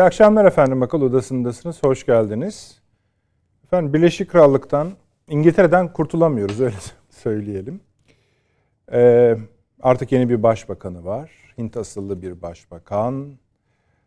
İyi 0.00 0.02
akşamlar 0.02 0.44
efendim. 0.44 0.82
Akıl 0.82 1.02
Odası'ndasınız. 1.02 1.82
Hoş 1.82 2.06
geldiniz. 2.06 2.80
Efendim 3.64 3.94
Birleşik 3.94 4.30
Krallık'tan, 4.30 4.92
İngiltere'den 5.28 5.92
kurtulamıyoruz 5.92 6.60
öyle 6.60 6.76
söyleyelim. 7.10 7.80
Ee, 8.92 9.36
artık 9.82 10.12
yeni 10.12 10.28
bir 10.28 10.42
başbakanı 10.42 11.04
var. 11.04 11.30
Hint 11.58 11.76
asıllı 11.76 12.22
bir 12.22 12.42
başbakan. 12.42 13.32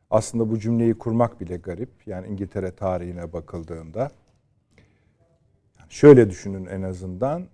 Aslında 0.10 0.52
bu 0.52 0.60
cümleyi 0.60 0.94
kurmak 0.94 1.42
bile 1.42 1.58
garip. 1.58 1.90
Yani 2.06 2.28
İngiltere 2.28 2.72
tarihine 2.72 3.34
bakıldığında. 3.34 4.12
Şöyle 5.90 6.30
düşünün 6.30 6.66
en 6.66 6.82
azından. 6.82 7.48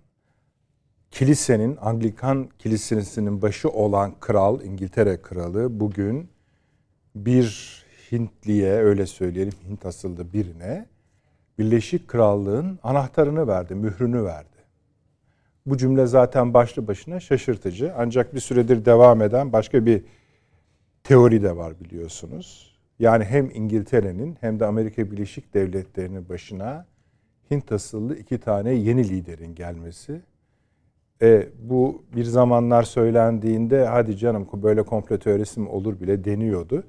Kilisenin, 1.10 1.78
Anglikan 1.80 2.48
kilisesinin 2.58 3.42
başı 3.42 3.68
olan 3.68 4.14
kral, 4.20 4.60
İngiltere 4.60 5.22
kralı 5.22 5.80
bugün 5.80 6.28
bir 7.14 7.79
Hintliye 8.12 8.72
öyle 8.72 9.06
söyleyelim 9.06 9.52
Hint 9.68 9.86
asıllı 9.86 10.32
birine 10.32 10.86
Birleşik 11.58 12.08
Krallığın 12.08 12.78
anahtarını 12.82 13.48
verdi, 13.48 13.74
mührünü 13.74 14.24
verdi. 14.24 14.60
Bu 15.66 15.76
cümle 15.76 16.06
zaten 16.06 16.54
başlı 16.54 16.86
başına 16.86 17.20
şaşırtıcı. 17.20 17.92
Ancak 17.96 18.34
bir 18.34 18.40
süredir 18.40 18.84
devam 18.84 19.22
eden 19.22 19.52
başka 19.52 19.86
bir 19.86 20.04
teori 21.04 21.42
de 21.42 21.56
var 21.56 21.80
biliyorsunuz. 21.80 22.76
Yani 22.98 23.24
hem 23.24 23.50
İngiltere'nin 23.54 24.36
hem 24.40 24.60
de 24.60 24.66
Amerika 24.66 25.10
Birleşik 25.10 25.54
Devletleri'nin 25.54 26.28
başına 26.28 26.86
Hint 27.50 27.72
asıllı 27.72 28.16
iki 28.16 28.38
tane 28.38 28.72
yeni 28.72 29.08
liderin 29.08 29.54
gelmesi. 29.54 30.20
E, 31.22 31.48
bu 31.62 32.02
bir 32.16 32.24
zamanlar 32.24 32.82
söylendiğinde 32.82 33.86
hadi 33.86 34.16
canım 34.16 34.48
böyle 34.52 34.82
komplo 34.82 35.18
teorisi 35.18 35.60
mi 35.60 35.68
olur 35.68 36.00
bile 36.00 36.24
deniyordu. 36.24 36.84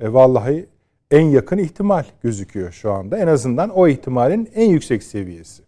E, 0.00 0.12
vallahi 0.12 0.66
en 1.14 1.22
yakın 1.22 1.58
ihtimal 1.58 2.04
gözüküyor 2.22 2.72
şu 2.72 2.92
anda. 2.92 3.18
En 3.18 3.26
azından 3.26 3.70
o 3.70 3.88
ihtimalin 3.88 4.50
en 4.54 4.70
yüksek 4.70 5.02
seviyesi. 5.02 5.62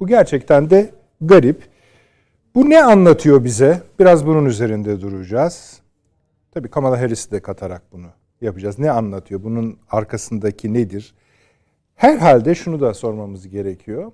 Bu 0.00 0.06
gerçekten 0.06 0.70
de 0.70 0.90
garip. 1.20 1.62
Bu 2.54 2.70
ne 2.70 2.84
anlatıyor 2.84 3.44
bize? 3.44 3.82
Biraz 3.98 4.26
bunun 4.26 4.44
üzerinde 4.44 5.00
duracağız. 5.00 5.80
Tabii 6.50 6.68
Kamala 6.68 7.00
Harris'i 7.00 7.30
de 7.30 7.40
katarak 7.40 7.82
bunu 7.92 8.06
yapacağız. 8.40 8.78
Ne 8.78 8.90
anlatıyor? 8.90 9.42
Bunun 9.42 9.78
arkasındaki 9.90 10.74
nedir? 10.74 11.14
Herhalde 11.94 12.54
şunu 12.54 12.80
da 12.80 12.94
sormamız 12.94 13.48
gerekiyor. 13.48 14.12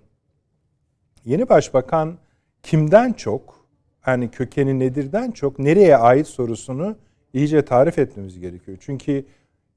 Yeni 1.24 1.48
başbakan 1.48 2.18
kimden 2.62 3.12
çok, 3.12 3.66
yani 4.06 4.30
kökeni 4.30 4.78
nedirden 4.78 5.30
çok 5.30 5.58
nereye 5.58 5.96
ait 5.96 6.26
sorusunu 6.26 6.96
iyice 7.32 7.64
tarif 7.64 7.98
etmemiz 7.98 8.40
gerekiyor. 8.40 8.78
Çünkü 8.80 9.24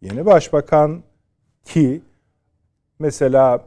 yeni 0.01 0.25
başbakan 0.25 1.03
ki 1.65 2.01
mesela 2.99 3.65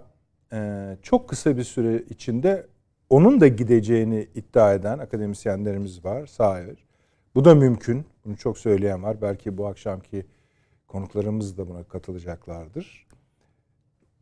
e, 0.52 0.96
çok 1.02 1.28
kısa 1.28 1.56
bir 1.56 1.64
süre 1.64 2.02
içinde 2.10 2.66
onun 3.10 3.40
da 3.40 3.48
gideceğini 3.48 4.28
iddia 4.34 4.74
eden 4.74 4.98
akademisyenlerimiz 4.98 6.04
var. 6.04 6.26
Sahir. 6.26 6.86
Bu 7.34 7.44
da 7.44 7.54
mümkün. 7.54 8.04
Bunu 8.24 8.36
çok 8.36 8.58
söyleyen 8.58 9.02
var. 9.02 9.16
Belki 9.22 9.58
bu 9.58 9.66
akşamki 9.66 10.26
konuklarımız 10.86 11.58
da 11.58 11.68
buna 11.68 11.82
katılacaklardır. 11.82 13.06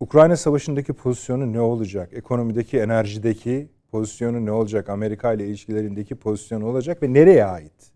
Ukrayna 0.00 0.36
Savaşı'ndaki 0.36 0.92
pozisyonu 0.92 1.52
ne 1.52 1.60
olacak? 1.60 2.12
Ekonomideki, 2.12 2.78
enerjideki 2.78 3.68
pozisyonu 3.90 4.46
ne 4.46 4.52
olacak? 4.52 4.88
Amerika 4.88 5.32
ile 5.32 5.46
ilişkilerindeki 5.46 6.14
pozisyonu 6.14 6.66
olacak 6.66 7.02
ve 7.02 7.12
nereye 7.12 7.44
ait? 7.44 7.91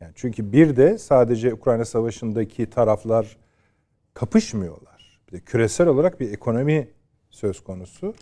Yani 0.00 0.12
çünkü 0.14 0.52
bir 0.52 0.76
de 0.76 0.98
sadece 0.98 1.54
Ukrayna 1.54 1.84
Savaşı'ndaki 1.84 2.70
taraflar 2.70 3.36
kapışmıyorlar. 4.14 5.20
Bir 5.28 5.32
de 5.32 5.40
küresel 5.40 5.86
olarak 5.86 6.20
bir 6.20 6.32
ekonomi 6.32 6.88
söz 7.30 7.60
konusu. 7.60 8.14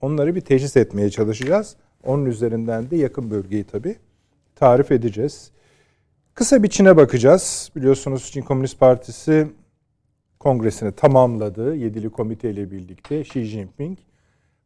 Onları 0.00 0.34
bir 0.34 0.40
teşhis 0.40 0.76
etmeye 0.76 1.10
çalışacağız. 1.10 1.76
Onun 2.02 2.26
üzerinden 2.26 2.90
de 2.90 2.96
yakın 2.96 3.30
bölgeyi 3.30 3.64
tabii 3.64 3.96
tarif 4.54 4.92
edeceğiz. 4.92 5.50
Kısa 6.34 6.62
bir 6.62 6.68
Çin'e 6.68 6.96
bakacağız. 6.96 7.70
Biliyorsunuz 7.76 8.30
Çin 8.32 8.42
Komünist 8.42 8.80
Partisi 8.80 9.48
kongresini 10.40 10.92
tamamladı. 10.92 11.76
Yedili 11.76 12.10
komite 12.10 12.50
ile 12.50 12.70
birlikte 12.70 13.20
Xi 13.20 13.44
Jinping. 13.44 13.98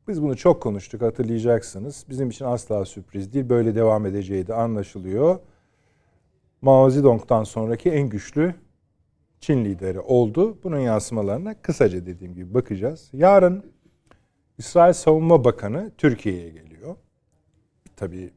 Biz 0.08 0.22
bunu 0.22 0.36
çok 0.36 0.62
konuştuk 0.62 1.02
hatırlayacaksınız. 1.02 2.04
Bizim 2.08 2.30
için 2.30 2.44
asla 2.44 2.84
sürpriz 2.84 3.32
değil. 3.32 3.48
Böyle 3.48 3.74
devam 3.74 4.06
edeceği 4.06 4.46
de 4.46 4.54
anlaşılıyor. 4.54 5.38
Mao 6.62 6.90
Zedong'dan 6.90 7.44
sonraki 7.44 7.90
en 7.90 8.08
güçlü 8.08 8.54
Çin 9.40 9.64
lideri 9.64 10.00
oldu. 10.00 10.58
Bunun 10.64 10.78
yansımalarına 10.78 11.62
kısaca 11.62 12.06
dediğim 12.06 12.34
gibi 12.34 12.54
bakacağız. 12.54 13.10
Yarın 13.12 13.72
İsrail 14.58 14.92
Savunma 14.92 15.44
Bakanı 15.44 15.92
Türkiye'ye 15.98 16.48
geliyor. 16.48 16.96
Tabii 17.96 18.30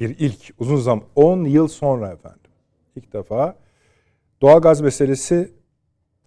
bir 0.00 0.16
ilk 0.18 0.54
uzun 0.58 0.76
zaman 0.76 1.04
10 1.14 1.44
yıl 1.44 1.68
sonra 1.68 2.10
efendim. 2.10 2.50
İlk 2.96 3.12
defa 3.12 3.56
doğal 4.42 4.60
gaz 4.60 4.80
meselesi 4.80 5.52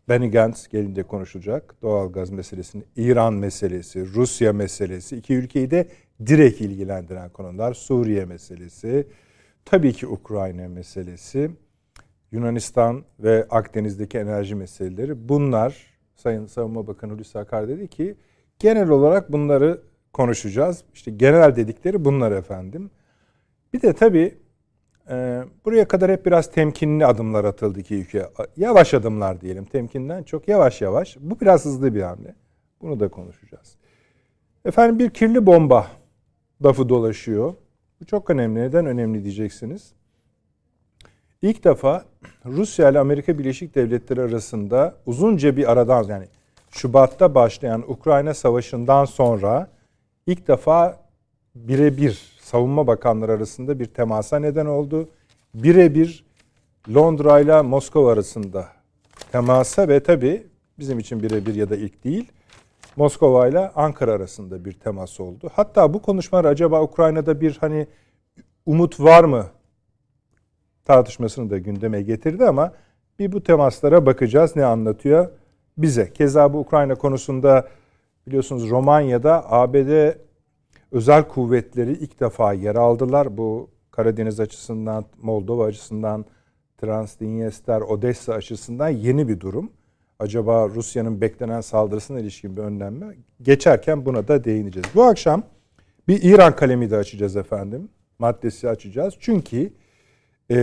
Benny 0.09 0.32
Gantz 0.32 0.68
gelince 0.68 1.03
konuşulacak. 1.03 1.76
Doğal 1.82 2.12
gaz 2.12 2.30
meselesini, 2.30 2.84
İran 2.96 3.34
meselesi, 3.34 4.14
Rusya 4.14 4.53
meselesi, 4.53 5.18
iki 5.18 5.34
ülkeyi 5.34 5.72
de 5.72 5.88
direkt 6.26 6.62
ilgilendiren 6.62 7.30
konular. 7.30 7.74
Suriye 7.74 8.26
meselesi, 8.26 9.08
Tabii 9.66 9.94
ki 9.94 10.08
Ukrayna 10.08 10.68
meselesi, 10.68 11.52
Yunanistan 12.32 13.04
ve 13.20 13.48
Akdeniz'deki 13.50 14.18
enerji 14.18 14.56
meseleleri 14.56 15.30
bunlar 15.30 15.92
Sayın 16.16 16.46
Savunma 16.46 16.88
Bakanı 16.88 17.14
Hulusi 17.14 17.40
Akar 17.40 17.68
dedi 17.68 17.88
ki 17.88 18.16
genel 18.60 18.90
olarak 18.90 19.32
bunları 19.32 19.82
konuşacağız. 20.14 20.84
İşte 20.94 21.12
genel 21.12 21.56
dedikleri 21.56 22.06
bunlar 22.06 22.32
efendim. 22.32 22.92
Bir 23.74 23.82
de 23.82 23.94
tabii 23.94 24.38
e, 25.10 25.44
buraya 25.66 25.88
kadar 25.88 26.12
hep 26.12 26.26
biraz 26.26 26.52
temkinli 26.52 27.06
adımlar 27.06 27.46
atıldı 27.46 27.80
iki 27.80 27.96
ülke. 27.96 28.30
Yavaş 28.58 28.94
adımlar 28.94 29.42
diyelim 29.42 29.66
temkinden 29.66 30.24
çok 30.24 30.48
yavaş 30.48 30.82
yavaş. 30.82 31.18
Bu 31.20 31.40
biraz 31.40 31.66
hızlı 31.66 31.96
bir 31.96 32.02
hamle. 32.02 32.36
Bunu 32.82 33.00
da 33.00 33.08
konuşacağız. 33.08 33.76
Efendim 34.66 35.00
bir 35.00 35.10
kirli 35.10 35.46
bomba 35.46 35.88
lafı 36.64 36.90
dolaşıyor. 36.90 37.54
Bu 38.02 38.06
çok 38.06 38.30
önemli. 38.30 38.60
Neden 38.60 38.86
önemli 38.86 39.24
diyeceksiniz. 39.24 39.92
İlk 41.42 41.64
defa 41.64 42.06
Rusya 42.46 42.90
ile 42.90 43.00
Amerika 43.00 43.40
Birleşik 43.40 43.76
Devletleri 43.76 44.22
arasında 44.22 44.96
uzunca 45.06 45.58
bir 45.58 45.72
aradan 45.72 46.04
yani 46.04 46.26
Şubat'ta 46.72 47.36
başlayan 47.36 47.84
Ukrayna 47.88 48.34
Savaşı'ndan 48.34 49.06
sonra 49.06 49.68
ilk 50.28 50.48
defa 50.48 51.00
birebir 51.56 52.38
savunma 52.42 52.88
bakanları 52.88 53.32
arasında 53.32 53.80
bir 53.80 53.86
temasa 53.86 54.40
neden 54.40 54.66
oldu. 54.66 55.10
Birebir 55.54 56.26
Londra 56.94 57.40
ile 57.40 57.62
Moskova 57.62 58.12
arasında 58.12 58.68
temasa 59.32 59.88
ve 59.88 60.04
tabi 60.04 60.48
bizim 60.80 61.00
için 61.00 61.24
birebir 61.24 61.56
ya 61.56 61.70
da 61.70 61.76
ilk 61.76 62.04
değil 62.04 62.32
Moskova 62.96 63.47
ile 63.47 63.70
Ankara 63.70 64.11
arasında 64.11 64.66
bir 64.66 64.73
temas 64.73 65.20
oldu. 65.20 65.49
Hatta 65.53 65.93
bu 65.93 66.02
konuşmalar 66.02 66.46
acaba 66.46 66.82
Ukrayna'da 66.82 67.41
bir 67.41 67.58
hani 67.61 67.88
umut 68.66 68.99
var 68.99 69.23
mı 69.23 69.46
tartışmasını 70.85 71.49
da 71.49 71.58
gündeme 71.58 72.02
getirdi 72.02 72.46
ama 72.46 72.73
bir 73.20 73.32
bu 73.32 73.43
temaslara 73.43 74.05
bakacağız 74.05 74.55
ne 74.55 74.66
anlatıyor 74.66 75.29
bize. 75.78 76.14
Keza 76.14 76.53
bu 76.53 76.59
Ukrayna 76.59 76.96
konusunda 76.96 77.67
biliyorsunuz 78.28 78.70
Romanya'da 78.70 79.52
ABD 79.52 80.16
özel 80.91 81.28
kuvvetleri 81.28 81.91
ilk 81.91 82.20
defa 82.20 82.53
yer 82.53 82.76
aldılar. 82.76 83.37
Bu 83.37 83.70
Karadeniz 83.91 84.40
açısından, 84.40 85.05
Moldova 85.22 85.66
açısından, 85.66 86.26
Transdniester, 86.78 87.82
Odessa 87.82 88.34
açısından 88.34 88.90
yeni 88.90 89.28
bir 89.28 89.40
durum 89.40 89.72
acaba 90.22 90.70
Rusya'nın 90.70 91.22
beklenen 91.22 91.62
saldırısına 91.62 92.20
ilişkin 92.20 92.58
bir 92.58 92.62
önlem 92.62 92.94
mi? 92.94 93.18
Geçerken 93.41 94.06
buna 94.06 94.28
da 94.28 94.44
değineceğiz. 94.44 94.88
Bu 94.96 95.03
akşam 95.03 95.44
bir 96.08 96.23
İran 96.23 96.56
kalemi 96.56 96.91
de 96.91 96.97
açacağız 96.97 97.35
efendim. 97.35 97.90
Maddesi 98.20 98.70
açacağız. 98.70 99.14
Çünkü 99.20 99.73
e, 100.52 100.58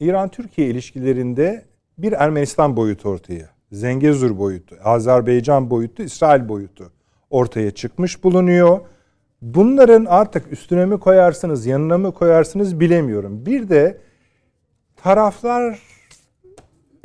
İran-Türkiye 0.00 0.68
ilişkilerinde 0.68 1.64
bir 1.98 2.12
Ermenistan 2.12 2.76
boyutu 2.76 3.08
ortaya 3.08 3.56
Zengezur 3.72 4.38
boyutu, 4.38 4.76
Azerbaycan 4.84 5.70
boyutu, 5.70 6.02
İsrail 6.02 6.48
boyutu 6.48 6.92
ortaya 7.30 7.70
çıkmış 7.70 8.24
bulunuyor. 8.24 8.80
Bunların 9.42 10.04
artık 10.04 10.52
üstüne 10.52 10.86
mi 10.86 11.00
koyarsınız, 11.00 11.66
yanına 11.66 11.98
mı 11.98 12.14
koyarsınız 12.14 12.80
bilemiyorum. 12.80 13.46
Bir 13.46 13.68
de 13.68 13.98
taraflar 14.96 15.80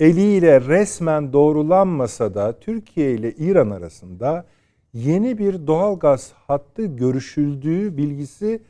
eliyle 0.02 0.62
resmen 0.62 1.34
doğrulanmasa 1.34 2.34
da 2.34 2.60
Türkiye 2.60 3.14
ile 3.14 3.32
İran 3.32 3.70
arasında 3.70 4.46
yeni 4.94 5.38
bir 5.38 5.68
doğal 5.68 6.00
gaz 6.00 6.32
hattı 6.48 6.86
görüşüldüğü 6.86 7.98
bilgisi 7.98 8.62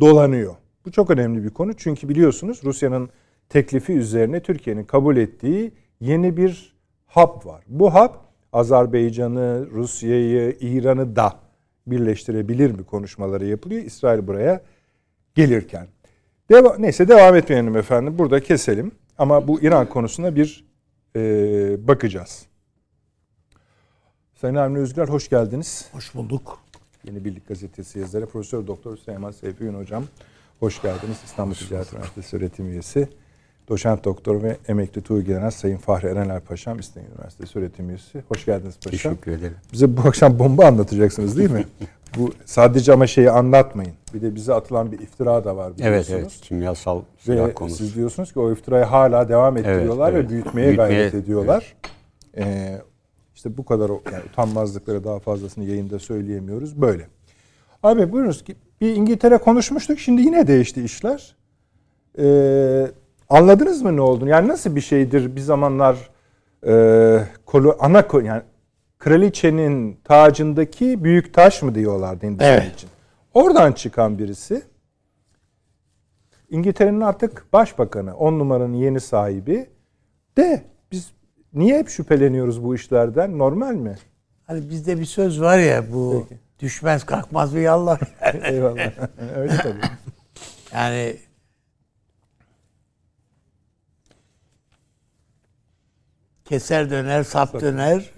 dolanıyor. 0.00 0.54
Bu 0.86 0.92
çok 0.92 1.10
önemli 1.10 1.44
bir 1.44 1.50
konu 1.50 1.72
çünkü 1.76 2.08
biliyorsunuz 2.08 2.60
Rusya'nın 2.64 3.08
teklifi 3.48 3.92
üzerine 3.92 4.40
Türkiye'nin 4.40 4.84
kabul 4.84 5.16
ettiği 5.16 5.72
yeni 6.00 6.36
bir 6.36 6.74
hap 7.06 7.46
var. 7.46 7.64
Bu 7.68 7.94
hap 7.94 8.24
Azerbaycan'ı, 8.52 9.66
Rusya'yı, 9.70 10.56
İran'ı 10.60 11.16
da 11.16 11.32
birleştirebilir 11.86 12.70
mi 12.70 12.84
konuşmaları 12.84 13.46
yapılıyor. 13.46 13.82
İsrail 13.82 14.26
buraya 14.26 14.60
gelirken. 15.34 15.86
Deva 16.50 16.76
neyse 16.78 17.08
devam 17.08 17.36
etmeyelim 17.36 17.76
efendim. 17.76 18.18
Burada 18.18 18.40
keselim. 18.40 18.92
Ama 19.18 19.48
bu 19.48 19.60
İran 19.60 19.88
konusuna 19.88 20.36
bir 20.36 20.64
e, 21.16 21.20
bakacağız. 21.88 22.46
Sayın 24.34 24.54
Avni 24.54 24.78
Özgür 24.78 25.08
hoş 25.08 25.28
geldiniz. 25.28 25.88
Hoş 25.92 26.14
bulduk. 26.14 26.58
Yeni 27.04 27.24
Birlik 27.24 27.48
Gazetesi 27.48 27.98
yazarı 27.98 28.26
Profesör 28.26 28.66
Doktor 28.66 28.96
Süleyman 28.96 29.30
Seyfi 29.30 29.64
Ün 29.64 29.74
hocam. 29.74 30.04
Hoş 30.60 30.82
geldiniz. 30.82 31.16
İstanbul 31.24 31.54
Ticaret 31.54 31.92
Üniversitesi 31.92 32.36
öğretim 32.36 32.68
üyesi. 32.68 33.08
Doçent 33.68 34.04
doktor 34.04 34.42
ve 34.42 34.56
emekli 34.68 35.02
Tuğ 35.02 35.22
General 35.22 35.50
Sayın 35.50 35.76
Fahri 35.76 36.06
Erenler 36.06 36.40
Paşam 36.40 36.78
İstanbul 36.78 37.08
Üniversitesi 37.08 37.58
öğretim 37.58 37.88
üyesi. 37.88 38.24
Hoş 38.28 38.44
geldiniz 38.44 38.74
paşam. 38.84 39.12
Teşekkür 39.12 39.32
ederim. 39.32 39.56
Bize 39.72 39.96
bu 39.96 40.00
akşam 40.00 40.38
bomba 40.38 40.66
anlatacaksınız 40.66 41.38
değil 41.38 41.50
mi? 41.50 41.64
bu 42.18 42.32
sadece 42.44 42.92
ama 42.92 43.06
şeyi 43.06 43.30
anlatmayın. 43.30 43.92
Bir 44.14 44.22
de 44.22 44.34
bize 44.34 44.54
atılan 44.54 44.92
bir 44.92 44.98
iftira 44.98 45.44
da 45.44 45.56
var 45.56 45.72
Evet 45.80 46.10
evet 46.10 46.38
kimyasal 46.42 47.02
silah 47.18 47.48
ve 47.48 47.54
konusu. 47.54 47.76
Siz 47.76 47.94
diyorsunuz 47.94 48.32
ki 48.32 48.38
o 48.38 48.52
iftirayı 48.52 48.84
hala 48.84 49.28
devam 49.28 49.56
ettiriyorlar 49.56 50.12
evet, 50.12 50.20
evet. 50.20 50.30
ve 50.30 50.34
büyütmeye, 50.34 50.66
büyütmeye 50.66 50.88
gayret 50.88 51.14
ediyorlar. 51.14 51.74
Evet. 52.34 52.46
Ee, 52.46 52.82
işte 53.34 53.56
bu 53.56 53.64
kadar 53.64 53.88
yani 53.88 54.24
utanmazlıkları 54.32 55.04
daha 55.04 55.18
fazlasını 55.18 55.64
yayında 55.64 55.98
söyleyemiyoruz. 55.98 56.80
Böyle. 56.80 57.08
Abi 57.82 58.12
buyurunuz 58.12 58.44
ki 58.44 58.56
bir 58.80 58.96
İngiltere 58.96 59.38
konuşmuştuk. 59.38 59.98
Şimdi 59.98 60.22
yine 60.22 60.46
değişti 60.46 60.84
işler. 60.84 61.36
Ee, 62.18 62.86
anladınız 63.28 63.82
mı 63.82 63.96
ne 63.96 64.00
olduğunu? 64.00 64.28
Yani 64.28 64.48
nasıl 64.48 64.76
bir 64.76 64.80
şeydir 64.80 65.36
bir 65.36 65.40
zamanlar 65.40 66.10
e, 66.66 67.24
kolu, 67.46 67.76
ana 67.80 68.04
yani 68.24 68.42
kraliçenin 68.98 70.00
tacındaki 70.04 71.04
büyük 71.04 71.34
taş 71.34 71.62
mı 71.62 71.74
diyorlardı 71.74 72.26
Hindistan 72.26 72.48
evet. 72.48 72.74
için. 72.74 72.90
Oradan 73.34 73.72
çıkan 73.72 74.18
birisi 74.18 74.62
İngiltere'nin 76.50 77.00
artık 77.00 77.52
başbakanı, 77.52 78.16
on 78.16 78.38
numaranın 78.38 78.74
yeni 78.74 79.00
sahibi 79.00 79.66
de 80.36 80.64
biz 80.92 81.12
niye 81.54 81.78
hep 81.78 81.88
şüpheleniyoruz 81.88 82.64
bu 82.64 82.74
işlerden? 82.74 83.38
Normal 83.38 83.74
mi? 83.74 83.96
Hani 84.46 84.70
bizde 84.70 85.00
bir 85.00 85.04
söz 85.04 85.40
var 85.40 85.58
ya 85.58 85.92
bu 85.92 86.26
Peki. 86.28 86.40
düşmez 86.58 87.04
kalkmaz 87.04 87.54
bir 87.54 87.60
yallah. 87.60 87.98
Eyvallah. 88.42 88.92
Öyle 89.36 89.56
tabii. 89.56 89.80
Yani 90.72 91.16
keser 96.44 96.90
döner, 96.90 97.22
sap 97.22 97.60
döner, 97.60 98.10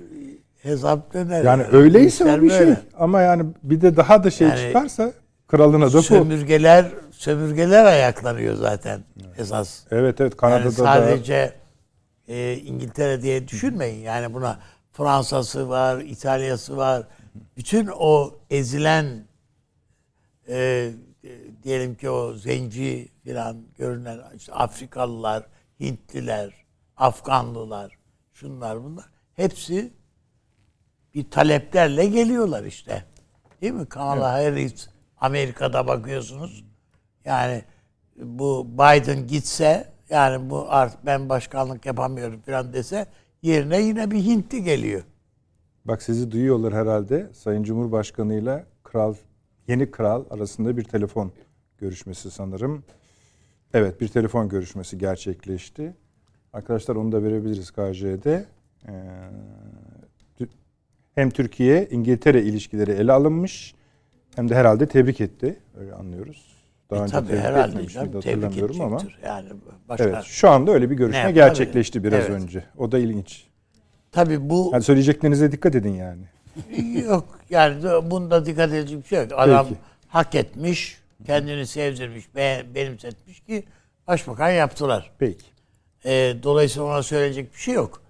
hesap 0.62 1.14
döner. 1.14 1.44
Yani, 1.44 1.62
yani. 1.62 1.76
öyleyse 1.76 2.25
o 2.25 2.43
bir 2.43 2.50
şey. 2.50 2.75
Ama 2.99 3.20
yani 3.20 3.44
bir 3.62 3.81
de 3.81 3.96
daha 3.96 4.25
da 4.25 4.31
şey 4.31 4.49
yani, 4.49 4.61
çıkarsa 4.61 5.12
kralına 5.49 5.93
da 5.93 6.02
sömürgeler 6.02 6.87
sömürgeler 7.11 7.84
ayaklanıyor 7.84 8.55
zaten 8.55 9.05
evet. 9.26 9.40
esas. 9.40 9.81
Evet 9.90 10.20
evet 10.20 10.37
Kanada'da 10.37 10.62
yani 10.62 10.73
sadece 10.73 11.52
da... 12.28 12.32
e, 12.32 12.56
İngiltere 12.56 13.23
diye 13.23 13.49
düşünmeyin. 13.49 14.02
Yani 14.02 14.34
buna 14.34 14.58
Fransa'sı 14.93 15.69
var, 15.69 16.00
İtalya'sı 16.00 16.76
var. 16.76 17.02
Bütün 17.56 17.88
o 17.99 18.34
ezilen 18.50 19.06
e, 20.49 20.90
diyelim 21.62 21.94
ki 21.94 22.11
o 22.11 22.34
zenci 22.34 23.08
filan 23.25 23.56
görünen 23.78 24.19
işte 24.37 24.52
Afrikalılar, 24.52 25.46
Hintliler, 25.81 26.50
Afganlılar, 26.96 27.95
şunlar 28.36 28.84
bunlar 28.84 29.04
hepsi 29.34 29.92
bir 31.14 31.30
taleplerle 31.30 32.06
geliyorlar 32.06 32.64
işte. 32.64 33.04
Değil 33.62 33.72
mi? 33.72 33.86
Kamala 33.86 34.42
evet. 34.42 34.52
Harris 34.52 34.88
Amerika'da 35.18 35.86
bakıyorsunuz. 35.86 36.64
Yani 37.24 37.62
bu 38.16 38.66
Biden 38.72 39.26
gitse 39.26 39.92
yani 40.10 40.50
bu 40.50 40.66
artık 40.68 41.06
ben 41.06 41.28
başkanlık 41.28 41.86
yapamıyorum 41.86 42.40
falan 42.40 42.72
dese 42.72 43.06
yerine 43.42 43.82
yine 43.82 44.10
bir 44.10 44.24
Hintli 44.24 44.64
geliyor. 44.64 45.02
Bak 45.84 46.02
sizi 46.02 46.30
duyuyorlar 46.30 46.74
herhalde. 46.74 47.30
Sayın 47.34 47.62
Cumhurbaşkanı 47.62 48.34
ile 48.34 48.66
kral 48.82 49.14
yeni 49.68 49.90
kral 49.90 50.24
arasında 50.30 50.76
bir 50.76 50.84
telefon 50.84 51.32
görüşmesi 51.78 52.30
sanırım. 52.30 52.84
Evet 53.74 54.00
bir 54.00 54.08
telefon 54.08 54.48
görüşmesi 54.48 54.98
gerçekleşti. 54.98 55.94
Arkadaşlar 56.56 56.96
onu 56.96 57.12
da 57.12 57.22
verebiliriz 57.22 57.70
KJ'de. 57.70 58.44
Ee, 58.88 58.92
hem 61.14 61.30
Türkiye 61.30 61.88
İngiltere 61.90 62.42
ilişkileri 62.42 62.90
ele 62.90 63.12
alınmış 63.12 63.74
hem 64.36 64.48
de 64.48 64.54
herhalde 64.54 64.86
tebrik 64.86 65.20
etti. 65.20 65.56
Öyle 65.80 65.94
anlıyoruz. 65.94 66.56
Daha 66.90 67.00
e, 67.00 67.02
önce 67.02 67.12
tabii, 67.12 67.26
tebrik 67.26 67.42
herhalde 67.42 67.68
etmemiş 67.68 67.96
miydi 67.96 68.14
hatırlamıyorum 68.14 68.80
ama. 68.80 69.00
Yani 69.24 69.48
başka... 69.88 70.04
Evet, 70.04 70.24
şu 70.24 70.50
anda 70.50 70.72
öyle 70.72 70.90
bir 70.90 70.94
görüşme 70.94 71.26
ne, 71.26 71.32
gerçekleşti 71.32 71.98
tabii. 71.98 72.08
biraz 72.08 72.24
evet. 72.24 72.42
önce. 72.42 72.64
O 72.78 72.92
da 72.92 72.98
ilginç. 72.98 73.44
Tabii 74.12 74.50
bu... 74.50 74.70
Yani 74.72 74.82
söyleyeceklerinize 74.82 75.52
dikkat 75.52 75.74
edin 75.74 75.94
yani. 75.94 76.22
yok 77.04 77.38
yani 77.50 77.82
bunda 78.10 78.46
dikkat 78.46 78.72
edecek 78.72 79.02
bir 79.02 79.08
şey 79.08 79.18
yok. 79.18 79.32
Adam 79.36 79.66
Peki. 79.68 79.80
hak 80.08 80.34
etmiş, 80.34 80.98
kendini 81.26 81.66
sevdirmiş, 81.66 82.24
benimsetmiş 82.74 83.40
ki 83.40 83.64
başbakan 84.06 84.50
yaptılar. 84.50 85.12
Peki. 85.18 85.55
E, 86.06 86.36
dolayısıyla 86.42 86.88
ona 86.88 87.02
söyleyecek 87.02 87.54
bir 87.54 87.58
şey 87.58 87.74
yok. 87.74 88.02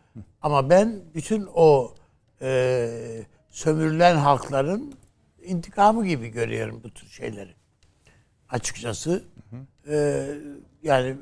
Ama 0.42 0.70
ben 0.70 1.00
bütün 1.14 1.48
o 1.54 1.94
e, 2.42 2.88
sömürülen 3.50 4.16
halkların 4.16 4.94
intikamı 5.42 6.06
gibi 6.06 6.28
görüyorum 6.28 6.80
bu 6.84 6.90
tür 6.90 7.08
şeyleri. 7.08 7.54
Açıkçası. 8.48 9.24
E, 9.88 10.26
yani 10.82 11.16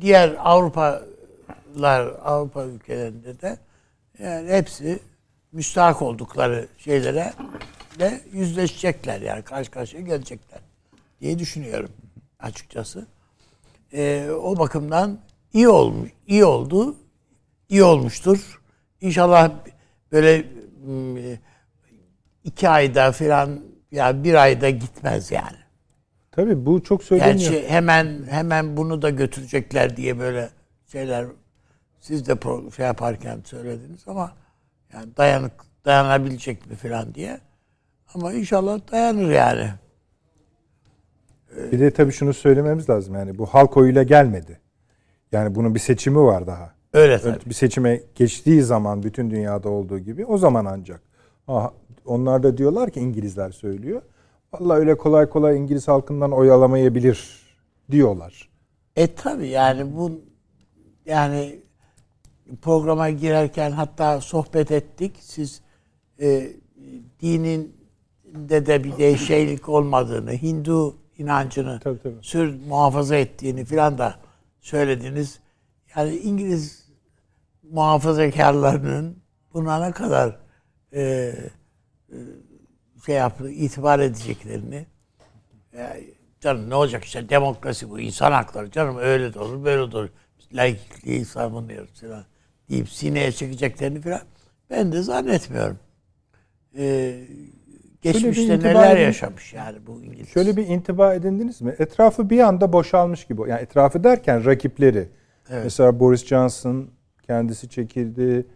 diğer 0.00 0.34
Avrupalar, 0.38 1.02
Avrupa 2.24 2.64
ülkelerinde 2.64 3.40
de 3.40 3.58
yani 4.18 4.50
hepsi 4.50 4.98
müstahak 5.52 6.02
oldukları 6.02 6.68
şeylere 6.78 7.32
de 7.98 8.20
yüzleşecekler 8.32 9.20
yani 9.20 9.42
karşı 9.42 9.70
karşıya 9.70 10.02
gelecekler 10.02 10.60
diye 11.20 11.38
düşünüyorum 11.38 11.90
açıkçası. 12.38 13.06
E, 13.92 14.30
o 14.42 14.58
bakımdan 14.58 15.18
iyi 15.54 15.68
olmuş, 15.68 16.10
iyi 16.26 16.44
oldu, 16.44 16.96
iyi 17.68 17.84
olmuştur. 17.84 18.60
İnşallah 19.00 19.50
böyle 20.12 20.44
hmm, 20.84 21.16
iki 22.44 22.68
ayda 22.68 23.12
falan 23.12 23.60
ya 23.90 24.24
bir 24.24 24.34
ayda 24.34 24.70
gitmez 24.70 25.30
yani. 25.30 25.56
Tabii 26.32 26.66
bu 26.66 26.82
çok 26.82 27.04
söyleniyor. 27.04 27.52
Gerçi 27.52 27.68
hemen 27.68 28.22
hemen 28.30 28.76
bunu 28.76 29.02
da 29.02 29.10
götürecekler 29.10 29.96
diye 29.96 30.18
böyle 30.18 30.50
şeyler 30.92 31.26
siz 32.00 32.28
de 32.28 32.34
şey 32.76 32.86
yaparken 32.86 33.40
söylediniz 33.44 34.02
ama 34.06 34.32
yani 34.92 35.16
dayanık 35.16 35.52
dayanabilecek 35.84 36.70
mi 36.70 36.76
falan 36.76 37.14
diye. 37.14 37.40
Ama 38.14 38.32
inşallah 38.32 38.80
dayanır 38.92 39.30
yani. 39.30 39.70
Bir 41.72 41.80
de 41.80 41.90
tabii 41.90 42.12
şunu 42.12 42.34
söylememiz 42.34 42.90
lazım 42.90 43.14
yani 43.14 43.38
bu 43.38 43.46
halk 43.46 43.76
oyuyla 43.76 44.02
gelmedi. 44.02 44.60
Yani 45.34 45.54
bunun 45.54 45.74
bir 45.74 45.80
seçimi 45.80 46.18
var 46.18 46.46
daha. 46.46 46.74
Öyle 46.92 47.20
tabii. 47.20 47.38
Bir 47.46 47.54
seçime 47.54 48.00
geçtiği 48.14 48.62
zaman 48.62 49.02
bütün 49.02 49.30
dünyada 49.30 49.68
olduğu 49.68 49.98
gibi 49.98 50.26
o 50.26 50.38
zaman 50.38 50.64
ancak. 50.64 51.02
onlar 52.04 52.42
da 52.42 52.56
diyorlar 52.56 52.90
ki 52.90 53.00
İngilizler 53.00 53.50
söylüyor. 53.50 54.02
Vallahi 54.52 54.78
öyle 54.78 54.96
kolay 54.96 55.28
kolay 55.28 55.58
İngiliz 55.58 55.88
halkından 55.88 56.32
oy 56.32 56.50
alamayabilir 56.50 57.42
diyorlar. 57.90 58.48
E 58.96 59.14
tabi 59.14 59.48
yani 59.48 59.96
bu 59.96 60.20
yani 61.06 61.60
programa 62.62 63.10
girerken 63.10 63.70
hatta 63.70 64.20
sohbet 64.20 64.70
ettik. 64.70 65.16
Siz 65.20 65.60
e, 66.20 66.52
dinin 67.22 67.76
de 68.26 68.66
de 68.66 68.84
bir 68.84 68.98
değişiklik 68.98 69.68
olmadığını, 69.68 70.32
Hindu 70.32 70.96
inancını 71.18 71.80
tabii, 71.84 72.02
tabii. 72.02 72.14
sür 72.22 72.54
muhafaza 72.68 73.16
ettiğini 73.16 73.64
filan 73.64 73.98
da 73.98 74.14
söylediniz. 74.64 75.40
Yani 75.96 76.16
İngiliz 76.16 76.88
muhafazakarlarının 77.62 79.22
buna 79.54 79.86
ne 79.86 79.92
kadar 79.92 80.40
e, 80.92 81.02
e, 81.02 82.16
şey 83.06 83.14
yaptı, 83.14 83.50
itibar 83.50 83.98
edeceklerini 83.98 84.86
ya, 85.76 85.96
canım 86.40 86.70
ne 86.70 86.74
olacak 86.74 87.04
işte 87.04 87.28
demokrasi 87.28 87.90
bu 87.90 88.00
insan 88.00 88.32
hakları 88.32 88.70
canım 88.70 88.96
öyle 88.98 89.34
de 89.34 89.38
olur 89.38 89.64
böyle 89.64 89.92
de 89.92 89.96
olur 89.96 90.08
Biz 90.38 90.58
laikliği 90.58 91.24
savunuyoruz 91.24 92.00
falan 92.00 92.24
deyip 92.70 92.88
sineye 92.90 93.32
çekeceklerini 93.32 94.00
falan 94.00 94.22
ben 94.70 94.92
de 94.92 95.02
zannetmiyorum. 95.02 95.78
Ee, 96.76 97.26
geçmişte 98.12 98.58
neler 98.58 98.96
edin- 98.96 99.02
yaşamış 99.02 99.52
yani 99.52 99.78
bu 99.86 100.02
İngiliz. 100.02 100.28
Şöyle 100.28 100.56
bir 100.56 100.66
intiba 100.66 101.14
edindiniz 101.14 101.62
mi? 101.62 101.74
Etrafı 101.78 102.30
bir 102.30 102.40
anda 102.40 102.72
boşalmış 102.72 103.24
gibi. 103.24 103.40
Yani 103.40 103.60
etrafı 103.60 104.04
derken 104.04 104.44
rakipleri. 104.44 105.08
Evet. 105.50 105.60
Mesela 105.64 106.00
Boris 106.00 106.26
Johnson 106.26 106.88
kendisi 107.26 107.68
çekildi. 107.68 108.46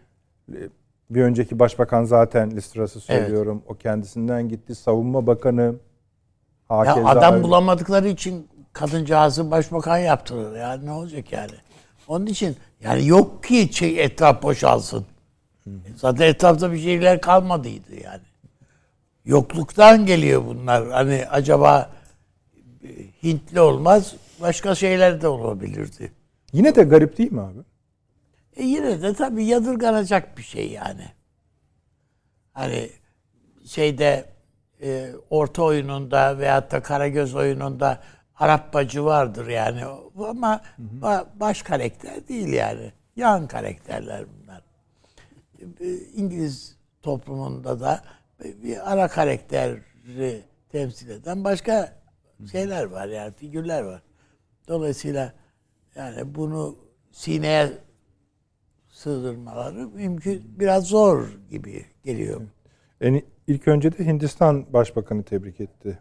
Bir 1.09 1.21
önceki 1.23 1.59
başbakan 1.59 2.03
zaten 2.03 2.51
Listras'ı 2.51 2.99
söylüyorum. 2.99 3.63
O 3.67 3.73
kendisinden 3.75 4.49
gitti. 4.49 4.75
Savunma 4.75 5.27
Bakanı 5.27 5.75
ya 6.69 7.05
adam 7.05 7.33
öyle. 7.33 7.43
bulamadıkları 7.43 8.07
için 8.07 8.47
kadıncağızı 8.73 9.51
başbakan 9.51 9.97
yaptılar. 9.97 10.59
Yani 10.59 10.85
ne 10.85 10.91
olacak 10.91 11.31
yani? 11.31 11.51
Onun 12.07 12.25
için 12.25 12.55
yani 12.83 13.07
yok 13.07 13.43
ki 13.43 13.69
şey, 13.71 14.03
etraf 14.03 14.43
boşalsın. 14.43 15.05
Zaten 15.95 16.27
etrafta 16.27 16.71
bir 16.71 16.77
şeyler 16.77 17.21
kalmadıydı 17.21 17.95
yani. 18.03 18.21
Yokluktan 19.29 20.05
geliyor 20.05 20.45
bunlar. 20.45 20.89
Hani 20.89 21.25
acaba 21.29 21.89
e, 22.83 22.87
Hintli 23.23 23.61
olmaz, 23.61 24.15
başka 24.41 24.75
şeyler 24.75 25.21
de 25.21 25.27
olabilirdi. 25.27 26.11
Yine 26.53 26.75
de 26.75 26.83
garip 26.83 27.17
değil 27.17 27.31
mi 27.31 27.41
abi? 27.41 27.59
E 28.55 28.63
yine 28.63 29.01
de 29.01 29.13
tabii 29.13 29.45
yadırganacak 29.45 30.37
bir 30.37 30.43
şey 30.43 30.71
yani. 30.71 31.05
Hani 32.53 32.89
şeyde 33.65 34.25
e, 34.81 35.11
orta 35.29 35.63
oyununda 35.63 36.37
veyahut 36.39 36.71
da 36.71 36.81
Karagöz 36.81 37.35
oyununda 37.35 37.99
Arap 38.35 38.73
bacı 38.73 39.05
vardır 39.05 39.47
yani. 39.47 39.83
Ama 40.29 40.61
ba- 41.01 41.25
baş 41.35 41.61
karakter 41.61 42.27
değil 42.27 42.47
yani. 42.47 42.91
Yan 43.15 43.47
karakterler 43.47 44.25
bunlar. 44.43 44.61
E, 45.81 45.93
İngiliz 46.15 46.75
toplumunda 47.01 47.79
da 47.79 48.01
bir 48.43 48.93
ara 48.93 49.07
karakteri 49.07 50.41
temsil 50.71 51.09
eden 51.09 51.43
başka 51.43 51.99
şeyler 52.51 52.83
var 52.83 53.07
yani 53.07 53.33
figürler 53.33 53.81
var. 53.81 54.01
Dolayısıyla 54.67 55.33
yani 55.95 56.35
bunu 56.35 56.77
sineye 57.11 57.71
sığdırmaları 58.89 59.87
mümkün 59.87 60.59
biraz 60.59 60.83
zor 60.87 61.27
gibi 61.51 61.85
geliyor. 62.03 62.41
En, 63.01 63.21
ilk 63.47 63.67
önce 63.67 63.97
de 63.97 64.05
Hindistan 64.05 64.73
Başbakanı 64.73 65.23
tebrik 65.23 65.61
etti. 65.61 65.99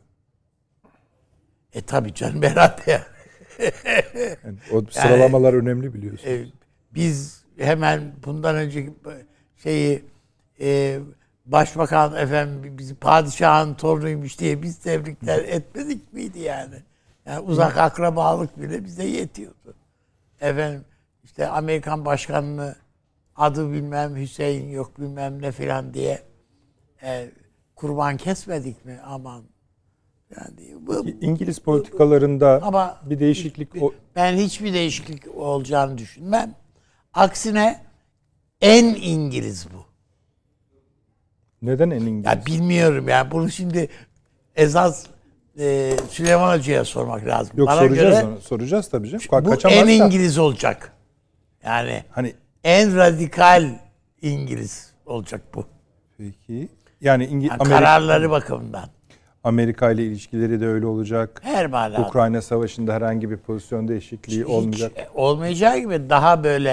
E 1.73 1.83
tabii 1.83 2.15
canım 2.15 2.43
herhalde 2.43 2.83
yani. 2.91 3.05
Yani 4.45 4.59
o 4.73 4.85
sıralamalar 4.91 5.55
önemli 5.55 5.95
biliyorsun. 5.95 6.29
E, 6.29 6.45
biz 6.95 7.45
hemen 7.59 8.13
bundan 8.25 8.57
önceki 8.57 8.95
şeyi 9.57 10.05
e, 10.61 10.99
başbakan 11.53 12.17
efendim 12.17 12.79
bizi 12.79 12.95
padişahın 12.95 13.75
torunuymuş 13.75 14.39
diye 14.39 14.63
biz 14.63 14.79
tebrikler 14.79 15.45
etmedik 15.45 16.13
miydi 16.13 16.39
yani? 16.39 16.83
Yani 17.27 17.41
uzak 17.41 17.77
akrabalık 17.77 18.61
bile 18.61 18.85
bize 18.85 19.05
yetiyordu. 19.05 19.75
Efendim 20.41 20.85
işte 21.25 21.49
Amerikan 21.49 22.05
başkanını 22.05 22.77
adı 23.37 23.73
bilmem 23.73 24.17
Hüseyin 24.17 24.69
yok 24.69 25.01
bilmem 25.01 25.43
ne 25.43 25.53
filan 25.53 25.95
diye 25.95 26.23
e, 27.03 27.31
kurban 27.77 28.17
kesmedik 28.17 28.85
mi 28.85 29.01
aman 29.05 29.45
yani 30.37 30.87
bu, 30.87 31.07
İngiliz 31.09 31.59
politikalarında 31.59 32.61
ama 32.63 33.01
bir 33.05 33.21
değişiklik 33.21 33.83
o, 33.83 33.95
ben 34.17 34.37
hiçbir 34.37 34.75
değişiklik 34.75 35.35
olacağını 35.37 35.99
düşünmem. 35.99 36.55
Aksine 37.15 37.85
en 38.61 38.85
İngiliz 38.85 39.67
bu. 39.75 39.88
Neden 41.63 41.91
en 41.91 42.01
İngiliz? 42.01 42.27
Ya 42.27 42.47
bilmiyorum 42.47 43.09
yani 43.09 43.31
bunu 43.31 43.51
şimdi 43.51 43.89
esas 44.57 45.07
e, 45.59 45.93
Süleyman 46.11 46.59
Hoca'ya 46.59 46.85
sormak 46.85 47.27
lazım. 47.27 47.53
Yok 47.59 47.69
Bana 47.69 47.77
soracağız 47.81 48.15
göre 48.21 48.25
onu. 48.33 48.41
Soracağız 48.41 48.89
tabii 48.91 49.09
canım. 49.09 49.25
bu 49.45 49.51
Kaçamaz 49.51 49.79
en 49.79 49.87
da. 49.87 49.91
İngiliz 49.93 50.39
olacak. 50.39 50.93
Yani 51.65 52.05
Hani 52.11 52.35
en 52.65 52.97
radikal 52.97 53.65
İngiliz 54.23 54.93
olacak 55.07 55.41
bu. 55.55 55.65
peki 56.19 56.69
yani, 57.01 57.25
İngi- 57.27 57.47
Yani 57.47 57.57
Amerika, 57.59 57.79
kararları 57.79 58.31
bakımından. 58.31 58.89
Amerika 59.45 59.91
ile 59.91 60.05
ilişkileri 60.07 60.61
de 60.61 60.67
öyle 60.67 60.87
olacak. 60.87 61.41
Her 61.45 61.67
manada. 61.67 62.03
Ukrayna 62.03 62.43
Savaşı'nda 62.43 62.95
herhangi 62.95 63.31
bir 63.31 63.37
pozisyon 63.37 63.89
değişikliği 63.89 64.41
Hiç 64.41 64.47
olmayacak. 64.47 64.93
olmayacağı 65.15 65.79
gibi 65.79 66.11
daha 66.11 66.45
böyle 66.45 66.71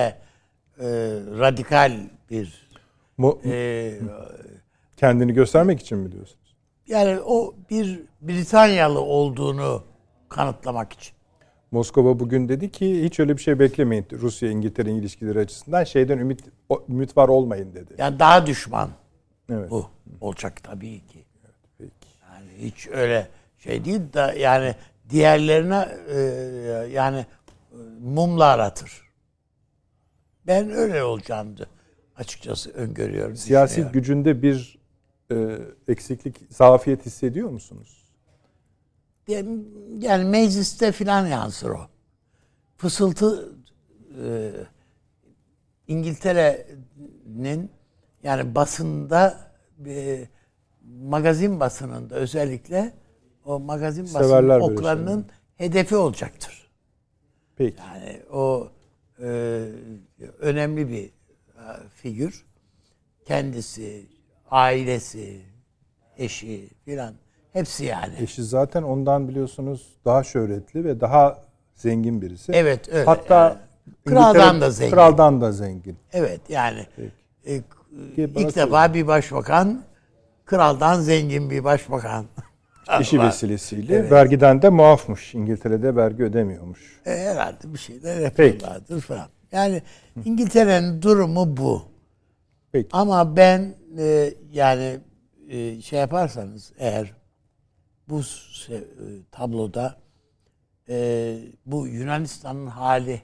e, 0.79 0.85
radikal 1.39 1.91
bir 2.31 2.67
Mo- 3.19 3.37
e, 3.51 3.93
kendini 4.97 5.33
göstermek 5.33 5.81
için 5.81 5.97
mi 5.97 6.11
diyorsunuz? 6.11 6.45
yani 6.87 7.19
o 7.19 7.55
bir 7.69 8.01
Britanyalı 8.21 9.01
olduğunu 9.01 9.83
kanıtlamak 10.29 10.93
için. 10.93 11.15
Moskova 11.71 12.19
bugün 12.19 12.49
dedi 12.49 12.71
ki 12.71 13.03
hiç 13.03 13.19
öyle 13.19 13.37
bir 13.37 13.41
şey 13.41 13.59
beklemeyin 13.59 14.05
Rusya 14.11 14.49
İngiltere 14.49 14.91
ilişkileri 14.91 15.39
açısından 15.39 15.83
şeyden 15.83 16.17
ümit 16.17 16.43
ümit 16.89 17.17
var 17.17 17.27
olmayın 17.27 17.73
dedi. 17.73 17.93
Yani 17.97 18.19
daha 18.19 18.45
düşman 18.45 18.89
Evet. 19.49 19.71
bu 19.71 19.89
olacak 20.21 20.63
tabii 20.63 20.99
ki. 21.07 21.25
Peki. 21.77 21.91
Yani 22.31 22.49
hiç 22.67 22.87
öyle 22.87 23.27
şey 23.57 23.85
değil 23.85 24.13
de 24.13 24.35
yani 24.39 24.75
diğerlerine 25.09 25.87
e, 26.09 26.19
yani 26.91 27.17
e, 27.71 27.77
mumla 28.01 28.45
aratır. 28.45 29.01
Ben 30.47 30.71
öyle 30.71 31.03
olacağını 31.03 31.55
açıkçası 32.17 32.71
öngörüyorum. 32.71 33.35
Siyasi 33.35 33.83
gücünde 33.83 34.41
bir 34.41 34.84
e, 35.31 35.59
eksiklik, 35.87 36.41
zafiyet 36.49 37.05
hissediyor 37.05 37.49
musunuz? 37.49 38.05
Yani- 39.27 40.23
mecliste 40.25 40.91
filan 40.91 41.27
yansır 41.27 41.69
o. 41.69 41.87
Fısıltı 42.77 43.55
e, 44.23 44.51
İngiltere'nin 45.87 47.71
yani 48.23 48.55
basında 48.55 49.51
e, 49.85 50.27
magazin 50.99 51.59
basınında 51.59 52.15
özellikle 52.15 52.93
o 53.45 53.59
magazin 53.59 54.03
basın 54.03 54.19
Severler 54.19 54.61
böyle 54.61 54.73
oklarının 54.73 55.25
hedefi 55.57 55.95
olacaktır. 55.95 56.71
Peki. 57.55 57.77
Yani 57.79 58.21
o 58.31 58.71
e, 59.19 59.27
önemli 60.39 60.89
bir 60.89 61.05
e, 61.05 61.89
figür. 61.95 62.45
Kendisi, 63.25 64.05
ailesi, 64.55 65.41
eşi 66.17 66.69
filan 66.85 67.13
hepsi 67.53 67.85
yani. 67.85 68.13
Eşi 68.19 68.43
zaten 68.43 68.83
ondan 68.83 69.27
biliyorsunuz 69.27 69.87
daha 70.05 70.23
şöhretli 70.23 70.85
ve 70.85 71.01
daha 71.01 71.39
zengin 71.75 72.21
birisi. 72.21 72.51
Evet 72.51 72.89
öyle. 72.89 73.05
Hatta 73.05 73.35
yani. 73.35 73.57
kraldan 74.05 74.61
da 74.61 74.71
zengin. 74.71 74.95
Kraldan 74.95 75.41
da 75.41 75.51
zengin. 75.51 75.97
Evet 76.13 76.41
yani 76.49 76.85
e, 77.45 77.61
Ki 78.15 78.35
bana 78.35 78.43
ilk 78.43 78.55
defa 78.55 78.93
bir 78.93 79.07
başbakan 79.07 79.83
kraldan 80.45 81.01
zengin 81.01 81.49
bir 81.49 81.63
başbakan. 81.63 82.25
İşi 82.99 83.21
vesilesiyle 83.21 83.95
Evet. 83.95 84.11
vergiden 84.11 84.61
de 84.61 84.69
muafmış. 84.69 85.35
İngiltere'de 85.35 85.95
vergi 85.95 86.23
ödemiyormuş. 86.23 87.01
E, 87.05 87.11
herhalde 87.11 87.73
bir 87.73 87.77
şeyler 87.77 88.33
Peki. 88.37 88.53
yapıyorlardır 88.53 89.01
falan. 89.01 89.27
Yani 89.51 89.81
İngiltere'nin 90.25 91.01
durumu 91.01 91.57
bu. 91.57 91.94
Peki. 92.75 92.89
Ama 92.91 93.35
ben 93.35 93.75
e, 93.97 94.33
yani 94.51 94.99
e, 95.49 95.81
şey 95.81 95.99
yaparsanız 95.99 96.73
eğer 96.77 97.13
bu 98.09 98.19
e, 98.69 98.77
tabloda 99.31 99.97
e, 100.89 101.37
bu 101.65 101.87
Yunanistan'ın 101.87 102.67
hali 102.67 103.21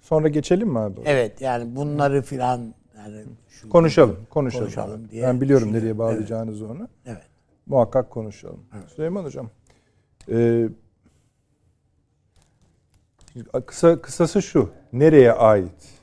Sonra 0.00 0.28
geçelim 0.28 0.68
mi 0.68 0.78
abi? 0.78 1.00
evet 1.04 1.40
yani 1.40 1.76
bunları 1.76 2.22
filan 2.22 2.74
yani 2.96 3.24
şu, 3.48 3.68
Konuşalım, 3.68 4.26
konuşalım. 4.30 4.64
Konuşalım 4.64 5.08
diye 5.10 5.22
ben 5.22 5.40
biliyorum 5.40 5.72
nereye 5.72 5.98
bağlayacağınızı 5.98 6.66
onu. 6.66 6.88
evet. 7.06 7.26
Muhakkak 7.66 8.10
konuşalım. 8.10 8.60
Süleyman 8.96 9.24
Hocam, 9.24 9.50
e, 10.30 10.68
kısa 13.66 14.02
kısası 14.02 14.42
şu. 14.42 14.70
Nereye 14.92 15.32
ait? 15.32 16.00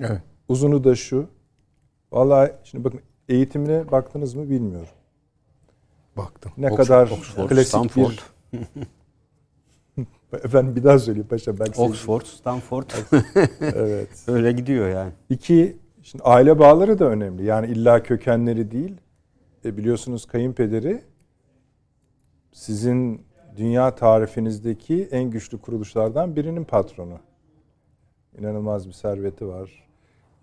Evet. 0.00 0.22
Uzunu 0.48 0.84
da 0.84 0.94
şu. 0.94 1.35
Vallahi 2.12 2.52
şimdi 2.64 2.84
bakın 2.84 3.00
eğitimine 3.28 3.90
baktınız 3.90 4.34
mı 4.34 4.50
bilmiyorum. 4.50 4.88
Baktım. 6.16 6.52
Ne 6.56 6.66
Oxford- 6.66 6.76
kadar 6.76 7.10
Oxford, 7.10 7.48
klasik 7.48 7.68
Stanford. 7.68 8.12
bir 8.52 8.60
Efendim 10.44 10.76
bir 10.76 10.84
daha 10.84 10.98
söyleyeyim 10.98 11.28
paşa. 11.28 11.58
Ben 11.58 11.66
Oxford, 11.76 12.22
Stanford. 12.22 12.90
evet. 13.60 14.08
Öyle 14.28 14.52
gidiyor 14.52 14.88
yani. 14.88 15.12
İki, 15.30 15.76
şimdi 16.02 16.24
aile 16.24 16.58
bağları 16.58 16.98
da 16.98 17.04
önemli. 17.04 17.44
Yani 17.44 17.66
illa 17.66 18.02
kökenleri 18.02 18.70
değil. 18.70 18.94
E 19.64 19.76
biliyorsunuz 19.76 20.26
kayınpederi 20.26 21.02
sizin 22.52 23.26
dünya 23.56 23.94
tarifinizdeki 23.94 25.08
en 25.10 25.30
güçlü 25.30 25.58
kuruluşlardan 25.58 26.36
birinin 26.36 26.64
patronu. 26.64 27.18
İnanılmaz 28.38 28.88
bir 28.88 28.92
serveti 28.92 29.48
var. 29.48 29.85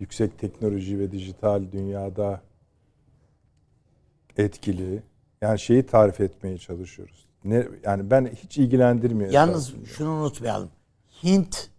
Yüksek 0.00 0.38
teknoloji 0.38 0.98
ve 0.98 1.12
dijital 1.12 1.72
dünyada 1.72 2.40
etkili. 4.36 5.02
Yani 5.42 5.58
şeyi 5.58 5.86
tarif 5.86 6.20
etmeye 6.20 6.58
çalışıyoruz. 6.58 7.26
Ne 7.44 7.68
yani 7.84 8.10
ben 8.10 8.26
hiç 8.26 8.58
ilgilendirmiyor. 8.58 9.30
Yalnız 9.30 9.68
esasında. 9.68 9.86
şunu 9.86 10.10
unutmayalım. 10.10 10.70
Hint 11.22 11.70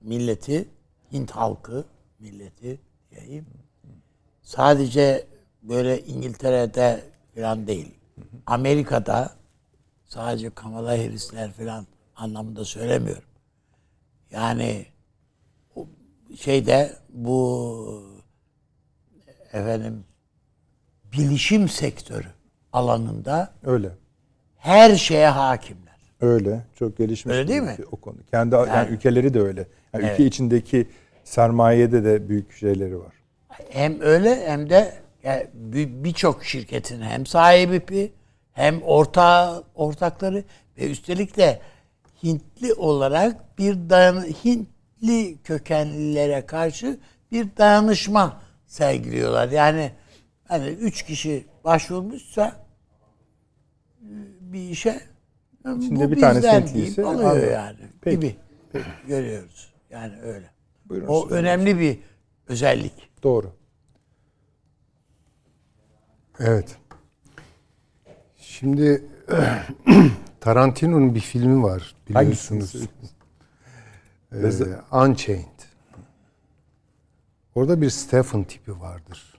milleti, 0.00 0.68
Hint 1.12 1.30
halkı 1.30 1.84
milleti 2.18 2.80
diyeyim. 3.10 3.46
Sadece 4.42 5.26
böyle 5.62 6.04
İngiltere'de 6.04 7.04
falan 7.34 7.66
değil. 7.66 7.94
Amerika'da 8.46 9.36
sadece 10.04 10.50
Kamala 10.50 10.90
Harris'ler 10.90 11.52
falan 11.52 11.86
anlamında 12.16 12.64
söylemiyorum. 12.64 13.28
Yani 14.30 14.86
şeyde 16.36 16.92
bu 17.08 18.02
efendim 19.52 20.04
bilişim 21.12 21.68
sektörü 21.68 22.28
alanında 22.72 23.52
öyle 23.64 23.90
her 24.58 24.96
şeye 24.96 25.28
hakimler. 25.28 25.88
Öyle. 26.20 26.66
Çok 26.78 26.98
gelişmiş. 26.98 27.34
Öyle 27.34 27.48
değil 27.48 27.62
mi? 27.62 27.76
O 27.92 27.96
konu. 27.96 28.16
Kendi 28.30 28.54
yani, 28.54 28.68
yani 28.68 28.90
ülkeleri 28.90 29.34
de 29.34 29.40
öyle. 29.40 29.66
Yani 29.92 30.04
evet. 30.04 30.12
ülke 30.14 30.26
içindeki 30.26 30.88
sermayede 31.24 32.04
de 32.04 32.28
büyük 32.28 32.52
şeyleri 32.52 32.98
var. 32.98 33.12
Hem 33.70 34.00
öyle 34.00 34.48
hem 34.48 34.70
de 34.70 34.94
yani 35.22 35.46
birçok 36.04 36.44
şirketin 36.44 37.02
hem 37.02 37.26
sahibi 37.26 38.12
hem 38.52 38.82
orta 38.82 39.62
ortakları 39.74 40.44
ve 40.78 40.90
üstelik 40.90 41.36
de 41.36 41.60
Hintli 42.22 42.74
olarak 42.74 43.58
bir 43.58 43.90
dayan 43.90 44.24
Hintli 45.02 45.38
kökenlilere 45.44 46.46
karşı 46.46 46.98
bir 47.32 47.56
dayanışma 47.56 48.42
sergiliyorlar. 48.66 49.48
Yani 49.48 49.92
hani 50.48 50.68
üç 50.68 51.02
kişi 51.02 51.46
başvurmuşsa 51.64 52.66
bir 54.40 54.70
işe 54.70 55.00
Şimdi 55.64 56.10
bir 56.10 56.20
tane 56.20 56.52
Hintliyse 56.52 57.04
oluyor 57.04 57.30
anladım. 57.30 57.52
yani 57.52 57.78
Peki. 58.00 58.16
gibi 58.20 58.36
Peki. 58.72 58.86
görüyoruz. 59.06 59.72
Yani 59.90 60.20
öyle. 60.22 60.50
Buyurun 60.84 61.06
o 61.06 61.28
önemli 61.28 61.78
bir 61.78 61.98
özellik. 62.48 62.92
Doğru. 63.22 63.52
Evet. 66.40 66.76
Şimdi 68.36 69.04
Tarantino'nun 70.40 71.14
bir 71.14 71.20
filmi 71.20 71.62
var 71.62 71.94
biliyorsunuz. 72.08 72.74
Ee, 74.32 74.36
Unchained. 74.92 75.58
Orada 77.54 77.80
bir 77.80 77.90
Stephen 77.90 78.44
tipi 78.44 78.80
vardır. 78.80 79.34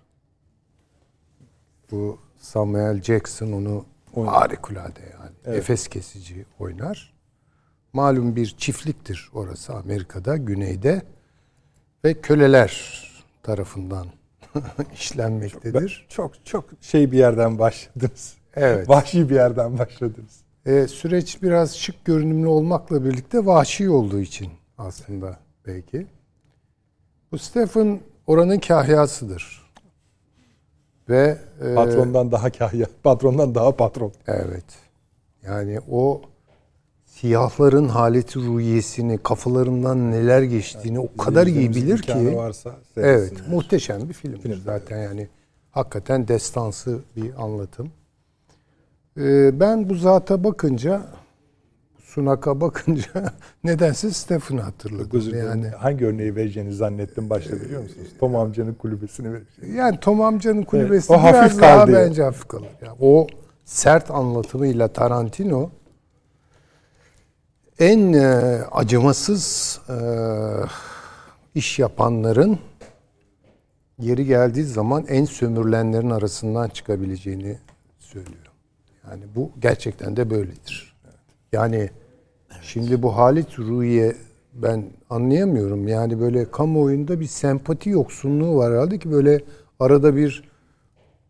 Bu 1.92 2.20
Samuel 2.38 3.02
Jackson 3.02 3.52
onu 3.52 3.86
Oynar. 4.14 4.34
harikulade 4.34 5.00
yani. 5.02 5.32
Evet. 5.46 5.58
Efes 5.58 5.88
kesici 5.88 6.46
oynar. 6.60 7.14
Malum 7.94 8.36
bir 8.36 8.56
çiftliktir 8.58 9.30
orası 9.34 9.74
Amerika'da, 9.74 10.38
güneyde 10.38 11.02
ve 12.06 12.22
köleler 12.22 13.04
tarafından 13.44 14.08
işlenmektedir. 14.94 16.06
Çok, 16.10 16.46
çok 16.46 16.46
çok 16.46 16.66
şey 16.82 17.12
bir 17.12 17.18
yerden 17.18 17.60
başladınız. 17.60 18.38
Evet. 18.56 18.90
Vahşi 18.90 19.30
bir 19.30 19.36
yerden 19.36 19.78
başladınız. 19.80 20.40
E, 20.66 20.88
süreç 20.88 21.42
biraz 21.44 21.78
şık 21.78 22.06
görünümlü 22.06 22.48
olmakla 22.48 23.06
birlikte 23.06 23.46
vahşi 23.46 23.90
olduğu 23.90 24.20
için 24.20 24.59
aslında 24.80 25.40
belki. 25.68 26.08
Bu 27.32 27.38
Stephen 27.38 28.00
oranın 28.28 28.60
kahyasıdır. 28.60 29.70
Ve 31.10 31.38
e, 31.62 31.76
patrondan 31.76 32.28
e, 32.28 32.32
daha 32.32 32.50
kahya, 32.50 32.88
patrondan 33.04 33.56
daha 33.56 33.76
patron. 33.76 34.12
Evet. 34.28 34.66
Yani 35.44 35.80
o 35.92 36.22
siyahların 37.06 37.88
haleti 37.88 38.40
ruhiyesini, 38.40 39.18
kafalarından 39.18 40.12
neler 40.12 40.42
geçtiğini 40.42 40.98
yani, 40.98 41.10
o 41.16 41.24
kadar 41.24 41.48
iyi 41.48 41.70
bilir 41.70 42.02
ki. 42.02 42.38
Varsa 42.38 42.76
evet, 42.98 43.34
muhteşem 43.50 44.10
bir 44.10 44.14
film. 44.14 44.40
film 44.40 44.62
zaten 44.66 44.98
yani 44.98 45.28
hakikaten 45.72 46.28
destansı 46.28 47.00
bir 47.16 47.44
anlatım. 47.44 47.92
Ee, 49.18 49.60
ben 49.60 49.90
bu 49.90 49.96
zata 49.96 50.44
bakınca 50.44 51.02
Sunak'a 52.10 52.62
bakınca 52.62 53.12
nedense 53.64 54.12
Stephen'ı 54.12 54.62
hatırladım. 54.62 55.38
Yani 55.38 55.68
hangi 55.68 56.06
örneği 56.06 56.36
vereceğini 56.36 56.74
zannettim 56.74 57.30
başta 57.30 57.62
biliyor 57.62 57.82
musunuz? 57.82 58.08
Tom 58.20 58.36
amcanın 58.36 58.74
kulübesini 58.74 59.34
vereceğim. 59.34 59.76
Yani 59.76 60.00
Tom 60.00 60.22
amcanın 60.22 60.64
kulübesi 60.64 61.14
evet, 61.14 61.22
o 61.22 61.28
biraz 61.28 61.44
hafif 61.44 61.62
daha 61.62 61.88
bence 61.88 62.24
hafif 62.24 62.48
kalır. 62.48 62.70
Yani 62.82 62.98
o 63.00 63.28
sert 63.66 64.12
anlatımıyla 64.12 64.88
Tarantino 64.88 65.70
en 67.80 68.14
e, 68.14 68.26
acımasız 68.72 69.80
e, 69.90 69.96
iş 71.56 71.80
yapanların 71.80 72.60
yeri 74.00 74.26
geldiği 74.26 74.66
zaman 74.66 75.06
en 75.08 75.26
sömürülenlerin 75.26 76.10
arasından 76.10 76.70
çıkabileceğini 76.70 77.58
söylüyor. 78.00 78.48
Yani 79.10 79.24
bu 79.36 79.52
gerçekten 79.60 80.18
de 80.18 80.30
böyledir. 80.30 80.96
Yani 81.52 81.90
evet. 82.52 82.62
şimdi 82.64 83.02
bu 83.02 83.18
Halit 83.18 83.60
Ruhiye 83.60 84.16
ben 84.54 84.84
anlayamıyorum. 85.10 85.88
Yani 85.88 86.20
böyle 86.20 86.52
kamuoyunda 86.52 87.20
bir 87.20 87.26
sempati 87.26 87.90
yoksunluğu 87.90 88.56
var 88.56 88.74
herhalde 88.74 89.00
ki 89.00 89.12
böyle 89.12 89.42
arada 89.80 90.16
bir 90.16 90.44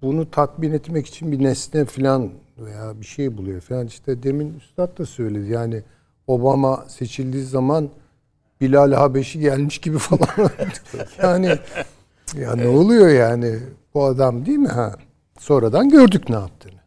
bunu 0.01 0.31
tatmin 0.31 0.73
etmek 0.73 1.07
için 1.07 1.31
bir 1.31 1.43
nesne 1.43 1.85
falan 1.85 2.29
veya 2.57 3.01
bir 3.01 3.05
şey 3.05 3.37
buluyor 3.37 3.61
falan. 3.61 3.87
İşte 3.87 4.23
demin 4.23 4.53
Üstad 4.53 4.97
da 4.97 5.05
söyledi. 5.05 5.51
Yani 5.51 5.83
Obama 6.27 6.85
seçildiği 6.87 7.43
zaman 7.43 7.89
Bilal 8.61 8.91
Habeşi 8.91 9.39
gelmiş 9.39 9.77
gibi 9.77 9.97
falan. 9.99 10.49
yani 11.21 11.59
ya 12.37 12.55
ne 12.55 12.67
oluyor 12.67 13.09
yani 13.09 13.59
bu 13.93 14.03
adam 14.03 14.45
değil 14.45 14.57
mi 14.57 14.67
ha? 14.67 14.95
Sonradan 15.39 15.89
gördük 15.89 16.29
ne 16.29 16.35
yaptığını. 16.35 16.78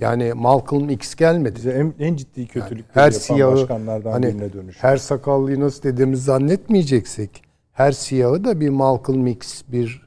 Yani 0.00 0.32
Malcolm 0.32 0.90
X 0.90 1.14
gelmedi. 1.14 1.56
Bize 1.56 1.70
en, 1.70 1.94
en 1.98 2.16
ciddi 2.16 2.46
kötülük 2.46 2.84
yani 2.94 3.04
her 3.04 3.10
siyahı, 3.10 3.52
başkanlardan 3.52 4.12
hani, 4.12 4.26
birine 4.26 4.52
dönüş. 4.52 4.76
Her 4.80 4.96
sakallıyı 4.96 5.60
nasıl 5.60 5.82
dediğimizi 5.82 6.22
zannetmeyeceksek 6.22 7.42
her 7.72 7.92
siyahı 7.92 8.44
da 8.44 8.60
bir 8.60 8.68
Malcolm 8.68 9.26
X, 9.26 9.62
bir 9.68 10.06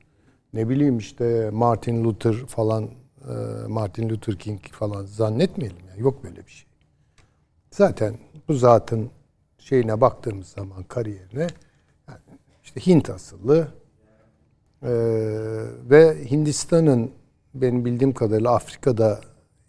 ne 0.54 0.70
bileyim 0.70 0.98
işte 0.98 1.50
Martin 1.54 2.04
Luther 2.04 2.34
falan 2.34 2.84
e, 2.84 2.88
Martin 3.68 4.10
Luther 4.10 4.36
King 4.36 4.62
falan 4.72 5.06
zannetmeyelim. 5.06 5.88
Yani. 5.90 6.02
Yok 6.02 6.24
böyle 6.24 6.46
bir 6.46 6.52
şey. 6.52 6.68
Zaten 7.72 8.16
bu 8.48 8.54
zatın 8.54 9.10
şeyine 9.58 10.02
baktığımız 10.02 10.48
zaman 10.48 10.84
kariyerine 10.84 11.48
yani 12.08 12.20
işte 12.64 12.86
Hint 12.88 13.10
asıllı 13.10 13.68
ee, 14.84 14.90
ve 15.90 16.32
Hindistan'ın 16.32 17.12
benim 17.54 17.86
bildiğim 17.86 18.14
kadarıyla 18.14 18.56
Afrika'da 18.56 19.22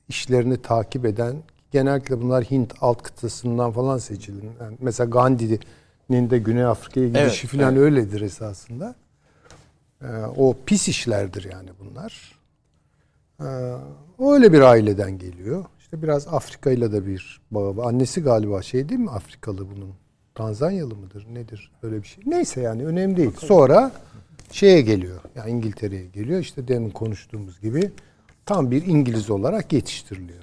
işlerini 0.09 0.63
takip 0.63 1.07
eden 1.07 1.37
genellikle 1.71 2.23
bunlar 2.23 2.45
Hint 2.45 2.75
alt 2.81 3.03
kıtasından 3.03 3.73
falan 3.73 3.99
seçilen. 3.99 4.53
Yani 4.61 4.77
mesela 4.81 5.11
Gandhi'nin 5.11 6.31
de 6.31 6.39
Güney 6.39 6.65
Afrika'ya 6.65 7.09
gidişi 7.09 7.47
evet, 7.47 7.57
falan 7.57 7.75
evet. 7.75 7.83
öyledir 7.83 8.21
esasında. 8.21 8.95
Ee, 10.03 10.07
o 10.37 10.55
pis 10.67 10.89
işlerdir 10.89 11.49
yani 11.53 11.71
bunlar. 11.81 12.39
Ee, 13.41 13.45
öyle 14.19 14.53
bir 14.53 14.61
aileden 14.61 15.19
geliyor. 15.19 15.65
İşte 15.79 16.03
biraz 16.03 16.29
Afrika 16.29 16.71
ile 16.71 16.93
de 16.93 17.07
bir 17.07 17.41
bağı 17.51 17.77
var. 17.77 17.87
Annesi 17.87 18.23
galiba 18.23 18.63
şey 18.63 18.89
değil 18.89 19.01
mi 19.01 19.11
Afrikalı 19.11 19.71
bunun? 19.71 19.95
Tanzanyalı 20.35 20.97
mıdır 20.97 21.27
nedir? 21.35 21.73
Öyle 21.83 22.03
bir 22.03 22.09
şey. 22.09 22.25
Neyse 22.27 22.61
yani 22.61 22.87
önemli 22.87 23.17
değil. 23.17 23.31
Sonra 23.39 23.93
şeye 24.53 24.81
geliyor. 24.81 25.21
Yani 25.35 25.51
İngiltere'ye 25.51 26.07
geliyor. 26.07 26.41
İşte 26.41 26.69
demin 26.69 26.91
konuştuğumuz 26.91 27.61
gibi 27.61 27.91
tam 28.49 28.71
bir 28.71 28.87
İngiliz 28.87 29.31
olarak 29.31 29.73
yetiştiriliyor. 29.73 30.43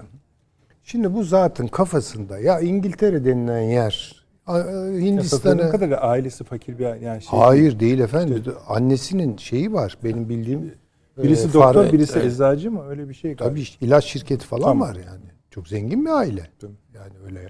Şimdi 0.83 1.13
bu 1.13 1.23
zatın 1.23 1.67
kafasında 1.67 2.39
ya 2.39 2.59
İngiltere 2.59 3.25
denilen 3.25 3.61
yer 3.61 4.25
Hindistan'ı 4.47 5.71
kadar 5.71 5.99
ailesi 6.01 6.43
fakir 6.43 6.79
bir 6.79 6.85
yani 6.85 7.21
şey 7.21 7.39
Hayır 7.39 7.79
değil, 7.79 7.99
efendim. 7.99 8.37
İşte, 8.37 8.51
Annesinin 8.67 9.37
şeyi 9.37 9.73
var. 9.73 9.97
Benim 10.03 10.29
bildiğim 10.29 10.73
birisi 11.17 11.47
e, 11.47 11.53
doktor, 11.53 11.93
birisi 11.93 12.19
evet. 12.19 12.31
eczacı 12.31 12.71
mı? 12.71 12.87
Öyle 12.87 13.09
bir 13.09 13.13
şey 13.13 13.33
galiba. 13.33 13.55
Tabii 13.55 13.67
ilaç 13.81 14.05
şirketi 14.05 14.45
falan 14.45 14.63
tamam. 14.63 14.89
var 14.89 14.95
yani. 14.95 15.25
Çok 15.51 15.67
zengin 15.67 16.05
bir 16.05 16.09
aile. 16.09 16.49
Yani 16.93 17.13
öyle 17.25 17.49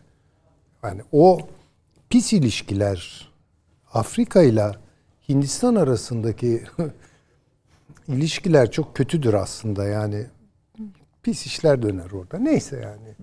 Yani 0.83 1.01
o 1.11 1.39
pis 2.09 2.33
ilişkiler 2.33 3.29
Afrika 3.93 4.41
ile 4.41 4.71
Hindistan 5.29 5.75
arasındaki 5.75 6.63
ilişkiler 8.07 8.71
çok 8.71 8.95
kötüdür 8.95 9.33
aslında 9.33 9.85
yani. 9.85 10.25
Pis 11.25 11.45
işler 11.45 11.81
döner 11.81 12.11
orada. 12.11 12.37
Neyse 12.39 12.75
yani. 12.83 13.15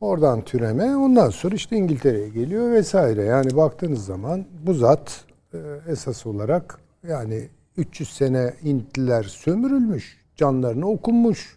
Oradan 0.00 0.44
türeme 0.44 0.96
ondan 0.96 1.30
sonra 1.30 1.54
işte 1.54 1.76
İngiltere'ye 1.76 2.28
geliyor 2.28 2.70
vesaire. 2.72 3.24
Yani 3.24 3.56
baktığınız 3.56 4.04
zaman 4.04 4.44
bu 4.66 4.74
zat 4.74 5.24
e, 5.54 5.58
esas 5.88 6.26
olarak 6.26 6.78
yani 7.08 7.48
300 7.76 8.08
sene 8.08 8.54
Hintliler 8.64 9.22
sömürülmüş, 9.22 10.24
canlarını 10.36 10.88
okunmuş. 10.88 11.56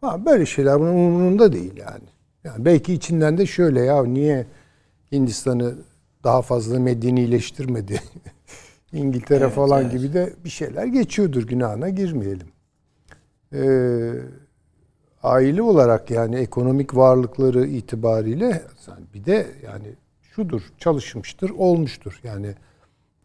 Ha, 0.00 0.26
böyle 0.26 0.46
şeyler 0.46 0.80
bunun 0.80 0.94
umurunda 0.94 1.52
değil 1.52 1.76
yani. 1.76 2.08
Yani 2.44 2.64
belki 2.64 2.92
içinden 2.94 3.38
de 3.38 3.46
şöyle 3.46 3.80
ya 3.80 4.04
niye 4.04 4.46
Hindistan'ı 5.12 5.74
daha 6.24 6.42
fazla 6.42 6.80
medenileştirmedi 6.80 8.00
İngiltere 8.92 9.44
Evet, 9.44 9.54
falan 9.54 9.82
evet. 9.82 9.92
gibi 9.92 10.12
de 10.12 10.32
bir 10.44 10.50
şeyler 10.50 10.86
geçiyordur 10.86 11.42
günahına 11.46 11.88
girmeyelim. 11.88 12.48
Ee, 13.52 14.12
aile 15.26 15.62
olarak 15.62 16.10
yani 16.10 16.36
ekonomik 16.36 16.96
varlıkları 16.96 17.66
itibariyle 17.66 18.62
bir 19.14 19.24
de 19.24 19.46
yani 19.64 19.86
şudur 20.22 20.62
çalışmıştır 20.78 21.50
olmuştur 21.50 22.20
yani 22.24 22.54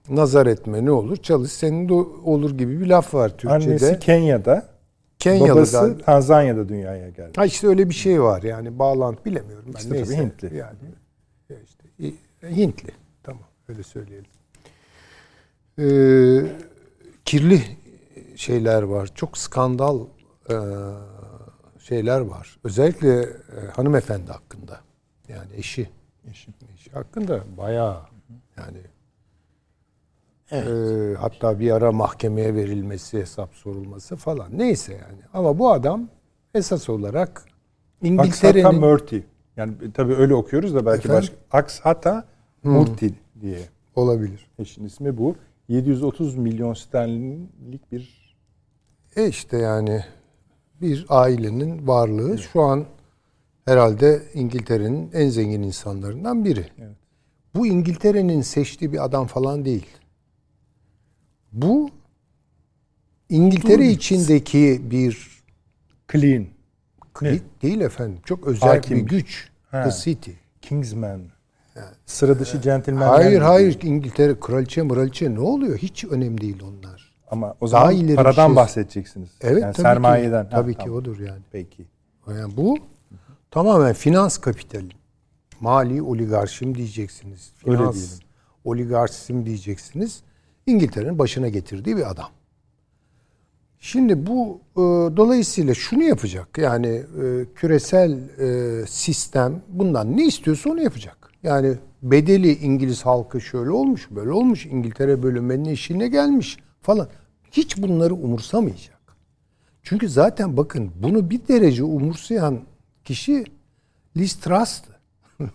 nazar 0.09 0.45
etme 0.45 0.85
ne 0.85 0.91
olur 0.91 1.17
çalış 1.17 1.51
senin 1.51 1.89
de 1.89 1.93
olur 1.93 2.57
gibi 2.57 2.81
bir 2.81 2.87
laf 2.87 3.13
var 3.13 3.29
Türkçe'de. 3.29 3.53
Annesi 3.53 3.99
Kenya'da, 3.99 4.65
Kenyalı'dan. 5.19 5.55
babası 5.55 5.97
Tanzanya'da 5.97 6.69
dünyaya 6.69 7.09
geldi. 7.09 7.31
Ha 7.35 7.45
işte 7.45 7.67
öyle 7.67 7.89
bir 7.89 7.93
şey 7.93 8.21
var 8.21 8.43
yani 8.43 8.79
bağlantı 8.79 9.25
bilemiyorum 9.25 9.71
ben. 9.73 9.79
İşte 9.79 9.93
Neyse. 9.93 10.17
Hintli. 10.17 10.57
Yani 10.57 10.77
ya 11.49 11.57
işte 11.65 11.83
Hintli. 12.55 12.91
Tamam 13.23 13.43
öyle 13.69 13.83
söyleyelim. 13.83 14.31
Ee, 15.79 16.45
kirli 17.25 17.61
şeyler 18.35 18.81
var. 18.83 19.11
Çok 19.15 19.37
skandal 19.37 19.99
e, 20.49 20.53
şeyler 21.91 22.19
var. 22.21 22.57
Özellikle 22.63 23.21
e, 23.21 23.27
hanımefendi 23.75 24.31
hakkında. 24.31 24.79
Yani 25.27 25.55
eşi. 25.55 25.89
Eşi, 26.31 26.51
eşi 26.73 26.91
hakkında 26.91 27.43
bayağı 27.57 27.97
yani 28.57 28.77
Evet. 30.51 30.67
ee, 30.67 31.15
hatta 31.19 31.59
bir 31.59 31.71
ara 31.71 31.91
mahkemeye 31.91 32.55
verilmesi, 32.55 33.19
hesap 33.19 33.53
sorulması 33.53 34.15
falan. 34.15 34.47
Neyse 34.57 34.93
yani. 34.93 35.21
Ama 35.33 35.59
bu 35.59 35.71
adam 35.71 36.09
esas 36.55 36.89
olarak 36.89 37.45
İngiltere'nin 38.03 38.79
Murti. 38.79 39.23
Yani 39.57 39.73
tabii 39.93 40.13
öyle 40.15 40.33
okuyoruz 40.35 40.75
da 40.75 40.85
belki 40.85 41.07
Efendim? 41.07 41.29
başka. 41.51 41.57
Akshata 41.57 42.25
Murti 42.63 43.13
diye. 43.41 43.59
olabilir. 43.95 44.47
Eşin 44.59 44.85
ismi 44.85 45.17
bu. 45.17 45.35
730 45.67 46.35
milyon 46.35 46.73
sterlinlik 46.73 47.91
bir 47.91 48.35
E 49.15 49.27
işte 49.27 49.57
yani 49.57 50.03
bir 50.81 51.05
ailenin 51.09 51.87
varlığı 51.87 52.37
şu 52.37 52.61
an 52.61 52.85
herhalde 53.65 54.23
İngiltere'nin 54.33 55.11
en 55.13 55.29
zengin 55.29 55.61
insanlarından 55.63 56.45
biri. 56.45 56.65
Evet. 56.79 56.95
Bu 57.55 57.67
İngiltere'nin 57.67 58.41
seçtiği 58.41 58.93
bir 58.93 59.05
adam 59.05 59.27
falan 59.27 59.65
değil. 59.65 59.87
Bu 61.51 61.89
İngiltere 63.29 63.87
içindeki 63.87 64.81
bir 64.83 65.41
clean, 66.11 66.45
klik 67.13 67.61
değil 67.61 67.81
efendim. 67.81 68.19
Çok 68.25 68.47
özel 68.47 68.69
Hakimmiş. 68.69 69.03
bir 69.03 69.09
güç. 69.09 69.49
Ha. 69.71 69.83
The 69.83 69.91
City. 70.03 70.31
Kingsman. 70.61 71.21
Sıra 72.05 72.39
dışı 72.39 72.61
centilmenler. 72.61 73.07
Hayır 73.07 73.41
hayır 73.41 73.81
İngiltere 73.81 74.39
kraliçe 74.39 74.81
mıraliçe 74.81 75.35
ne 75.35 75.39
oluyor? 75.39 75.77
Hiç 75.77 76.05
önemli 76.05 76.41
değil 76.41 76.63
onlar. 76.63 77.10
Ama 77.31 77.55
o 77.61 77.71
Daha 77.71 77.81
zaman 77.81 77.95
ileri 77.95 78.09
bir 78.11 78.15
paradan 78.15 78.47
şey. 78.47 78.55
bahsedeceksiniz. 78.55 79.29
Evet 79.41 79.61
yani 79.61 79.73
tabii 79.73 79.81
sermayeden. 79.83 80.43
ki. 80.45 80.51
Ha, 80.51 80.61
Tabii 80.61 80.73
ki 80.73 80.77
tamam. 80.79 80.95
odur 80.95 81.19
yani. 81.19 81.41
Peki. 81.51 81.85
Yani 82.27 82.57
bu 82.57 82.77
tamamen 83.51 83.93
finans 83.93 84.37
kapitali. 84.37 84.89
Mali 85.59 86.01
oligarşim 86.01 86.75
diyeceksiniz. 86.75 87.51
Finans 87.57 88.19
oligarşim 88.63 89.45
diyeceksiniz. 89.45 90.21
İngiltere'nin 90.65 91.19
başına 91.19 91.47
getirdiği 91.49 91.97
bir 91.97 92.11
adam. 92.11 92.29
Şimdi 93.79 94.27
bu 94.27 94.59
e, 94.75 94.79
dolayısıyla 95.17 95.73
şunu 95.73 96.03
yapacak. 96.03 96.57
Yani 96.57 96.87
e, 96.87 97.45
küresel 97.55 98.11
e, 98.39 98.85
sistem 98.87 99.61
bundan 99.69 100.17
ne 100.17 100.25
istiyorsa 100.25 100.69
onu 100.69 100.81
yapacak. 100.81 101.17
Yani 101.43 101.73
bedeli 102.03 102.55
İngiliz 102.57 103.05
halkı 103.05 103.41
şöyle 103.41 103.69
olmuş, 103.71 104.07
böyle 104.11 104.31
olmuş. 104.31 104.65
İngiltere 104.65 105.23
bölünmenin 105.23 105.65
eşiğine 105.65 106.07
gelmiş 106.07 106.57
falan. 106.81 107.07
Hiç 107.51 107.77
bunları 107.77 108.13
umursamayacak. 108.13 109.01
Çünkü 109.83 110.09
zaten 110.09 110.57
bakın 110.57 110.91
bunu 111.03 111.29
bir 111.29 111.47
derece 111.47 111.83
umursayan 111.83 112.59
kişi 113.05 113.45
Liz 114.17 114.35
Truss'tı. 114.35 114.91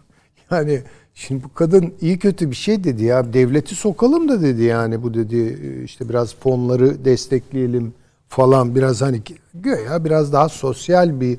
yani 0.51 0.83
şimdi 1.15 1.45
bu 1.45 1.55
kadın 1.55 1.95
iyi 2.01 2.19
kötü 2.19 2.51
bir 2.51 2.57
şey 2.57 2.85
dedi 2.85 3.05
ya 3.05 3.33
devleti 3.33 3.75
sokalım 3.75 4.29
da 4.29 4.43
dedi 4.43 4.63
yani 4.63 5.03
bu 5.03 5.15
dedi 5.15 5.59
işte 5.85 6.09
biraz 6.09 6.35
fonları 6.35 7.05
destekleyelim 7.05 7.95
falan 8.29 8.75
biraz 8.75 9.03
hani 9.03 9.23
göya 9.55 10.05
biraz 10.05 10.33
daha 10.33 10.49
sosyal 10.49 11.21
bir 11.21 11.39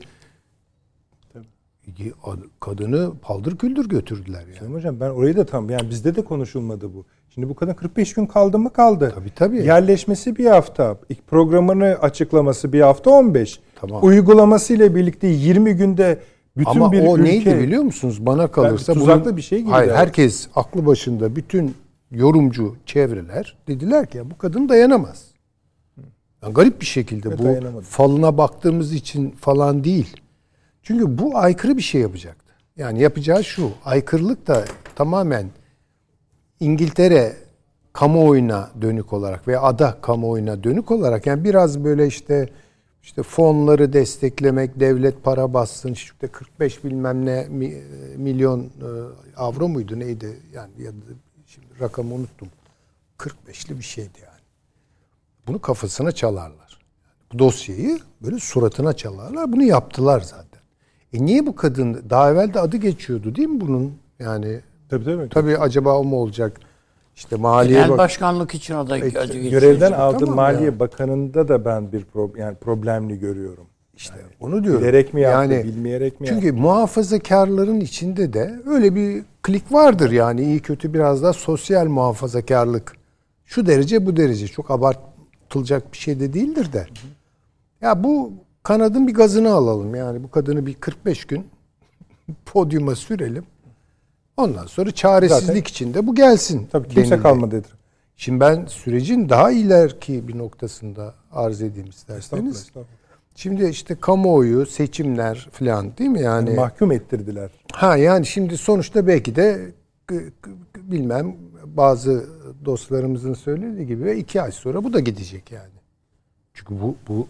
kadını 2.59 3.11
paldır 3.21 3.57
küldür 3.57 3.89
götürdüler 3.89 4.41
yani. 4.41 4.59
Sayın 4.59 4.73
Hocam 4.73 4.99
ben 4.99 5.09
orayı 5.09 5.37
da 5.37 5.45
tam 5.45 5.69
yani 5.69 5.89
bizde 5.89 6.15
de 6.15 6.21
konuşulmadı 6.21 6.93
bu. 6.93 7.05
Şimdi 7.37 7.49
bu 7.49 7.55
kadın 7.55 7.73
45 7.73 8.13
gün 8.13 8.25
kaldı 8.25 8.59
mı 8.59 8.73
kaldı. 8.73 9.11
Tabii, 9.15 9.29
tabii. 9.35 9.65
Yerleşmesi 9.65 10.35
bir 10.35 10.45
hafta. 10.45 10.97
İlk 11.09 11.27
programını 11.27 11.85
açıklaması 11.85 12.73
bir 12.73 12.81
hafta 12.81 13.09
15. 13.11 13.59
Tamam. 13.75 14.03
Uygulaması 14.03 14.73
ile 14.73 14.95
birlikte 14.95 15.27
20 15.27 15.73
günde 15.73 16.19
bütün 16.57 16.71
Ama 16.71 16.91
bir 16.91 17.01
o 17.07 17.17
ülke 17.17 17.23
neydi 17.23 17.59
biliyor 17.59 17.83
musunuz? 17.83 18.25
Bana 18.25 18.47
kalırsa 18.51 18.93
tuzaklı 18.93 19.25
bunun- 19.25 19.37
bir 19.37 19.41
şey 19.41 19.59
gibi 19.59 19.69
Hayır, 19.69 19.91
herkes 19.91 20.47
aklı 20.55 20.85
başında 20.85 21.35
bütün 21.35 21.75
yorumcu 22.11 22.75
çevreler 22.85 23.57
dediler 23.67 24.05
ki 24.05 24.17
ya 24.17 24.31
bu 24.31 24.37
kadın 24.37 24.69
dayanamaz. 24.69 25.25
Yani 26.43 26.53
garip 26.53 26.81
bir 26.81 26.85
şekilde 26.85 27.29
Evet, 27.29 27.39
bu 27.39 27.43
dayanamadı. 27.43 27.81
falına 27.83 28.37
baktığımız 28.37 28.93
için 28.93 29.31
falan 29.31 29.83
değil. 29.83 30.17
Çünkü 30.83 31.17
bu 31.17 31.37
aykırı 31.37 31.77
bir 31.77 31.81
şey 31.81 32.01
yapacaktı. 32.01 32.53
Yani 32.77 33.01
yapacağı 33.01 33.43
şu. 33.43 33.69
Aykırılık 33.85 34.47
da 34.47 34.65
tamamen 34.95 35.45
İngiltere 36.59 37.35
kamuoyuna 37.93 38.69
dönük 38.81 39.13
olarak 39.13 39.47
veya 39.47 39.61
ada 39.61 39.97
kamuoyuna 40.01 40.63
dönük 40.63 40.91
olarak 40.91 41.27
yani 41.27 41.43
biraz 41.43 41.83
böyle 41.83 42.07
işte 42.07 42.49
işte 43.03 43.23
fonları 43.23 43.93
desteklemek, 43.93 44.79
devlet 44.79 45.23
para 45.23 45.53
bassın, 45.53 45.93
işte 45.93 46.27
45 46.27 46.83
bilmem 46.83 47.25
ne 47.25 47.43
mi- 47.49 47.83
milyon 48.17 48.59
e, 48.61 48.67
avro 49.37 49.67
muydu 49.67 49.99
neydi 49.99 50.39
yani 50.53 50.71
ya 50.79 50.91
da 50.91 50.95
şimdi 51.45 51.67
rakamı 51.81 52.13
unuttum. 52.13 52.47
45'li 53.17 53.77
bir 53.77 53.83
şeydi 53.83 54.19
yani. 54.25 54.41
Bunu 55.47 55.61
kafasına 55.61 56.11
çalarlar. 56.11 56.79
Bu 57.33 57.39
dosyayı 57.39 57.99
böyle 58.21 58.39
suratına 58.39 58.93
çalarlar. 58.93 59.51
Bunu 59.51 59.63
yaptılar 59.63 60.19
zaten. 60.21 60.61
E 61.13 61.25
niye 61.25 61.45
bu 61.45 61.55
kadın 61.55 62.03
daha 62.09 62.31
evvel 62.31 62.53
de 62.53 62.59
adı 62.59 62.77
geçiyordu 62.77 63.35
değil 63.35 63.47
mi 63.47 63.61
bunun? 63.61 63.97
Yani 64.19 64.61
Tabii 64.89 65.05
tabii. 65.05 65.29
tabii 65.29 65.57
acaba 65.57 65.97
o 65.97 66.03
mu 66.03 66.15
olacak? 66.21 66.59
İşte 67.15 67.35
maliye 67.35 67.75
Genel 67.77 67.89
bak- 67.89 67.97
başkanlık 67.97 68.55
için 68.55 68.73
adı 68.73 68.97
geçiyor. 68.97 69.27
Görevden 69.51 69.91
aldığı 69.91 70.19
Tamam 70.19 70.35
Maliye 70.35 70.65
ya. 70.65 70.79
Bakanı'nda 70.79 71.47
da 71.47 71.65
ben 71.65 71.91
bir 71.91 72.05
pro- 72.05 72.39
yani 72.39 72.55
problemli 72.55 73.19
görüyorum. 73.19 73.65
İşte 73.95 74.15
onu 74.39 74.63
diyorum. 74.63 74.81
Bilerek 74.81 75.13
mi 75.13 75.21
yaptı, 75.21 75.63
bilmeyerek 75.63 76.21
mi 76.21 76.27
Çünkü 76.27 76.51
muhafazakarların 76.51 77.79
içinde 77.79 78.33
de 78.33 78.59
öyle 78.65 78.95
bir 78.95 79.23
klik 79.43 79.71
vardır 79.73 80.11
yani 80.11 80.41
iyi 80.41 80.59
kötü 80.59 80.93
biraz 80.93 81.23
da 81.23 81.33
sosyal 81.33 81.85
muhafazakarlık. 81.87 82.93
Şu 83.45 83.65
derece 83.65 84.05
bu 84.05 84.17
derece 84.17 84.47
çok 84.47 84.71
abartılacak 84.71 85.93
bir 85.93 85.97
şey 85.97 86.19
de 86.19 86.33
değildir 86.33 86.73
de. 86.73 86.87
Ya 87.81 88.03
bu 88.03 88.31
kanadın 88.63 89.07
bir 89.07 89.13
gazını 89.13 89.51
alalım 89.53 89.95
yani 89.95 90.23
bu 90.23 90.31
kadını 90.31 90.65
bir 90.65 90.73
45 90.73 91.25
gün 91.25 91.47
podyuma 92.45 92.95
sürelim. 92.95 93.43
Ondan 94.37 94.65
sonra 94.65 94.91
çaresizlik 94.91 95.41
Zaten- 95.47 95.61
içinde 95.61 96.07
bu 96.07 96.15
gelsin. 96.15 96.67
Tabii 96.71 96.87
kimse 96.87 97.09
denildi. 97.11 97.23
kalmadı 97.23 97.55
etrafında. 97.57 97.77
Şimdi 98.17 98.39
ben 98.39 98.65
sürecin 98.65 99.29
daha 99.29 99.51
ileriki 99.51 100.27
bir 100.27 100.37
noktasında 100.37 101.13
arz 101.31 101.61
edeyim 101.61 101.87
Estağfurullah, 101.89 102.19
isterseniz. 102.19 102.55
estağfurullah. 102.57 102.87
Şimdi 103.35 103.65
işte 103.65 103.95
kamuoyu, 103.95 104.65
seçimler 104.65 105.49
falan 105.51 105.97
değil 105.97 106.09
mi 106.09 106.21
yani? 106.21 106.49
Mahkum 106.49 106.91
ettirdiler. 106.91 107.51
Ha 107.73 107.97
yani 107.97 108.25
şimdi 108.25 108.57
sonuçta 108.57 109.07
belki 109.07 109.35
de 109.35 109.71
bilmem 110.75 111.35
bazı 111.65 112.25
dostlarımızın 112.65 113.33
söylediği 113.33 113.87
gibi 113.87 114.11
iki 114.11 114.41
ay 114.41 114.51
sonra 114.51 114.83
bu 114.83 114.93
da 114.93 114.99
gidecek 114.99 115.51
yani. 115.51 115.69
Çünkü 116.53 116.81
bu, 116.81 116.95
bu 117.07 117.27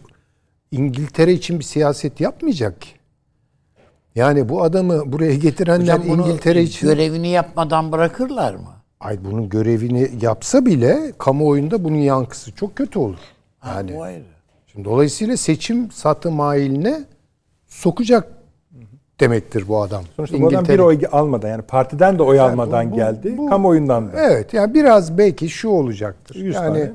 İngiltere 0.71 1.33
için 1.33 1.59
bir 1.59 1.63
siyaset 1.63 2.21
yapmayacak 2.21 2.81
ki. 2.81 2.89
Yani 4.17 4.49
bu 4.49 4.63
adamı 4.63 5.11
buraya 5.11 5.35
getirenler 5.35 5.93
Hocam 5.97 6.09
bunu 6.09 6.27
İngiltere 6.27 6.61
için 6.63 6.87
görevini 6.87 7.27
yapmadan 7.27 7.91
bırakırlar 7.91 8.53
mı? 8.55 8.69
ay 8.99 9.23
bunun 9.25 9.49
görevini 9.49 10.09
yapsa 10.21 10.65
bile 10.65 11.13
kamuoyunda 11.17 11.83
bunun 11.83 11.95
yankısı 11.97 12.51
çok 12.51 12.75
kötü 12.75 12.99
olur. 12.99 13.17
Ha, 13.59 13.73
Yani 13.75 13.95
bu 13.95 14.03
ayrı. 14.03 14.23
şimdi 14.67 14.85
dolayısıyla 14.85 15.37
seçim 15.37 15.91
satı 15.91 16.31
mailine 16.31 17.03
sokacak 17.67 18.27
demektir 19.19 19.67
bu 19.67 19.81
adam. 19.81 20.03
Sonuçta 20.15 20.41
bu 20.41 20.47
adam 20.47 20.65
bir 20.67 20.79
oy 20.79 20.99
almadan 21.11 21.49
yani 21.49 21.61
partiden 21.61 22.19
de 22.19 22.23
oy 22.23 22.37
Yani 22.37 22.51
almadan 22.51 22.87
bu- 22.87 22.91
bu- 22.91 22.95
geldi. 22.95 23.37
bu- 23.37 23.49
kamuoyundan 23.49 24.07
da. 24.13 24.21
Evet 24.21 24.53
yani 24.53 24.73
biraz 24.73 25.17
belki 25.17 25.49
şu 25.49 25.69
olacaktır. 25.69 26.35
100 26.35 26.55
yani 26.55 26.67
tane. 26.73 26.91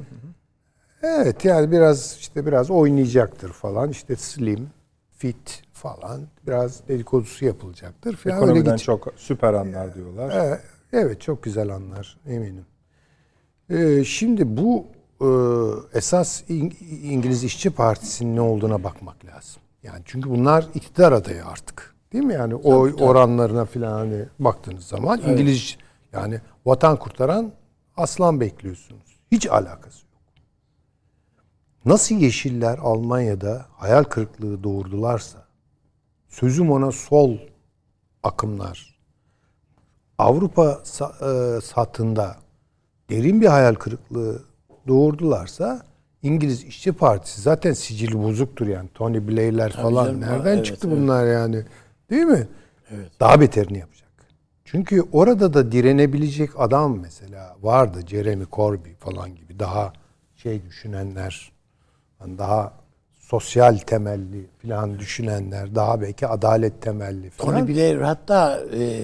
evet 1.03 1.45
yani 1.45 1.71
biraz 1.73 2.17
işte 2.21 2.47
biraz 2.47 2.71
oynayacaktır 2.71 3.49
falan. 3.53 3.91
İşte 3.91 4.17
slim, 4.17 4.69
fit 5.17 5.63
falan 5.83 6.21
biraz 6.47 6.89
dedikodusu 6.89 7.45
yapılacaktır 7.45 8.17
falan. 8.17 8.37
Öyle 8.37 8.45
Ekonomiden 8.47 8.77
git- 8.77 8.85
çok 8.85 9.09
süper 9.17 9.55
anlar 9.55 9.95
diyorlar. 9.95 10.33
Evet, 10.47 10.61
evet 10.93 11.21
çok 11.21 11.43
güzel 11.43 11.75
anlar 11.75 12.19
eminim. 12.27 12.67
Ee, 13.71 14.05
şimdi 14.05 14.57
bu 14.57 14.87
e, 15.21 15.29
esas 15.99 16.43
İng- 16.43 16.85
İngiliz 17.03 17.45
İşçi 17.45 17.71
Partisi'nin 17.71 18.37
ne 18.37 18.41
olduğuna 18.41 18.85
bakmak 18.85 19.25
lazım. 19.25 19.63
Yani 19.83 20.03
çünkü 20.05 20.31
bunlar 20.31 20.69
iktidar 20.75 21.13
adayı 21.13 21.47
artık. 21.47 21.95
Değil 22.13 22.25
mi? 22.25 22.35
Yani 22.35 22.55
oy 22.55 22.95
oranlarına 23.01 23.65
falan 23.65 23.93
hani 23.93 24.25
baktığınız 24.39 24.85
zaman 24.85 25.21
İngiliz 25.21 25.77
yani 26.13 26.41
vatan 26.67 26.97
kurtaran 26.97 27.53
aslan 27.97 28.41
bekliyorsunuz. 28.41 29.21
Hiç 29.33 29.47
alakası 29.47 30.07
yok. 30.07 30.23
Nasıl 31.85 32.15
Yeşiller 32.15 32.79
Almanya'da 32.79 33.67
hayal 33.77 34.05
kırıklığı 34.05 34.65
doğurdularsa 34.65 35.42
sözüm 36.33 36.71
ona 36.71 36.93
sol 36.93 37.39
akımlar 38.23 38.99
Avrupa 40.19 40.83
e, 41.23 41.61
satında 41.61 42.37
derin 43.11 43.41
bir 43.41 43.47
hayal 43.47 43.75
kırıklığı 43.75 44.43
doğurdularsa 44.89 45.83
İngiliz 46.23 46.65
İşçi 46.65 46.93
Partisi 46.93 47.41
zaten 47.41 47.73
sicili 47.73 48.23
bozuktur 48.23 48.67
yani. 48.67 48.89
Tony 48.95 49.29
Blair'ler 49.29 49.73
falan 49.73 50.07
canım, 50.07 50.21
nereden 50.21 50.57
evet, 50.57 50.67
çıktı 50.67 50.89
evet. 50.89 50.99
bunlar 50.99 51.27
yani? 51.27 51.65
Değil 52.11 52.25
mi? 52.25 52.49
Daha 53.21 53.41
beterini 53.41 53.79
yapacak. 53.79 54.09
Çünkü 54.65 55.03
orada 55.13 55.55
da 55.55 55.73
direnebilecek 55.73 56.51
adam 56.61 57.01
mesela 57.01 57.57
vardı. 57.63 58.01
Jeremy 58.07 58.45
Corbyn 58.53 58.95
falan 58.95 59.35
gibi 59.35 59.59
daha 59.59 59.93
şey 60.37 60.65
düşünenler, 60.65 61.53
daha 62.21 62.73
sosyal 63.33 63.79
temelli 63.79 64.47
falan 64.63 64.99
düşünenler, 64.99 65.75
daha 65.75 66.01
belki 66.01 66.27
adalet 66.27 66.83
temelli 66.83 67.31
falan. 67.31 67.59
Tony 67.61 67.75
Blair 67.75 68.01
hatta 68.01 68.61
e, 68.77 69.01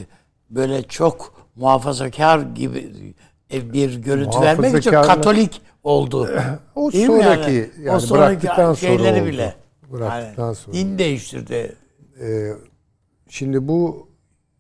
böyle 0.51 0.83
çok 0.83 1.47
muhafazakar 1.57 2.39
gibi 2.39 2.93
e, 3.53 3.73
bir 3.73 3.95
görüntü 3.95 4.41
vermek 4.41 4.77
için 4.79 4.91
Katolik 4.91 5.63
oldu. 5.85 6.31
O 6.75 6.93
Değil 6.93 7.07
sonraki 7.07 7.71
yani, 7.83 8.11
bıraktıktan 8.11 8.75
sonra 8.75 8.75
şeyleri 8.75 9.21
oldu. 9.21 9.29
bile. 9.29 9.55
Bıraktıktan 9.93 10.45
Yani 10.45 10.57
sonra. 10.57 10.77
Din 10.77 10.99
değiştirdi. 10.99 11.77
Ee, 12.21 12.53
şimdi 13.29 13.69
bu 13.69 14.09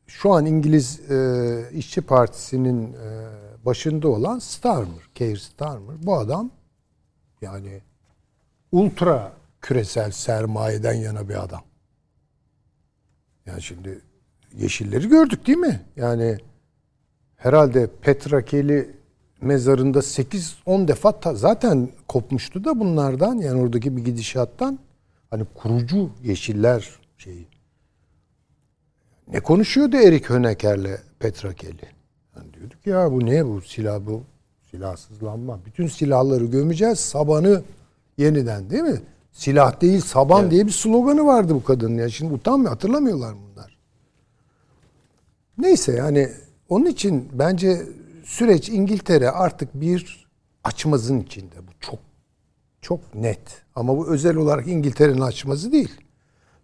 şu 0.06 0.32
an 0.32 0.46
İngiliz 0.46 1.10
e, 1.10 1.70
İşçi 1.72 2.00
Partisi'nin 2.00 2.92
e, 2.92 3.26
başında 3.66 4.08
olan 4.08 4.38
Starmer, 4.38 5.08
Keir 5.14 5.36
Starmer. 5.36 5.96
Bu 6.02 6.16
adam 6.16 6.50
yani 7.42 7.80
ultra 8.72 9.32
küresel 9.62 10.10
sermayeden 10.10 10.94
yana 10.94 11.28
bir 11.28 11.44
adam. 11.44 11.62
Yani 13.46 13.62
şimdi 13.62 14.00
yeşilleri 14.54 15.08
gördük 15.08 15.46
değil 15.46 15.58
mi? 15.58 15.80
Yani 15.96 16.38
herhalde 17.36 17.90
Petrakeli 18.02 18.90
mezarında 19.40 19.98
8-10 19.98 20.88
defa 20.88 21.20
ta- 21.20 21.34
zaten 21.34 21.88
kopmuştu 22.08 22.64
da 22.64 22.80
bunlardan 22.80 23.34
yani 23.34 23.60
oradaki 23.60 23.96
bir 23.96 24.04
gidişattan 24.04 24.78
hani 25.30 25.44
kurucu 25.54 26.10
yeşiller 26.24 26.88
şeyi. 27.18 27.46
Ne 29.28 29.40
konuşuyordu 29.40 29.96
Erik 29.96 30.30
Höneker'le 30.30 30.98
Petrakeli? 31.18 31.88
Yani 32.36 32.54
diyorduk 32.54 32.86
ya 32.86 33.12
bu 33.12 33.26
ne 33.26 33.46
bu 33.46 33.60
silah 33.60 34.06
bu 34.06 34.22
silahsızlanma. 34.70 35.64
Bütün 35.64 35.86
silahları 35.86 36.44
gömeceğiz 36.44 36.98
sabanı 37.00 37.62
yeniden 38.18 38.70
değil 38.70 38.82
mi? 38.82 39.00
Silah 39.32 39.80
değil 39.80 40.00
saban 40.00 40.50
diye 40.50 40.66
bir 40.66 40.72
sloganı 40.72 41.26
vardı 41.26 41.54
bu 41.54 41.64
kadının 41.64 41.98
ya. 41.98 42.08
Şimdi 42.08 42.34
utanmıyor 42.34 42.70
hatırlamıyorlar 42.70 43.34
bunlar. 43.34 43.78
Neyse 45.58 45.92
yani 45.92 46.28
onun 46.68 46.86
için 46.86 47.28
bence 47.32 47.82
süreç 48.24 48.68
İngiltere 48.68 49.30
artık 49.30 49.74
bir 49.74 50.28
açmazın 50.64 51.20
içinde. 51.20 51.54
Bu 51.66 51.70
çok 51.80 51.98
çok 52.82 53.14
net. 53.14 53.62
Ama 53.74 53.98
bu 53.98 54.08
özel 54.08 54.36
olarak 54.36 54.68
İngiltere'nin 54.68 55.20
açmazı 55.20 55.72
değil. 55.72 56.00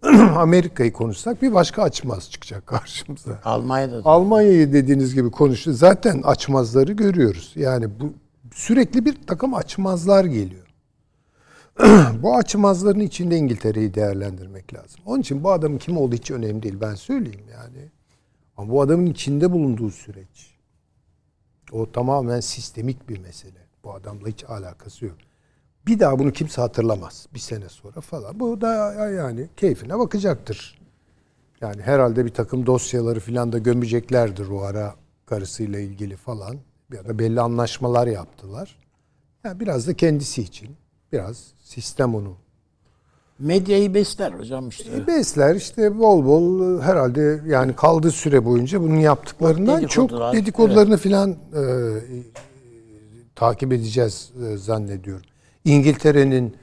Amerika'yı 0.37 0.93
konuşsak 0.93 1.43
bir 1.43 1.55
başka 1.55 1.83
açmaz 1.83 2.31
çıkacak 2.31 2.67
karşımıza. 2.67 3.41
Almanya'da 3.45 4.05
da. 4.05 4.09
Almanya'yı 4.11 4.73
dediğiniz 4.73 5.15
gibi 5.15 5.31
konuştu. 5.31 5.73
Zaten 5.73 6.23
açmazları 6.23 6.93
görüyoruz. 6.93 7.53
Yani 7.57 7.87
bu 8.01 8.13
sürekli 8.55 9.05
bir 9.05 9.17
takım 9.27 9.55
açmazlar 9.55 10.25
geliyor. 10.25 10.64
bu 12.23 12.37
açmazların 12.37 13.01
içinde 13.01 13.37
İngiltere'yi 13.37 13.95
değerlendirmek 13.95 14.75
lazım. 14.75 15.01
Onun 15.07 15.21
için 15.21 15.45
bu 15.45 15.53
adamın 15.53 15.79
kim 15.79 15.97
olduğu 15.97 16.15
hiç 16.15 16.31
önemli 16.31 16.63
değil. 16.63 16.81
Ben 16.81 16.95
söyleyeyim 16.95 17.47
yani. 17.53 17.91
Ama 18.57 18.73
bu 18.73 18.83
adamın 18.83 19.07
içinde 19.07 19.53
bulunduğu 19.53 19.91
süreç. 19.91 20.55
O 21.73 21.93
tamamen 21.93 22.41
sistemik 22.41 23.09
bir 23.09 23.19
mesele. 23.19 23.67
Bu 23.85 23.95
adamla 23.95 24.29
hiç 24.29 24.45
alakası 24.45 25.05
yok. 25.05 25.17
Bir 25.87 26.01
daha 26.01 26.19
bunu 26.19 26.33
kimse 26.33 26.61
hatırlamaz. 26.61 27.27
Bir 27.35 27.39
sene 27.39 27.69
sonra 27.69 28.01
falan. 28.01 28.41
Bu 28.41 28.61
da 28.61 28.95
yani 29.11 29.49
keyfine 29.57 29.99
bakacaktır. 29.99 30.79
Yani 31.61 31.83
herhalde 31.83 32.25
bir 32.25 32.35
takım 32.35 32.67
dosyaları 32.67 33.21
filan 33.21 33.53
da 33.53 33.59
gömeceklerdir 33.59 34.49
o 34.49 34.63
ara 34.63 34.95
karısıyla 35.27 35.81
ilgili 35.81 36.17
falan. 36.17 36.57
Ya 36.93 37.09
da 37.09 37.19
belli 37.19 37.41
anlaşmalar 37.41 38.07
yaptılar. 38.07 38.79
Yani 39.45 39.61
biraz 39.61 39.87
da 39.87 39.95
kendisi 39.95 40.43
için. 40.43 40.77
Biraz 41.15 41.45
sistem 41.65 42.15
onu. 42.15 42.37
Medyayı 43.39 43.95
besler 43.95 44.33
hocam 44.33 44.69
işte. 44.69 44.91
E, 44.97 45.07
Besler 45.07 45.55
işte 45.55 45.99
bol 45.99 46.25
bol 46.27 46.81
herhalde 46.81 47.41
yani 47.47 47.77
kaldığı 47.77 48.11
süre 48.11 48.45
boyunca 48.45 48.81
bunun 48.83 48.97
yaptıklarından 48.97 49.87
çok 49.87 50.09
Dedikodular, 50.11 50.33
dedikodularını 50.33 50.97
filan 50.97 51.31
e, 51.31 51.61
e, 51.61 51.63
takip 53.35 53.73
edeceğiz 53.73 54.31
e, 54.49 54.57
zannediyorum. 54.57 55.27
İngiltere'nin 55.65 56.57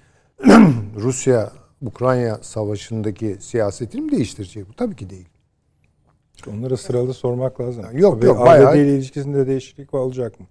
Rusya 0.95 1.51
Ukrayna 1.81 2.39
savaşındaki 2.41 3.37
siyasetini 3.39 4.01
mi 4.01 4.11
değiştirecek 4.11 4.69
bu? 4.69 4.73
Tabii 4.73 4.95
ki 4.95 5.09
değil. 5.09 5.27
Onlara 6.47 6.77
sıralı 6.77 7.13
sormak 7.13 7.61
lazım. 7.61 7.85
Yok, 7.93 8.23
Ve 8.23 8.27
yok, 8.27 8.39
ABD 8.39 8.45
bayağı- 8.45 8.77
ile 8.77 8.95
ilişkisinde 8.95 9.47
değişiklik 9.47 9.93
olacak 9.93 10.39
mı? 10.39 10.45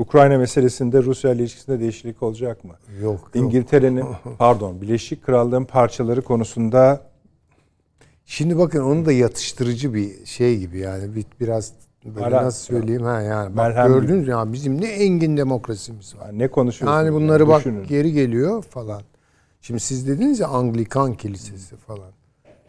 Ukrayna 0.00 0.38
meselesinde 0.38 1.02
Rusya 1.02 1.32
ile 1.32 1.42
ilişkisinde 1.42 1.80
değişiklik 1.80 2.22
olacak 2.22 2.64
mı? 2.64 2.72
Yok. 3.02 3.30
İngiltere'nin 3.34 4.04
pardon 4.38 4.80
Birleşik 4.80 5.24
Krallığın 5.26 5.64
parçaları 5.64 6.22
konusunda 6.22 7.10
Şimdi 8.24 8.58
bakın 8.58 8.80
onu 8.80 9.06
da 9.06 9.12
yatıştırıcı 9.12 9.94
bir 9.94 10.26
şey 10.26 10.58
gibi 10.58 10.78
yani 10.78 11.14
bir, 11.14 11.24
biraz 11.40 11.72
böyle 12.04 12.36
nasıl 12.36 12.74
söyleyeyim 12.74 13.02
ha 13.02 13.20
yani 13.20 13.56
bak 13.56 13.56
Merhem 13.56 13.92
gördünüz 13.92 14.28
ya 14.28 14.52
bizim 14.52 14.80
ne 14.80 14.86
engin 14.86 15.36
demokrasimiz 15.36 16.16
var. 16.16 16.30
ne 16.32 16.48
konuşuyorsunuz? 16.48 17.04
Yani 17.04 17.14
bunları 17.14 17.48
bak 17.48 17.60
Düşünün. 17.60 17.86
geri 17.86 18.12
geliyor 18.12 18.62
falan. 18.62 19.02
Şimdi 19.60 19.80
siz 19.80 20.08
dediniz 20.08 20.40
ya 20.40 20.48
Anglikan 20.48 21.14
Kilisesi 21.14 21.76
falan. 21.76 22.10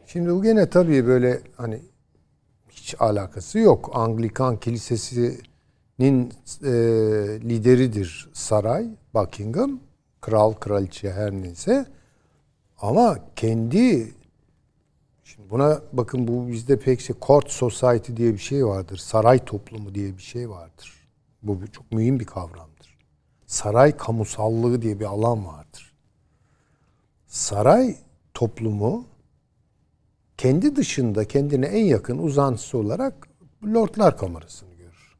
Şimdi 0.05 0.31
bu 0.31 0.43
gene 0.43 0.69
tabii 0.69 1.07
böyle 1.07 1.39
hani 1.57 1.79
hiç 2.69 2.95
alakası 2.99 3.59
yok. 3.59 3.91
Anglikan 3.93 4.57
Kilisesi'nin 6.01 6.33
e, 6.63 6.71
lideridir 7.49 8.29
saray, 8.33 8.87
Buckingham, 9.13 9.79
kral, 10.21 10.53
kraliçe 10.53 11.11
her 11.11 11.31
neyse. 11.31 11.85
Ama 12.81 13.17
kendi 13.35 14.13
şimdi 15.23 15.49
buna 15.49 15.81
bakın 15.93 16.27
bu 16.27 16.47
bizde 16.47 16.79
pek 16.79 17.01
şey 17.01 17.15
court 17.21 17.49
society 17.49 18.15
diye 18.15 18.33
bir 18.33 18.37
şey 18.37 18.65
vardır. 18.65 18.97
Saray 18.97 19.45
toplumu 19.45 19.95
diye 19.95 20.17
bir 20.17 20.21
şey 20.21 20.49
vardır. 20.49 21.07
Bu 21.43 21.59
çok 21.71 21.91
mühim 21.91 22.19
bir 22.19 22.25
kavramdır. 22.25 22.97
Saray 23.45 23.97
kamusallığı 23.97 24.81
diye 24.81 24.99
bir 24.99 25.05
alan 25.05 25.47
vardır. 25.47 25.93
Saray 27.27 27.95
toplumu 28.33 29.05
kendi 30.37 30.75
dışında 30.75 31.27
kendine 31.27 31.65
en 31.65 31.85
yakın 31.85 32.17
uzantısı 32.17 32.77
olarak 32.77 33.27
Lordlar 33.65 34.17
Kamerası'nı. 34.17 34.70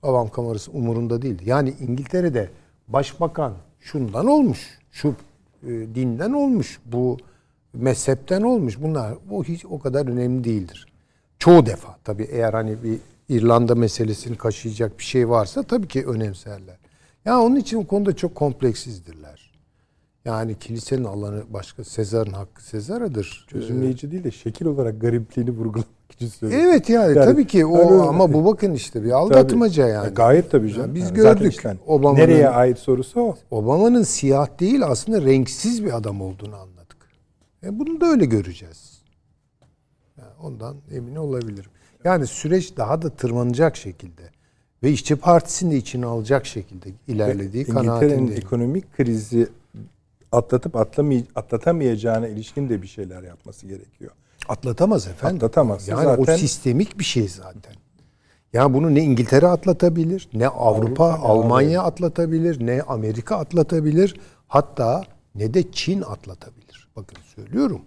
Avam 0.04 0.30
Kamerası 0.30 0.72
umurunda 0.72 1.22
değil. 1.22 1.42
Yani 1.46 1.74
İngiltere'de 1.80 2.50
başbakan 2.88 3.54
şundan 3.80 4.28
olmuş, 4.28 4.80
şu 4.92 5.16
e, 5.64 5.68
dinden 5.70 6.32
olmuş, 6.32 6.80
bu 6.86 7.18
mezhepten 7.74 8.42
olmuş. 8.42 8.82
Bunlar 8.82 9.14
bu 9.30 9.44
hiç 9.44 9.66
o 9.66 9.80
kadar 9.80 10.08
önemli 10.08 10.44
değildir. 10.44 10.88
Çoğu 11.40 11.66
defa 11.66 11.98
tabii 12.04 12.24
eğer 12.32 12.54
hani 12.54 12.84
bir 12.84 13.00
İrlanda 13.30 13.76
meselesini 13.76 14.38
kaşıyacak 14.38 15.00
bir 15.00 15.04
şey 15.04 15.30
varsa 15.30 15.64
tabii 15.64 15.88
ki 15.88 16.06
önemserler. 16.06 16.78
Ya 17.26 17.40
onun 17.42 17.56
için 17.56 17.78
o 17.78 17.88
konuda 17.88 18.16
çok 18.16 18.36
kompleksizdirler. 18.36 19.52
Yani 20.26 20.60
kilisenin 20.60 21.04
alanı 21.04 21.44
başka, 21.50 21.84
Sezar'ın 21.84 22.34
hakkı 22.34 22.64
Sezar'adır. 22.64 23.46
Çözümleyici 23.50 24.12
değil 24.12 24.24
de 24.24 24.32
şekil 24.32 24.66
olarak 24.66 25.02
garipliğini 25.02 25.52
vurgulamak 25.52 26.01
için 26.14 26.28
söylüyorum. 26.28 26.68
Evet 26.70 26.90
yani, 26.90 27.18
Yani 27.18 27.26
tabii 27.26 27.48
ki 27.48 27.66
o 27.66 27.78
öyle- 27.78 28.04
ama 28.04 28.34
bu 28.34 28.46
bakın 28.46 28.74
işte 28.74 29.04
bir 29.04 29.12
aldatmaca 29.12 29.84
Tabii. 29.84 29.94
yani. 29.94 30.14
Gayet 30.14 30.52
tabii 30.52 30.70
canım. 30.74 30.82
Yani 30.86 30.96
biz 30.96 31.04
Yani 31.04 31.22
zaten 31.22 31.44
gördük 31.44 31.66
Obama'nın- 31.88 32.16
Nereye 32.20 32.50
ait 32.50 32.78
sorusu 32.78 33.22
o. 33.22 33.38
Obama'nın 33.52 34.04
siyah 34.04 34.60
değil 34.60 34.86
aslında 34.86 35.22
renksiz 35.22 35.86
bir 35.86 35.98
adam 35.98 36.22
olduğunu 36.22 36.56
anladık. 36.56 36.98
E 37.66 37.80
bunu 37.80 38.02
da 38.02 38.06
öyle 38.06 38.26
göreceğiz. 38.26 39.02
Yani 40.18 40.30
ondan 40.44 40.76
emin 40.96 41.16
olabilirim. 41.16 41.72
Yani 42.04 42.28
süreç 42.28 42.78
daha 42.78 43.02
da 43.02 43.10
tırmanacak 43.10 43.76
şekilde 43.76 44.22
ve 44.84 44.92
işçi 44.92 45.16
partisini 45.16 45.72
de 45.72 45.78
içine 45.78 46.06
alacak 46.06 46.46
şekilde 46.46 46.90
ilerlediği 47.08 47.64
İngiltere'nin 47.64 47.88
kanaatindeyim. 47.88 48.42
ekonomik 48.46 48.98
krizi 48.98 49.48
atlatıp 50.32 50.76
atlamay 50.76 51.24
atlatamayacağına 51.36 52.28
ilişkin 52.28 52.70
de 52.70 52.82
bir 52.82 52.88
şeyler 52.88 53.24
yapması 53.24 53.68
gerekiyor. 53.68 54.12
Atlatamaz 54.52 55.08
efendim. 55.08 55.36
Atlatamaz. 55.36 55.88
Yani 55.88 56.04
Zaten- 56.04 56.34
o 56.34 56.38
sistemik 56.38 57.00
bir 57.00 57.04
şey 57.04 57.28
zaten. 57.28 57.74
Yani 58.54 58.74
bunu 58.74 58.96
ne 58.96 59.02
İngiltere 59.04 59.48
atlatabilir, 59.48 60.30
ne 60.34 60.48
Avrupa, 60.48 61.06
Avrupa, 61.06 61.28
Almanya 61.28 61.84
atlatabilir, 61.84 62.66
ne 62.68 62.82
Amerika 62.82 63.36
atlatabilir, 63.38 64.20
hatta 64.48 65.04
ne 65.36 65.54
de 65.54 65.72
Çin 65.72 66.02
atlatabilir. 66.02 66.88
Bakın 66.96 67.18
söylüyorum. 67.36 67.82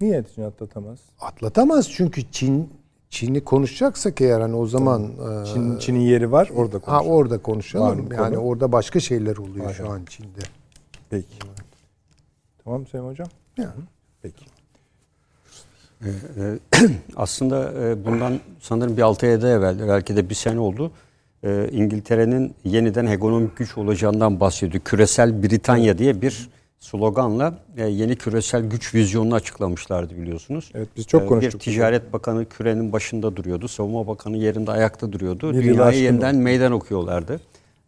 Niye 0.00 0.20
için 0.30 0.42
atlatamaz? 0.42 0.98
Atlatamaz 1.20 1.90
çünkü 1.90 2.30
Çin 2.30 2.70
Çin'i 3.10 3.44
konuşacaksak 3.44 4.20
eğer 4.20 4.40
hani 4.40 4.54
o 4.56 4.66
zaman 4.66 5.02
e, 5.02 5.46
Çin, 5.46 5.78
Çin'in 5.78 6.00
yeri 6.00 6.32
var 6.32 6.50
orada 6.56 6.76
ha 6.76 6.80
konuşalım. 6.80 7.10
orada 7.16 7.34
Var 7.34 7.42
konuşalım. 7.42 8.00
mı 8.06 8.14
Yani 8.14 8.34
konu? 8.34 8.44
orada 8.46 8.72
başka 8.72 9.00
şeyler 9.00 9.36
oluyor 9.36 9.66
Var, 9.66 9.74
şu 9.74 9.90
an 9.90 10.04
Çin'de. 10.04 10.40
Peki. 11.10 11.38
Tamam 12.64 12.86
Sayın 12.86 13.04
Hocam. 13.06 13.28
Yani. 13.58 13.70
Peki. 14.22 14.44
Ee, 16.06 16.78
aslında 17.16 17.72
e, 17.82 18.04
bundan 18.04 18.40
sanırım 18.60 18.96
bir 18.96 19.02
6 19.02 19.26
ayda 19.26 19.48
evvel, 19.48 19.88
belki 19.88 20.16
de 20.16 20.30
bir 20.30 20.34
sene 20.34 20.60
oldu. 20.60 20.90
Ee, 21.44 21.68
İngiltere'nin 21.72 22.54
yeniden 22.64 23.06
ekonomik 23.06 23.56
güç 23.56 23.78
olacağından 23.78 24.40
bahsediyor. 24.40 24.84
Küresel 24.84 25.42
Britanya 25.42 25.98
diye 25.98 26.22
bir 26.22 26.48
sloganla 26.78 27.58
e, 27.76 27.86
yeni 27.86 28.16
küresel 28.16 28.62
güç 28.62 28.94
vizyonunu 28.94 29.34
açıklamışlardı 29.34 30.16
biliyorsunuz. 30.16 30.70
Evet 30.74 30.88
biz 30.96 31.06
çok 31.06 31.28
konuştuk. 31.28 31.54
Bir 31.54 31.64
ticaret 31.64 32.12
bakanı 32.12 32.44
kürenin 32.48 32.92
başında 32.92 33.36
duruyordu. 33.36 33.68
Savunma 33.68 34.06
bakanı 34.06 34.36
yerinde 34.36 34.70
ayakta 34.70 35.12
duruyordu. 35.12 35.52
Bir 35.54 35.78
aşkın 35.78 36.00
yeniden 36.02 36.36
meydan 36.36 36.72
okuyorlardı. 36.72 37.40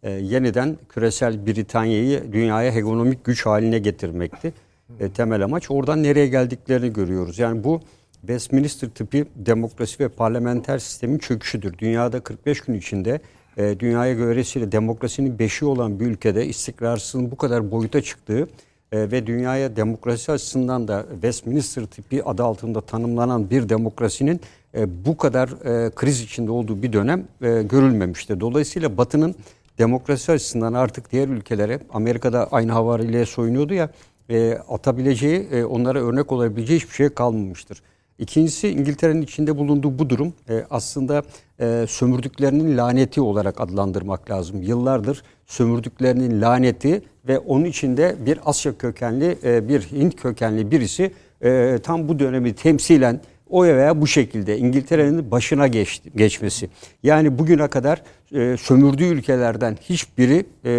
Yeniden 0.03 0.77
küresel 0.89 1.45
Britanya'yı 1.47 2.33
dünyaya 2.33 2.71
hegemonik 2.71 3.23
güç 3.23 3.45
haline 3.45 3.79
getirmekti. 3.79 4.53
E, 4.99 5.09
temel 5.09 5.43
amaç. 5.43 5.71
Oradan 5.71 6.03
nereye 6.03 6.27
geldiklerini 6.27 6.93
görüyoruz. 6.93 7.39
Yani 7.39 7.63
bu 7.63 7.81
Westminster 8.21 8.89
tipi 8.89 9.25
demokrasi 9.35 9.99
ve 9.99 10.09
parlamenter 10.09 10.79
sistemin 10.79 11.17
çöküşüdür. 11.17 11.77
Dünyada 11.77 12.19
45 12.19 12.61
gün 12.61 12.73
içinde 12.73 13.19
e, 13.57 13.79
dünyaya 13.79 14.13
göresiyle 14.13 14.71
demokrasinin 14.71 15.39
beşiği 15.39 15.69
olan 15.69 15.99
bir 15.99 16.05
ülkede 16.05 16.45
istikrarsızlığın 16.45 17.31
bu 17.31 17.35
kadar 17.35 17.71
boyuta 17.71 18.01
çıktığı 18.01 18.47
e, 18.91 19.11
ve 19.11 19.27
dünyaya 19.27 19.75
demokrasi 19.75 20.31
açısından 20.31 20.87
da 20.87 21.05
Westminster 21.11 21.85
tipi 21.85 22.23
adı 22.23 22.43
altında 22.43 22.81
tanımlanan 22.81 23.49
bir 23.49 23.69
demokrasinin 23.69 24.41
e, 24.75 25.05
bu 25.05 25.17
kadar 25.17 25.49
e, 25.49 25.91
kriz 25.95 26.21
içinde 26.21 26.51
olduğu 26.51 26.81
bir 26.81 26.93
dönem 26.93 27.27
e, 27.41 27.63
görülmemişti. 27.63 28.39
Dolayısıyla 28.39 28.97
Batı'nın 28.97 29.35
demokrasi 29.77 30.31
açısından 30.31 30.73
artık 30.73 31.11
diğer 31.11 31.27
ülkelere 31.27 31.79
Amerika'da 31.93 32.47
aynı 32.51 32.71
havariyle 32.71 33.25
soyunuyordu 33.25 33.73
ya 33.73 33.89
e, 34.29 34.53
atabileceği 34.69 35.47
e, 35.51 35.63
onlara 35.63 35.99
örnek 35.99 36.31
olabileceği 36.31 36.79
hiçbir 36.79 36.93
şey 36.93 37.09
kalmamıştır. 37.09 37.81
İkincisi 38.19 38.69
İngiltere'nin 38.69 39.21
içinde 39.21 39.57
bulunduğu 39.57 39.99
bu 39.99 40.09
durum 40.09 40.33
e, 40.49 40.65
aslında 40.69 41.23
e, 41.59 41.85
sömürdüklerinin 41.87 42.77
laneti 42.77 43.21
olarak 43.21 43.61
adlandırmak 43.61 44.31
lazım. 44.31 44.61
Yıllardır 44.61 45.23
sömürdüklerinin 45.45 46.41
laneti 46.41 47.01
ve 47.27 47.39
onun 47.39 47.65
içinde 47.65 48.15
bir 48.25 48.39
Asya 48.45 48.77
kökenli 48.77 49.37
e, 49.43 49.69
bir 49.69 49.81
Hint 49.81 50.21
kökenli 50.21 50.71
birisi 50.71 51.11
e, 51.43 51.79
tam 51.83 52.09
bu 52.09 52.19
dönemi 52.19 52.53
temsilen 52.53 53.21
o 53.49 53.63
veya 53.63 54.01
bu 54.01 54.07
şekilde 54.07 54.57
İngiltere'nin 54.57 55.31
başına 55.31 55.67
geç, 55.67 56.01
geçmesi. 56.15 56.69
Yani 57.03 57.39
bugüne 57.39 57.67
kadar 57.67 58.03
e, 58.33 58.57
sömürdüğü 58.57 59.05
ülkelerden 59.05 59.77
hiçbiri 59.81 60.45
e, 60.65 60.71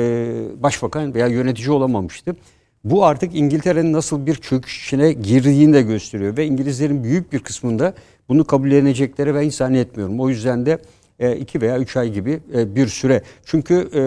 başbakan 0.63 1.15
veya 1.15 1.27
yönetici 1.27 1.71
olamamıştı. 1.71 2.37
Bu 2.85 3.05
artık 3.05 3.35
İngiltere'nin 3.37 3.93
nasıl 3.93 4.27
bir 4.27 4.35
çöküş 4.35 4.85
içine 4.85 5.13
girdiğini 5.13 5.73
de 5.73 5.83
gösteriyor 5.83 6.37
ve 6.37 6.47
İngilizlerin 6.47 7.05
büyük 7.05 7.33
bir 7.33 7.39
kısmında 7.39 7.95
bunu 8.29 8.45
kabullenecekleri 8.45 9.35
ben 9.35 9.49
zannetmiyorum. 9.49 10.21
O 10.21 10.29
yüzden 10.29 10.67
de 10.67 10.79
e, 11.19 11.37
iki 11.37 11.61
veya 11.61 11.79
üç 11.79 11.97
ay 11.97 12.13
gibi 12.13 12.41
e, 12.55 12.77
bir 12.77 12.87
süre. 12.89 13.23
Çünkü 13.45 13.91
e, 13.95 14.03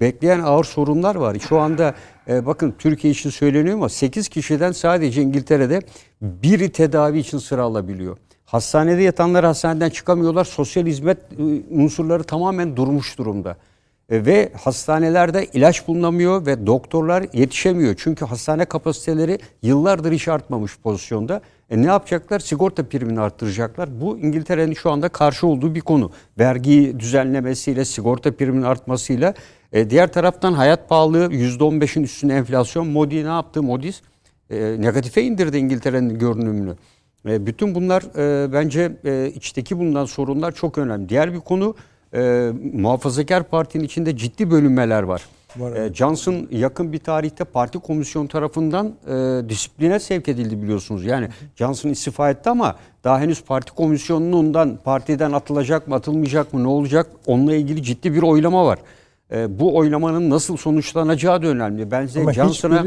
bekleyen 0.00 0.40
ağır 0.40 0.64
sorunlar 0.64 1.14
var. 1.14 1.36
Şu 1.48 1.58
anda 1.58 1.94
bakın 2.28 2.74
Türkiye 2.78 3.12
için 3.12 3.30
söyleniyor 3.30 3.76
ama 3.76 3.88
8 3.88 4.28
kişiden 4.28 4.72
sadece 4.72 5.22
İngiltere'de 5.22 5.80
biri 6.22 6.72
tedavi 6.72 7.18
için 7.18 7.38
sıra 7.38 7.62
alabiliyor. 7.62 8.16
Hastanede 8.44 9.02
yatanlar 9.02 9.44
hastaneden 9.44 9.90
çıkamıyorlar. 9.90 10.44
Sosyal 10.44 10.86
hizmet 10.86 11.18
unsurları 11.70 12.24
tamamen 12.24 12.76
durmuş 12.76 13.18
durumda. 13.18 13.56
E, 14.12 14.26
Ve 14.26 14.52
hastanelerde 14.62 15.46
ilaç 15.52 15.88
bulunamıyor 15.88 16.46
ve 16.46 16.66
doktorlar 16.66 17.24
yetişemiyor. 17.32 17.94
Çünkü 17.98 18.24
hastane 18.24 18.64
kapasiteleri 18.64 19.38
yıllardır 19.62 20.12
hiç 20.12 20.28
artmamış 20.28 20.78
pozisyonda. 20.78 21.40
E 21.70 21.82
ne 21.82 21.86
yapacaklar? 21.86 22.38
Sigorta 22.38 22.88
primini 22.88 23.20
arttıracaklar. 23.20 24.00
Bu 24.00 24.18
İngiltere'nin 24.18 24.74
şu 24.74 24.90
anda 24.90 25.08
karşı 25.08 25.46
olduğu 25.46 25.74
bir 25.74 25.80
konu. 25.80 26.10
Vergi 26.38 26.96
düzenlemesiyle, 26.98 27.84
sigorta 27.84 28.36
priminin 28.36 28.62
artmasıyla. 28.62 29.34
E, 29.72 29.90
diğer 29.90 30.12
taraftan 30.12 30.52
hayat 30.52 30.88
pahalılığı 30.88 31.28
%15'in 31.32 32.02
üstüne 32.02 32.34
enflasyon. 32.34 32.86
Modi 32.86 33.24
ne 33.24 33.28
yaptı? 33.28 33.62
Modis 33.62 34.02
e, 34.50 34.76
negatife 34.78 35.22
indirdi 35.22 35.56
İngiltere'nin 35.56 36.18
görünümünü. 36.18 36.74
E, 37.28 37.46
bütün 37.46 37.74
bunlar 37.74 38.02
e, 38.16 38.52
bence 38.52 38.92
e, 39.04 39.32
içteki 39.34 39.78
bulunan 39.78 40.04
sorunlar 40.04 40.52
çok 40.52 40.78
önemli. 40.78 41.08
Diğer 41.08 41.34
bir 41.34 41.40
konu 41.40 41.74
e, 42.14 42.50
muhafazakar 42.72 43.42
partinin 43.42 43.84
içinde 43.84 44.16
ciddi 44.16 44.50
bölünmeler 44.50 45.02
var. 45.02 45.22
Var, 45.56 45.72
E, 45.76 45.94
Johnson 45.94 46.48
yakın 46.50 46.92
bir 46.92 46.98
tarihte 46.98 47.44
parti 47.44 47.78
komisyonu 47.78 48.28
tarafından 48.28 48.86
e, 49.08 49.48
disipline 49.48 50.00
sevk 50.00 50.28
edildi 50.28 50.62
biliyorsunuz. 50.62 51.04
Yani 51.04 51.28
Johnson 51.56 51.88
istifa 51.90 52.30
etti 52.30 52.50
ama 52.50 52.76
daha 53.04 53.20
henüz 53.20 53.44
parti 53.44 53.72
komisyonundan 53.72 54.78
partiden 54.84 55.32
atılacak 55.32 55.88
mı 55.88 55.94
atılmayacak 55.94 56.52
mı 56.54 56.62
ne 56.62 56.68
olacak 56.68 57.06
onunla 57.26 57.54
ilgili 57.54 57.82
ciddi 57.82 58.14
bir 58.14 58.22
oylama 58.22 58.66
var. 58.66 58.78
E, 59.32 59.58
bu 59.60 59.76
oylamanın 59.76 60.30
nasıl 60.30 60.56
sonuçlanacağı 60.56 61.42
da 61.42 61.46
önemli. 61.46 61.90
Bence 61.90 62.32
Johnson'a 62.32 62.84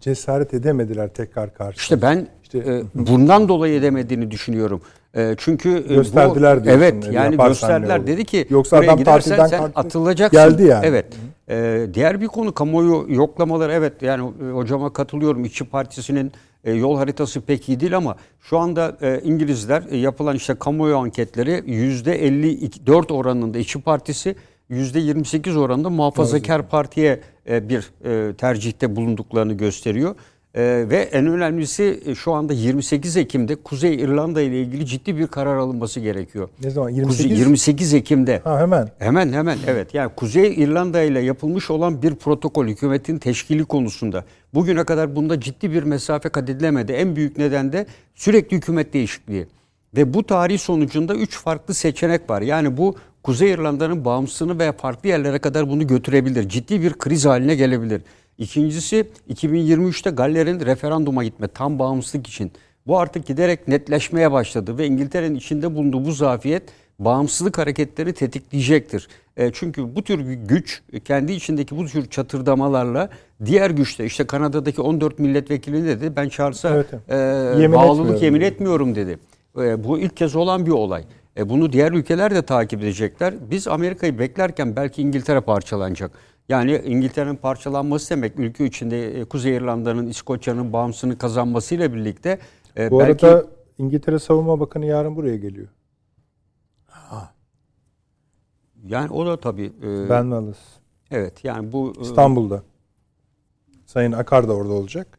cesaret 0.00 0.54
edemediler 0.54 1.08
tekrar 1.08 1.54
karşı. 1.54 1.78
işte 1.78 2.02
ben 2.02 2.26
İşte- 2.42 2.58
e, 2.58 2.82
bundan 2.94 3.48
dolayı 3.48 3.74
edemediğini 3.74 4.30
düşünüyorum. 4.30 4.82
E, 5.16 5.34
çünkü 5.38 5.70
e, 5.70 5.84
bu- 5.90 5.94
Gösterdiler 5.94 6.64
diyorsun, 6.64 6.82
Evet 6.82 7.04
yani 7.04 7.14
yani 7.14 7.36
gösterdiler. 7.48 8.06
Dedi 8.06 8.24
ki 8.24 8.46
Yoksa 8.50 8.76
adam 8.76 8.98
gidersen 8.98 9.46
sen 9.46 9.58
kalktı, 9.58 9.80
atılacaksın. 9.80 10.38
geldi 10.50 10.62
yani. 10.62 10.86
Evet. 10.86 11.06
E, 11.48 11.86
diğer 11.94 12.20
bir 12.20 12.26
konu 12.26 12.54
kamuoyu 12.54 13.06
yoklamaları 13.08 13.72
evet 13.72 14.02
yani 14.02 14.30
e, 14.48 14.50
hocama 14.52 14.92
katılıyorum. 14.92 15.44
İşçi 15.44 15.64
Partisi'nin 15.64 16.32
e, 16.64 16.72
yol 16.72 16.96
haritası 16.96 17.40
pek 17.40 17.68
iyi 17.68 17.80
değil 17.80 17.96
ama 17.96 18.16
şu 18.40 18.58
anda 18.58 18.96
e, 19.02 19.20
İngilizler 19.24 19.82
e, 19.90 19.96
yapılan 19.96 20.36
işte 20.36 20.54
kamuoyu 20.54 20.96
anketleri 20.96 21.50
%54 21.52 23.12
oranında 23.12 23.58
İşçi 23.58 23.80
Partisi 23.80 24.36
%28 24.70 25.58
oranında 25.58 25.90
muhafazakar 25.90 26.68
partiye 26.68 27.20
e, 27.48 27.68
bir 27.68 27.90
e, 28.04 28.34
tercihte 28.34 28.96
bulunduklarını 28.96 29.52
gösteriyor. 29.52 30.14
E, 30.54 30.62
ve 30.90 30.96
en 30.96 31.26
önemlisi 31.26 32.00
e, 32.06 32.14
şu 32.14 32.32
anda 32.32 32.52
28 32.52 33.16
Ekim'de 33.16 33.56
Kuzey 33.56 33.94
İrlanda 33.94 34.40
ile 34.40 34.60
ilgili 34.60 34.86
ciddi 34.86 35.16
bir 35.18 35.26
karar 35.26 35.56
alınması 35.56 36.00
gerekiyor. 36.00 36.48
Ne 36.64 36.70
zaman? 36.70 36.90
Kuzey- 36.92 36.96
28? 36.96 37.38
28 37.40 37.94
Ekim'de. 37.94 38.40
Ha 38.44 38.60
hemen. 38.60 38.88
Hemen 38.98 39.32
hemen 39.32 39.58
evet. 39.66 39.94
Yani 39.94 40.10
Kuzey 40.16 40.54
İrlanda 40.62 41.02
ile 41.02 41.20
yapılmış 41.20 41.70
olan 41.70 42.02
bir 42.02 42.14
protokol 42.14 42.66
hükümetin 42.66 43.18
teşkili 43.18 43.64
konusunda 43.64 44.24
bugüne 44.54 44.84
kadar 44.84 45.16
bunda 45.16 45.40
ciddi 45.40 45.72
bir 45.72 45.82
mesafe 45.82 46.28
kat 46.28 46.50
edilemedi. 46.50 46.92
En 46.92 47.16
büyük 47.16 47.38
neden 47.38 47.72
de 47.72 47.86
sürekli 48.14 48.56
hükümet 48.56 48.92
değişikliği. 48.92 49.46
Ve 49.96 50.14
bu 50.14 50.26
tarih 50.26 50.58
sonucunda 50.58 51.14
üç 51.14 51.38
farklı 51.38 51.74
seçenek 51.74 52.30
var. 52.30 52.42
Yani 52.42 52.76
bu 52.76 52.96
Kuzey 53.22 53.50
İrlanda'nın 53.50 54.04
bağımsızlığını 54.04 54.58
veya 54.58 54.72
farklı 54.72 55.08
yerlere 55.08 55.38
kadar 55.38 55.68
bunu 55.68 55.86
götürebilir. 55.86 56.48
Ciddi 56.48 56.82
bir 56.82 56.92
kriz 56.92 57.24
haline 57.26 57.54
gelebilir. 57.54 58.02
İkincisi 58.38 59.06
2023'te 59.34 60.10
Galler'in 60.10 60.60
referanduma 60.60 61.24
gitme 61.24 61.48
tam 61.48 61.78
bağımsızlık 61.78 62.26
için. 62.26 62.52
Bu 62.86 62.98
artık 62.98 63.26
giderek 63.26 63.68
netleşmeye 63.68 64.32
başladı 64.32 64.78
ve 64.78 64.86
İngiltere'nin 64.86 65.34
içinde 65.34 65.74
bulunduğu 65.74 66.04
bu 66.04 66.12
zafiyet 66.12 66.62
bağımsızlık 66.98 67.58
hareketleri 67.58 68.12
tetikleyecektir. 68.12 69.08
E, 69.36 69.50
çünkü 69.52 69.96
bu 69.96 70.02
tür 70.02 70.28
bir 70.28 70.34
güç 70.34 70.82
kendi 71.04 71.32
içindeki 71.32 71.76
bu 71.76 71.86
tür 71.86 72.10
çatırdamalarla 72.10 73.08
diğer 73.44 73.70
güçte 73.70 74.04
işte 74.04 74.26
Kanada'daki 74.26 74.80
14 74.80 75.18
milletvekili 75.18 75.84
dedi 75.84 76.16
ben 76.16 76.28
Charles'a 76.28 76.74
Evet, 76.74 76.86
e, 77.08 77.16
Yemin 77.62 77.78
bağlılık 77.78 78.22
yemin 78.22 78.40
etmiyorum 78.40 78.94
dedi. 78.94 79.18
E, 79.58 79.84
bu 79.84 79.98
ilk 79.98 80.16
kez 80.16 80.36
olan 80.36 80.66
bir 80.66 80.70
olay. 80.70 81.04
E, 81.36 81.48
bunu 81.48 81.72
diğer 81.72 81.92
ülkeler 81.92 82.34
de 82.34 82.42
takip 82.42 82.82
edecekler. 82.82 83.34
Biz 83.50 83.68
Amerika'yı 83.68 84.18
beklerken 84.18 84.76
belki 84.76 85.02
İngiltere 85.02 85.40
parçalanacak. 85.40 86.10
Yani 86.48 86.82
İngiltere'nin 86.84 87.36
parçalanması 87.36 88.10
demek 88.10 88.38
ülke 88.38 88.64
içinde 88.66 89.20
e, 89.20 89.24
Kuzey 89.24 89.56
İrlanda'nın, 89.56 90.06
İskoçya'nın 90.06 90.72
bağımsızlığını 90.72 91.18
kazanmasıyla 91.18 91.92
birlikte 91.94 92.38
e, 92.76 92.90
Bu 92.90 92.98
belki 93.00 93.26
arada 93.26 93.46
İngiltere 93.78 94.18
Savunma 94.18 94.60
Bakanı 94.60 94.86
yarın 94.86 95.16
buraya 95.16 95.36
geliyor. 95.36 95.68
yani 98.86 99.10
o 99.12 99.26
da 99.26 99.40
tabii 99.40 99.72
e, 99.82 100.10
Ben 100.10 100.22
Wallace. 100.22 100.58
evet 101.10 101.44
yani 101.44 101.72
bu 101.72 101.92
e, 101.98 102.02
İstanbul'da. 102.02 102.62
Sayın 103.86 104.12
Akar 104.12 104.48
da 104.48 104.52
orada 104.52 104.72
olacak. 104.72 105.18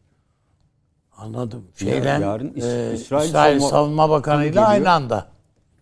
Anladım. 1.18 1.64
Şeyden 1.76 2.22
yarın 2.22 2.50
İs- 2.54 2.90
e, 2.92 2.94
İsrail 2.94 3.28
İsrail, 3.30 3.60
Savunma- 3.60 3.70
Savunma 3.70 4.10
Bakanı 4.10 4.46
ile 4.46 4.60
aynı 4.62 4.92
anda. 4.92 5.28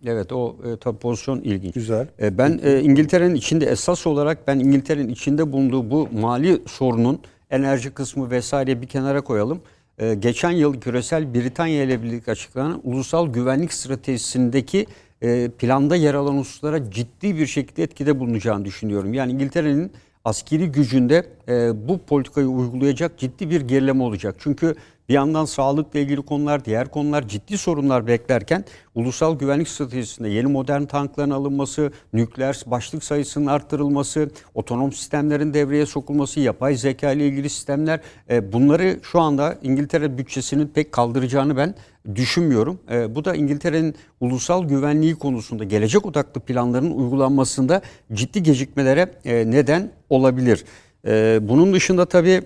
Evet 0.08 0.32
o 0.32 0.56
e, 0.66 0.78
tabii 0.78 0.98
pozisyon 0.98 1.42
ilginç. 1.42 1.74
Güzel. 1.74 2.08
E, 2.22 2.38
ben 2.38 2.60
e, 2.64 2.82
İngiltere'nin 2.82 3.36
içinde 3.36 3.66
esas 3.66 4.08
olarak 4.08 4.48
ben 4.48 4.60
İngiltere'nin 4.60 5.10
içinde 5.10 5.52
bulunduğu 5.52 5.92
bu 5.92 6.10
mali 6.14 6.62
sorunun 6.68 7.20
enerji 7.50 7.92
kısmı 7.92 8.32
vesaire 8.32 8.82
bir 8.82 8.88
kenara 8.88 9.22
koyalım. 9.22 9.62
E, 9.98 10.14
geçen 10.14 10.52
yıl 10.52 10.82
küresel 10.82 11.34
Britanya 11.34 11.84
ile 11.84 12.04
birlikte 12.04 12.32
açıklanan 12.32 12.82
ulusal 12.84 13.28
güvenlik 13.34 13.74
stratejisindeki 13.74 14.86
e, 15.22 15.50
planda 15.58 15.96
yer 15.96 16.14
alan 16.14 16.38
hususlara 16.38 16.92
ciddi 16.92 17.38
bir 17.38 17.48
şekilde 17.48 17.84
etkide 17.84 18.20
bulunacağını 18.20 18.66
düşünüyorum. 18.66 19.14
Yani 19.14 19.32
İngiltere'nin 19.32 19.92
askeri 20.26 20.72
gücünde 20.72 21.26
e, 21.50 21.88
bu 21.88 21.98
politikayı 21.98 22.48
uygulayacak 22.48 23.18
ciddi 23.18 23.50
bir 23.50 23.62
gerileme 23.62 24.04
olacak. 24.04 24.36
Çünkü 24.40 24.76
bir 25.10 25.14
yandan 25.14 25.46
sağlıkla 25.46 26.00
ilgili 26.00 26.22
konular, 26.22 26.66
diğer 26.66 26.88
konular 26.88 27.28
ciddi 27.28 27.58
sorunlar 27.58 28.08
beklerken 28.08 28.66
ulusal 28.96 29.40
güvenlik 29.40 29.68
stratejisinde 29.68 30.30
yeni 30.30 30.48
modern 30.48 30.86
tankların 30.86 31.30
alınması, 31.30 31.92
nükleer 32.14 32.62
başlık 32.66 33.04
sayısının 33.04 33.46
arttırılması, 33.46 34.30
otonom 34.54 34.92
sistemlerin 34.92 35.54
devreye 35.54 35.86
sokulması, 35.86 36.40
yapay 36.40 36.76
zeka 36.76 37.12
ile 37.12 37.28
ilgili 37.28 37.50
sistemler 37.50 38.00
e, 38.30 38.54
bunları 38.54 39.00
şu 39.04 39.20
anda 39.20 39.58
İngiltere 39.64 40.18
bütçesinin 40.18 40.68
pek 40.68 40.92
kaldıracağını 40.92 41.58
ben 41.58 41.76
düşünmüyorum. 42.16 42.80
E, 42.92 43.16
bu 43.16 43.26
da 43.26 43.36
İngiltere'nin 43.36 43.96
ulusal 44.20 44.68
güvenliği 44.68 45.16
konusunda 45.16 45.64
gelecek 45.64 46.06
odaklı 46.06 46.42
planların 46.42 46.92
uygulanmasında 46.92 47.82
ciddi 48.14 48.44
gecikmelere 48.44 49.12
e, 49.26 49.52
neden 49.52 49.92
olabilir. 50.10 50.66
E, 51.08 51.40
bunun 51.42 51.74
dışında 51.74 52.06
tabii 52.06 52.42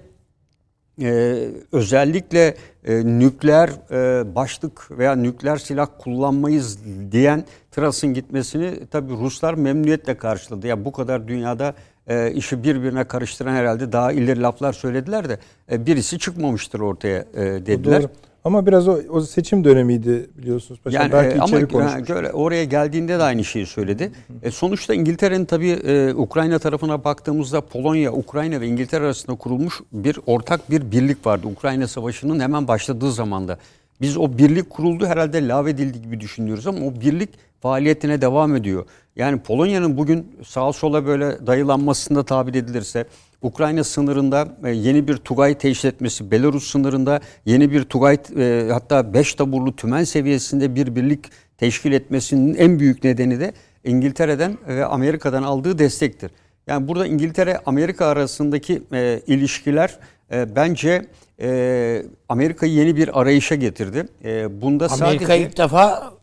ee, 1.02 1.50
özellikle 1.72 2.56
e, 2.86 3.06
nükleer 3.06 3.70
e, 3.92 4.36
başlık 4.36 4.92
veya 4.92 5.16
nükleer 5.16 5.58
silah 5.58 5.88
kullanmayız 5.98 6.80
diyen 7.12 7.46
Tras'ın 7.72 8.14
gitmesini 8.14 8.88
tabii 8.92 9.14
Ruslar 9.14 9.54
memnuniyetle 9.54 10.18
karşıladı. 10.18 10.68
Ya 10.68 10.86
bu 10.86 10.92
kadar 10.92 11.28
dünyada 11.28 11.74
e, 12.08 12.32
işi 12.32 12.64
birbirine 12.64 13.04
karıştıran 13.04 13.54
herhalde 13.54 13.92
daha 13.92 14.12
ileri 14.12 14.42
laflar 14.42 14.74
söylediler 14.74 15.30
de 15.30 15.40
e, 15.72 15.86
birisi 15.86 16.20
çıkmamıştır 16.20 16.80
ortaya 16.80 17.26
e, 17.34 17.44
dediler. 17.44 18.02
Doğru. 18.02 18.12
Ama 18.48 18.66
biraz 18.66 18.88
o, 18.88 19.00
o 19.10 19.22
seçim 19.22 19.64
dönemiydi 19.64 20.30
biliyorsunuz 20.38 20.80
paşam. 20.84 21.02
Yani 21.02 21.12
Belki 21.12 21.36
e, 21.36 21.38
ama 21.38 21.46
içeri 21.46 21.60
yani 21.60 21.72
konuşmuş. 21.72 22.08
göre, 22.08 22.32
oraya 22.32 22.64
geldiğinde 22.64 23.20
de 23.20 23.24
aynı 23.24 23.44
şeyi 23.44 23.66
söyledi. 23.66 24.12
E, 24.44 24.52
sonuçta 24.52 24.94
İngiltere'nin 24.94 25.46
tabii 25.46 25.70
e, 25.70 26.14
Ukrayna 26.14 26.60
tarafına 26.60 27.04
baktığımızda 27.04 27.62
Polonya, 27.62 28.14
Ukrayna 28.14 28.62
ve 28.62 28.68
İngiltere 28.68 29.06
arasında 29.06 29.36
kurulmuş 29.36 29.82
bir 29.92 30.20
ortak 30.26 30.72
bir 30.72 30.92
birlik 30.92 31.26
vardı. 31.26 31.48
Ukrayna 31.48 31.88
Savaşı'nın 31.88 32.40
hemen 32.40 32.68
başladığı 32.68 33.12
zamanda. 33.12 33.58
Biz 34.02 34.18
o 34.18 34.38
birlik 34.38 34.70
kuruldu 34.70 35.06
herhalde 35.06 35.48
lağvedildi 35.48 36.02
gibi 36.02 36.20
düşünüyoruz 36.20 36.68
ama 36.68 36.86
o 36.86 37.02
birlik 37.02 37.30
faaliyetine 37.62 38.22
devam 38.22 38.56
ediyor. 38.56 38.86
Yani 39.16 39.40
Polonya'nın 39.40 39.98
bugün 39.98 40.28
sağa 40.46 40.74
sola 40.74 41.06
böyle 41.06 41.48
dayılanmasında 41.48 42.24
tabir 42.24 42.54
edilirse 42.54 43.06
Ukrayna 43.42 43.84
sınırında 43.84 44.48
e, 44.64 44.70
yeni 44.70 45.08
bir 45.08 45.18
Tugay 45.18 45.58
teşhis 45.58 45.86
etmesi, 45.86 46.32
Belarus 46.32 46.72
sınırında 46.72 47.20
yeni 47.46 47.72
bir 47.72 47.84
Tugay 47.84 48.18
e, 48.38 48.70
hatta 48.72 49.14
5 49.14 49.34
taburlu 49.34 49.76
tümen 49.76 50.04
seviyesinde 50.04 50.76
bir 50.76 50.96
birlik 50.96 51.26
teşkil 51.58 51.92
etmesinin 51.92 52.56
en 52.56 52.80
büyük 52.80 53.04
nedeni 53.04 53.40
de 53.40 53.54
İngiltere'den 53.84 54.58
ve 54.68 54.86
Amerika'dan 54.86 55.44
aldığı 55.44 55.80
destektir. 55.80 56.32
Yani 56.68 56.88
burada 56.88 57.08
İngiltere 57.08 57.60
Amerika 57.66 58.06
arasındaki 58.06 58.82
e, 58.94 59.22
ilişkiler 59.28 60.00
bence 60.32 61.06
e, 61.42 62.04
Amerika'yı 62.30 62.74
yeni 62.74 62.96
bir 62.96 63.22
arayışa 63.22 63.56
getirdi. 63.56 64.06
E, 64.24 64.62
bunda 64.62 64.86
Amerika 64.86 65.26
sadece 65.26 65.40
ilk 65.40 65.58
defa 65.58 66.14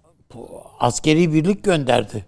askeri 0.80 1.32
birlik 1.34 1.64
gönderdi. 1.64 2.24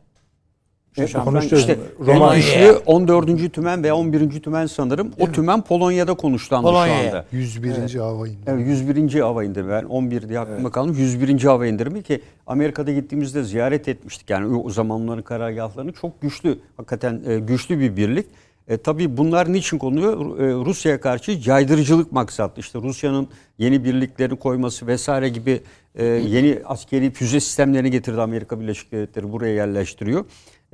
Evet, 0.99 1.13
konuşacağız. 1.13 1.61
işte 1.61 1.79
Roma- 2.01 2.15
Roma 2.15 2.37
işi 2.37 2.73
14. 2.87 3.49
tümen 3.53 3.83
veya 3.83 3.97
11. 3.97 4.41
tümen 4.43 4.67
sanırım. 4.67 5.13
O 5.21 5.33
tümen 5.33 5.63
Polonya'da 5.63 6.15
konuşlandı 6.15 6.67
Polonya'ya. 6.67 7.11
şu 7.11 7.17
anda. 7.17 7.25
101. 7.33 7.95
hava 7.99 8.29
indi. 8.29 8.37
Evet, 8.47 8.67
101. 8.67 9.21
hava 9.21 9.45
indirimi. 9.45 9.71
Ben 9.71 9.85
11 9.85 10.29
diye 10.29 10.39
aklımda 10.39 10.71
kalmış. 10.71 10.99
101. 10.99 11.43
hava 11.45 11.67
indirimi 11.67 12.03
ki 12.03 12.21
Amerika'da 12.47 12.93
gittiğimizde 12.93 13.43
ziyaret 13.45 13.89
etmiştik. 13.89 14.31
Yani 14.31 14.57
o 14.57 14.71
zamanların 14.71 15.23
karargahlarını 15.23 15.93
çok 15.93 16.23
güçlü, 16.23 16.59
hakikaten 16.77 17.23
e, 17.27 17.39
güçlü 17.39 17.81
bir 17.81 17.97
birlik. 17.97 18.27
E, 18.69 18.77
tabii 18.77 19.17
bunlar 19.17 19.53
niçin 19.53 19.79
konuluyor? 19.79 20.39
E, 20.39 20.65
Rusya'ya 20.65 21.01
karşı 21.01 21.41
caydırıcılık 21.41 22.13
maksatlı. 22.13 22.61
İşte 22.61 22.79
Rusya'nın 22.79 23.29
yeni 23.59 23.85
birlikleri 23.85 24.37
koyması 24.37 24.87
vesaire 24.87 25.29
gibi 25.29 25.61
e, 25.95 26.05
yeni 26.05 26.61
askeri 26.65 27.11
füze 27.11 27.41
sistemlerini 27.41 27.91
getirdi 27.91 28.21
Amerika 28.21 28.61
Birleşik 28.61 28.93
Devletleri 28.93 29.33
buraya 29.33 29.55
yerleştiriyor. 29.55 30.25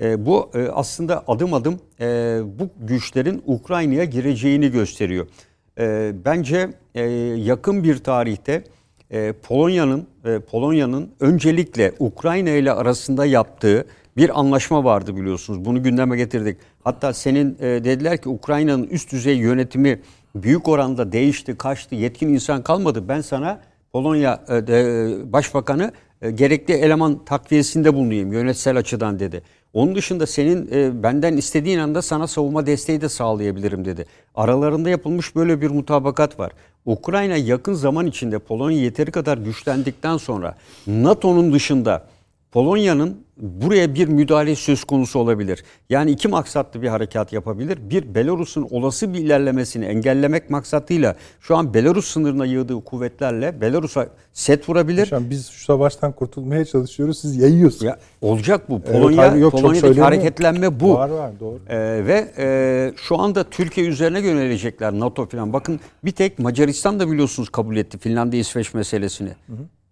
E, 0.00 0.26
bu 0.26 0.50
e, 0.54 0.68
aslında 0.68 1.24
adım 1.28 1.54
adım 1.54 1.80
e, 2.00 2.40
bu 2.58 2.68
güçlerin 2.86 3.42
Ukrayna'ya 3.46 4.04
gireceğini 4.04 4.70
gösteriyor. 4.70 5.26
E, 5.78 6.12
bence 6.24 6.70
e, 6.94 7.02
yakın 7.36 7.84
bir 7.84 7.98
tarihte 7.98 8.64
e, 9.10 9.32
Polonya'nın 9.32 10.06
e, 10.24 10.38
Polonya'nın 10.38 11.10
öncelikle 11.20 11.92
Ukrayna 11.98 12.50
ile 12.50 12.72
arasında 12.72 13.26
yaptığı 13.26 13.86
bir 14.16 14.40
anlaşma 14.40 14.84
vardı 14.84 15.16
biliyorsunuz. 15.16 15.64
Bunu 15.64 15.82
gündeme 15.82 16.16
getirdik. 16.16 16.58
Hatta 16.84 17.12
senin 17.12 17.56
e, 17.60 17.64
dediler 17.64 18.22
ki 18.22 18.28
Ukrayna'nın 18.28 18.84
üst 18.84 19.12
düzey 19.12 19.36
yönetimi 19.36 20.00
büyük 20.34 20.68
oranda 20.68 21.12
değişti, 21.12 21.56
kaçtı, 21.56 21.94
yetkin 21.94 22.28
insan 22.28 22.62
kalmadı. 22.62 23.08
Ben 23.08 23.20
sana 23.20 23.60
Polonya 23.92 24.40
e, 24.48 24.66
de, 24.66 25.32
Başbakanı 25.32 25.92
e, 26.22 26.30
gerekli 26.30 26.74
eleman 26.74 27.24
takviyesinde 27.24 27.94
bulunayım 27.94 28.32
yönetsel 28.32 28.76
açıdan 28.76 29.18
dedi. 29.18 29.42
Onun 29.72 29.94
dışında 29.94 30.26
senin 30.26 30.68
e, 30.72 31.02
benden 31.02 31.36
istediğin 31.36 31.78
anda 31.78 32.02
sana 32.02 32.26
savunma 32.26 32.66
desteği 32.66 33.00
de 33.00 33.08
sağlayabilirim 33.08 33.84
dedi. 33.84 34.06
Aralarında 34.34 34.90
yapılmış 34.90 35.36
böyle 35.36 35.60
bir 35.60 35.70
mutabakat 35.70 36.38
var. 36.38 36.52
Ukrayna 36.86 37.36
yakın 37.36 37.74
zaman 37.74 38.06
içinde 38.06 38.38
Polonya 38.38 38.78
yeteri 38.82 39.10
kadar 39.10 39.38
güçlendikten 39.38 40.16
sonra 40.16 40.56
NATO'nun 40.86 41.52
dışında 41.52 42.06
Polonya'nın 42.52 43.24
buraya 43.42 43.94
bir 43.94 44.08
müdahale 44.08 44.56
söz 44.56 44.84
konusu 44.84 45.18
olabilir. 45.18 45.64
Yani 45.90 46.10
iki 46.10 46.28
maksatlı 46.28 46.82
bir 46.82 46.88
harekat 46.88 47.32
yapabilir. 47.32 47.78
Bir 47.90 48.14
Belarus'un 48.14 48.66
olası 48.70 49.14
bir 49.14 49.18
ilerlemesini 49.18 49.84
engellemek 49.84 50.50
maksatıyla 50.50 51.16
şu 51.40 51.56
an 51.56 51.74
Belarus 51.74 52.06
sınırına 52.06 52.46
yığdığı 52.46 52.84
kuvvetlerle 52.84 53.60
Belarus'a 53.60 54.08
set 54.32 54.68
vurabilir. 54.68 55.02
Paşam 55.02 55.30
biz 55.30 55.50
şu 55.50 55.64
savaştan 55.64 56.12
kurtulmaya 56.12 56.64
çalışıyoruz. 56.64 57.18
Siz 57.18 57.36
yayıyorsunuz. 57.36 57.82
Ya, 57.82 57.98
olacak 58.20 58.70
bu. 58.70 58.80
Evet, 58.84 58.92
Polonya, 58.92 59.30
hayır, 59.30 59.42
yok, 59.42 59.52
Polonya'daki 59.52 60.00
hareketlenme 60.00 60.80
bu. 60.80 60.94
Var 60.94 61.08
var 61.08 61.30
doğru. 61.40 61.58
Ee, 61.68 61.78
ve 62.06 62.32
e, 62.38 62.92
şu 62.96 63.18
anda 63.18 63.44
Türkiye 63.44 63.86
üzerine 63.86 64.20
yönelecekler 64.20 64.92
NATO 64.92 65.28
falan. 65.28 65.52
Bakın 65.52 65.80
bir 66.04 66.12
tek 66.12 66.38
Macaristan 66.38 67.00
da 67.00 67.10
biliyorsunuz 67.10 67.48
kabul 67.48 67.76
etti 67.76 67.98
Finlandiya 67.98 68.40
İsveç 68.40 68.74
meselesini. 68.74 69.30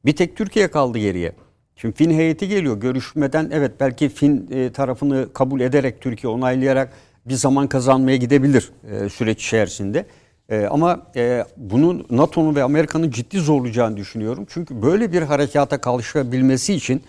Bir 0.04 0.16
tek 0.16 0.36
Türkiye 0.36 0.68
kaldı 0.68 0.98
geriye. 0.98 1.32
Şimdi 1.80 1.94
Fin 1.94 2.10
heyeti 2.10 2.48
geliyor. 2.48 2.80
Görüşmeden 2.80 3.50
evet 3.52 3.72
belki 3.80 4.08
Fin 4.08 4.48
e, 4.50 4.72
tarafını 4.72 5.28
kabul 5.32 5.60
ederek 5.60 6.00
Türkiye 6.00 6.32
onaylayarak 6.32 6.92
bir 7.26 7.34
zaman 7.34 7.66
kazanmaya 7.66 8.16
gidebilir 8.16 8.70
e, 8.90 9.08
süreç 9.08 9.44
içerisinde. 9.44 10.06
E, 10.48 10.66
ama 10.66 11.06
bunun 11.56 12.06
NATO'nun 12.10 12.54
ve 12.54 12.62
Amerika'nın 12.62 13.10
ciddi 13.10 13.38
zorlayacağını 13.38 13.96
düşünüyorum. 13.96 14.46
Çünkü 14.48 14.82
böyle 14.82 15.12
bir 15.12 15.22
harekata 15.22 15.80
kalkışabilmesi 15.80 16.74
için 16.74 17.02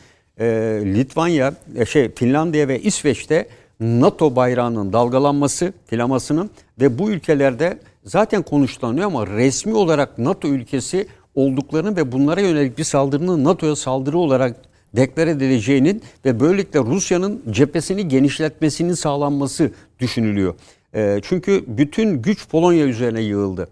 Litvanya, 0.83 1.53
şey 1.89 2.11
Finlandiya 2.15 2.67
ve 2.67 2.79
İsveç'te 2.79 3.47
NATO 3.79 4.35
bayrağının 4.35 4.93
dalgalanması, 4.93 5.73
filamasının 5.85 6.49
ve 6.81 6.99
bu 6.99 7.11
ülkelerde 7.11 7.79
zaten 8.03 8.41
konuşlanıyor 8.41 9.05
ama 9.05 9.27
resmi 9.27 9.73
olarak 9.73 10.17
NATO 10.17 10.47
ülkesi 10.47 11.07
olduklarını 11.35 11.97
ve 11.97 12.11
bunlara 12.11 12.41
yönelik 12.41 12.77
bir 12.77 12.83
saldırının 12.83 13.43
NATO'ya 13.43 13.75
saldırı 13.75 14.17
olarak 14.17 14.55
deklar 14.95 15.27
edileceğinin 15.27 16.01
ve 16.25 16.39
böylelikle 16.39 16.79
Rusya'nın 16.79 17.41
cephesini 17.49 18.07
genişletmesinin 18.07 18.93
sağlanması 18.93 19.71
düşünülüyor. 19.99 20.55
E, 20.95 21.19
çünkü 21.23 21.63
bütün 21.67 22.21
güç 22.21 22.47
Polonya 22.49 22.85
üzerine 22.85 23.21
yığıldı. 23.21 23.67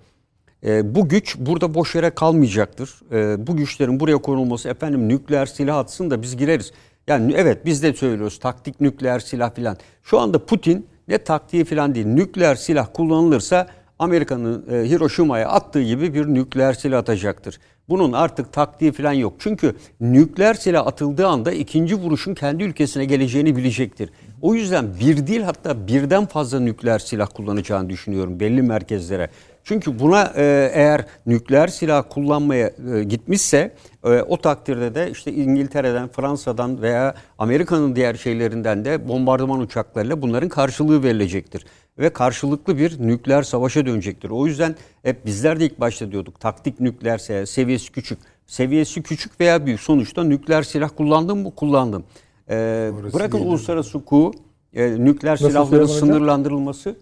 E, 0.65 0.95
bu 0.95 1.09
güç 1.09 1.37
burada 1.39 1.73
boş 1.73 1.95
yere 1.95 2.09
kalmayacaktır. 2.09 2.99
E, 3.11 3.47
bu 3.47 3.57
güçlerin 3.57 3.99
buraya 3.99 4.17
konulması 4.17 4.69
efendim 4.69 5.09
nükleer 5.09 5.45
silah 5.45 5.77
atsın 5.77 6.11
da 6.11 6.21
biz 6.21 6.37
gireriz. 6.37 6.71
Yani 7.07 7.33
evet 7.37 7.65
biz 7.65 7.83
de 7.83 7.93
söylüyoruz 7.93 8.39
taktik 8.39 8.81
nükleer 8.81 9.19
silah 9.19 9.55
filan. 9.55 9.77
Şu 10.03 10.19
anda 10.19 10.45
Putin 10.45 10.87
ne 11.07 11.17
taktiği 11.17 11.65
filan 11.65 11.95
değil 11.95 12.05
nükleer 12.05 12.55
silah 12.55 12.87
kullanılırsa 12.93 13.67
Amerika'nın 13.99 14.65
e, 14.71 14.89
Hiroşima'ya 14.89 15.49
attığı 15.49 15.81
gibi 15.81 16.13
bir 16.13 16.25
nükleer 16.25 16.73
silah 16.73 16.99
atacaktır. 16.99 17.59
Bunun 17.89 18.13
artık 18.13 18.53
taktiği 18.53 18.91
falan 18.91 19.13
yok. 19.13 19.33
Çünkü 19.39 19.75
nükleer 20.01 20.53
silah 20.53 20.87
atıldığı 20.87 21.27
anda 21.27 21.51
ikinci 21.51 21.95
vuruşun 21.95 22.33
kendi 22.33 22.63
ülkesine 22.63 23.05
geleceğini 23.05 23.55
bilecektir. 23.55 24.09
O 24.41 24.55
yüzden 24.55 24.85
bir 24.99 25.27
değil 25.27 25.41
hatta 25.41 25.87
birden 25.87 26.25
fazla 26.25 26.59
nükleer 26.59 26.99
silah 26.99 27.27
kullanacağını 27.33 27.89
düşünüyorum 27.89 28.39
belli 28.39 28.61
merkezlere. 28.61 29.29
Çünkü 29.63 29.99
buna 29.99 30.33
e, 30.35 30.71
eğer 30.73 31.05
nükleer 31.25 31.67
silah 31.67 32.03
kullanmaya 32.09 32.71
e, 32.93 33.03
gitmişse 33.03 33.73
e, 34.03 34.09
o 34.21 34.37
takdirde 34.37 34.95
de 34.95 35.11
işte 35.11 35.33
İngiltere'den, 35.33 36.07
Fransa'dan 36.07 36.81
veya 36.81 37.15
Amerika'nın 37.37 37.95
diğer 37.95 38.15
şeylerinden 38.15 38.85
de 38.85 39.07
bombardıman 39.07 39.59
uçaklarıyla 39.59 40.21
bunların 40.21 40.49
karşılığı 40.49 41.03
verilecektir. 41.03 41.65
Ve 41.99 42.09
karşılıklı 42.09 42.77
bir 42.77 42.99
nükleer 42.99 43.43
savaşa 43.43 43.85
dönecektir. 43.85 44.29
O 44.29 44.47
yüzden 44.47 44.75
hep 45.03 45.25
bizler 45.25 45.59
de 45.59 45.65
ilk 45.65 45.79
başta 45.79 46.11
diyorduk 46.11 46.39
taktik 46.39 46.79
nükleer 46.79 47.17
seviyesi 47.45 47.91
küçük. 47.91 48.19
Seviyesi 48.47 49.03
küçük 49.03 49.39
veya 49.39 49.65
büyük 49.65 49.79
sonuçta 49.79 50.23
nükleer 50.23 50.63
silah 50.63 50.89
kullandım 50.97 51.41
mı 51.41 51.55
kullandım. 51.55 52.03
Ee, 52.49 52.91
bırakın 53.13 53.39
uluslararası 53.39 53.97
hukuku 53.97 54.31
e, 54.73 55.05
nükleer 55.05 55.33
Nasıl 55.33 55.49
silahların 55.49 55.85
sınırlandırılması 55.85 56.95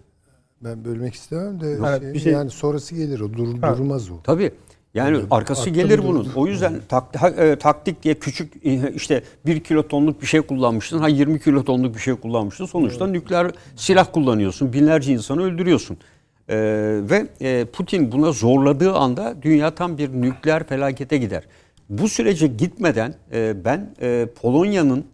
ben 0.64 0.84
bölmek 0.84 1.14
istemem 1.14 1.60
de 1.60 1.76
ha, 1.76 1.98
şey, 1.98 2.14
bir 2.14 2.18
şey... 2.20 2.32
yani 2.32 2.50
sonrası 2.50 2.94
gelir 2.94 3.20
o 3.20 3.32
dur, 3.32 3.62
durmaz 3.62 4.10
o. 4.10 4.14
Tabii. 4.24 4.52
Yani 4.94 5.16
Öyle, 5.16 5.26
arkası 5.30 5.70
gelir 5.70 6.00
bunun. 6.06 6.28
O 6.36 6.46
yüzden 6.46 6.80
tak, 6.88 7.38
e, 7.38 7.56
taktik 7.56 8.02
diye 8.02 8.14
küçük 8.14 8.66
e, 8.66 8.92
işte 8.94 9.22
bir 9.46 9.60
kilo 9.60 9.88
tonluk 9.88 10.22
bir 10.22 10.26
şey 10.26 10.40
kullanmışsın. 10.40 10.98
Ha 10.98 11.08
20 11.08 11.40
kilo 11.40 11.64
tonluk 11.64 11.94
bir 11.94 12.00
şey 12.00 12.14
kullanmışsın. 12.14 12.66
Sonuçta 12.66 13.04
evet. 13.04 13.14
nükleer 13.14 13.50
silah 13.76 14.12
kullanıyorsun. 14.12 14.72
Binlerce 14.72 15.12
insanı 15.12 15.42
öldürüyorsun. 15.42 15.98
Ee, 16.50 16.56
ve 17.02 17.26
e, 17.40 17.64
Putin 17.64 18.12
buna 18.12 18.32
zorladığı 18.32 18.94
anda 18.94 19.34
dünya 19.42 19.74
tam 19.74 19.98
bir 19.98 20.08
nükleer 20.12 20.66
felakete 20.66 21.18
gider. 21.18 21.44
Bu 21.88 22.08
sürece 22.08 22.46
gitmeden 22.46 23.14
e, 23.32 23.64
ben 23.64 23.94
e, 24.00 24.26
Polonya'nın 24.40 25.04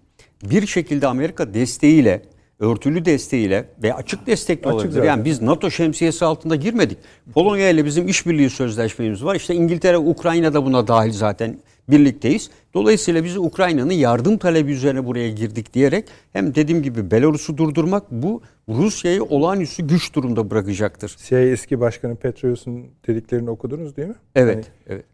bir 0.42 0.66
şekilde 0.66 1.06
Amerika 1.06 1.54
desteğiyle 1.54 2.22
örtülü 2.58 3.04
desteğiyle 3.04 3.64
ve 3.82 3.94
açık 3.94 4.26
destekle 4.26 4.68
açık 4.68 4.74
olabilir. 4.74 4.92
Zaten. 4.92 5.06
Yani 5.06 5.24
biz 5.24 5.42
NATO 5.42 5.70
şemsiyesi 5.70 6.24
altında 6.24 6.56
girmedik. 6.56 6.98
Polonya 7.34 7.70
ile 7.70 7.84
bizim 7.84 8.08
işbirliği 8.08 8.50
sözleşmemiz 8.50 9.24
var. 9.24 9.34
İşte 9.34 9.54
İngiltere, 9.54 9.98
Ukrayna 9.98 10.54
da 10.54 10.64
buna 10.64 10.88
dahil 10.88 11.12
zaten 11.12 11.58
birlikteyiz. 11.88 12.50
Dolayısıyla 12.74 13.24
biz 13.24 13.36
Ukrayna'nın 13.36 13.92
yardım 13.92 14.38
talebi 14.38 14.72
üzerine 14.72 15.06
buraya 15.06 15.30
girdik 15.30 15.74
diyerek 15.74 16.08
hem 16.32 16.54
dediğim 16.54 16.82
gibi 16.82 17.10
Belarus'u 17.10 17.56
durdurmak 17.56 18.10
bu 18.10 18.42
Rusya'yı 18.68 19.24
olağanüstü 19.24 19.86
güç 19.86 20.14
durumda 20.14 20.50
bırakacaktır. 20.50 21.16
CIA 21.18 21.40
eski 21.40 21.80
başkanı 21.80 22.16
Petroyus'un 22.16 22.86
dediklerini 23.06 23.50
okudunuz 23.50 23.96
değil 23.96 24.08
mi? 24.08 24.14
Evet, 24.34 24.54
yani 24.54 24.64
evet. 24.86 25.04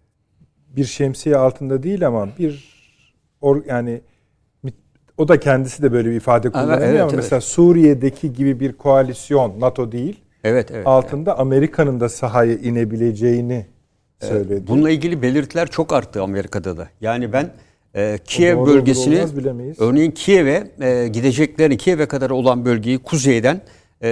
Bir 0.68 0.84
şemsiye 0.84 1.36
altında 1.36 1.82
değil 1.82 2.07
ama 2.07 2.28
bir 2.38 2.80
or, 3.41 3.64
yani 3.66 4.01
o 5.20 5.28
da 5.28 5.40
kendisi 5.40 5.82
de 5.82 5.92
böyle 5.92 6.10
bir 6.10 6.14
ifade 6.14 6.50
kullanıyor 6.50 6.78
evet, 6.78 6.88
evet, 6.88 7.00
ama 7.00 7.10
evet. 7.10 7.16
mesela 7.16 7.40
Suriye'deki 7.40 8.32
gibi 8.32 8.60
bir 8.60 8.72
koalisyon 8.72 9.60
NATO 9.60 9.92
değil. 9.92 10.20
Evet, 10.44 10.70
evet. 10.70 10.86
Altında 10.86 11.30
evet. 11.30 11.40
Amerika'nın 11.40 12.00
da 12.00 12.08
sahaya 12.08 12.54
inebileceğini 12.54 13.66
söyledi. 14.20 14.64
Bununla 14.66 14.90
ilgili 14.90 15.22
belirtiler 15.22 15.68
çok 15.68 15.92
arttı 15.92 16.22
Amerika'da 16.22 16.76
da. 16.76 16.88
Yani 17.00 17.32
ben 17.32 17.50
e, 17.94 18.18
Kiev 18.24 18.56
doğru 18.56 18.66
bölgesini 18.66 19.24
örneğin 19.78 20.10
Kiev'e 20.10 20.70
e, 20.80 21.08
gidecekleri 21.08 21.76
Kiev'e 21.76 22.06
kadar 22.06 22.30
olan 22.30 22.64
bölgeyi 22.64 22.98
kuzeyden 22.98 23.60
e, 24.02 24.08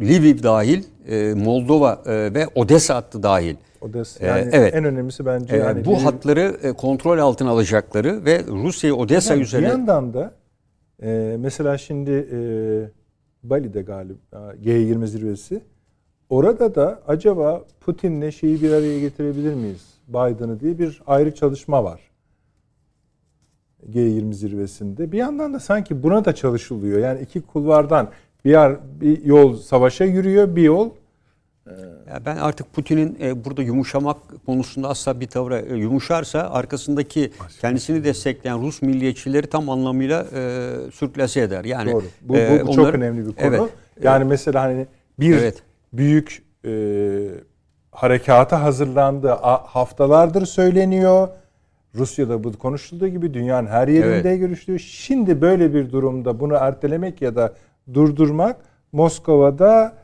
Lviv 0.00 0.42
dahil, 0.42 0.82
e, 1.08 1.34
Moldova 1.34 2.02
e, 2.06 2.10
ve 2.34 2.46
Odessa 2.54 2.94
hattı 2.94 3.22
dahil 3.22 3.56
Odessa. 3.84 4.24
Ee, 4.24 4.28
yani 4.28 4.48
evet. 4.52 4.74
en 4.74 4.84
önemlisi 4.84 5.26
bence. 5.26 5.56
Ee, 5.56 5.58
yani 5.58 5.84
bu 5.84 5.90
bir, 5.90 5.96
hatları 5.96 6.56
e, 6.62 6.72
kontrol 6.72 7.18
altına 7.18 7.50
alacakları 7.50 8.24
ve 8.24 8.44
Rusya'yı 8.46 8.94
Odessa 8.94 9.34
yani 9.34 9.42
üzerine... 9.42 9.66
Bir 9.66 9.72
yandan 9.72 10.14
da 10.14 10.34
e, 11.02 11.36
mesela 11.38 11.78
şimdi 11.78 12.10
e, 12.10 12.38
Bali'de 13.42 13.82
galiba 13.82 14.54
G20 14.64 15.06
zirvesi. 15.06 15.60
Orada 16.30 16.74
da 16.74 17.00
acaba 17.06 17.64
Putin'le 17.80 18.30
şeyi 18.30 18.62
bir 18.62 18.70
araya 18.70 19.00
getirebilir 19.00 19.54
miyiz? 19.54 19.94
Biden'ı 20.08 20.60
diye 20.60 20.78
bir 20.78 21.02
ayrı 21.06 21.34
çalışma 21.34 21.84
var. 21.84 22.00
G20 23.92 24.32
zirvesinde. 24.32 25.12
Bir 25.12 25.18
yandan 25.18 25.54
da 25.54 25.60
sanki 25.60 26.02
buna 26.02 26.24
da 26.24 26.34
çalışılıyor. 26.34 26.98
Yani 26.98 27.20
iki 27.20 27.40
kulvardan 27.40 28.08
bir, 28.44 28.50
yer, 28.50 28.76
bir 29.00 29.24
yol 29.24 29.56
savaşa 29.56 30.04
yürüyor, 30.04 30.56
bir 30.56 30.62
yol 30.62 30.90
ya 32.08 32.20
ben 32.26 32.36
artık 32.36 32.72
Putin'in 32.72 33.16
e, 33.20 33.44
burada 33.44 33.62
yumuşamak 33.62 34.16
konusunda 34.46 34.88
asla 34.88 35.20
bir 35.20 35.26
tavra 35.26 35.60
e, 35.60 35.74
yumuşarsa 35.74 36.50
arkasındaki 36.50 37.32
kendisini 37.60 38.04
destekleyen 38.04 38.62
Rus 38.62 38.82
milliyetçileri 38.82 39.46
tam 39.46 39.68
anlamıyla 39.68 40.26
e, 40.34 40.70
sürklase 40.94 41.40
eder. 41.40 41.64
Yani 41.64 41.92
Doğru. 41.92 42.04
Bu, 42.22 42.32
bu, 42.32 42.36
e, 42.36 42.60
bu 42.60 42.64
onlar, 42.64 42.72
çok 42.72 42.94
önemli 42.94 43.26
bir 43.26 43.32
konu. 43.32 43.46
Evet, 43.46 43.70
yani 44.02 44.24
mesela 44.24 44.62
hani 44.62 44.86
bir 45.20 45.36
evet. 45.36 45.62
büyük 45.92 46.42
e, 46.64 46.72
harekata 47.90 48.62
hazırlandı. 48.62 49.28
Haftalardır 49.64 50.46
söyleniyor. 50.46 51.28
Rusya'da 51.94 52.44
bu 52.44 52.52
konuşulduğu 52.52 53.08
gibi 53.08 53.34
dünyanın 53.34 53.66
her 53.66 53.88
yerinde 53.88 54.30
evet. 54.30 54.40
görüşülüyor. 54.40 54.80
Şimdi 54.80 55.40
böyle 55.40 55.74
bir 55.74 55.92
durumda 55.92 56.40
bunu 56.40 56.54
ertelemek 56.54 57.22
ya 57.22 57.36
da 57.36 57.52
durdurmak 57.94 58.56
Moskova'da 58.92 60.03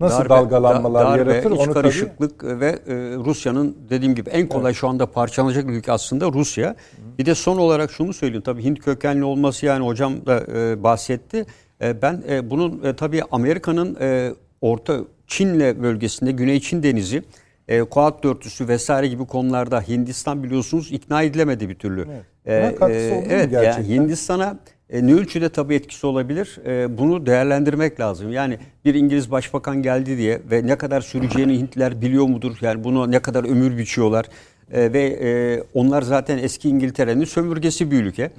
nasıl 0.00 0.18
darbe, 0.18 0.28
dalgalanmalar 0.28 1.06
darbe, 1.06 1.32
yaratır 1.32 1.50
onu 1.50 1.72
karışıklık 1.72 2.40
tabii... 2.40 2.60
ve 2.60 2.66
e, 2.66 2.94
Rusya'nın 3.16 3.76
dediğim 3.90 4.14
gibi 4.14 4.30
en 4.30 4.48
kolay 4.48 4.70
evet. 4.70 4.80
şu 4.80 4.88
anda 4.88 5.06
parçalanacak 5.06 5.70
ülke 5.70 5.92
aslında 5.92 6.32
Rusya. 6.32 6.70
Hı. 6.70 6.74
Bir 7.18 7.26
de 7.26 7.34
son 7.34 7.58
olarak 7.58 7.90
şunu 7.90 8.12
söyleyeyim 8.12 8.42
tabii 8.42 8.64
Hint 8.64 8.80
kökenli 8.80 9.24
olması 9.24 9.66
yani 9.66 9.86
hocam 9.86 10.26
da 10.26 10.42
e, 10.54 10.82
bahsetti. 10.82 11.46
E, 11.82 12.02
ben 12.02 12.22
e, 12.28 12.50
bunun 12.50 12.84
e, 12.84 12.96
tabii 12.96 13.22
Amerika'nın 13.30 13.96
e, 14.00 14.32
Orta 14.60 14.98
Çin'le 15.26 15.82
bölgesinde 15.82 16.32
Güney 16.32 16.60
Çin 16.60 16.82
Denizi 16.82 17.22
e, 17.68 17.80
Koat 17.80 18.24
Dörtüsü 18.24 18.68
vesaire 18.68 19.06
gibi 19.06 19.26
konularda 19.26 19.80
Hindistan 19.80 20.42
biliyorsunuz 20.42 20.92
ikna 20.92 21.22
edilemedi 21.22 21.68
bir 21.68 21.74
türlü. 21.74 22.06
Evet, 22.46 22.82
e, 22.82 22.86
e, 22.86 23.26
evet 23.30 23.52
yani 23.52 23.88
Hindistan'a 23.88 24.58
e, 24.90 25.06
ne 25.06 25.14
ölçüde 25.14 25.48
tabii 25.48 25.74
etkisi 25.74 26.06
olabilir? 26.06 26.58
E, 26.66 26.98
bunu 26.98 27.26
değerlendirmek 27.26 28.00
lazım. 28.00 28.32
Yani 28.32 28.58
bir 28.84 28.94
İngiliz 28.94 29.30
başbakan 29.30 29.82
geldi 29.82 30.18
diye 30.18 30.40
ve 30.50 30.66
ne 30.66 30.78
kadar 30.78 31.00
süreceğini 31.00 31.58
Hintliler 31.58 32.00
biliyor 32.02 32.26
mudur? 32.26 32.56
Yani 32.60 32.84
bunu 32.84 33.10
ne 33.10 33.18
kadar 33.18 33.44
ömür 33.44 33.78
biçiyorlar? 33.78 34.26
E, 34.72 34.92
ve 34.92 35.02
e, 35.02 35.62
onlar 35.74 36.02
zaten 36.02 36.38
eski 36.38 36.68
İngiltere'nin 36.68 37.24
sömürgesi 37.24 37.90
bir 37.90 38.04
ülke. 38.04 38.30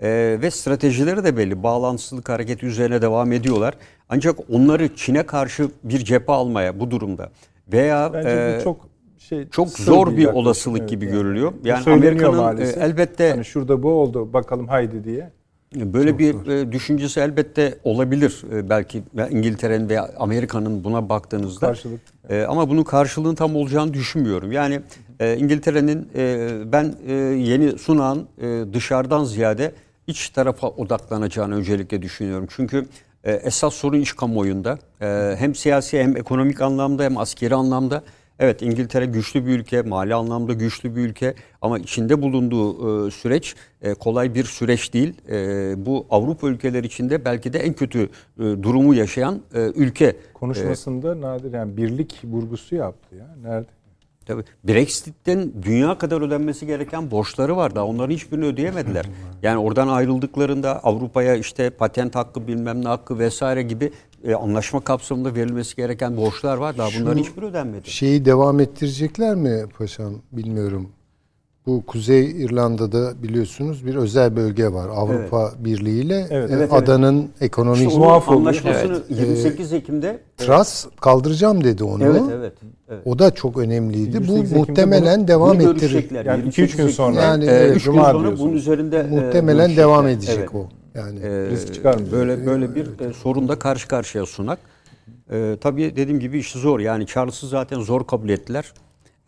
E, 0.00 0.38
ve 0.42 0.50
stratejileri 0.50 1.24
de 1.24 1.36
belli. 1.36 1.62
Bağlantısızlık 1.62 2.28
hareketi 2.28 2.66
üzerine 2.66 3.02
devam 3.02 3.32
ediyorlar. 3.32 3.74
Ancak 4.08 4.50
onları 4.50 4.96
Çin'e 4.96 5.22
karşı 5.22 5.68
bir 5.84 5.98
cephe 5.98 6.32
almaya 6.32 6.80
bu 6.80 6.90
durumda 6.90 7.30
veya 7.72 8.10
Bence 8.12 8.28
e, 8.30 8.58
bu 8.58 8.64
çok 8.64 8.88
şey 9.18 9.48
çok 9.48 9.68
zor 9.68 10.16
bir 10.16 10.26
olasılık 10.26 10.80
evet, 10.80 10.90
gibi 10.90 11.04
yani. 11.04 11.14
görülüyor. 11.14 11.52
Yani 11.64 11.84
Amerika'nın 11.86 12.56
e, 12.56 12.64
elbette 12.64 13.30
hani 13.30 13.44
şurada 13.44 13.82
bu 13.82 13.90
oldu 13.90 14.32
bakalım 14.32 14.68
haydi 14.68 15.04
diye. 15.04 15.30
Böyle 15.74 16.10
Çok 16.10 16.18
bir 16.18 16.32
zor. 16.32 16.46
E, 16.46 16.72
düşüncesi 16.72 17.20
elbette 17.20 17.78
olabilir 17.84 18.42
e, 18.52 18.68
belki 18.70 19.02
İngiltere'nin 19.30 19.88
veya 19.88 20.10
Amerika'nın 20.18 20.84
buna 20.84 21.08
baktığınızda. 21.08 21.66
Karşılık. 21.66 22.00
E, 22.28 22.42
ama 22.42 22.68
bunun 22.68 22.82
karşılığının 22.82 23.34
tam 23.34 23.56
olacağını 23.56 23.94
düşünmüyorum. 23.94 24.52
Yani 24.52 24.80
İngiltere'nin 25.20 26.08
ben 26.72 26.94
yeni 27.36 27.78
sunan 27.78 28.26
dışarıdan 28.72 29.24
ziyade 29.24 29.72
iç 30.06 30.28
tarafa 30.30 30.68
odaklanacağını 30.68 31.54
öncelikle 31.54 32.02
düşünüyorum. 32.02 32.46
Çünkü 32.50 32.86
esas 33.24 33.74
sorun 33.74 34.00
iç 34.00 34.16
kamuoyunda 34.16 34.78
hem 35.38 35.54
siyasi 35.54 36.02
hem 36.02 36.16
ekonomik 36.16 36.60
anlamda 36.60 37.04
hem 37.04 37.16
askeri 37.16 37.54
anlamda 37.54 38.02
Evet 38.38 38.62
İngiltere 38.62 39.06
güçlü 39.06 39.46
bir 39.46 39.58
ülke, 39.58 39.82
mali 39.82 40.14
anlamda 40.14 40.52
güçlü 40.52 40.96
bir 40.96 41.00
ülke 41.00 41.34
ama 41.62 41.78
içinde 41.78 42.22
bulunduğu 42.22 43.06
e, 43.06 43.10
süreç 43.10 43.54
e, 43.82 43.94
kolay 43.94 44.34
bir 44.34 44.44
süreç 44.44 44.92
değil. 44.92 45.14
E, 45.28 45.86
bu 45.86 46.06
Avrupa 46.10 46.48
ülkeleri 46.48 46.86
içinde 46.86 47.24
belki 47.24 47.52
de 47.52 47.58
en 47.58 47.72
kötü 47.72 48.02
e, 48.02 48.08
durumu 48.38 48.94
yaşayan 48.94 49.40
e, 49.54 49.60
ülke. 49.60 50.16
Konuşmasında 50.34 51.16
e, 51.16 51.20
nadir 51.20 51.52
yani 51.52 51.76
birlik 51.76 52.20
vurgusu 52.24 52.74
yaptı 52.74 53.16
ya. 53.16 53.36
Nerede? 53.42 53.76
Tabii 54.26 54.44
Brexit'ten 54.64 55.52
dünya 55.62 55.98
kadar 55.98 56.20
ödenmesi 56.20 56.66
gereken 56.66 57.10
borçları 57.10 57.56
var 57.56 57.74
da 57.74 57.86
onların 57.86 58.14
hiçbirini 58.14 58.44
ödeyemediler. 58.44 59.06
Yani 59.42 59.58
oradan 59.58 59.88
ayrıldıklarında 59.88 60.80
Avrupa'ya 60.84 61.34
işte 61.36 61.70
patent 61.70 62.14
hakkı 62.14 62.48
bilmem 62.48 62.84
ne 62.84 62.88
hakkı 62.88 63.18
vesaire 63.18 63.62
gibi 63.62 63.92
e, 64.26 64.34
anlaşma 64.34 64.80
kapsamında 64.80 65.34
verilmesi 65.34 65.76
gereken 65.76 66.16
borçlar 66.16 66.56
var 66.56 66.78
daha 66.78 66.88
bunların 67.00 67.22
hiçbiri 67.22 67.44
ödenmedi. 67.46 67.90
Şeyi 67.90 68.24
devam 68.24 68.60
ettirecekler 68.60 69.34
mi 69.34 69.64
paşam 69.78 70.12
bilmiyorum. 70.32 70.88
Bu 71.66 71.82
Kuzey 71.86 72.44
İrlanda'da 72.44 73.22
biliyorsunuz 73.22 73.86
bir 73.86 73.94
özel 73.94 74.36
bölge 74.36 74.72
var 74.72 74.88
Avrupa 74.88 75.52
Birliği 75.58 76.00
ile 76.04 76.26
Evet, 76.30 76.50
e, 76.50 76.54
evet, 76.54 76.72
adanın 76.72 77.28
ekonomik 77.40 77.88
İşte 77.88 77.98
muaf 77.98 78.28
anlaşmasını 78.28 79.02
28 79.10 79.72
Ekim'de 79.72 80.18
Tras 80.36 80.86
kaldıracağım 81.00 81.64
dedi 81.64 81.84
onu. 81.84 82.04
evet 82.04 82.22
evet. 82.32 82.52
evet. 82.88 83.02
O 83.04 83.18
da 83.18 83.30
çok 83.34 83.58
önemliydi. 83.58 84.16
28 84.16 84.28
Bu 84.28 84.38
Ekim'de 84.38 84.58
muhtemelen 84.58 85.20
bunu- 85.20 85.28
devam 85.28 85.60
ettirir. 85.60 86.10
Yani 86.10 86.26
28 86.36 86.46
iki, 86.48 86.62
üç 86.62 86.76
gün 86.76 86.88
sonra. 86.88 87.20
Yani 87.22 87.44
e, 87.44 87.48
evet, 87.50 87.72
gün 87.72 87.78
Cuma 87.80 88.10
sonra 88.12 88.38
bunun 88.38 88.52
üzerinde 88.52 88.98
e, 88.98 89.02
Muhtemelen 89.02 89.76
devam 89.76 90.08
edecek 90.08 90.38
Evet. 90.38 90.54
o. 90.54 90.68
Yani 90.96 91.20
E, 91.20 91.50
Risk 91.50 91.74
çıkarmıyor. 91.74 92.12
Böyle 92.12 92.46
böyle 92.46 92.74
bir 92.74 92.86
e, 93.00 93.12
sorunla 93.12 93.58
karşı 93.58 93.88
karşıya 93.88 94.26
sunak. 94.26 94.58
E, 95.30 95.56
tabii 95.60 95.96
dediğim 95.96 96.20
gibi 96.20 96.38
işi 96.38 96.58
zor. 96.58 96.80
Yani 96.80 97.06
Charles'ı 97.06 97.48
zaten 97.48 97.80
zor 97.80 98.06
kabul 98.06 98.28
ettiler. 98.28 98.72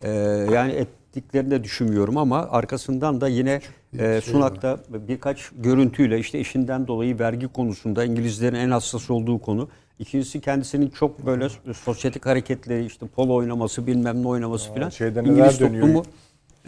E, 0.01 0.09
yani 0.53 0.71
ettiklerini 0.71 1.51
de 1.51 1.63
düşünmüyorum 1.63 2.17
ama 2.17 2.47
arkasından 2.49 3.21
da 3.21 3.27
yine 3.27 3.61
e, 3.99 4.21
Sunak'ta 4.21 4.79
birkaç 5.07 5.49
görüntüyle 5.57 6.19
işte 6.19 6.37
eşinden 6.39 6.87
dolayı 6.87 7.19
vergi 7.19 7.47
konusunda 7.47 8.05
İngilizlerin 8.05 8.55
en 8.55 8.69
hassas 8.71 9.09
olduğu 9.09 9.39
konu. 9.39 9.69
İkincisi 9.99 10.41
kendisinin 10.41 10.89
çok 10.89 11.25
böyle 11.25 11.47
sosyetik 11.73 12.25
hareketleri 12.25 12.85
işte 12.85 13.05
polo 13.07 13.35
oynaması 13.35 13.87
bilmem 13.87 14.23
ne 14.23 14.27
oynaması 14.27 14.73
filan. 14.73 14.89
İngiliz 15.25 15.59
dönüyor? 15.59 16.05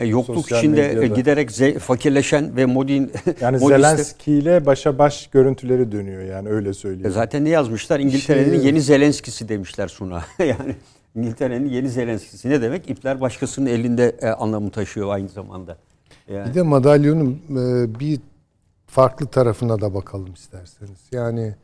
E, 0.02 0.08
yokluk 0.08 0.38
Sosyal 0.38 0.60
içinde 0.60 0.86
e, 0.91 0.93
medyada. 0.95 1.16
giderek 1.16 1.49
ze- 1.49 1.80
fakirleşen 1.80 2.56
ve 2.56 2.66
modin 2.66 3.12
Yani 3.41 3.60
Zelenski 3.60 4.32
ile 4.32 4.66
başa 4.66 4.97
baş 4.97 5.28
görüntüleri 5.28 5.91
dönüyor 5.91 6.22
yani 6.24 6.49
öyle 6.49 6.70
e 6.70 6.74
söyleyeyim. 6.74 7.12
Zaten 7.12 7.45
ne 7.45 7.49
yazmışlar? 7.49 7.99
İngiltere'nin 7.99 8.56
Şey- 8.56 8.66
yeni 8.66 8.82
Zelenskisi 8.82 9.49
demişler 9.49 9.88
Suna. 9.88 10.24
yani 10.39 10.76
İngiltere'nin 11.16 11.70
yeni 11.70 11.89
Zelenskisi 11.89 12.49
ne 12.49 12.62
demek? 12.62 12.89
İpler 12.89 13.22
başkasının 13.22 13.66
elinde 13.66 14.16
e, 14.22 14.28
anlamı 14.28 14.70
taşıyor 14.72 15.14
aynı 15.14 15.30
zamanda. 15.30 15.78
Yani 16.34 16.49
Bir 16.49 16.54
de 16.54 16.62
madalyonun 16.62 17.41
e, 17.49 17.99
bir 17.99 18.20
farklı 18.88 19.26
tarafına 19.28 19.82
da 19.82 19.93
bakalım 19.93 20.34
isterseniz. 20.34 20.99
Yani 21.12 21.56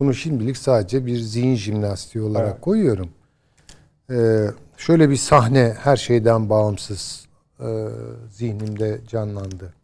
bunu 0.00 0.14
şimdilik 0.14 0.56
sadece 0.56 1.06
bir 1.06 1.16
zihin 1.16 1.54
jimnastiği 1.54 2.24
olarak 2.24 2.48
Evet. 2.52 2.60
koyuyorum. 2.60 3.08
E, 4.10 4.16
şöyle 4.76 5.10
bir 5.10 5.16
sahne 5.16 5.74
her 5.82 5.96
şeyden 5.96 6.50
bağımsız 6.50 7.23
e, 7.64 7.88
zihnimde 8.30 9.00
canlandı. 9.08 9.74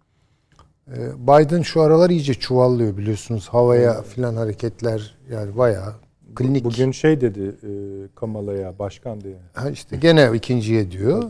E, 0.89 1.27
Biden 1.27 1.63
şu 1.63 1.81
aralar 1.81 2.11
iyice 2.11 2.35
çuvallıyor 2.35 2.97
biliyorsunuz. 2.97 3.49
Havaya 3.49 4.03
filan 4.03 4.37
hareketler 4.37 5.17
yani 5.31 5.57
bayağı 5.57 5.95
klinik. 6.35 6.65
Bugün 6.65 6.93
şey 6.93 7.21
dedi 7.21 7.43
e, 7.63 7.73
Kamala'ya 8.15 8.79
başkan 8.79 9.21
diye. 9.21 9.37
Ha 9.55 9.71
işte 9.71 9.97
gene 9.97 10.31
ikinciye 10.35 10.91
diyor. 10.91 11.23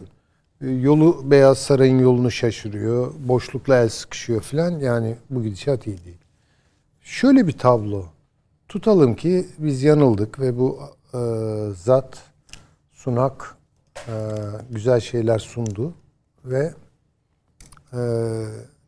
E, 0.61 0.71
Yolu 0.71 1.31
Beyaz 1.31 1.59
Saray'ın 1.59 1.99
yolunu 1.99 2.31
şaşırıyor. 2.31 3.13
Boşlukla 3.19 3.83
el 3.83 3.89
sıkışıyor 3.89 4.41
filan. 4.41 4.71
Yani 4.71 5.17
bu 5.31 5.43
gidişat 5.43 5.87
iyi 5.87 6.05
değil. 6.05 6.19
Şöyle 7.01 7.47
bir 7.47 7.59
tablo. 7.59 8.05
Tutalım 8.69 9.15
ki 9.15 9.47
biz 9.59 9.83
yanıldık 9.83 10.41
ve 10.41 10.59
bu 10.59 10.81
e, 11.15 11.19
zat 11.75 12.19
sunak 12.93 13.57
e, 13.97 14.15
güzel 14.71 15.01
şeyler 15.01 15.39
sundu 15.39 15.95
ve 16.45 16.75
e, 17.93 17.99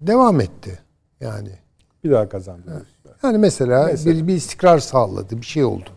devam 0.01 0.41
etti. 0.41 0.79
Yani 1.21 1.51
Bir 2.05 2.11
daha 2.11 2.29
kazandı. 2.29 2.87
yani 3.23 3.39
mesela, 3.39 3.87
Mesela. 3.87 4.17
Bir, 4.17 4.27
bir 4.27 4.35
istikrar 4.35 4.79
sağladı, 4.79 5.37
bir 5.41 5.47
şey 5.47 5.65
oldu. 5.65 5.91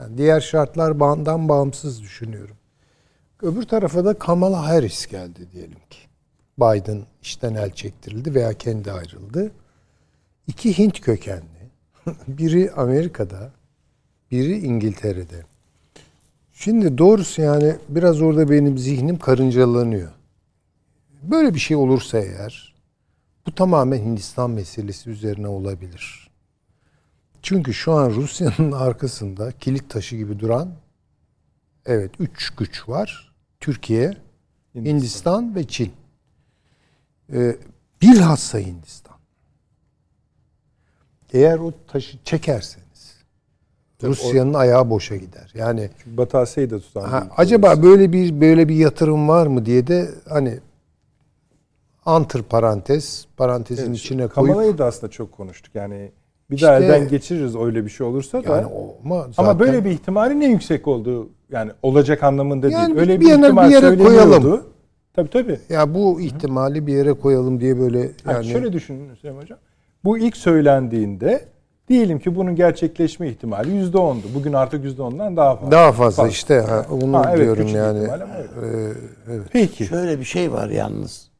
Yani 0.00 0.18
diğer 0.18 0.40
şartlar 0.40 1.00
bağından 1.00 1.48
bağımsız 1.48 2.02
düşünüyorum. 2.02 2.56
Öbür 3.42 3.62
tarafa 3.62 4.04
da 4.04 4.18
Kamala 4.18 4.66
Harris 4.68 5.06
geldi 5.06 5.48
diyelim 5.52 5.78
ki. 5.90 5.98
Biden 6.58 7.02
işten 7.22 7.54
el 7.54 7.70
çektirildi 7.70 8.34
veya 8.34 8.52
kendi 8.52 8.92
ayrıldı. 8.92 9.50
İki 10.46 10.78
Hint 10.78 11.00
kökenli. 11.00 11.70
biri 12.28 12.72
Amerika'da, 12.72 13.50
biri 14.30 14.58
İngiltere'de. 14.58 15.42
Şimdi 16.52 16.98
doğrusu 16.98 17.42
yani 17.42 17.76
biraz 17.88 18.22
orada 18.22 18.50
benim 18.50 18.78
zihnim 18.78 19.18
karıncalanıyor. 19.18 20.10
Böyle 21.22 21.54
bir 21.54 21.58
şey 21.58 21.76
olursa 21.76 22.18
eğer 22.18 22.74
bu 23.46 23.54
tamamen 23.54 23.98
Hindistan 23.98 24.50
meselesi 24.50 25.10
üzerine 25.10 25.48
olabilir. 25.48 26.30
Çünkü 27.42 27.74
şu 27.74 27.92
an 27.92 28.10
Rusya'nın 28.10 28.72
arkasında 28.72 29.52
kilit 29.52 29.90
taşı 29.90 30.16
gibi 30.16 30.38
duran 30.38 30.74
evet 31.86 32.10
üç 32.18 32.50
güç 32.50 32.88
var. 32.88 33.32
Türkiye, 33.60 34.16
Hindistan, 34.74 35.54
ve 35.54 35.66
Çin. 35.66 35.92
Ee, 37.32 37.56
bilhassa 38.02 38.58
Hindistan. 38.58 39.16
Eğer 41.32 41.58
o 41.58 41.72
taşı 41.86 42.18
çekerseniz 42.24 43.16
Rusya'nın 44.02 44.54
ayağı 44.54 44.90
boşa 44.90 45.16
gider. 45.16 45.52
Yani 45.54 45.90
Çünkü 45.98 46.16
Batı 46.16 46.38
Asya'yı 46.38 46.70
da 46.70 46.80
tutan. 46.80 47.08
Ha, 47.08 47.28
acaba 47.36 47.82
böyle 47.82 48.12
bir 48.12 48.40
böyle 48.40 48.68
bir 48.68 48.76
yatırım 48.76 49.28
var 49.28 49.46
mı 49.46 49.66
diye 49.66 49.86
de 49.86 50.10
hani 50.28 50.60
antır 52.06 52.42
parantez 52.42 53.26
parantezin 53.36 53.86
Evet, 53.86 53.96
içine 53.96 54.16
koyup 54.28 54.34
Kamala'yı 54.34 54.78
da 54.78 54.84
aslında 54.86 55.10
çok 55.10 55.32
konuştuk. 55.32 55.74
Yani 55.74 56.12
bir 56.50 56.60
daha 56.60 56.78
İşte- 56.78 56.86
elden 56.94 57.08
geçiririz 57.08 57.56
öyle 57.56 57.84
bir 57.84 57.90
şey 57.90 58.06
olursa 58.06 58.44
da. 58.44 58.56
yani 58.56 58.66
o, 58.66 58.94
ama, 59.04 59.14
Ama 59.16 59.28
zaten- 59.32 59.58
böyle 59.58 59.84
bir 59.84 59.90
ihtimalin 59.90 60.40
ne 60.40 60.46
yüksek 60.46 60.88
olduğu 60.88 61.28
yani 61.50 61.70
olacak 61.82 62.22
anlamında 62.22 62.68
Yani 62.70 62.86
değil. 62.88 63.00
Öyle 63.00 63.20
bir 63.20 63.24
bir, 63.26 63.30
yana- 63.30 63.46
ihtimal 63.46 63.66
bir 63.68 63.72
yere 63.72 63.80
söyleniyordu. 63.80 64.14
koyalım. 64.40 64.64
Tabii 65.14 65.30
tabii. 65.30 65.58
ya 65.68 65.94
bu 65.94 66.20
ihtimali 66.20 66.86
bir 66.86 66.92
yere 66.94 67.12
koyalım 67.12 67.60
diye 67.60 67.80
böyle 67.80 67.98
Yani 67.98 68.10
yani 68.26 68.44
şöyle 68.44 68.72
düşünün 68.72 69.14
Hüseyin 69.14 69.36
Hocam. 69.36 69.58
Bu 70.04 70.18
ilk 70.18 70.36
söylendiğinde 70.36 71.44
diyelim 71.88 72.18
ki 72.18 72.36
bunun 72.36 72.56
gerçekleşme 72.56 73.28
ihtimali 73.28 73.70
yüzde 73.70 73.98
ondu. 73.98 74.26
Bugün 74.34 74.52
artık 74.52 74.84
yüzde 74.84 75.02
ondan 75.02 75.36
daha 75.36 75.56
fazla. 75.56 75.70
daha 75.72 75.92
fazla 75.92 76.28
işte 76.28 76.54
ha, 76.60 76.86
onu 76.90 77.16
Ha, 77.18 77.24
evet, 77.28 77.38
diyorum 77.44 77.68
yani. 77.68 77.98
ama. 78.12 78.24
Ee, 78.26 78.92
evet. 79.30 79.46
Peki. 79.52 79.84
Şöyle 79.84 80.18
bir 80.20 80.24
şey 80.24 80.52
var 80.52 80.68
yalnız. 80.68 81.31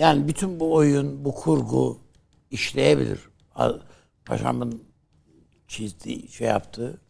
Yani 0.00 0.28
bütün 0.28 0.60
bu 0.60 0.74
oyun, 0.74 1.24
bu 1.24 1.34
kurgu 1.34 1.98
işleyebilir. 2.50 3.28
Paşamın 4.24 4.82
çizdiği, 5.68 6.28
şey 6.28 6.48
yaptığı, 6.48 7.00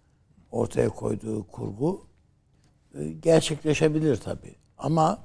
ortaya 0.51 0.88
koyduğu 0.88 1.47
kurgu 1.47 2.07
e, 2.95 3.05
gerçekleşebilir 3.05 4.16
tabii. 4.16 4.55
Ama 4.78 5.18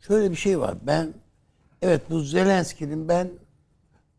şöyle 0.00 0.30
bir 0.30 0.36
şey 0.36 0.60
var. 0.60 0.74
Ben 0.82 1.14
evet 1.82 2.10
bu 2.10 2.20
Zelenski'nin 2.20 3.08
ben 3.08 3.30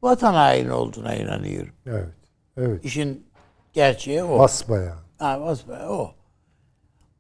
vatan 0.02 0.34
haini 0.34 0.72
olduğuna 0.72 1.16
inanıyorum. 1.16 1.74
Evet. 1.86 2.16
Evet. 2.58 2.86
İşin 2.86 3.28
gerçeği 3.74 4.24
o. 4.24 4.40
Basbayağı. 4.40 5.00
Ha, 5.18 5.42
basbayağı 5.42 5.90
o. 5.90 6.12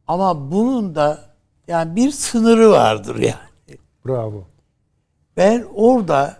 Ama 0.07 0.51
bunun 0.51 0.95
da 0.95 1.35
yani 1.67 1.95
bir 1.95 2.11
sınırı 2.11 2.69
vardır 2.69 3.15
yani. 3.15 3.79
Bravo. 4.05 4.52
Ben 5.37 5.65
orada 5.75 6.37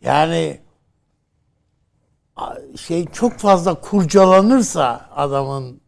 yani 0.00 0.60
şey 2.80 3.06
çok 3.06 3.32
fazla 3.32 3.74
kurcalanırsa 3.74 5.08
adamın 5.16 5.80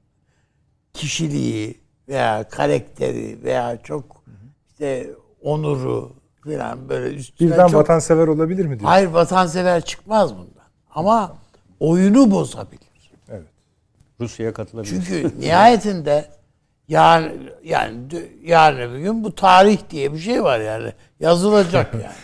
kişiliği 0.93 1.81
veya 2.09 2.49
karakteri 2.49 3.39
veya 3.45 3.83
çok 3.83 4.25
işte 4.71 5.11
onuru 5.43 6.13
falan 6.45 6.89
böyle 6.89 7.15
üstüne 7.15 7.51
Birden 7.51 7.67
çok 7.67 7.81
vatansever 7.81 8.29
olabilir 8.29 8.67
mi 8.67 8.79
diyor. 8.79 8.91
hayır 8.91 9.07
vatansever 9.07 9.81
çıkmaz 9.81 10.35
bundan. 10.35 10.65
Ama 10.95 11.37
oyunu 11.81 12.31
bozabilir. 12.31 13.13
Evet. 13.29 13.47
Rusya'ya 14.21 14.53
katılabilir. 14.53 14.91
Çünkü 14.91 15.33
nihayetinde 15.41 16.31
yani 16.89 17.33
yani 17.65 18.03
yarın 18.43 18.95
bir 18.95 18.99
gün 18.99 19.25
bu 19.25 19.35
tarih 19.35 19.79
diye 19.91 20.13
bir 20.13 20.19
şey 20.19 20.43
var 20.45 20.61
yani 20.61 20.93
yazılacak 21.21 21.95
yani. 21.95 22.05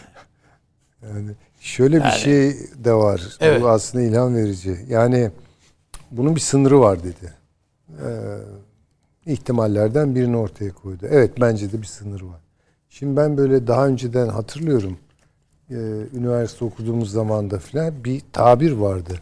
Yani 1.02 1.30
şöyle 1.60 2.04
bir 2.04 2.10
şey 2.10 2.56
de 2.84 2.92
var. 2.92 3.36
Evet. 3.40 3.62
Bu 3.62 3.68
aslında 3.68 4.04
ilham 4.04 4.36
verici. 4.36 4.76
Yani 4.88 5.30
bunun 6.10 6.36
bir 6.36 6.40
sınırı 6.40 6.80
var 6.80 6.98
dedi. 7.02 7.34
Ee, 7.90 9.32
ihtimallerden 9.32 10.14
birini 10.14 10.36
ortaya 10.36 10.72
koydu. 10.72 11.06
Evet 11.10 11.40
bence 11.40 11.72
de 11.72 11.82
bir 11.82 11.86
sınırı 11.86 12.28
var. 12.28 12.40
Şimdi 12.88 13.16
ben 13.16 13.36
böyle 13.36 13.66
daha 13.66 13.86
önceden 13.86 14.28
hatırlıyorum. 14.28 14.98
Ee, 15.70 15.74
üniversite 16.14 16.64
okuduğumuz 16.64 17.12
zamanda 17.12 17.58
filan 17.58 18.04
bir 18.04 18.22
tabir 18.32 18.72
vardı. 18.72 19.14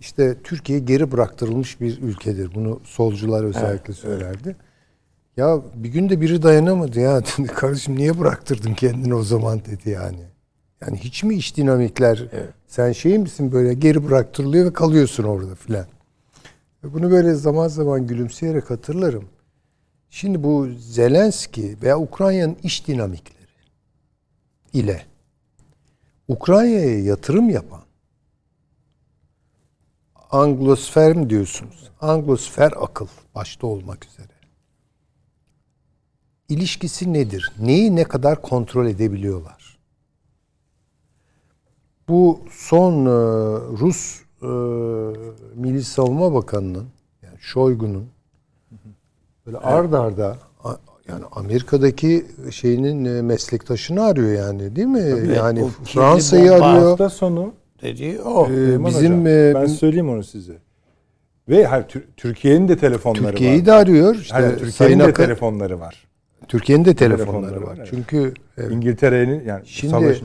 İşte 0.00 0.36
Türkiye 0.44 0.78
geri 0.78 1.12
bıraktırılmış 1.12 1.80
bir 1.80 2.02
ülkedir. 2.02 2.54
Bunu 2.54 2.80
solcular 2.84 3.44
özellikle 3.44 3.92
söylerdi. 3.94 4.56
Ya 5.36 5.60
bir 5.74 5.88
gün 5.88 6.08
de 6.08 6.20
biri 6.20 6.42
dayanamadı 6.42 7.00
ya. 7.00 7.22
Dedi, 7.22 7.46
Kardeşim 7.54 7.96
niye 7.96 8.18
bıraktırdın 8.18 8.74
kendini 8.74 9.14
o 9.14 9.22
zaman 9.22 9.64
dedi 9.64 9.90
yani. 9.90 10.30
Yani 10.80 10.98
hiç 10.98 11.24
mi 11.24 11.34
iş 11.34 11.56
dinamikler 11.56 12.26
sen 12.66 12.92
şey 12.92 13.18
misin 13.18 13.52
böyle 13.52 13.74
geri 13.74 14.08
bıraktırılıyor 14.08 14.66
ve 14.66 14.72
kalıyorsun 14.72 15.24
orada 15.24 15.54
filan. 15.54 15.86
Bunu 16.82 17.10
böyle 17.10 17.34
zaman 17.34 17.68
zaman 17.68 18.06
gülümseyerek 18.06 18.70
hatırlarım. 18.70 19.24
Şimdi 20.10 20.42
bu 20.42 20.68
Zelenski 20.78 21.76
veya 21.82 21.98
Ukrayna'nın 21.98 22.56
iş 22.62 22.86
dinamikleri 22.86 23.40
ile 24.72 25.06
Ukrayna'ya 26.28 27.00
yatırım 27.04 27.50
yapan 27.50 27.80
Anglosfer 30.30 31.16
mi 31.16 31.30
diyorsunuz? 31.30 31.90
Anglosfer 32.00 32.72
akıl 32.80 33.06
başta 33.34 33.66
olmak 33.66 34.06
üzere. 34.06 34.32
İlişkisi 36.48 37.12
nedir? 37.12 37.52
Neyi 37.58 37.96
ne 37.96 38.04
kadar 38.04 38.42
kontrol 38.42 38.86
edebiliyorlar? 38.86 39.59
Bu 42.10 42.40
son 42.50 43.06
e, 43.06 43.10
Rus 43.80 44.20
e, 44.42 44.46
Milli 45.54 45.84
Savunma 45.84 46.34
Bakanı'nın 46.34 46.86
yani 47.22 47.36
Shoigu'nun 47.40 48.04
böyle 49.46 49.58
ard 49.58 49.92
arda 49.92 50.36
yani 51.08 51.24
Amerika'daki 51.32 52.26
şeyinin 52.50 53.04
e, 53.04 53.22
meslektaşını 53.22 54.04
arıyor 54.04 54.32
yani 54.32 54.76
değil 54.76 54.86
mi? 54.86 55.34
yani 55.36 55.64
o 55.64 55.68
kirli 55.68 55.84
Fransa'yı 55.84 56.52
arıyor. 56.52 56.88
Hafta 56.88 57.08
sonu 57.08 57.52
Dediği 57.82 58.20
o. 58.20 58.46
Ee, 58.46 58.86
bizim 58.86 59.12
Hocam, 59.12 59.26
e, 59.26 59.54
ben 59.54 59.66
söyleyeyim 59.66 60.10
onu 60.10 60.24
size. 60.24 60.52
Ve 61.48 61.64
hayır, 61.64 61.84
Tür- 61.84 62.04
Türkiye'nin 62.16 62.68
de 62.68 62.78
telefonları 62.78 63.30
Türkiye'yi 63.30 63.60
var. 63.60 63.66
de 63.66 63.72
arıyor. 63.72 64.14
İşte 64.14 64.34
Sayın 64.34 64.58
Türkiye'nin 64.58 65.00
de 65.00 65.12
telefonları 65.12 65.80
var. 65.80 66.06
Türkiye'nin 66.48 66.84
de 66.84 66.94
telefonları, 66.94 67.32
Telefonları 67.32 67.62
var. 67.62 67.66
var, 67.66 67.76
evet. 67.78 67.88
Çünkü 67.90 68.34
evet. 68.58 68.72
İngiltere'nin 68.72 69.44
yani 69.44 69.62
Şimdi 69.66 69.90
savaş 69.90 70.22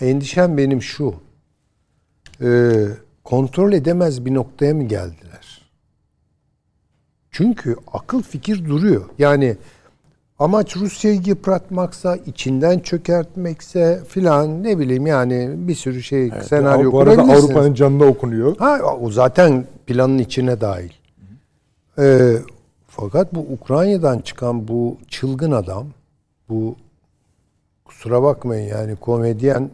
endişem 0.00 0.56
benim 0.56 0.82
şu. 0.82 1.14
Ee, 2.42 2.86
kontrol 3.24 3.72
edemez 3.72 4.24
bir 4.24 4.34
noktaya 4.34 4.74
mı 4.74 4.82
geldiler? 4.82 5.70
Çünkü 7.30 7.76
akıl 7.92 8.22
fikir 8.22 8.64
duruyor. 8.64 9.04
Yani 9.18 9.56
amaç 10.38 10.76
Rusya'yı 10.76 11.20
yıpratmaksa, 11.26 12.16
içinden 12.16 12.78
çökertmekse 12.78 14.02
filan 14.08 14.62
ne 14.62 14.78
bileyim 14.78 15.06
yani 15.06 15.50
bir 15.56 15.74
sürü 15.74 16.02
şey 16.02 16.30
senaryo 16.48 16.92
bu 16.92 17.00
arada. 17.00 17.22
Avrupa'nın 17.22 17.74
canına 17.74 18.04
okunuyor. 18.04 18.56
Ha 18.56 18.80
o 19.00 19.10
zaten 19.10 19.66
planın 19.86 20.18
içine 20.18 20.60
dahil. 20.60 20.92
Ee, 21.98 22.36
fakat 22.88 23.34
bu 23.34 23.40
Ukrayna'dan 23.40 24.18
çıkan 24.18 24.68
bu 24.68 24.96
çılgın 25.08 25.52
adam, 25.52 25.86
bu 26.48 26.76
kusura 27.84 28.22
bakmayın 28.22 28.68
yani 28.68 28.96
komedyen 28.96 29.70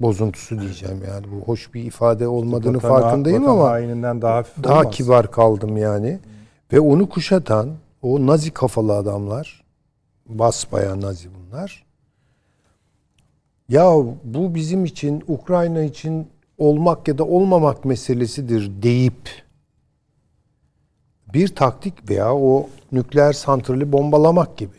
bozuntusu 0.00 0.60
diyeceğim 0.60 1.02
yani 1.08 1.26
bu 1.32 1.44
hoş 1.44 1.74
bir 1.74 1.84
ifade 1.84 2.28
olmadığını 2.28 2.76
Vatan- 2.76 2.88
farkındayım 2.88 3.42
vatan 3.42 3.52
ama 3.54 3.70
haininden 3.70 4.22
daha 4.22 4.44
daha 4.64 4.80
olmaz. 4.80 4.94
kibar 4.94 5.30
kaldım 5.30 5.76
yani. 5.76 6.18
Ve 6.72 6.80
onu 6.80 7.08
kuşatan 7.08 7.70
o 8.02 8.26
nazi 8.26 8.50
kafalı 8.50 8.96
adamlar 8.96 9.64
basbayağı 10.26 11.00
nazi 11.00 11.28
bunlar. 11.34 11.84
Ya 13.68 13.92
bu 14.24 14.54
bizim 14.54 14.84
için 14.84 15.24
Ukrayna 15.28 15.82
için 15.82 16.28
olmak 16.58 17.08
ya 17.08 17.18
da 17.18 17.24
olmamak 17.24 17.84
meselesidir 17.84 18.82
deyip 18.82 19.28
bir 21.34 21.48
taktik 21.48 22.10
veya 22.10 22.34
o 22.34 22.68
nükleer 22.92 23.32
santrali 23.32 23.92
bombalamak 23.92 24.56
gibi. 24.56 24.76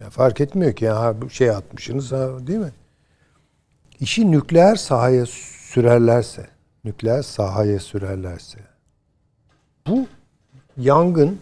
Ya 0.00 0.10
fark 0.10 0.40
etmiyor 0.40 0.72
ki 0.72 0.84
ya 0.84 1.14
şey 1.30 1.50
atmışsınız 1.50 2.12
ha, 2.12 2.28
değil 2.46 2.58
mi? 2.58 2.72
İşi 4.00 4.30
nükleer 4.30 4.76
sahaya 4.76 5.26
sürerlerse, 5.26 6.46
nükleer 6.84 7.22
sahaya 7.22 7.78
sürerlerse 7.78 8.58
bu 9.86 10.06
yangın 10.76 11.38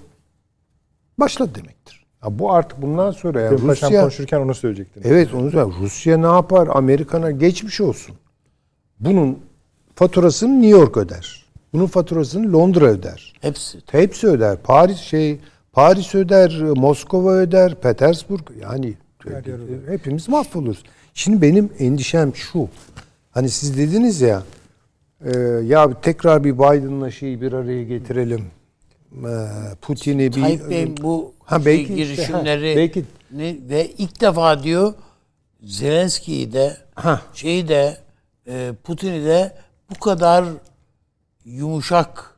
başladı 1.19 1.51
demektir. 1.55 2.07
Ya 2.25 2.39
bu 2.39 2.53
artık 2.53 2.83
bundan 2.83 3.11
sonra 3.11 3.41
ya 3.41 3.49
Sayın 3.49 3.67
Paşam 3.67 3.89
Rusya 3.91 4.01
konuşurken 4.01 4.41
onu 4.41 4.55
söyleyecektin. 4.55 5.03
Evet 5.05 5.35
onu 5.35 5.51
söyleyeyim. 5.51 5.75
Rusya 5.81 6.19
ne 6.19 6.27
yapar? 6.27 6.69
Amerikan'a 6.73 7.31
geçmiş 7.31 7.81
olsun. 7.81 8.15
Bunun 9.01 9.39
faturasını 9.95 10.63
New 10.63 10.79
York 10.79 10.97
öder. 10.97 11.47
Bunun 11.73 11.87
faturasını 11.87 12.53
Londra 12.53 12.85
öder. 12.85 13.33
Hepsi. 13.41 13.79
Hepsi 13.91 14.27
öder. 14.27 14.57
Paris 14.63 14.99
şey 14.99 15.41
Paris 15.73 16.15
öder, 16.15 16.63
Moskova 16.63 17.33
öder, 17.33 17.75
Petersburg 17.75 18.41
yani 18.61 18.95
hepimiz 19.87 20.29
mahvoluruz. 20.29 20.83
Şimdi 21.17 21.43
benim 21.43 21.71
endişem 21.79 22.37
şu. 22.37 22.69
Hani 23.31 23.51
siz 23.51 23.79
dediniz 23.79 24.21
ya 24.21 24.43
e, 25.25 25.39
ya 25.65 26.01
tekrar 26.01 26.45
bir 26.45 26.55
Biden'la 26.59 27.11
şeyi 27.11 27.41
bir 27.41 27.53
araya 27.53 27.85
getirelim. 27.85 28.45
E, 29.15 29.31
Putin'i 29.83 30.19
bir 30.37 30.43
Tayyip 30.43 30.71
Bey'in 30.71 30.97
bu 31.03 31.33
Ha, 31.45 31.57
şey 31.63 31.67
belki 31.67 31.83
işte, 31.83 31.95
ha, 32.33 32.39
girişimleri 32.43 32.77
belki- 32.77 33.05
ne, 33.33 33.57
ve 33.69 33.87
ilk 33.99 34.21
defa 34.21 34.63
diyor 34.63 34.95
Zelenski'yi 35.63 36.53
de 36.53 36.77
Ha. 36.95 37.21
şeyi 37.35 37.69
de 37.69 37.97
e, 38.49 38.73
Putin'i 38.85 39.25
de 39.25 39.53
bu 39.91 40.01
kadar 40.01 40.45
yumuşak 41.45 42.37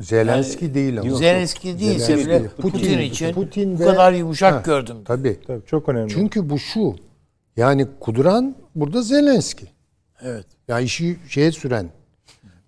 Zelenski 0.00 0.74
değil 0.74 1.00
ama. 1.00 1.10
Zelenski 1.16 1.78
değilse 1.78 1.98
Zelenski 2.06 2.26
bile 2.30 2.38
değil. 2.40 2.50
Putin, 2.60 2.78
Putin- 2.78 2.98
için 3.00 3.32
Putin 3.32 3.74
bu 3.78 3.80
ve- 3.82 3.84
kadar 3.84 4.12
yumuşak 4.12 4.54
Ha, 4.54 4.60
gördüm. 4.60 4.96
Tabii. 5.04 5.38
Tabii 5.46 5.66
çok 5.66 5.88
önemli. 5.88 6.10
Çünkü 6.12 6.50
bu 6.50 6.58
şu. 6.58 6.96
Yani 7.56 7.86
kuduran 8.00 8.54
burada 8.74 9.02
Zelenski. 9.02 9.66
Evet. 10.22 10.46
Yani 10.68 10.84
işi 10.84 11.18
şeye 11.28 11.52
süren. 11.52 11.86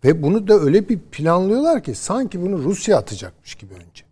Ve 0.04 0.22
bunu 0.22 0.48
da 0.48 0.54
öyle 0.54 0.88
bir 0.88 0.98
planlıyorlar 0.98 1.82
ki 1.82 1.94
sanki 1.94 2.42
bunu 2.42 2.58
Rusya 2.62 2.96
atacakmış 2.98 3.54
gibi 3.54 3.74
önce. 3.74 4.04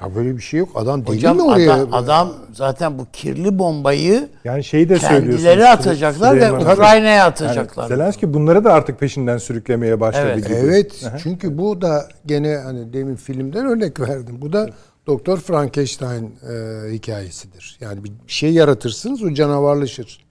Ya 0.00 0.14
böyle 0.14 0.36
bir 0.36 0.42
şey 0.42 0.60
yok. 0.60 0.68
Adam 0.74 1.06
deli 1.06 1.16
Hocam 1.16 1.36
mi 1.36 1.42
oraya? 1.42 1.74
adam, 1.74 1.88
adam 1.94 2.32
zaten 2.52 2.98
bu 2.98 3.06
kirli 3.12 3.58
bombayı 3.58 4.28
yani 4.44 4.64
şeyi 4.64 4.88
de 4.88 4.98
kendileri 4.98 5.68
atacaklar 5.68 6.36
ve 6.36 6.40
Süleyman- 6.40 6.72
Ukrayna'ya 6.74 7.10
Yani 7.14 7.22
atacaklar. 7.22 7.88
Zelenski 7.88 8.34
bunları 8.34 8.64
da 8.64 8.72
artık 8.72 9.00
peşinden 9.00 9.38
sürüklemeye 9.38 10.00
başladı 10.00 10.26
Evet. 10.32 10.46
gibi. 10.48 10.56
Evet. 10.58 11.04
Çünkü 11.22 11.58
bu 11.58 11.80
da 11.82 12.08
gene 12.26 12.56
hani 12.56 12.92
demin 12.92 13.16
filmden 13.16 13.66
örnek 13.66 14.00
verdim. 14.00 14.38
Bu 14.40 14.52
da 14.52 14.68
Doktor 15.06 15.38
Frankenstein 15.38 16.34
e, 16.50 16.92
hikayesidir. 16.92 17.78
Yani 17.80 18.04
bir 18.04 18.12
şey 18.26 18.52
yaratırsınız 18.52 19.22
o 19.22 19.34
canavarlaşır. 19.34 20.26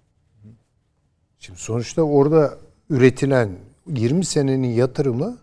Şimdi 1.40 1.60
sonuçta 1.60 2.02
orada 2.02 2.54
üretilen 2.90 3.50
20 3.88 4.26
senenin 4.26 4.68
yatırımı 4.68 5.38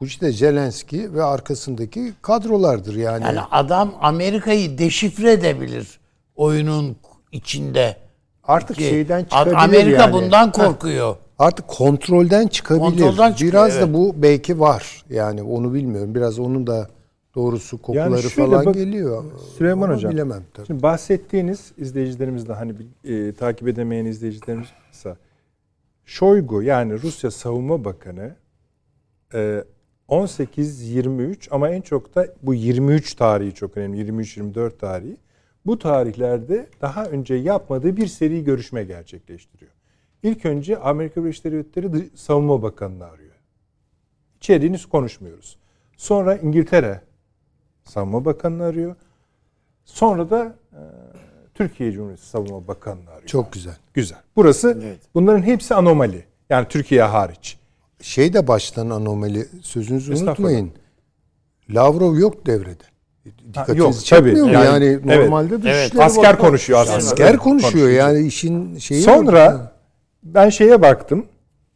bu 0.00 0.06
işte 0.06 0.32
Zelenski 0.32 1.14
ve 1.14 1.22
arkasındaki 1.22 2.12
kadrolardır 2.22 2.94
yani. 2.94 3.24
Yani 3.24 3.40
adam 3.50 3.94
Amerika'yı 4.00 4.78
deşifre 4.78 5.32
edebilir 5.32 6.00
oyunun 6.36 6.96
içinde. 7.32 7.96
artık 8.44 8.76
Ki 8.76 8.82
şeyden 8.82 9.24
çıkabilir 9.24 9.56
Amerika 9.56 10.02
yani. 10.02 10.12
bundan 10.12 10.52
korkuyor. 10.52 11.16
Artık 11.38 11.68
kontrolden 11.68 12.46
çıkabilir. 12.46 12.84
Kontrolden 12.84 13.32
çıkıyor, 13.32 13.52
Biraz 13.52 13.72
evet. 13.72 13.82
da 13.82 13.94
bu 13.94 14.14
belki 14.16 14.60
var. 14.60 15.04
Yani 15.10 15.42
onu 15.42 15.74
bilmiyorum. 15.74 16.14
Biraz 16.14 16.38
onun 16.38 16.66
da 16.66 16.88
doğrusu 17.34 17.82
kokuları 17.82 18.22
şöyle 18.22 18.50
falan 18.50 18.66
bak- 18.66 18.74
geliyor. 18.74 19.24
Süleyman 19.56 19.88
Ama 19.88 19.96
Hocam. 19.96 20.12
Bilemem 20.12 20.42
tabii. 20.54 20.66
Şimdi 20.66 20.82
bahsettiğiniz 20.82 21.72
izleyicilerimiz 21.78 22.48
de 22.48 22.52
hani 22.52 22.74
e, 23.04 23.32
takip 23.32 23.68
edemeyen 23.68 24.04
izleyicilerimiz 24.04 24.68
ise 24.92 25.16
Şoygu 26.04 26.62
yani 26.62 27.02
Rusya 27.02 27.30
Savunma 27.30 27.84
Bakanı 27.84 28.34
e, 29.34 29.64
18-23 30.08 31.48
ama 31.50 31.68
en 31.68 31.80
çok 31.80 32.14
da 32.14 32.26
bu 32.42 32.54
23 32.54 33.14
tarihi 33.14 33.54
çok 33.54 33.76
önemli. 33.76 34.10
23-24 34.10 34.78
tarihi. 34.78 35.16
Bu 35.66 35.78
tarihlerde 35.78 36.66
daha 36.80 37.04
önce 37.04 37.34
yapmadığı 37.34 37.96
bir 37.96 38.06
seri 38.06 38.44
görüşme 38.44 38.84
gerçekleştiriyor. 38.84 39.72
İlk 40.22 40.44
önce 40.44 40.78
Amerika 40.78 41.24
Birleşik 41.24 41.44
Devletleri 41.44 42.10
Savunma 42.14 42.62
Bakanı'nı 42.62 43.04
arıyor. 43.04 43.34
İçeriğini 44.36 44.78
konuşmuyoruz. 44.90 45.58
Sonra 45.96 46.36
İngiltere 46.36 47.00
Savunma 47.88 48.24
Bakanı'nı 48.24 48.64
arıyor. 48.64 48.96
Sonra 49.84 50.30
da 50.30 50.54
e, 50.72 50.80
Türkiye 51.54 51.92
Cumhuriyeti 51.92 52.26
Savunma 52.26 52.68
Bakanı'nı 52.68 53.10
arıyor. 53.10 53.26
Çok 53.28 53.52
güzel. 53.52 53.76
güzel. 53.94 54.18
Burası 54.36 54.78
Evet. 54.84 54.98
bunların 55.14 55.42
hepsi 55.42 55.74
anomali. 55.74 56.24
Yani 56.50 56.66
Türkiye 56.68 57.02
hariç. 57.02 57.58
Şey 58.02 58.32
de 58.34 58.48
baştan 58.48 58.90
anomali. 58.90 59.46
Sözünüzü 59.62 60.14
unutmayın. 60.14 60.72
Lavrov 61.70 62.16
yok 62.16 62.46
devrede. 62.46 62.84
Dikkatinizi 63.48 63.80
yok, 63.80 63.94
çekmiyor 64.04 64.36
tabii. 64.36 64.46
mu? 64.46 64.52
Yani, 64.52 64.66
Yani, 64.66 64.84
evet. 64.84 65.04
normalde 65.04 65.54
Evet. 65.54 65.64
Dışişleri 65.64 66.04
Asker 66.04 66.24
Bakanı- 66.24 66.38
konuşuyor 66.38 66.78
aslında. 66.78 66.96
Asker 66.96 67.30
Evet, 67.30 67.38
konuşuyor. 67.38 67.88
Yani 67.88 68.26
işin 68.26 68.78
şeyi 68.78 69.02
Sonra 69.02 69.72
ben 70.22 70.48
şeye 70.48 70.82
baktım. 70.82 71.26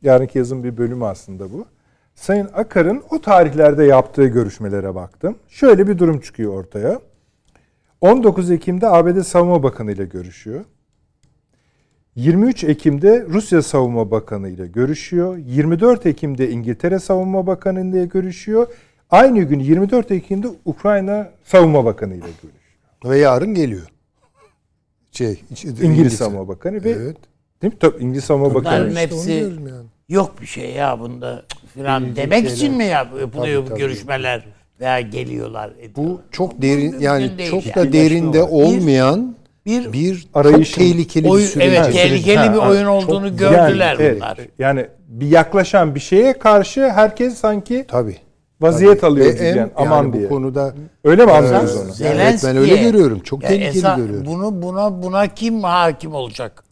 Yarınki 0.03 0.39
yazın 0.39 0.65
bir 0.65 0.77
bölümü 0.77 1.05
aslında 1.05 1.53
bu. 1.53 1.67
Sayın 2.23 2.49
Akar'ın 2.55 3.03
o 3.11 3.21
tarihlerde 3.21 3.85
yaptığı 3.85 4.27
görüşmelere 4.27 4.95
baktım. 4.95 5.37
Şöyle 5.49 5.89
bir 5.89 5.99
durum 5.99 6.21
çıkıyor 6.21 6.53
ortaya. 6.55 7.01
19 8.01 8.51
Ekim'de 8.51 8.87
ABD 8.89 9.21
Savunma 9.23 9.63
Bakanı 9.63 9.93
ile 9.93 10.05
görüşüyor. 10.05 10.65
23 12.17 12.65
Ekim'de 12.65 13.27
Rusya 13.29 13.63
Savunma 13.63 14.11
Bakanı 14.11 14.49
ile 14.49 14.67
görüşüyor. 14.67 15.37
24 15.37 16.07
Ekim'de 16.07 16.51
İngiltere 16.51 16.99
Savunma 16.99 17.47
Bakanı 17.47 17.81
ile 17.81 18.07
görüşüyor. 18.07 18.67
Aynı 19.11 19.43
gün 19.43 19.59
24 19.61 20.11
Ekim'de 20.11 20.49
Ukrayna 20.65 21.31
Savunma 21.45 21.85
Bakanı 21.85 22.15
ile 22.15 22.21
görüşüyor. 22.21 22.55
Ve 23.05 23.19
yarın 23.19 23.55
geliyor. 23.55 23.87
Şey, 25.13 25.43
İngiliz, 25.51 25.83
İngiliz 25.83 26.13
Savunma 26.13 26.49
Bakanı 26.49 26.85
ve 26.85 26.91
Evet. 26.91 27.17
değil 27.63 27.73
mi? 27.73 27.79
Tabii 27.81 28.03
İngiliz 28.05 28.25
Savunma 28.25 28.55
Bunların 28.55 28.65
Bakanı. 28.65 28.91
onu 28.91 28.99
Hepsi- 28.99 29.33
yani. 29.33 29.87
Yok 30.13 30.41
bir 30.41 30.47
şey 30.47 30.71
ya 30.71 31.01
bunda 31.01 31.43
filan 31.75 32.17
demek 32.17 32.39
şeyler. 32.39 32.53
için 32.57 32.75
mi 32.77 32.85
yap- 32.85 33.21
yapılıyor 33.21 33.57
Tabii, 33.61 33.65
bu 33.67 33.69
tabii. 33.69 33.79
görüşmeler 33.81 34.45
veya 34.81 35.01
geliyorlar 35.01 35.71
Bu 35.71 35.81
ediyorlar? 35.85 36.17
çok 36.33 36.63
derin 36.63 36.97
yani 37.01 37.31
çok 37.51 37.67
yani. 37.67 37.75
da 37.77 37.93
derinde 37.93 38.43
olmayan 38.43 39.37
bir 39.67 39.93
bir 39.93 40.27
Arayışın- 40.35 40.65
çok 40.65 40.75
tehlikeli 40.75 41.29
oyun, 41.29 41.45
bir 41.47 41.51
süreç. 41.51 41.69
evet 41.69 41.93
tehlikeli 41.93 42.37
Ha, 42.37 42.55
bir 42.55 42.59
ha, 42.59 42.71
oyun 42.71 42.85
çok- 42.85 43.09
olduğunu 43.09 43.37
gördüler 43.37 43.99
yani, 43.99 44.17
bunlar. 44.17 44.37
evet, 44.39 44.51
yani 44.59 44.87
bir 45.09 45.27
yaklaşan 45.27 45.95
bir 45.95 46.01
şeye 46.01 46.33
karşı 46.39 46.91
herkes 46.91 47.35
sanki 47.35 47.85
Tabii. 47.89 48.17
vaziyet 48.61 49.01
Tabii. 49.01 49.11
alıyor 49.11 49.39
en- 49.39 49.57
yani, 49.57 49.71
aman 49.77 49.97
yani 49.97 50.13
diye. 50.13 50.25
Bu 50.25 50.29
konuda 50.29 50.75
Öyle 51.05 51.25
mi 51.27 51.33
anlıyoruz 51.33 51.77
onu? 51.77 52.09
Evet, 52.09 52.41
ben 52.47 52.57
öyle 52.57 52.77
görüyorum. 52.77 53.21
Çok 53.21 53.43
tehlikeli 53.43 53.97
görüyorum. 53.97 54.27
Bunu 54.27 54.63
buna 54.63 55.03
buna 55.03 55.27
kim 55.35 55.63
hakim 55.63 56.15
olacak? 56.15 56.65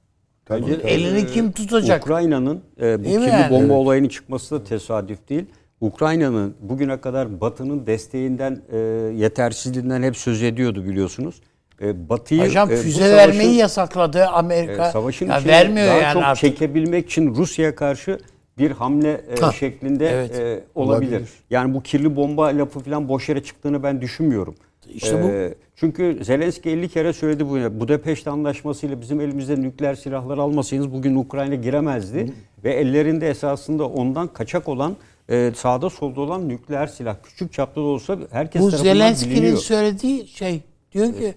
Bence, 0.50 0.72
Elini 0.74 1.18
e, 1.18 1.26
kim 1.26 1.52
tutacak? 1.52 2.02
Ukrayna'nın 2.02 2.60
e, 2.82 2.98
bu 2.98 3.02
kirli 3.04 3.28
yani? 3.28 3.50
bomba 3.50 3.62
Evet. 3.64 3.70
olayının 3.70 4.08
çıkması 4.08 4.54
da 4.54 4.64
tesadüf 4.64 5.28
değil. 5.28 5.44
Ukrayna'nın 5.80 6.54
bugüne 6.60 7.00
kadar 7.00 7.40
Batı'nın 7.40 7.86
desteğinden, 7.86 8.62
e, 8.72 8.76
yetersizliğinden 9.16 10.02
hep 10.02 10.16
söz 10.16 10.42
ediyordu 10.42 10.84
biliyorsunuz. 10.84 11.40
E, 11.82 12.08
Batı'yı 12.08 12.42
Hocam 12.42 12.70
e, 12.70 12.76
füze 12.76 12.98
savaşın- 13.00 13.16
vermeyi 13.16 13.54
yasakladı 13.54 14.26
Amerika. 14.26 14.88
e, 14.88 14.90
savaşın 14.90 15.28
ya 15.28 15.38
içine 15.38 15.52
vermiyor 15.52 15.86
daha 15.86 15.96
yani 15.96 16.12
çok 16.12 16.22
artık. 16.22 16.40
çekebilmek 16.40 17.06
için 17.06 17.34
Rusya'ya 17.34 17.74
karşı 17.74 18.18
bir 18.58 18.70
hamle 18.70 19.10
e, 19.36 19.40
Ha, 19.40 19.52
şeklinde 19.52 20.08
evet. 20.08 20.38
e, 20.38 20.60
olabilir. 20.74 21.10
Olabilir. 21.12 21.28
Yani 21.50 21.74
bu 21.74 21.82
kirli 21.82 22.16
bomba 22.16 22.44
lafı 22.46 22.80
falan 22.80 23.08
boş 23.08 23.28
yere 23.28 23.42
çıktığını 23.42 23.82
ben 23.82 24.00
düşünmüyorum. 24.00 24.54
İşte 24.94 25.22
bu- 25.22 25.26
E, 25.28 25.54
çünkü 25.76 26.18
Zelenski 26.24 26.70
50 26.70 26.88
kere 26.88 27.12
söyledi 27.12 27.48
bu. 27.48 27.80
Budapeşt 27.80 28.26
Anlaşması'yla 28.28 29.00
bizim 29.00 29.20
elimizde 29.20 29.60
nükleer 29.62 29.94
silahlar 29.94 30.38
almasaydınız 30.38 30.92
bugün 30.92 31.16
Ukrayna 31.16 31.54
giremezdi. 31.54 32.32
Ve 32.64 32.72
ellerinde 32.74 33.28
esasında 33.30 33.88
ondan 33.88 34.28
kaçak 34.28 34.68
olan 34.68 34.96
e, 35.28 35.52
sağda 35.56 35.90
solda 35.90 36.20
olan 36.20 36.48
nükleer 36.48 36.86
silah 36.86 37.16
küçük 37.22 37.52
çapta 37.52 37.80
da 37.80 37.84
olsa 37.84 38.18
herkes 38.30 38.62
Bu 38.62 38.70
tarafından 38.70 38.92
Zelenski'nin 38.92 39.36
biliniyor. 39.36 39.56
söylediği 39.58 40.28
şey 40.28 40.60
diyor 40.92 41.14
ki 41.14 41.34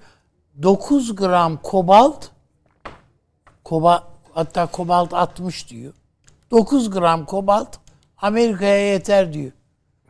9 0.63 1.15
gram 1.15 1.57
kobalt 1.63 2.25
koba 3.63 4.03
hatta 4.33 4.65
kobalt 4.65 5.13
60 5.13 5.69
diyor. 5.69 5.93
9 6.51 6.89
gram 6.89 7.25
kobalt 7.25 7.77
Amerika'ya 8.17 8.91
yeter 8.93 9.33
diyor. 9.33 9.51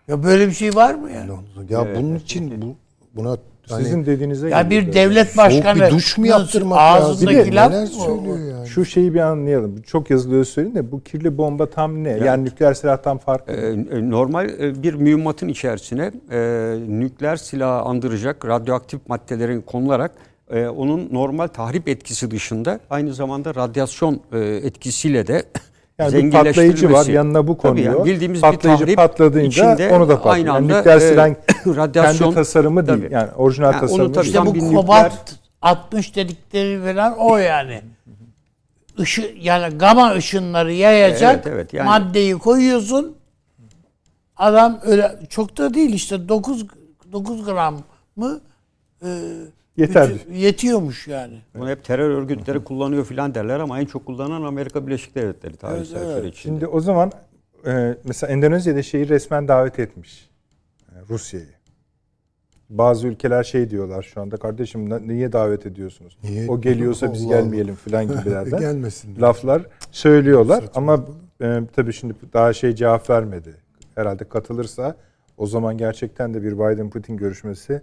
Ya 0.08 0.24
böyle 0.24 0.48
bir 0.48 0.54
şey 0.54 0.76
var 0.76 0.94
mı 0.94 1.12
ya? 1.12 1.28
ya 1.70 1.96
bunun 1.96 2.16
için 2.16 2.62
bu 2.62 2.76
buna 3.16 3.38
hani 3.70 3.84
Sizin 3.84 4.06
dediğinize 4.06 4.50
Ya 4.50 4.70
bir 4.70 4.94
devlet 4.94 5.28
soğuk 5.28 5.38
başkanı 5.38 5.82
bir 5.82 5.92
duş 5.92 6.18
mu 6.18 6.28
yaptırmak 6.28 6.78
lazım? 6.78 7.12
ağzındaki 7.12 7.38
Bir 7.38 7.52
de 7.52 7.56
laf 7.56 7.72
Neler 7.72 7.86
söylüyor 7.86 8.40
yani? 8.40 8.68
Şu 8.68 8.86
şeyi 8.86 9.14
bir 9.14 9.20
anlayalım. 9.20 9.82
Çok 9.82 10.10
yazılıyor 10.10 10.46
söyleyin 10.46 10.76
de 10.76 10.92
bu 10.92 11.04
kirli 11.04 11.38
bomba 11.38 11.70
tam 11.70 12.04
ne? 12.04 12.10
Yani 12.10 12.46
nükleer 12.46 12.74
silahtan 12.74 13.18
farklı. 13.18 13.54
E, 13.54 13.68
e, 13.98 14.10
normal 14.10 14.50
e, 14.50 14.84
bir 14.84 14.94
mühimmatın 14.94 15.48
içerisine 15.48 16.12
e, 16.32 16.40
nükleer 16.88 17.36
silahı 17.36 17.82
andıracak 17.82 18.46
radyoaktif 18.46 19.00
maddelerin 19.08 19.62
konularak 19.62 20.12
e, 20.50 20.68
onun 20.68 21.10
normal 21.12 21.48
tahrip 21.48 21.88
etkisi 21.88 22.32
dışında 22.32 22.80
aynı 22.90 23.14
zamanda 23.14 23.56
radyasyon 23.56 24.22
e, 24.32 24.40
etkisiyle 24.40 25.28
de 25.28 25.44
Yani 26.12 26.24
bir 26.24 26.32
patlayıcı 26.32 26.92
var, 26.92 27.06
yanına 27.06 27.48
bu 27.48 27.58
Tabii 27.58 27.62
konuyor. 27.62 28.06
bildiğimiz 28.06 28.42
Patlayıcı 28.42 28.88
bir 28.88 29.42
içinde 29.42 29.94
onu 29.94 30.10
da 30.10 30.16
patlıyor. 30.22 30.36
Aynı 30.36 30.48
Yani 30.48 30.58
anda 30.58 30.78
nükleer 30.78 30.98
e, 30.98 31.00
silahın 31.00 31.36
radyasyon 31.66 32.26
Kendi 32.26 32.36
tasarımı 32.36 32.88
değil. 32.88 33.00
Tabii. 33.02 33.14
Yani 33.14 33.30
orijinal 33.38 33.74
Yani 33.74 33.82
onu 33.82 33.88
tasarımı 33.90 34.14
tabii 34.14 34.24
değil. 34.24 34.26
İşte 34.26 34.38
Tam 34.38 34.48
bu 34.48 34.58
nükleer- 34.58 34.76
kobalt 34.76 35.32
60 35.62 36.16
dedikleri 36.16 36.94
falan 36.94 37.18
o 37.18 37.38
yani. 37.38 37.82
Işı, 38.98 39.36
yani 39.42 39.78
gama 39.78 40.12
ışınları 40.14 40.74
yayacak 40.74 41.34
Evet, 41.36 41.48
evet, 41.48 41.74
yani- 41.74 41.88
maddeyi 41.88 42.34
koyuyorsun. 42.34 43.16
Adam 44.38 44.80
öyle 44.86 45.20
çok 45.30 45.58
da 45.58 45.74
değil 45.74 45.94
işte 45.94 46.30
9 46.30 46.66
9 47.12 47.46
gram 47.46 47.78
mı 48.16 48.42
e, 49.06 49.08
Yeter. 49.78 50.10
bütün- 50.14 50.34
yetiyormuş 50.34 51.08
yani. 51.08 51.42
Bunu 51.56 51.70
hep 51.70 51.84
terör 51.84 52.10
örgütleri 52.10 52.64
kullanıyor 52.64 53.06
filan 53.06 53.36
derler 53.36 53.60
ama 53.60 53.80
en 53.80 53.86
çok 53.86 54.06
kullanan 54.06 54.42
Amerika 54.44 54.88
Birleşik 54.88 55.16
Devletleri 55.16 55.56
tarihsel 55.58 55.96
Evet, 55.98 56.08
evet. 56.08 56.18
süreç 56.20 56.40
içinde. 56.40 56.54
Şimdi 56.54 56.68
o 56.68 56.80
zaman 56.80 57.12
e, 57.66 57.98
mesela 58.04 58.34
Endonezya'da 58.34 58.84
şeyi 58.84 59.10
resmen 59.10 59.48
davet 59.48 59.80
etmiş. 59.80 60.30
e, 60.92 60.96
Rusya'yı. 61.10 61.48
Bazı 62.70 63.08
ülkeler 63.08 63.44
şey 63.44 63.70
diyorlar 63.70 64.04
şu 64.04 64.22
anda 64.22 64.38
kardeşim 64.38 65.08
niye 65.08 65.32
davet 65.32 65.66
ediyorsunuz? 65.66 66.18
Niye? 66.24 66.50
O 66.50 66.62
geliyorsa 66.62 67.14
biz 67.14 67.26
Allah 67.26 67.34
Allah. 67.36 67.42
gelmeyelim 67.42 67.76
filan 67.76 68.08
gibilerden. 68.08 68.60
Gelmesin. 68.60 69.22
laflar 69.22 69.66
söylüyorlar 69.92 70.62
Saçma 70.62 70.72
ama 70.94 71.06
e, 71.42 71.60
tabii 71.76 71.94
şimdi 71.94 72.14
daha 72.34 72.54
şey 72.54 72.76
cevap 72.76 73.10
vermedi. 73.10 73.56
Herhalde 73.96 74.24
katılırsa 74.24 74.96
o 75.38 75.48
zaman 75.48 75.78
gerçekten 75.78 76.34
de 76.34 76.44
bir 76.44 76.52
Biden-Putin 76.54 77.18
görüşmesi 77.18 77.82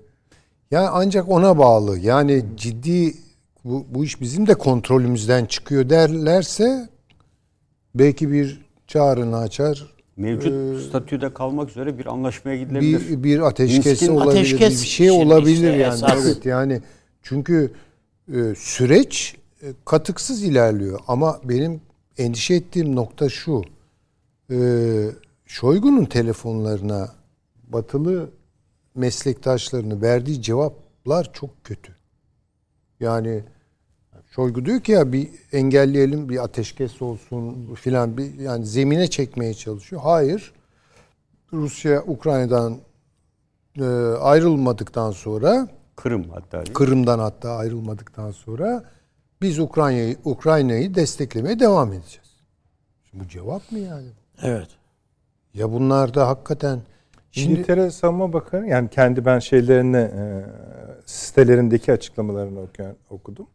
Yani 0.71 0.89
ancak 0.89 1.29
ona 1.29 1.59
bağlı. 1.59 1.99
Yani 1.99 2.45
ciddi 2.57 3.15
bu, 3.65 3.87
bu 3.89 4.05
iş 4.05 4.21
bizim 4.21 4.47
de 4.47 4.55
kontrolümüzden 4.55 5.45
çıkıyor 5.45 5.91
derlerse 5.91 6.89
belki 7.95 8.33
bir 8.33 8.61
çağrını 8.87 9.39
açar. 9.39 9.95
Mevcut 10.17 10.83
statüde 10.83 11.35
kalmak 11.35 11.71
üzere 11.71 11.99
bir 11.99 12.07
anlaşmaya 12.07 12.57
gidilebilir. 12.57 13.09
Bir, 13.09 13.23
bir 13.23 13.39
Minsk'in 13.61 14.09
olabilir. 14.09 14.31
ateşkes 14.31 14.83
bir 14.83 14.89
şey 14.89 15.11
olabilir 15.11 15.55
işte 15.55 15.67
yani. 15.67 15.95
esas. 15.95 16.27
Evet 16.27 16.47
yani 16.47 16.81
çünkü 17.23 17.73
e, 18.29 18.55
süreç 18.57 19.37
e, 19.63 19.67
katıksız 19.85 20.43
ilerliyor 20.43 21.01
ama 21.09 21.41
benim 21.45 21.81
endişe 22.19 22.55
ettiğim 22.55 22.97
nokta 22.97 23.29
şu. 23.29 23.63
E, 24.51 24.57
Şoygu'nun 25.47 26.05
telefonlarına 26.05 27.09
batılı 27.69 28.31
meslektaşlarını 29.01 30.03
verdiği 30.03 30.43
cevaplar 30.43 31.31
çok 31.33 31.65
kötü. 31.65 31.97
Yani 33.01 33.45
Şoygu 34.31 34.65
diyor 34.65 34.81
ki 34.81 34.93
ya 34.93 35.13
bir 35.13 35.29
engelleyelim 35.53 36.29
bir 36.29 36.45
ateşkes 36.45 37.03
olsun 37.03 37.75
filan 37.75 38.19
bir 38.19 38.35
yani 38.39 38.67
zemine 38.67 39.11
çekmeye 39.11 39.55
çalışıyor. 39.55 40.03
Hayır. 40.05 40.53
Rusya 41.53 42.03
Ukrayna'dan 42.03 42.79
e, 43.81 43.85
ayrılmadıktan 44.21 45.11
sonra 45.11 45.69
Kırım 45.97 46.31
hatta. 46.31 46.59
değil 46.59 46.69
mi? 46.69 46.75
Kırım'dan 46.75 47.19
hatta 47.19 47.51
ayrılmadıktan 47.51 48.31
sonra 48.31 48.85
biz 49.43 49.59
Ukrayna'yı 49.59 50.17
Ukrayna'yı 50.25 50.95
desteklemeye 50.95 51.61
devam 51.61 51.93
edeceğiz. 51.93 52.31
Şimdi 53.11 53.25
bu 53.25 53.29
cevap 53.29 53.73
mı 53.73 53.79
yani? 53.79 54.09
Evet. 54.43 54.69
Ya 55.55 55.73
bunlar 55.73 56.15
da 56.15 56.29
hakikaten 56.29 56.81
şimdi 57.31 57.53
İngiltere 57.53 57.91
Savunma 57.91 58.33
Bakanı 58.33 58.69
yani 58.69 58.89
kendi 58.89 59.25
ben 59.25 59.39
şeylerini 59.39 59.97
e, 59.97 60.45
sitelerindeki 61.07 61.93
açıklamalarını 61.93 62.61
okuyan, 62.61 62.97
okudum. 63.11 63.47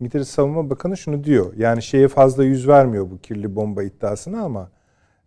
İngiltere 0.00 0.24
Savunma 0.24 0.70
Bakanı 0.70 0.96
şunu 0.96 1.24
diyor. 1.24 1.52
Yani 1.56 1.82
şeye 1.82 2.08
fazla 2.08 2.44
yüz 2.44 2.68
vermiyor 2.68 3.10
bu 3.10 3.18
kirli 3.18 3.56
bomba 3.56 3.82
iddiasına 3.82 4.42
ama 4.42 4.70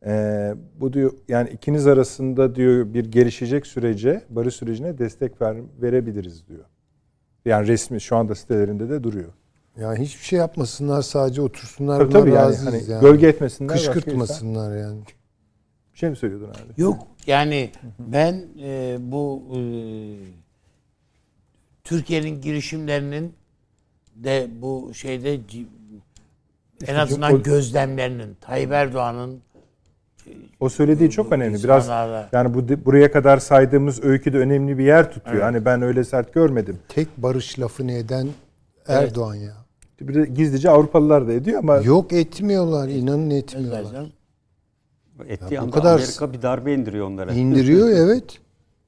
e, 0.05 0.53
bu 0.79 0.93
diyor 0.93 1.11
yani 1.27 1.49
ikiniz 1.49 1.88
arasında 1.88 2.55
diyor 2.55 2.93
bir 2.93 3.05
gelişecek 3.05 3.67
sürece, 3.67 4.21
barış 4.29 4.55
sürecine 4.55 4.97
destek 4.97 5.41
ver, 5.41 5.57
verebiliriz 5.81 6.47
diyor. 6.47 6.65
Yani 7.45 7.67
resmi 7.67 8.01
şu 8.01 8.15
anda 8.15 8.35
sitelerinde 8.35 8.89
de 8.89 9.03
duruyor. 9.03 9.29
yani 9.77 9.99
hiçbir 9.99 10.23
şey 10.23 10.39
yapmasınlar 10.39 11.01
sadece 11.01 11.41
otursunlar 11.41 11.99
Tabii 11.99 12.13
tabii 12.13 12.31
yani, 12.31 12.55
hani 12.55 12.83
yani. 12.89 13.01
gölge 13.01 13.27
etmesinler. 13.27 13.77
Kışkırtmasınlar 13.77 14.77
yani. 14.77 14.99
Bir 15.93 15.99
şey 15.99 16.09
mi 16.09 16.15
söylüyordun 16.15 16.49
abi? 16.49 16.81
Yok 16.81 17.07
yani 17.28 17.71
ben 17.99 18.45
e, 18.61 18.97
bu 18.99 19.43
e, 19.55 19.59
Türkiye'nin 21.84 22.41
girişimlerinin 22.41 23.34
de 24.15 24.47
bu 24.61 24.91
şeyde 24.93 25.39
en 26.88 26.95
azından 26.95 27.43
gözlemlerinin 27.43 28.38
Tayyip 28.41 28.71
Erdoğan'ın 28.71 29.41
O 30.59 30.69
söylediği 30.69 31.09
çok 31.09 31.32
önemli. 31.32 31.63
Biraz 31.63 31.89
yani 32.32 32.53
bu 32.53 32.86
buraya 32.86 33.11
kadar 33.11 33.38
saydığımız 33.38 34.03
öyküde 34.03 34.38
önemli 34.38 34.78
bir 34.78 34.86
yer 34.86 35.11
tutuyor. 35.11 35.41
Hani 35.41 35.65
ben 35.65 35.82
öyle 35.82 36.03
sert 36.03 36.34
görmedim. 36.34 36.80
Tek 36.89 37.07
barış 37.17 37.59
lafını 37.59 37.91
eden 37.91 38.28
Erdoğan 38.88 39.36
ya. 39.36 39.53
Bir 40.01 40.13
de 40.13 40.25
gizlice 40.25 40.69
Avrupalılar 40.69 41.28
da 41.28 41.34
ediyor 41.34 41.59
ama 41.59 41.78
Yok 41.78 42.13
etmiyorlar, 42.13 42.88
inanın 42.88 43.30
etmiyorlar. 43.30 44.11
Ettiği 45.28 45.57
bu 45.57 45.61
anda 45.61 45.72
kadar- 45.72 45.93
Amerika 45.95 46.34
bir 46.34 46.41
darbe 46.41 46.74
indiriyor 46.74 47.07
onlara. 47.07 47.34
İndiriyor 47.34 47.89
evet. 48.05 48.39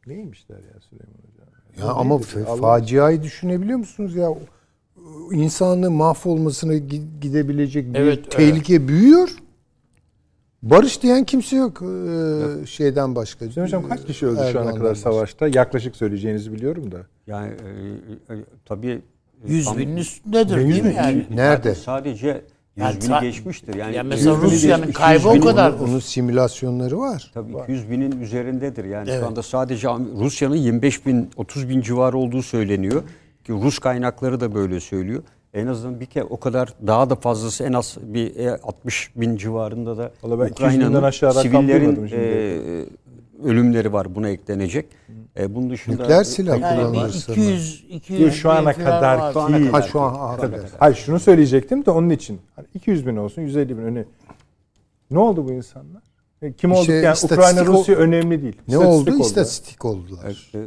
neymişler 0.08 0.58
ya 0.58 0.80
Süleyman 0.90 1.14
Hocam? 1.32 1.88
Ya 1.88 1.94
ama 1.94 2.16
fa- 2.16 2.60
faciayı 2.62 3.24
düşünebiliyor 3.24 3.78
musunuz 3.80 4.16
ya? 4.16 4.30
İnsanlığın 5.32 5.94
mahvolmasına 5.94 6.76
gi- 6.76 7.20
gidebilecek 7.22 7.94
bir 7.94 8.00
Evet, 8.00 8.32
tehlike 8.32 8.88
büyüyor. 8.88 9.30
Barış 10.64 11.04
diyen 11.04 11.24
kimse 11.24 11.56
yok 11.56 11.82
ee, 11.82 12.66
şeyden 12.66 13.16
başka. 13.16 13.46
Hüseyin 13.46 13.66
Hocam 13.68 13.90
kaç 13.90 14.06
kişi 14.06 14.26
öldü 14.28 14.36
şu 14.36 14.42
ana 14.42 14.48
Erdoğan'dan 14.50 14.76
kadar 14.76 14.92
başka. 14.92 15.12
savaşta? 15.12 15.48
Yaklaşık 15.48 15.96
söyleyeceğinizi 15.96 16.54
biliyorum 16.54 16.92
da. 16.92 16.98
Yani 17.28 17.54
e, 18.30 18.34
e, 18.34 18.38
tabii 18.66 19.02
e, 19.48 19.54
100 19.54 19.66
tam- 19.66 19.78
binin 19.78 19.98
üstündedir 19.98 20.58
Yüz 20.58 20.70
değil 20.70 20.84
mi 20.84 20.94
yani? 20.98 21.26
Nerede? 21.36 21.76
Sadece 21.76 22.42
100 22.76 22.86
Yani 22.86 22.96
bini 23.02 23.08
ta- 23.08 23.20
geçmiştir. 23.20 23.74
Yani 23.76 23.96
Ya 23.96 24.04
mesela 24.04 24.32
100 24.36 24.42
bini 24.44 24.52
Rusya'nın 24.52 24.92
kaybı 24.92 25.28
100 25.34 25.42
o 25.44 25.46
kadar. 25.48 25.72
Onun, 25.74 25.80
onun 25.90 26.00
simülasyonları 26.00 27.00
var. 27.00 27.32
Tabii 27.34 27.52
200 27.64 27.90
binin 27.92 28.22
üzerindedir. 28.22 28.86
Yani 28.86 29.10
Evet. 29.10 29.20
şu 29.22 29.28
anda 29.28 29.44
sadece 29.44 29.88
Rusya'nın 30.20 30.56
25 30.56 31.06
bin, 31.06 31.30
30 31.38 31.70
bin 31.70 31.82
civarı 31.82 32.18
olduğu 32.18 32.44
söyleniyor. 32.44 33.04
Ki 33.44 33.54
Rus 33.54 33.80
kaynakları 33.80 34.40
da 34.40 34.56
böyle 34.56 34.80
söylüyor. 34.80 35.24
En 35.54 35.68
azından 35.68 36.00
bir 36.00 36.06
kere 36.06 36.24
o 36.24 36.40
kadar 36.40 36.74
daha 36.88 37.10
da 37.10 37.16
fazlası 37.16 37.64
en 37.64 37.74
az 37.74 37.98
bir 38.04 38.36
e, 38.36 38.52
60 38.58 39.12
bin 39.16 39.38
civarında 39.38 39.98
da 39.98 40.12
Vallahi 40.24 40.40
ben 40.40 40.48
200 40.48 40.74
binden 40.74 40.86
Ukrayna'nın 40.88 41.12
sivillerin 41.42 42.08
şimdi. 42.08 42.16
e, 42.16 43.50
ölümleri 43.50 43.94
var 43.94 44.16
buna 44.16 44.30
eklenecek. 44.30 44.86
E, 45.40 45.56
bunun 45.56 45.70
dışında 45.70 45.96
Nükleer 46.02 46.24
silah 46.24 46.60
Yani 46.60 46.76
kullanılırsa. 46.92 47.32
200 47.32 47.86
200 47.90 48.22
Yok, 48.22 48.34
şu 48.34 48.50
ana 48.52 48.74
kadar 48.74 49.34
ki- 49.34 49.70
Ha 49.70 49.82
şu 49.82 50.02
an 50.02 50.38
Tabii. 50.38 50.56
evet. 50.56 50.70
Hayır 50.80 50.96
şunu 50.96 51.20
söyleyecektim 51.20 51.86
de 51.86 51.92
onun 51.92 52.10
için. 52.10 52.40
Hani 52.56 52.68
200 52.74 53.08
bin 53.08 53.16
olsun 53.18 53.42
150 53.42 53.78
bin 53.78 53.84
öne. 53.84 54.06
Ne 55.12 55.20
oldu 55.20 55.48
bu 55.48 55.52
insanlar? 55.52 56.02
E, 56.42 56.54
Kim 56.54 56.72
olduk 56.72 56.90
yani 56.90 56.98
istatistik 57.14 57.32
Ukrayna 57.32 57.66
Rusya 57.66 57.96
önemli 57.96 58.42
değil. 58.42 58.56
Ne 58.68 58.74
İstatistik 58.74 58.90
oldu? 59.08 59.12
oldu. 59.16 59.22
İstatistik 59.22 59.86
oldular. 59.86 60.52
e, 60.54 60.58
e, 60.58 60.64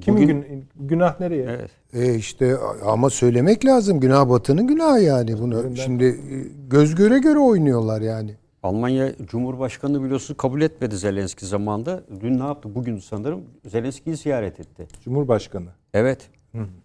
Kimin 0.00 0.22
bugün- 0.22 0.40
gün, 0.42 0.64
günah 0.80 1.20
nereye? 1.20 1.42
Evet. 1.44 1.70
E 1.94 2.14
işte 2.14 2.56
ama 2.86 3.10
söylemek 3.10 3.64
lazım. 3.66 4.00
Günah 4.00 4.28
Batı'nın 4.28 4.66
günahı 4.66 5.00
yani 5.00 5.38
bunu. 5.40 5.76
Şimdi 5.76 6.04
e, 6.04 6.34
göz 6.70 6.94
göre 6.94 7.18
göre 7.18 7.38
oynuyorlar 7.38 8.00
yani. 8.00 8.34
Almanya 8.62 9.12
Cumhurbaşkanı 9.26 10.04
biliyorsunuz 10.04 10.38
kabul 10.38 10.60
etmedi 10.62 10.96
Zelenski 10.96 11.46
zamanında. 11.46 12.02
Dün 12.20 12.38
ne 12.38 12.44
yaptı? 12.44 12.74
Bugün 12.74 12.98
sanırım 12.98 13.44
Zelenski'yi 13.66 14.16
ziyaret 14.16 14.60
etti. 14.60 14.88
Cumhurbaşkanı. 15.04 15.68
Evet. 15.94 16.30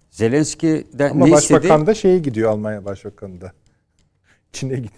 Zelenski'den 0.10 1.10
Ama 1.12 1.26
ne 1.26 1.32
başbakan 1.32 1.64
istedi? 1.68 1.88
da 1.88 1.94
şeye 1.94 2.18
gidiyor 2.20 2.52
Almanya 2.52 2.86
başbakanı 2.86 3.42
da. 3.42 3.52
Çin'e 4.52 4.76
gidiyor. 4.76 4.92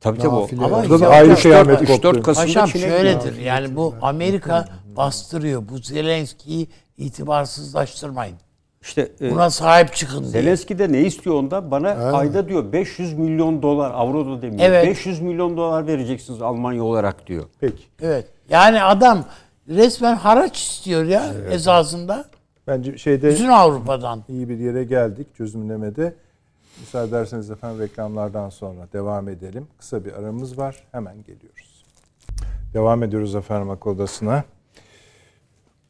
Tabii 0.00 0.18
tabii 0.18 0.28
o. 0.34 0.48
Ama 0.58 0.66
Orada 0.66 0.76
Orada 0.76 1.00
da 1.00 1.04
Ya 1.04 1.10
ayrı 1.10 1.34
kıyamet 1.34 1.80
3-4 1.82 2.02
koptu. 2.02 2.22
Kasım'da 2.22 2.46
Paşam 2.46 2.66
Çin'e 2.66 2.82
şöyledir 2.82 3.36
yani 3.38 3.76
bu 3.76 3.94
Amerika 4.02 4.68
bastırıyor. 4.96 5.68
Bu 5.68 5.78
Zelenski'yi 5.78 6.68
itibarsızlaştırmayın. 6.96 8.36
İşte 8.82 9.12
e, 9.20 9.30
Buna 9.30 9.50
sahip 9.50 9.94
çıkın 9.94 10.20
diye. 10.20 10.30
Zelenski 10.30 10.78
de 10.78 10.92
ne 10.92 11.00
istiyor 11.00 11.36
onda? 11.36 11.70
Bana 11.70 11.88
ayda 11.90 12.48
diyor 12.48 12.72
500 12.72 13.12
milyon 13.18 13.62
dolar, 13.62 13.90
avro 13.90 14.26
da 14.26 14.42
demiyor. 14.42 14.68
Evet. 14.68 14.86
500 14.86 15.20
milyon 15.20 15.56
dolar 15.56 15.86
vereceksiniz 15.86 16.42
Almanya 16.42 16.84
olarak 16.84 17.26
diyor. 17.26 17.44
Peki. 17.60 17.82
Evet. 18.02 18.26
Yani 18.48 18.82
adam 18.82 19.24
resmen 19.68 20.16
haraç 20.16 20.62
istiyor 20.62 21.04
ya 21.04 21.32
esasında. 21.50 22.24
Bence 22.66 22.98
şeyde 22.98 23.28
Bütün 23.30 23.48
Avrupa'dan. 23.48 24.24
iyi 24.28 24.48
bir 24.48 24.58
yere 24.58 24.84
geldik 24.84 25.26
çözümlemede. 25.36 26.14
Müsaade 26.80 27.08
ederseniz 27.08 27.50
efendim 27.50 27.80
reklamlardan 27.80 28.48
sonra 28.48 28.80
devam 28.92 29.28
edelim. 29.28 29.66
Kısa 29.78 30.04
bir 30.04 30.12
aramız 30.12 30.58
var. 30.58 30.76
Hemen 30.92 31.16
geliyoruz. 31.16 31.84
Devam 32.74 33.02
ediyoruz 33.02 33.34
efendim 33.34 33.70
akıl 33.70 33.90
odasına. 33.90 34.44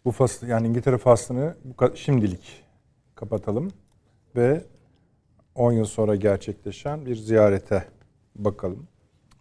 Bu 0.05 0.11
faslı 0.11 0.47
yani 0.49 0.67
İngiltere 0.67 0.99
faslını 0.99 1.55
şimdilik 1.95 2.63
kapatalım 3.21 3.73
ve 4.37 4.65
10 5.55 5.73
yıl 5.73 5.85
sonra 5.85 6.17
gerçekleşen 6.17 7.07
bir 7.07 7.17
ziyarete 7.17 7.85
bakalım. 8.37 8.87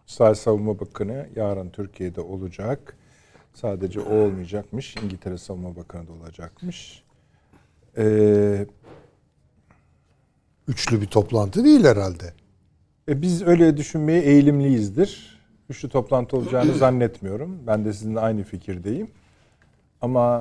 İsrail 0.06 0.34
Savunma 0.34 0.80
Bakanı 0.80 1.28
yarın 1.36 1.70
Türkiye'de 1.70 2.20
olacak. 2.20 2.96
Sadece 3.54 4.00
o 4.00 4.14
olmayacakmış. 4.14 4.96
İngiltere 4.96 5.38
Savunma 5.38 5.76
Bakanı 5.76 6.08
da 6.08 6.12
olacakmış. 6.12 7.02
Ee, 7.96 8.66
Üçlü 10.68 11.00
bir 11.00 11.06
toplantı 11.06 11.64
değil 11.64 11.84
herhalde. 11.84 12.34
E, 13.08 13.22
biz 13.22 13.42
öyle 13.42 13.76
düşünmeye 13.76 14.22
eğilimliyizdir. 14.22 15.40
Üçlü 15.70 15.88
toplantı 15.88 16.36
olacağını 16.36 16.74
zannetmiyorum. 16.74 17.58
Ben 17.66 17.84
de 17.84 17.92
sizinle 17.92 18.20
aynı 18.20 18.42
fikirdeyim. 18.42 19.10
Ama 20.00 20.40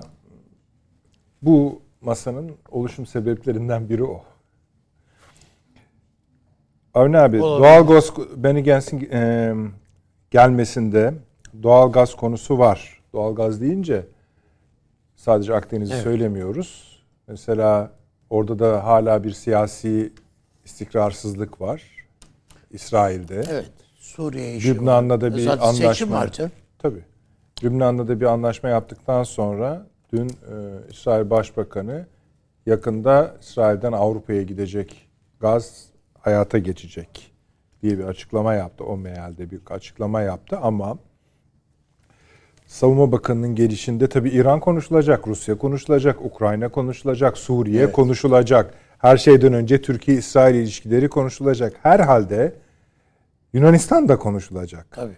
bu 1.41 1.81
masanın 2.01 2.51
oluşum 2.69 3.05
sebeplerinden 3.05 3.89
biri 3.89 4.03
o. 4.03 4.23
Avni 6.93 7.17
abi, 7.17 7.41
Olabilir. 7.41 7.69
doğal 7.69 7.87
gaz 7.87 8.13
Benny 8.43 8.63
Gantz'in 8.63 9.09
e, 9.11 9.53
gelmesinde 10.31 11.13
doğal 11.63 11.91
gaz 11.91 12.15
konusu 12.15 12.57
var. 12.59 13.01
Doğal 13.13 13.35
gaz 13.35 13.61
deyince 13.61 14.05
sadece 15.15 15.53
Akdeniz'i 15.55 15.93
Evet. 15.93 16.03
söylemiyoruz. 16.03 16.99
Mesela 17.27 17.91
orada 18.29 18.59
da 18.59 18.83
hala 18.85 19.23
bir 19.23 19.31
siyasi 19.31 20.13
istikrarsızlık 20.65 21.61
var. 21.61 21.83
İsrail'de. 22.71 23.43
Evet. 23.49 23.71
Suriye 23.95 24.55
işi 24.55 24.75
Lübnan'la 24.75 25.21
da 25.21 25.25
var. 25.27 25.35
bir 25.35 25.41
Zaten 25.41 25.71
Seçim 25.71 25.85
anlaşma. 25.85 26.15
var 26.17 26.31
canım. 26.31 26.51
Tabii. 26.79 27.03
Lübnan'da 27.63 28.07
da 28.07 28.19
bir 28.19 28.25
anlaşma 28.25 28.69
yaptıktan 28.69 29.23
sonra 29.23 29.87
dün 30.13 30.27
e, 30.27 30.31
İsrail 30.91 31.29
Başbakanı 31.29 32.05
yakında 32.65 33.35
İsrail'den 33.41 33.91
Avrupa'ya 33.91 34.41
gidecek 34.41 35.09
gaz 35.39 35.85
hayata 36.19 36.57
geçecek 36.57 37.31
diye 37.83 37.97
bir 37.97 38.03
açıklama 38.03 38.53
yaptı. 38.53 38.83
O 38.83 38.97
mealde 38.97 39.51
bir 39.51 39.59
açıklama 39.69 40.21
yaptı 40.21 40.57
ama 40.57 40.97
Savunma 42.67 43.11
Bakanı'nın 43.11 43.55
gelişinde 43.55 44.09
tabii 44.09 44.29
İran 44.29 44.59
konuşulacak, 44.59 45.27
Rusya 45.27 45.57
konuşulacak, 45.57 46.25
Ukrayna 46.25 46.69
konuşulacak, 46.69 47.37
Suriye 47.37 47.91
konuşulacak. 47.91 48.73
Her 48.97 49.17
şeyden 49.17 49.53
önce 49.53 49.81
Türkiye-İsrail 49.81 50.55
ilişkileri 50.55 51.09
konuşulacak. 51.09 51.73
Herhalde 51.83 52.53
Yunanistan 53.53 54.09
da 54.09 54.19
konuşulacak. 54.19 54.87
Tabii. 54.91 55.17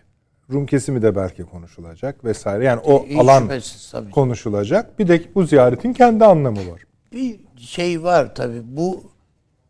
Rum 0.51 0.65
kesimi 0.65 1.01
de 1.01 1.15
belki 1.15 1.43
konuşulacak 1.43 2.25
vesaire. 2.25 2.65
Yani 2.65 2.79
o 2.79 3.05
Hiç 3.05 3.17
alan 3.19 3.41
şüphesiz 3.41 3.91
tabii. 3.91 4.11
konuşulacak. 4.11 4.99
Bir 4.99 5.07
de 5.07 5.21
bu 5.35 5.43
ziyaretin 5.43 5.93
kendi 5.93 6.25
anlamı 6.25 6.71
var. 6.71 6.81
Bir 7.11 7.39
şey 7.59 8.03
var 8.03 8.35
tabii. 8.35 8.61
Bu 8.63 9.03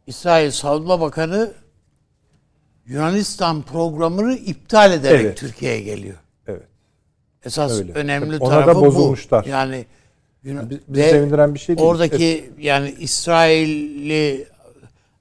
İsrail 0.08 0.52
Savunma 0.52 1.02
Bakanı 1.02 1.52
Yunanistan 2.86 3.62
programını 3.62 4.34
iptal 4.36 4.94
ederek 4.94 5.22
Evet. 5.26 5.38
Türkiye'ye 5.38 5.82
geliyor. 5.82 6.18
Evet. 6.48 6.64
Esas 7.46 7.80
Öyle. 7.80 7.92
önemli 7.94 8.38
Ona 8.38 8.56
da 8.56 8.60
tarafı 8.66 8.82
bozulmuşlar. 8.82 9.46
bu. 9.46 9.50
Yani 9.50 9.86
Yunan- 10.44 10.70
Bi- 10.70 10.80
Bizi 10.88 11.10
sevindiren 11.10 11.54
bir 11.54 11.60
şey 11.60 11.78
değil. 11.78 11.88
Oradaki 11.88 12.50
yani 12.60 12.96
İsrailli 13.00 14.48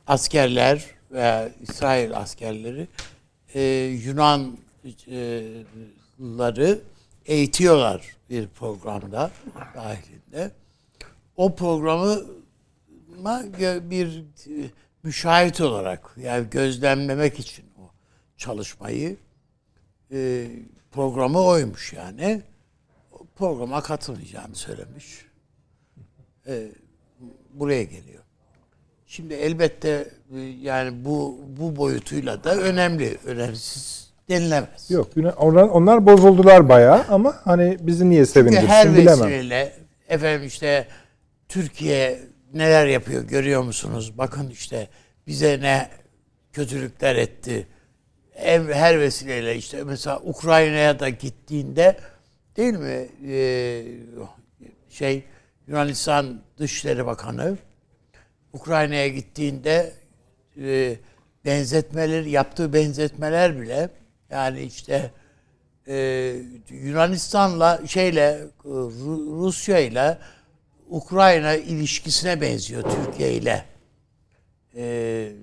askerler 0.07 0.85
veya 1.11 1.49
İsrail 1.63 2.17
askerleri 2.17 2.89
e, 3.55 3.61
Yunanları 4.85 6.81
eğitiyorlar 7.27 8.17
bir 8.31 8.49
programda 8.49 9.31
dahilinde. 9.75 10.51
O 11.37 11.55
programı 11.55 12.23
bir 13.91 14.25
müşahit 15.03 15.61
olarak 15.61 16.17
yani 16.17 16.51
gözlemlemek 16.51 17.39
için 17.39 17.65
o 17.79 17.91
çalışmayı 18.37 19.17
programı 20.91 21.41
oymuş 21.41 21.93
yani. 21.93 22.43
Programa 23.37 23.83
katılmayacağını 23.83 24.55
söylemiş. 24.55 25.27
Buraya 27.53 27.83
geliyor. 27.83 28.23
Şimdi 29.07 29.35
elbette 29.35 30.15
yani 30.61 31.05
bu 31.05 31.41
bu 31.59 31.77
boyutuyla 31.77 32.45
da 32.45 32.57
önemli, 32.57 33.19
önemsiz 33.25 34.10
denilemez. 34.31 34.91
Yok. 34.91 35.09
Onlar, 35.37 35.63
onlar 35.63 36.07
bozuldular 36.07 36.69
bayağı 36.69 37.05
ama 37.09 37.37
hani 37.45 37.77
bizi 37.81 38.11
niye 38.11 38.27
sevindirsin 38.27 38.67
her 38.67 38.93
bilemem. 38.93 39.07
vesileyle 39.07 39.73
efendim 40.09 40.47
işte 40.47 40.87
Türkiye 41.49 42.19
neler 42.55 42.87
yapıyor 42.87 43.23
görüyor 43.23 43.63
musunuz? 43.63 44.19
Bakın 44.19 44.51
işte 44.51 44.89
bize 45.27 45.61
ne 45.61 45.89
kötülükler 46.53 47.17
etti. 47.17 47.67
Her 48.73 49.01
vesileyle 49.01 49.57
işte 49.57 49.85
mesela 49.85 50.21
Ukrayna'ya 50.25 51.01
da 51.01 51.09
gittiğinde 51.09 51.97
değil 52.57 52.75
mi 52.75 53.09
Ee, 53.27 53.85
şey 54.89 55.25
Yunanistan 55.67 56.41
Dışişleri 56.59 57.07
Bakanı 57.07 57.57
Ukrayna'ya 58.53 59.09
gittiğinde 59.09 59.93
e, 60.63 60.97
benzetmeler 61.45 62.23
yaptığı 62.25 62.73
benzetmeler 62.73 63.61
bile 63.61 63.89
yani 64.31 64.63
işte 64.63 65.11
e, 65.89 65.95
Yunanistan'la 66.71 67.87
şeyle 67.87 68.23
e, 68.65 68.69
Ru- 68.69 69.39
Rusya'yla 69.39 70.19
Ukrayna 70.89 71.55
ilişkisine 71.55 72.41
benziyor 72.41 72.83
Türkiye 72.83 73.33
ile 73.33 73.65
e, 74.75 74.85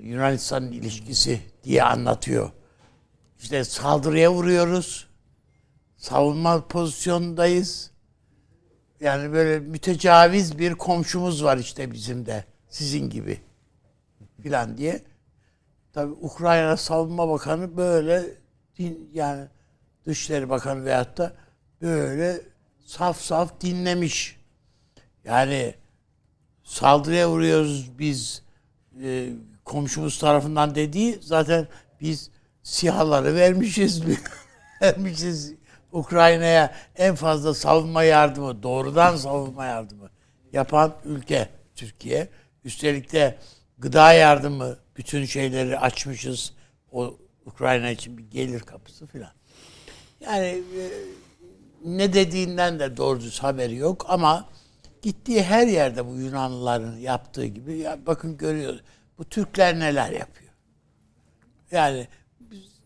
Yunanistan'ın 0.03 0.71
ilişkisi 0.71 1.39
diye 1.63 1.83
anlatıyor. 1.83 2.51
İşte 3.39 3.63
saldırıya 3.63 4.33
vuruyoruz. 4.33 5.07
Savunma 5.97 6.67
pozisyondayız. 6.67 7.91
Yani 8.99 9.33
böyle 9.33 9.59
mütecaviz 9.59 10.59
bir 10.59 10.73
komşumuz 10.73 11.43
var 11.43 11.57
işte 11.57 11.91
bizim 11.91 12.25
de. 12.25 12.45
Sizin 12.69 13.09
gibi. 13.09 13.39
Filan 14.43 14.77
diye. 14.77 15.01
Tabi 15.93 16.11
Ukrayna 16.11 16.77
Savunma 16.77 17.29
Bakanı 17.29 17.77
böyle 17.77 18.25
din, 18.77 19.09
yani 19.13 19.47
Dışişleri 20.05 20.49
Bakanı 20.49 20.85
veyahut 20.85 21.17
da 21.17 21.33
böyle 21.81 22.41
saf 22.85 23.21
saf 23.21 23.61
dinlemiş. 23.61 24.37
Yani 25.23 25.75
saldırıya 26.63 27.29
vuruyoruz 27.29 27.99
biz 27.99 28.43
e, 29.03 29.29
komşumuz 29.65 30.19
tarafından 30.19 30.75
dediği 30.75 31.19
zaten 31.21 31.67
biz 32.01 32.31
sihaları 32.63 33.35
vermişiz 33.35 34.03
vermişiz 34.81 35.53
Ukrayna'ya 35.91 36.75
en 36.95 37.15
fazla 37.15 37.53
savunma 37.53 38.03
yardımı 38.03 38.63
doğrudan 38.63 39.15
savunma 39.15 39.65
yardımı 39.65 40.09
yapan 40.53 40.95
ülke 41.05 41.49
Türkiye. 41.75 42.29
Üstelik 42.63 43.13
de 43.13 43.37
gıda 43.77 44.13
yardımı 44.13 44.77
bütün 44.97 45.25
şeyleri 45.25 45.79
açmışız. 45.79 46.53
O 46.91 47.17
Ukrayna 47.47 47.89
için 47.89 48.17
bir 48.17 48.23
gelir 48.23 48.59
kapısı 48.59 49.07
filan. 49.07 49.31
Yani 50.19 50.45
e, 50.45 50.89
ne 51.85 52.13
dediğinden 52.13 52.79
de 52.79 52.97
doğru 52.97 53.19
düz 53.19 53.39
haberi 53.39 53.75
yok 53.75 54.05
ama 54.09 54.49
gittiği 55.01 55.43
her 55.43 55.67
yerde 55.67 56.07
bu 56.07 56.15
Yunanlıların 56.15 56.97
yaptığı 56.97 57.45
gibi 57.45 57.77
ya 57.77 57.99
bakın 58.05 58.37
görüyoruz. 58.37 58.81
Bu 59.17 59.25
Türkler 59.25 59.79
neler 59.79 60.11
yapıyor. 60.11 60.51
Yani 61.71 62.07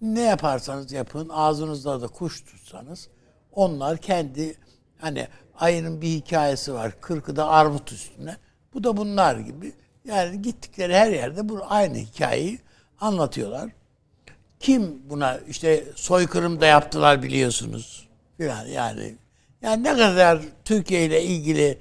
ne 0.02 0.22
yaparsanız 0.22 0.92
yapın 0.92 1.30
ağzınızda 1.30 2.02
da 2.02 2.08
kuş 2.08 2.42
tutsanız 2.42 3.10
onlar 3.52 3.98
kendi 3.98 4.56
hani 4.98 5.28
ayının 5.56 6.02
bir 6.02 6.08
hikayesi 6.08 6.74
var. 6.74 7.02
Kırkı 7.02 7.36
da 7.36 7.48
armut 7.48 7.92
üstüne. 7.92 8.38
Bu 8.74 8.84
da 8.84 8.98
bunlar 8.98 9.38
gibi. 9.38 9.74
Yani 10.06 10.42
gittikleri 10.42 10.96
her 10.96 11.12
yerde 11.12 11.50
bu 11.50 11.62
aynı 11.70 11.98
hikayeyi 11.98 12.60
anlatıyorlar. 13.00 13.72
Kim 14.62 15.10
buna 15.10 15.40
işte 15.50 15.84
soykırım 15.96 16.62
da 16.62 16.66
yaptılar 16.66 17.24
biliyorsunuz. 17.24 18.08
Filan 18.38 18.66
yani 18.66 19.16
yani 19.62 19.84
ne 19.84 19.92
kadar 19.98 20.40
Türkiye 20.66 21.06
ile 21.06 21.24
ilgili 21.24 21.78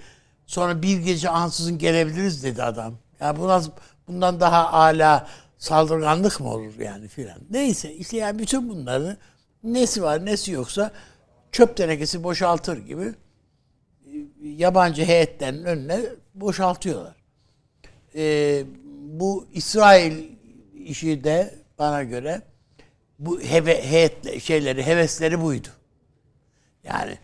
sonra 0.46 0.82
bir 0.82 0.98
gece 0.98 1.28
ansızın 1.28 1.78
gelebiliriz 1.78 2.44
dedi 2.44 2.62
adam. 2.62 2.94
Yani 3.20 3.38
bu 3.38 3.72
bundan 4.08 4.40
daha 4.40 4.72
âlâ 4.72 5.28
saldırganlık 5.58 6.40
mı 6.40 6.50
olur 6.50 6.78
yani 6.78 7.08
filan. 7.08 7.38
Neyse 7.50 7.94
işte 7.94 8.16
yani 8.16 8.38
bütün 8.38 8.68
bunların 8.68 9.16
nesi 9.64 10.02
var 10.02 10.26
nesi 10.26 10.52
yoksa 10.52 10.92
çöp 11.52 11.76
tenekesi 11.76 12.24
boşaltır 12.24 12.76
gibi 12.76 13.14
yabancı 14.42 15.04
heyetlerin 15.04 15.64
önüne 15.64 16.00
boşaltıyorlar. 16.34 17.14
Ee, 18.14 18.64
bu 19.02 19.46
İsrail 19.52 20.24
işi 20.74 21.24
de 21.24 21.54
bana 21.78 22.02
göre 22.02 22.42
bu 23.20 23.40
heve, 23.40 23.82
heyet 23.90 24.42
şeyleri, 24.42 24.86
hevesleri 24.86 25.42
buydu. 25.42 25.68
Yani 26.84 27.18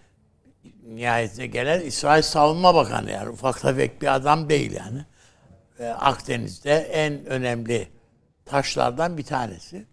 nihayetine 0.86 1.46
gelen 1.46 1.80
İsrail 1.80 2.22
Savunma 2.22 2.74
Bakanı 2.74 3.10
yani 3.10 3.28
ufak 3.28 3.60
tefek 3.60 4.02
bir 4.02 4.14
adam 4.14 4.48
değil 4.48 4.72
yani. 4.72 5.04
Ee, 5.78 5.86
Akdeniz'de 5.86 6.72
en 6.72 7.26
önemli 7.26 7.88
taşlardan 8.44 9.18
bir 9.18 9.24
tanesi. 9.24 9.86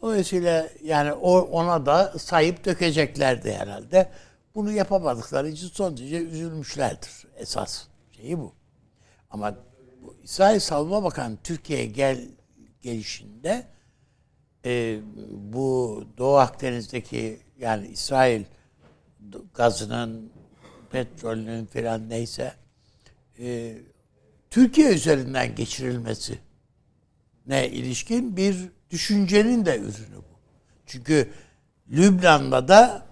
Dolayısıyla 0.00 0.68
yani 0.82 1.12
o 1.12 1.38
ona 1.40 1.86
da 1.86 2.18
sayıp 2.18 2.64
dökeceklerdi 2.64 3.52
herhalde. 3.52 4.10
Bunu 4.54 4.72
yapamadıkları 4.72 5.48
için 5.48 5.68
son 5.68 5.96
derece 5.96 6.18
üzülmüşlerdir. 6.18 7.26
Esas 7.36 7.84
şeyi 8.16 8.38
bu. 8.38 8.52
Ama 9.30 9.54
bu 10.02 10.16
İsrail 10.22 10.60
Savunma 10.60 11.04
Bakanı 11.04 11.36
Türkiye'ye 11.44 11.86
gel 11.86 12.28
gelişinde 12.82 13.73
e, 14.64 15.00
bu 15.30 16.04
Doğu 16.18 16.36
Akdeniz'deki 16.36 17.40
yani 17.60 17.86
İsrail 17.86 18.44
gazının, 19.54 20.30
petrolünün 20.90 21.66
falan 21.66 22.08
neyse 22.08 22.52
e, 23.38 23.76
Türkiye 24.50 24.94
üzerinden 24.94 25.54
geçirilmesi 25.54 26.38
ne 27.46 27.68
ilişkin 27.68 28.36
bir 28.36 28.56
düşüncenin 28.90 29.66
de 29.66 29.78
ürünü 29.78 30.16
bu. 30.16 30.38
Çünkü 30.86 31.28
Lübnan'la 31.90 32.68
da 32.68 33.06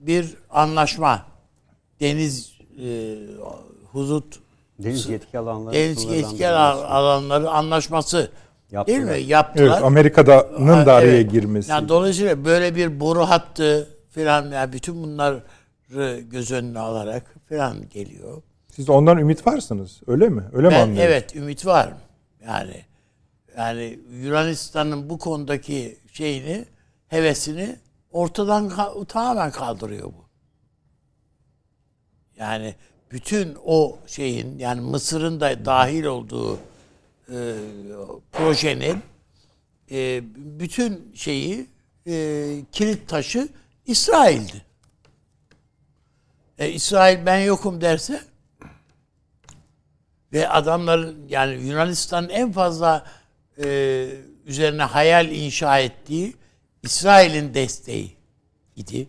bir 0.00 0.34
anlaşma 0.50 1.26
deniz 2.00 2.58
e, 2.82 3.18
hudut 3.92 4.40
Deniz 4.78 5.08
yetki 5.08 5.38
alanları 5.38 5.74
deniz 5.74 6.04
yetki 6.04 6.48
alanları 6.48 7.50
anlaşması 7.50 8.30
Yaptılar. 8.70 8.86
değil 9.08 9.22
mi? 9.22 9.30
Yaptılar. 9.30 9.66
Evet, 9.66 9.84
Amerika'nın 9.84 10.86
da 10.86 10.92
araya 10.94 11.12
Evet. 11.12 11.30
girmesi. 11.30 11.70
Yani 11.70 11.88
dolayısıyla 11.88 12.44
böyle 12.44 12.74
bir 12.76 13.00
boru 13.00 13.20
hattı 13.20 13.88
filan 14.10 14.50
yani 14.50 14.72
bütün 14.72 15.02
bunları 15.02 15.42
göz 16.30 16.50
önüne 16.52 16.78
alarak 16.78 17.34
filan 17.48 17.88
geliyor. 17.88 18.42
Siz 18.68 18.88
ondan 18.90 19.18
ümit 19.18 19.46
varsınız. 19.46 20.00
Öyle 20.06 20.28
mi? 20.28 20.42
Öyle 20.52 20.68
mi 20.68 20.74
Ben 20.74 20.80
anlıyorsunuz? 20.80 21.08
evet 21.12 21.36
ümit 21.36 21.66
var. 21.66 21.92
Yani 22.46 22.82
yani 23.56 23.98
Yunanistan'ın 24.22 25.10
bu 25.10 25.18
konudaki 25.18 25.98
şeyini, 26.12 26.64
hevesini 27.08 27.76
ortadan 28.12 28.70
tamamen 29.08 29.50
kaldırıyor 29.50 30.06
bu. 30.06 30.24
Yani 32.38 32.74
bütün 33.12 33.56
o 33.64 33.96
şeyin 34.06 34.58
yani 34.58 34.80
Mısır'ın 34.80 35.40
da 35.40 35.64
dahil 35.64 36.04
olduğu 36.04 36.58
e, 37.32 37.54
projenin 38.32 39.02
e, 39.90 40.22
bütün 40.36 41.12
şeyi 41.14 41.66
e, 42.06 42.64
kilit 42.72 43.08
taşı 43.08 43.48
İsrail'di. 43.86 44.64
E, 46.58 46.70
İsrail 46.70 47.26
ben 47.26 47.38
yokum 47.38 47.80
derse 47.80 48.20
ve 50.32 50.48
adamların 50.48 51.28
yani 51.28 51.62
Yunanistan'ın 51.62 52.28
en 52.28 52.52
fazla 52.52 53.06
e, 53.64 54.08
üzerine 54.46 54.82
hayal 54.82 55.30
inşa 55.30 55.78
ettiği 55.78 56.36
İsrail'in 56.82 57.54
desteği 57.54 58.16
idi. 58.76 59.08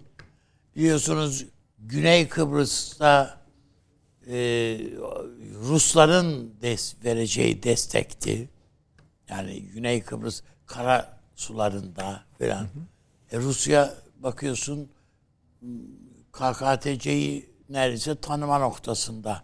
Biliyorsunuz 0.76 1.46
Güney 1.80 2.28
Kıbrıs'ta 2.28 3.39
e, 4.28 4.38
Rusların 5.54 6.54
des 6.62 6.96
vereceği 7.06 7.64
destekti. 7.64 8.50
Yani 9.30 9.62
Güney 9.62 10.04
Kıbrıs 10.04 10.42
kara 10.66 11.20
sularında 11.36 12.24
falan. 12.40 12.68
E, 13.32 13.38
Rusya 13.38 13.94
bakıyorsun 14.20 14.90
KKTC'yi 16.32 17.50
neredeyse 17.70 18.16
tanıma 18.16 18.60
noktasında 18.60 19.44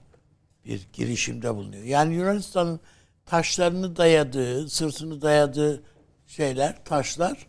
bir 0.66 0.88
girişimde 0.94 1.56
bulunuyor. 1.56 1.84
Yani 1.84 2.14
Yunanistan'ın 2.14 2.80
taşlarını 3.26 3.96
dayadığı, 3.96 4.70
sırtını 4.70 5.22
dayadığı 5.22 5.84
şeyler, 6.28 6.86
taşlar 6.86 7.48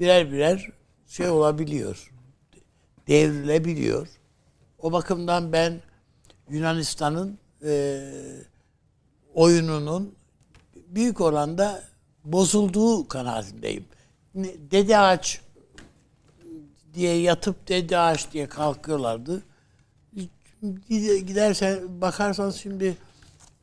birer 0.00 0.32
birer 0.32 0.70
şey 1.06 1.28
olabiliyor. 1.28 2.12
Devrilebiliyor. 3.08 4.08
O 4.78 4.92
bakımdan 4.92 5.52
ben 5.52 5.80
Yunanistan'ın 6.50 7.38
e, 7.64 8.00
oyununun 9.34 10.14
büyük 10.88 11.20
oranda 11.20 11.82
bozulduğu 12.24 13.08
kanaatindeyim. 13.08 13.84
Dede 14.70 14.98
ağaç 14.98 15.40
diye 16.94 17.20
yatıp 17.20 17.68
dede 17.68 17.98
ağaç 17.98 18.32
diye 18.32 18.48
kalkıyorlardı. 18.48 19.42
Gidersen 21.26 22.00
bakarsan 22.00 22.50
şimdi 22.50 22.96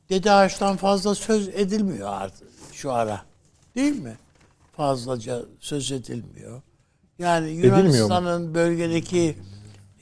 dede 0.09 0.31
ağaçtan 0.31 0.77
fazla 0.77 1.15
söz 1.15 1.47
edilmiyor 1.47 2.07
artık 2.13 2.47
şu 2.73 2.91
ara. 2.91 3.21
Değil 3.75 3.99
mi? 3.99 4.17
Fazlaca 4.77 5.41
söz 5.59 5.91
edilmiyor. 5.91 6.61
Yani 7.19 7.49
Yunanistan'ın 7.49 8.55
bölgedeki 8.55 9.37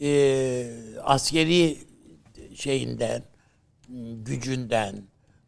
e, 0.02 0.76
askeri 1.04 1.78
şeyinden, 2.56 3.24
gücünden, 4.26 5.04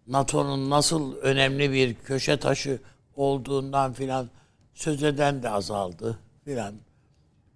NATO'nun 0.07 0.69
nasıl 0.69 1.15
önemli 1.15 1.71
bir 1.71 1.93
köşe 1.93 2.37
taşı 2.37 2.79
olduğundan 3.15 3.93
filan 3.93 4.29
söz 4.73 5.03
eden 5.03 5.43
de 5.43 5.49
azaldı 5.49 6.19
filan. 6.45 6.73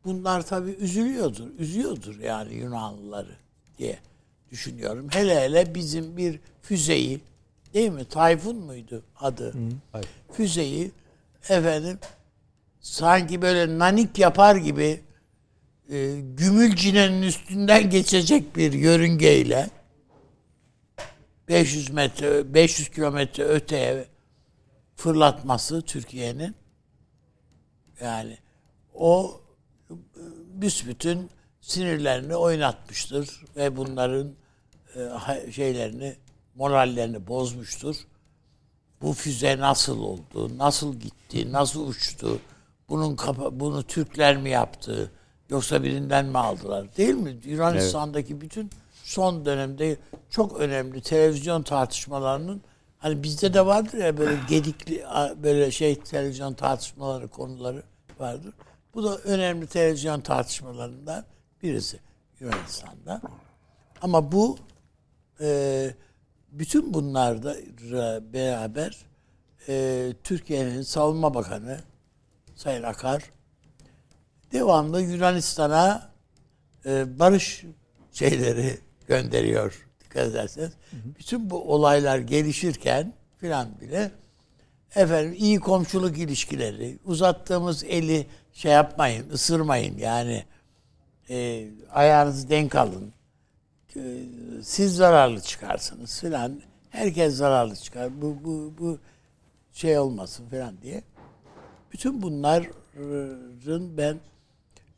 Bunlar 0.06 0.46
tabii 0.46 0.72
üzülüyordur, 0.72 1.48
üzüyordur 1.60 2.20
yani 2.20 2.54
Yunanlıları 2.54 3.36
diye 3.78 4.00
düşünüyorum. 4.52 5.08
Hele 5.12 5.42
hele 5.42 5.76
bizim 5.76 6.18
bir 6.18 6.40
füzeyi 6.62 7.22
değil 7.74 7.90
mi? 7.90 8.06
Tayfun 8.06 8.56
muydu 8.56 9.04
adı? 9.20 9.54
Hayır. 9.92 10.08
Füzeyi 10.32 10.92
efendim 11.50 12.00
sanki 12.82 13.42
böyle 13.42 13.80
nanik 13.80 14.20
yapar 14.20 14.56
gibi 14.56 15.02
e, 15.90 16.20
Gümülcine'nin 16.20 17.22
üstünden 17.22 17.90
geçecek 17.90 18.56
bir 18.56 18.74
yörüngeyle 18.74 19.70
500 21.48 21.90
metre 21.90 22.54
500 22.54 22.90
kilometre 22.90 23.44
öteye 23.44 24.06
fırlatması 24.96 25.82
Türkiye'nin 25.82 26.56
yani 28.02 28.38
o 28.94 29.42
e, 29.90 29.94
büsbütün 30.62 31.30
sinirlerini 31.62 32.36
oynatmıştır 32.36 33.42
ve 33.56 33.78
bunların 33.78 34.34
e, 34.96 35.52
şeylerini 35.52 36.16
morallerini 36.56 37.28
bozmuştur. 37.28 37.96
Bu 39.02 39.14
füze 39.14 39.58
nasıl 39.58 40.00
oldu? 40.00 40.58
Nasıl 40.58 40.96
gitti? 40.96 41.52
Nasıl 41.52 41.88
uçtu? 41.88 42.40
Bunun 42.90 43.18
bunu 43.52 43.84
Türkler 43.84 44.38
mi 44.38 44.50
yaptı? 44.50 45.12
Yoksa 45.50 45.84
birinden 45.84 46.26
mi 46.26 46.38
aldılar? 46.38 46.98
Değil 46.98 47.14
mi? 47.14 47.38
Yunanistan'daki 47.44 48.42
bütün 48.42 48.70
son 49.04 49.46
dönemde 49.46 49.98
çok 50.30 50.60
önemli 50.60 51.02
televizyon 51.02 51.64
tartışmalarının 51.64 52.62
hani 52.98 53.24
bizde 53.24 53.54
de 53.54 53.66
vardır 53.66 53.98
ya 53.98 54.18
böyle 54.18 54.38
gedikli 54.50 55.04
böyle 55.44 55.72
şey 55.72 56.00
televizyon 56.00 56.54
tartışmaları 56.54 57.28
konuları 57.28 57.84
vardır. 58.20 58.54
Bu 58.94 59.04
da 59.04 59.18
önemli 59.18 59.68
televizyon 59.68 60.22
tartışmalarından 60.22 61.26
birisi 61.64 62.00
Yunanistan'da. 62.40 63.22
Ama 64.02 64.32
bu 64.32 64.58
e, 65.42 65.92
bütün 66.52 66.94
bunlarda 66.94 67.56
beraber 68.34 68.98
e, 69.68 70.14
Türkiye'nin 70.24 70.82
savunma 70.82 71.34
bakanı 71.34 71.80
Sayın 72.56 72.84
Akar 72.84 73.24
devamlı 74.52 75.02
Yunanistan'a 75.02 76.10
e, 76.86 77.20
barış 77.20 77.66
şeyleri 78.12 78.78
gönderiyor. 79.08 79.88
Dikkat 80.00 80.28
ederseniz. 80.28 80.72
Bütün 81.20 81.50
bu 81.50 81.74
olaylar 81.74 82.18
gelişirken 82.18 83.14
filan 83.38 83.68
bile 83.82 84.12
efendim 84.96 85.36
iyi 85.38 85.60
komşuluk 85.60 86.18
ilişkileri 86.18 87.00
uzattığımız 87.06 87.84
eli 87.84 88.28
şey 88.54 88.72
yapmayın 88.72 89.30
ısırmayın. 89.30 89.98
Yani 89.98 90.46
e, 91.30 91.68
ayağınızı 91.92 92.50
denk 92.50 92.76
alın. 92.76 93.14
E, 93.96 94.02
siz 94.64 94.96
zararlı 94.96 95.42
çıkarsınız 95.42 96.22
filan. 96.22 96.62
Herkes 96.90 97.36
zararlı 97.36 97.76
çıkar. 97.76 98.22
Bu 98.22 98.38
bu 98.44 98.74
bu 98.80 99.00
şey 99.74 100.00
olmasın 100.00 100.46
filan 100.50 100.82
diye. 100.82 101.04
Bütün 101.94 102.22
bunların 102.22 103.98
ben 103.98 104.18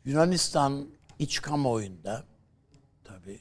Yunanistan 0.05 0.85
iç 1.19 1.41
kamuoyunda 1.41 2.23
tabi 3.03 3.39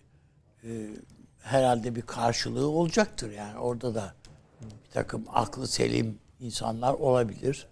herhalde 1.42 1.94
bir 1.94 2.02
karşılığı 2.02 2.68
olacaktır 2.68 3.30
yani 3.30 3.58
orada 3.58 3.94
da 3.94 4.14
bir 4.60 4.90
takım 4.92 5.24
aklı 5.32 5.66
selim 5.66 6.18
insanlar 6.40 6.94
olabilir 6.94 7.66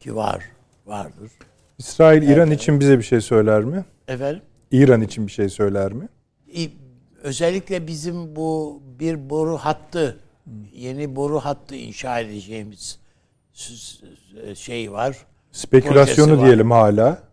ki 0.00 0.16
var 0.16 0.44
vardır. 0.86 1.32
İsrail 1.78 2.22
İran 2.22 2.50
için 2.50 2.80
bize 2.80 2.98
bir 2.98 3.04
şey 3.04 3.20
söyler 3.20 3.64
mi? 3.64 3.84
Efendim 4.08 4.42
İran 4.70 5.00
için 5.00 5.26
bir 5.26 5.32
şey 5.32 5.48
söyler 5.48 5.92
mi? 5.92 6.08
Özellikle 7.22 7.86
bizim 7.86 8.36
bu 8.36 8.82
bir 8.98 9.30
boru 9.30 9.56
hattı 9.56 10.18
yeni 10.74 11.16
boru 11.16 11.40
hattı 11.40 11.74
inşa 11.74 12.20
edeceğimiz 12.20 12.98
şey 14.54 14.92
var. 14.92 15.16
Spekülasyonu 15.52 16.38
var. 16.38 16.46
diyelim 16.46 16.70
hala. 16.70 17.31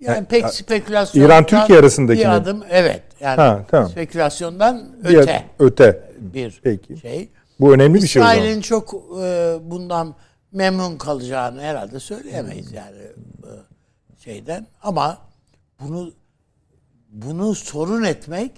Yani 0.00 0.16
Ya- 0.16 0.24
pek 0.24 0.48
spekülasyon 0.50 1.24
İran 1.24 1.46
Türkiye 1.46 1.78
arasındaki 1.78 2.20
bir 2.20 2.26
mi? 2.26 2.32
adım 2.32 2.62
evet. 2.70 3.02
Yani 3.20 3.36
Ha, 3.36 3.64
tamam. 3.70 3.90
spekülasyondan 3.90 4.96
öte 5.04 5.44
Öte. 5.58 6.10
bir 6.18 6.60
Peki. 6.62 6.96
şey. 6.96 7.28
Bu 7.60 7.74
önemli 7.74 8.02
bir 8.02 8.06
şey. 8.08 8.22
İsrail'in 8.22 8.60
çok 8.60 8.94
e, 9.22 9.56
bundan 9.62 10.14
memnun 10.52 10.98
kalacağını 10.98 11.60
herhalde 11.62 12.00
söyleyemeyiz 12.00 12.72
yani 12.72 12.96
e, 12.98 13.50
şeyden 14.24 14.66
ama 14.82 15.18
bunu 15.80 16.12
bunu 17.08 17.54
sorun 17.54 18.04
etmek, 18.04 18.52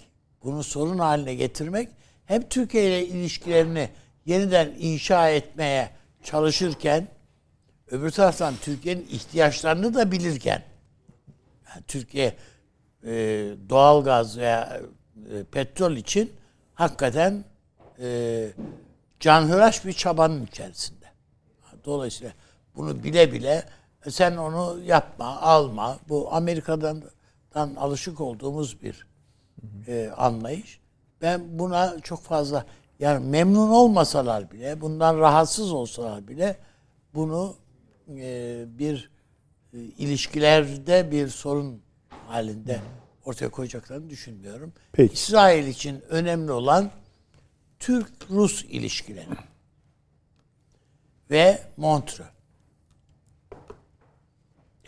bunu 0.45 0.63
sorun 0.65 0.99
haline 0.99 1.35
getirmek 1.35 1.89
hem 2.27 2.43
Türkiye 2.49 2.85
ile 2.85 3.07
ilişkilerini 3.07 3.89
yeniden 4.27 4.71
inşa 4.79 5.29
etmeye 5.31 5.91
çalışırken 6.23 7.09
öbür 7.91 8.11
taraftan 8.11 8.55
Türkiye'nin 8.63 9.07
ihtiyaçlarını 9.11 9.95
da 9.95 10.13
bilirken 10.13 10.63
Türkiye 11.87 12.37
e, 13.05 13.11
doğal 13.69 14.05
gaz 14.05 14.39
veya 14.39 14.81
e, 15.33 15.45
petrol 15.45 15.97
için 15.97 16.33
hakikaten 16.75 17.45
e, 18.01 18.49
canhıraş 19.21 19.85
bir 19.85 19.93
çabanın 19.93 20.47
içerisinde. 20.47 21.07
Dolayısıyla 21.85 22.33
bunu 22.77 23.05
bile 23.05 23.33
bile 23.33 23.65
e, 24.07 24.11
sen 24.11 24.37
onu 24.37 24.83
yapma, 24.85 25.41
alma. 25.41 25.99
Bu 26.09 26.35
Amerika'dan 26.35 27.03
dan 27.55 27.75
alışık 27.75 28.21
olduğumuz 28.21 28.83
bir 28.83 29.07
e, 29.87 30.11
anlayış. 30.17 30.81
Ben 31.23 31.59
buna 31.59 32.01
çok 32.01 32.23
fazla 32.23 32.67
yani 32.99 33.27
memnun 33.27 33.71
olmasalar 33.71 34.51
bile, 34.51 34.81
bundan 34.81 35.19
rahatsız 35.19 35.73
olsalar 35.73 36.29
bile 36.29 36.57
bunu 37.15 37.57
e, 38.09 38.65
bir 38.79 39.11
e, 39.75 39.79
ilişkilerde 39.79 41.11
bir 41.11 41.29
sorun 41.29 41.83
halinde 42.27 42.81
ortaya 43.25 43.49
koyacaklarını 43.51 44.11
düşünmüyorum. 44.11 44.73
Peki. 44.93 45.15
İsrail 45.15 45.67
için 45.67 46.01
önemli 46.09 46.53
olan 46.53 46.91
Türk-Rus 47.79 48.65
ilişkileri 48.65 49.29
ve 51.31 51.63
Montreux. 51.77 52.29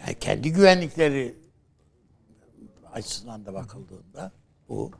Yani 0.00 0.18
kendi 0.20 0.52
güvenlikleri 0.52 1.36
açısından 2.92 3.46
da 3.46 3.54
bakıldığında 3.54 4.32
bu. 4.68 4.90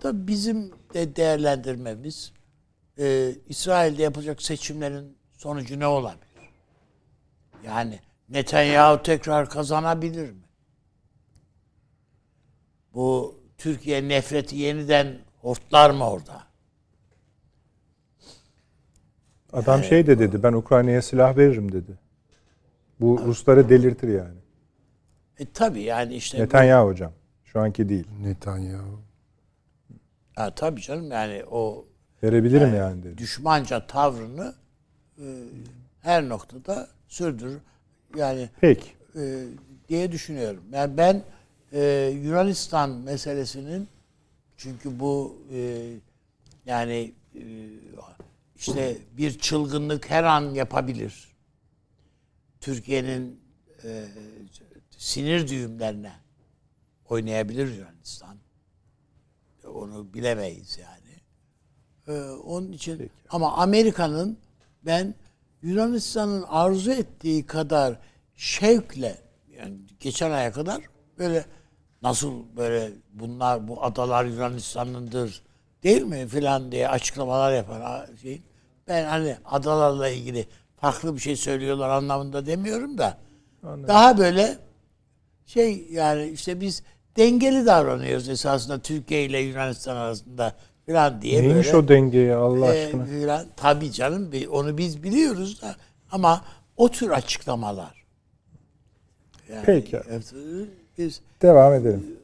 Tabii 0.00 0.26
bizim 0.28 0.72
de 0.94 1.16
değerlendirmemiz 1.16 2.32
e, 2.98 3.34
İsrail'de 3.48 4.02
yapılacak 4.02 4.42
seçimlerin 4.42 5.16
sonucu 5.36 5.78
ne 5.80 5.86
olabilir? 5.86 6.24
Yani 7.64 8.00
Netanyahu 8.28 9.02
tekrar 9.02 9.48
kazanabilir 9.48 10.30
mi? 10.30 10.42
Bu 12.94 13.40
Türkiye 13.58 14.08
nefreti 14.08 14.56
yeniden 14.56 15.18
hortlar 15.40 15.90
mı 15.90 16.10
orada? 16.10 16.42
Adam 19.52 19.84
şey 19.84 20.06
de 20.06 20.18
dedi 20.18 20.42
ben 20.42 20.52
Ukrayna'ya 20.52 21.02
silah 21.02 21.36
veririm 21.36 21.72
dedi. 21.72 21.98
Bu 23.00 23.20
Rusları 23.26 23.68
delirtir 23.68 24.08
yani. 24.08 24.38
E 25.38 25.46
tabii 25.52 25.82
yani 25.82 26.14
işte 26.14 26.38
bu- 26.38 26.42
Netanyahu 26.42 26.86
hocam. 26.88 27.12
Şu 27.44 27.60
anki 27.60 27.88
değil. 27.88 28.06
Netanyahu. 28.22 29.02
ha, 30.36 30.54
tabii 30.54 30.80
canım 30.80 31.10
yani 31.10 31.44
o 31.50 31.86
Verebilirim 32.22 32.74
yani 32.74 33.02
dedi. 33.02 33.18
düşmanca 33.18 33.86
tavrını 33.86 34.54
e, 35.18 35.24
her 36.00 36.28
noktada 36.28 36.88
sürdürür. 37.08 37.60
Yani 38.16 38.50
Peki. 38.60 38.88
e, 39.16 39.44
diye 39.88 40.12
düşünüyorum. 40.12 40.64
Yani 40.72 40.96
ben 40.96 41.22
e, 41.72 42.12
Yunanistan 42.22 42.90
meselesinin 42.90 43.88
çünkü 44.56 45.00
bu 45.00 45.38
e, 45.52 45.90
yani 46.66 47.12
e, 47.34 47.42
işte 48.56 48.98
bir 49.16 49.38
çılgınlık 49.38 50.10
her 50.10 50.24
an 50.24 50.54
yapabilir. 50.54 51.28
Türkiye'nin 52.60 53.40
e, 53.84 54.04
sinir 54.98 55.48
düğümlerine 55.48 56.12
oynayabilir 57.08 57.74
Yunanistan. 57.74 58.36
Onu 59.64 60.14
bilemeyiz 60.14 60.78
yani. 60.78 61.04
Ee, 62.08 62.30
onun 62.30 62.72
için 62.72 63.10
ama 63.30 63.52
Amerika'nın 63.52 64.38
ben 64.86 65.14
Yunanistan'ın 65.64 66.42
arzu 66.42 66.92
ettiği 66.92 67.46
kadar 67.46 67.94
şevkle 68.36 69.18
yani 69.58 69.74
geçen 70.00 70.30
aya 70.30 70.52
kadar 70.52 70.80
böyle 71.18 71.44
nasıl 72.02 72.56
böyle 72.56 72.90
bunlar 73.12 73.68
bu 73.68 73.84
adalar 73.84 74.24
Yunanistan'ındır 74.24 75.42
değil 75.82 76.02
mi 76.02 76.26
filan 76.28 76.72
diye 76.72 76.88
açıklamalar 76.88 77.52
yapar 77.52 78.06
şey. 78.22 78.42
Ben 78.88 79.04
hani 79.04 79.36
adalarla 79.44 80.08
ilgili 80.08 80.46
farklı 80.76 81.14
bir 81.14 81.20
şey 81.20 81.36
söylüyorlar 81.36 81.88
anlamında 81.88 82.46
demiyorum 82.46 82.98
da 82.98 83.18
daha 83.62 84.18
böyle 84.18 84.58
şey 85.46 85.86
yani 85.90 86.26
işte 86.28 86.60
biz 86.60 86.82
dengeli 87.16 87.66
davranıyoruz 87.66 88.28
esasında 88.28 88.78
Türkiye 88.78 89.24
ile 89.24 89.38
Yunanistan 89.38 89.96
arasında 89.96 90.54
falan 90.86 91.22
diye 91.22 91.42
Neymiş 91.42 91.66
böyle. 91.66 91.76
o 91.76 91.88
dengeye 91.88 92.34
Allah 92.34 92.74
e, 92.74 92.84
aşkına? 92.86 93.04
falan. 93.06 93.46
Tabii 93.56 93.92
canım 93.92 94.30
onu 94.50 94.78
biz 94.78 95.02
biliyoruz 95.02 95.62
da 95.62 95.76
ama 96.10 96.44
o 96.76 96.90
tür 96.90 97.10
açıklamalar. 97.10 98.04
Yani, 99.48 99.62
Peki. 99.66 99.96
e, 99.96 100.20
Biz 100.98 101.20
Devam 101.42 101.74
edelim. 101.74 102.16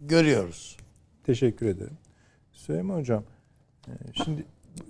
görüyoruz. 0.00 0.76
Teşekkür 1.24 1.66
ederim. 1.66 1.98
Süleyman 2.52 2.98
Hocam, 2.98 3.24
e, 3.88 3.92
şimdi 4.24 4.44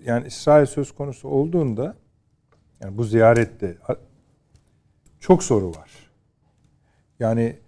yani 0.04 0.26
İsrail 0.26 0.66
söz 0.66 0.92
konusu 0.94 1.28
olduğunda 1.28 1.96
yani 2.80 2.98
bu 2.98 3.04
ziyarette 3.04 3.76
çok 5.20 5.42
soru 5.42 5.70
var. 5.70 5.90
Yani 7.20 7.58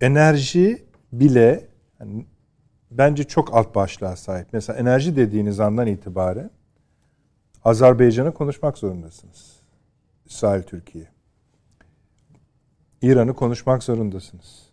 enerji 0.00 0.82
bile 1.12 1.66
yani 2.00 2.26
bence 2.90 3.24
çok 3.24 3.54
alt 3.54 3.74
başlığa 3.74 4.16
sahip. 4.16 4.46
Mesela 4.52 4.78
enerji 4.78 5.16
dediğiniz 5.16 5.60
andan 5.60 5.86
itibaren 5.86 6.50
Azerbaycan'ı 7.64 8.34
konuşmak 8.34 8.78
zorundasınız. 8.78 9.56
İsrail, 10.26 10.62
Türkiye. 10.62 11.08
İran'ı 13.02 13.34
konuşmak 13.34 13.82
zorundasınız. 13.82 14.68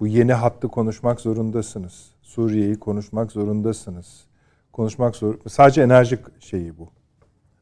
Bu 0.00 0.06
yeni 0.06 0.32
hattı 0.32 0.68
konuşmak 0.68 1.20
zorundasınız. 1.20 2.10
Suriye'yi 2.22 2.78
konuşmak 2.78 3.32
zorundasınız. 3.32 4.24
Konuşmak 4.72 5.16
zor. 5.16 5.34
Sadece 5.48 5.82
enerji 5.82 6.18
şeyi 6.40 6.78
bu. 6.78 6.88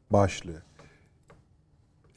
Başlığı. 0.09 0.61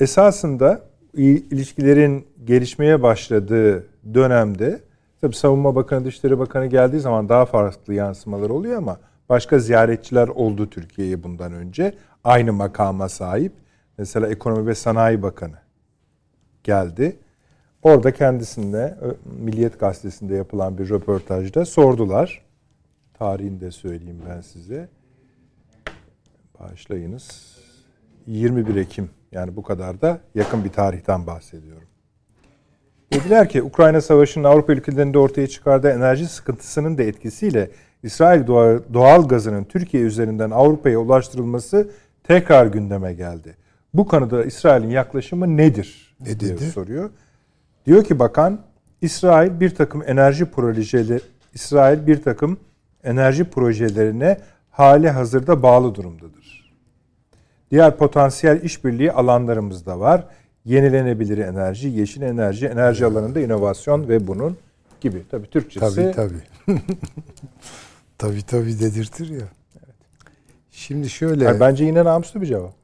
Esasında 0.01 0.83
il- 1.15 1.53
ilişkilerin 1.53 2.27
gelişmeye 2.45 3.03
başladığı 3.03 3.87
dönemde 4.15 4.83
tabi 5.21 5.35
Savunma 5.35 5.75
Bakanı, 5.75 6.05
Dışişleri 6.05 6.39
Bakanı 6.39 6.67
geldiği 6.67 7.01
zaman 7.01 7.29
daha 7.29 7.47
farklı 7.47 7.95
yansımalar 7.95 8.51
oluyor 8.51 8.79
ama 8.79 8.99
başka 9.29 9.59
ziyaretçiler 9.59 10.29
oldu 10.29 10.71
Türkiye'ye 10.71 11.23
bundan 11.23 11.53
önce. 11.53 11.95
Aynı 12.25 12.53
makama 12.53 13.09
sahip. 13.09 13.53
Mesela 13.99 14.29
Ekonomi 14.29 14.67
ve 14.67 14.75
Sanayi 14.75 15.23
Bakanı 15.23 15.59
geldi. 16.65 17.17
Orada 17.83 18.13
kendisine 18.13 18.95
Milliyet 19.25 19.81
Gazetesi'nde 19.81 20.35
yapılan 20.35 20.79
bir 20.79 20.91
röportajda 20.91 21.65
sordular. 21.65 22.45
Tarihini 23.15 23.61
de 23.61 23.71
söyleyeyim 23.71 24.23
ben 24.29 24.41
size. 24.41 24.89
Bağışlayınız. 26.61 27.59
21 28.27 28.77
Ekim 28.77 29.11
yani 29.33 29.57
bu 29.57 29.63
kadar 29.63 30.01
da 30.01 30.21
yakın 30.35 30.65
bir 30.65 30.73
tarihten 30.73 31.27
bahsediyorum. 31.27 31.88
Dediler 33.13 33.49
ki 33.49 33.63
Ukrayna 33.63 34.01
Savaşı'nın 34.01 34.45
Avrupa 34.45 34.73
ülkelerinde 34.73 35.19
ortaya 35.19 35.47
çıkardığı 35.47 35.91
enerji 35.91 36.27
sıkıntısının 36.27 36.99
da 36.99 37.03
etkisiyle 37.03 37.71
İsrail 38.03 38.47
doğa- 38.47 38.81
doğal 38.95 39.29
gazının 39.29 39.65
Türkiye 39.65 40.03
üzerinden 40.03 40.51
Avrupa'ya 40.51 40.99
ulaştırılması 40.99 41.91
tekrar 42.25 42.67
gündeme 42.67 43.15
geldi. 43.15 43.57
Bu 43.95 44.07
konuda 44.09 44.45
İsrail'in 44.45 44.91
yaklaşımı 44.91 45.57
nedir? 45.57 46.17
Ne 46.21 46.41
dedi? 46.41 46.65
soruyor. 46.71 47.11
Diyor 47.87 48.05
ki 48.05 48.19
bakan 48.19 48.61
İsrail 49.01 49.61
bir 49.61 49.71
takım 49.75 50.03
enerji 50.07 50.45
projeleri 50.45 51.21
İsrail 51.55 52.07
bir 52.07 52.23
takım 52.23 52.59
enerji 53.05 53.45
projelerine 53.45 54.39
hali 54.71 55.11
hazırda 55.11 55.63
bağlı 55.63 55.95
durumdadır. 55.95 56.75
Diğer 57.71 57.97
potansiyel 57.97 58.63
işbirliği 58.63 59.13
alanlarımız 59.13 59.87
da 59.87 60.01
var. 60.01 60.25
Yenilenebilir 60.69 61.39
enerji, 61.39 61.89
yeşil 61.89 62.23
enerji, 62.23 62.67
enerji 62.67 63.07
alanında 63.07 63.41
inovasyon 63.41 64.09
ve 64.09 64.27
bunun 64.27 64.57
gibi. 65.01 65.23
Tabii 65.31 65.51
Türkçesi 65.51 65.95
Tabii 65.95 66.13
tabii. 66.13 66.81
tabii 68.19 68.43
tabii 68.43 68.81
dedirtir 68.81 69.29
ya. 69.29 69.49
Şimdi 70.71 71.11
şöyle. 71.11 71.45
Yani 71.45 71.61
bence 71.61 71.85
yine 71.85 72.05
namuslu 72.05 72.41
bir 72.41 72.47
cevap. 72.47 72.75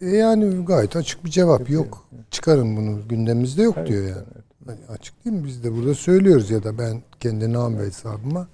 E 0.00 0.08
Yani 0.08 0.64
gayet 0.64 0.96
açık 0.96 1.24
bir 1.24 1.30
cevap 1.30 1.70
yok. 1.70 2.08
Çıkarın 2.30 2.76
bunu 2.76 3.08
gündemimizde 3.08 3.62
yok 3.62 3.74
Evet, 3.78 3.88
diyor 3.88 4.02
yani. 4.04 4.26
Hani 4.66 4.80
açık 4.88 5.24
değil 5.24 5.36
mi? 5.36 5.44
Biz 5.44 5.64
de 5.64 5.76
burada 5.76 5.94
söylüyoruz 5.94 6.50
ya 6.50 6.64
da 6.64 6.78
ben 6.78 7.02
kendi 7.20 7.52
nam 7.52 7.78
ve 7.78 7.86
hesabıma 7.86 8.48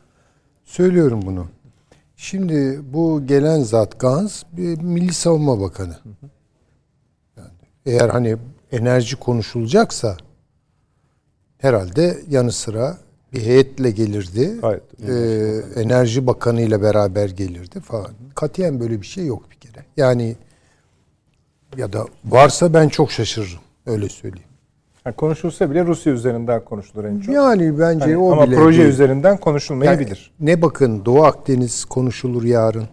söylüyorum 0.64 1.22
bunu. 1.26 1.46
Şimdi 2.16 2.80
bu 2.92 3.26
gelen 3.26 3.62
zat 3.62 4.00
Gans 4.00 4.42
bir 4.52 4.80
Milli 4.82 5.14
Savunma 5.14 5.60
Bakanı. 5.60 5.96
Yani 6.04 6.37
eğer 7.88 8.08
hani 8.08 8.36
enerji 8.72 9.16
konuşulacaksa 9.16 10.16
herhalde 11.58 12.18
yanı 12.28 12.52
sıra 12.52 12.98
bir 13.32 13.40
heyetle 13.42 13.90
gelirdi. 13.90 14.58
Gayet. 14.60 14.82
Ee, 15.08 15.80
Enerji 15.82 16.26
Bakanı 16.26 16.60
ile 16.60 16.82
beraber 16.82 17.28
gelirdi 17.28 17.80
falan. 17.80 18.10
Katiyen 18.34 18.80
böyle 18.80 19.00
bir 19.00 19.06
şey 19.06 19.26
yok 19.26 19.42
bir 19.50 19.56
kere. 19.56 19.84
Yani 19.96 20.36
ya 21.76 21.92
da 21.92 22.06
varsa 22.24 22.74
ben 22.74 22.88
çok 22.88 23.10
şaşırırım. 23.12 23.60
Öyle 23.86 24.08
söyleyeyim. 24.08 24.48
Yani 25.06 25.16
konuşulsa 25.16 25.70
bile 25.70 25.84
Rusya 25.84 26.12
üzerinden 26.12 26.64
konuşulur 26.64 27.04
en 27.04 27.20
çok. 27.20 27.34
Yani 27.34 27.78
bence 27.78 28.04
Hani 28.04 28.16
o 28.16 28.32
ama 28.32 28.46
bile 28.46 28.56
proje 28.56 28.78
değil. 28.78 28.90
üzerinden 28.90 29.28
Yani 29.30 29.40
konuşulmayabilir. 29.40 30.30
ne 30.40 30.62
bakın 30.62 31.04
Doğu 31.04 31.24
Akdeniz 31.24 31.84
konuşulur 31.84 32.44
yarın. 32.44 32.84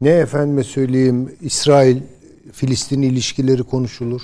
Ne 0.00 0.10
efendime 0.10 0.64
söyleyeyim 0.64 1.34
İsrail 1.40 2.02
Filistin 2.52 3.02
ilişkileri 3.02 3.62
konuşulur. 3.62 4.22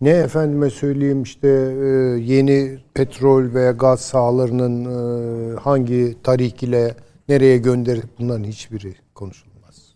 Ne 0.00 0.10
efendime 0.10 0.70
söyleyeyim 0.70 1.22
işte 1.22 1.48
e, 1.48 1.86
yeni 2.20 2.78
petrol 2.94 3.54
veya 3.54 3.72
gaz 3.72 4.00
sahalarının 4.00 4.84
e, 4.84 5.60
hangi 5.60 6.16
tarih 6.22 6.62
ile 6.62 6.94
nereye 7.28 7.58
gönderip 7.58 8.18
bunların 8.18 8.44
hiçbiri 8.44 8.94
konuşulmaz. 9.14 9.94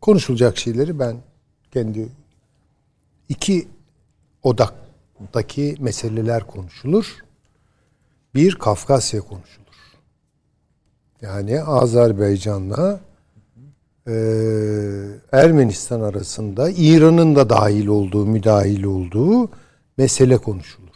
Konuşulacak 0.00 0.56
şeyleri 0.58 0.98
ben 0.98 1.16
kendi 1.70 2.08
iki 3.28 3.68
odaktaki 4.42 5.76
meseleler 5.80 6.46
konuşulur. 6.46 7.24
Bir 8.34 8.54
Kafkasya 8.54 9.20
konuşulur. 9.20 9.64
Yani 11.20 11.62
Azerbaycan'la 11.62 13.00
e, 14.06 14.14
Ermenistan 15.32 16.00
arasında 16.00 16.70
İran'ın 16.70 17.36
da 17.36 17.50
dahil 17.50 17.86
olduğu, 17.86 18.26
müdahil 18.26 18.84
olduğu 18.84 19.50
mesele 19.98 20.36
konuşulur. 20.36 20.88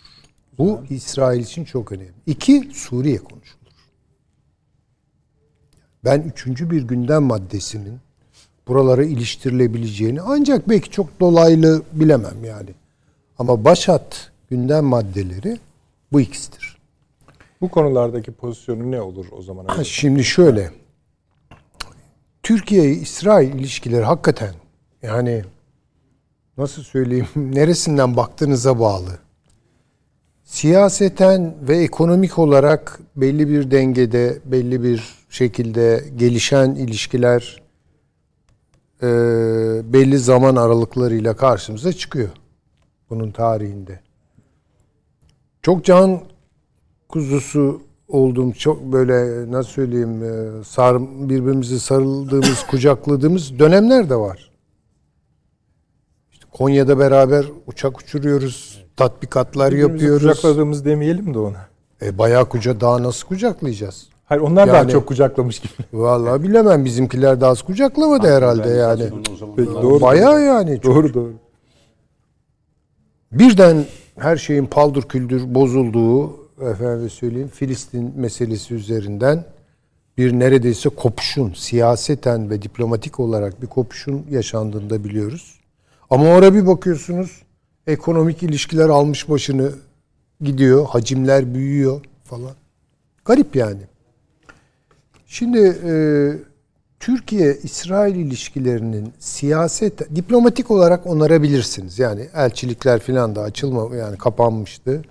Bu 0.59 0.81
İsrail 0.91 1.41
için 1.41 1.65
çok 1.65 1.93
önemli. 1.93 2.13
İki, 2.27 2.71
Suriye 2.73 3.19
konuşulur. 3.19 3.59
Ben 6.05 6.21
üçüncü 6.21 6.71
bir 6.71 6.83
gündem 6.83 7.23
maddesinin 7.23 7.99
buralara 8.69 9.05
iliştirilebileceğini 9.05 10.21
ancak 10.21 10.69
belki 10.69 10.91
çok 10.91 11.21
dolaylı 11.21 11.83
bilemem 11.93 12.45
yani. 12.45 12.71
Ama 13.39 13.65
başat 13.65 14.31
gündem 14.51 14.85
maddeleri 14.85 15.59
bu 16.13 16.21
ikisidir. 16.21 16.79
Bu 17.61 17.69
konulardaki 17.69 18.33
pozisyonu 18.33 18.91
ne 18.91 19.01
olur 19.01 19.27
o 19.33 19.43
zaman? 19.43 19.65
Ha, 19.65 19.85
şimdi 19.85 20.25
şöyle. 20.25 20.71
Türkiye-İsrail 22.49 23.55
ilişkileri 23.55 24.05
hakikaten 24.05 24.55
yani 25.03 25.45
nasıl 26.59 26.83
söyleyeyim 26.83 27.27
neresinden 27.37 28.17
baktığınıza 28.17 28.81
bağlı. 28.81 29.19
Siyaseten 30.45 31.55
ve 31.63 31.79
ekonomik 31.79 32.39
olarak 32.39 33.01
belli 33.17 33.49
bir 33.49 33.71
dengede, 33.71 34.39
belli 34.45 34.83
bir 34.83 35.15
şekilde 35.31 36.05
gelişen 36.17 36.75
ilişkiler 36.75 37.63
e, 39.03 39.07
belli 39.93 40.19
zaman 40.19 40.57
aralıklarıyla 40.57 41.37
karşımıza 41.37 41.93
çıkıyor. 41.93 42.31
Bunun 43.11 43.31
tarihinde. 43.31 44.01
Çok 45.63 45.85
can 45.85 46.21
kuzusu 47.09 47.88
olduğum 48.09 48.53
çok 48.53 48.83
böyle 48.93 49.51
nasıl 49.53 49.71
söyleyeyim 49.71 50.23
e, 50.25 50.65
sar, 50.65 51.01
birbirimizi 51.29 51.81
sarıldığımız 51.81 52.67
kucakladığımız 52.71 53.59
dönemler 53.59 54.11
de 54.11 54.17
var. 54.17 54.51
İşte 56.33 56.47
Konya'da 56.53 56.99
beraber 56.99 57.47
uçak 57.67 58.01
uçuruyoruz, 58.01 58.85
tatbikatlar 58.97 59.71
Birbirimizi 59.71 59.93
yapıyoruz. 60.05 60.23
Kucakladığımız 60.41 60.85
demeyelim 60.85 61.35
de 61.35 61.39
ona. 61.39 61.69
E, 62.03 62.19
bayağı 62.19 62.49
kuca 62.49 62.81
daha 62.81 63.03
nasıl 63.03 63.29
kucaklayacağız? 63.29 64.09
Hayır 64.25 64.43
onlar 64.43 64.69
daha 64.69 64.77
Yani- 64.77 64.93
çok 64.93 65.07
kucaklamış 65.07 65.61
gibi. 65.61 65.73
Vallahi 65.93 66.43
bilemem 66.43 66.85
bizimkiler 66.85 67.41
de 67.41 67.47
az 67.47 67.63
kucaklamadı 67.63 68.37
herhalde 68.37 68.69
yani. 68.69 69.11
Peki, 69.57 69.73
doğru. 69.73 70.01
Bayağı 70.01 70.43
yani. 70.43 70.81
Çok- 70.81 70.95
Doğru 70.95 71.15
doğru. 71.15 71.33
Birden 73.33 73.85
her 74.19 74.37
şeyin 74.37 74.67
paldır 74.67 75.03
küldür 75.03 75.55
bozulduğu 75.55 76.48
efendim 76.61 77.11
söyleyeyim 77.11 77.49
Filistin 77.49 78.13
meselesi 78.17 78.75
üzerinden 78.75 79.45
bir 80.19 80.33
neredeyse 80.33 80.89
kopuşun 80.89 81.53
siyaseten 81.53 82.51
ve 82.51 82.63
diplomatik 82.63 83.21
olarak 83.21 83.63
bir 83.63 83.67
kopuşun 83.67 84.27
yaşandığını 84.31 84.91
da 84.91 85.05
biliyoruz. 85.05 85.61
Ama 86.11 86.25
oraya 86.29 86.55
bir 86.55 86.67
bakıyorsunuz 86.67 87.43
ekonomik 87.87 88.43
ilişkiler 88.43 88.89
almış 88.89 89.29
başını 89.29 89.73
gidiyor, 90.41 90.87
hacimler 90.87 91.55
büyüyor 91.55 92.01
falan. 92.25 92.55
Garip 93.25 93.57
yani. 93.57 93.83
Şimdi 95.27 95.79
e, 95.85 95.93
Türkiye-İsrail 97.01 98.15
ilişkilerinin 98.17 99.13
siyaset, 99.19 100.17
diplomatik 100.17 100.71
olarak 100.71 101.07
onarabilirsiniz. 101.07 101.99
Yani 101.99 102.29
elçilikler 102.35 103.01
falan 103.01 103.37
da 103.37 103.43
açılma 103.43 103.97
yani 103.97 104.19
kapanmıştı. 104.19 105.03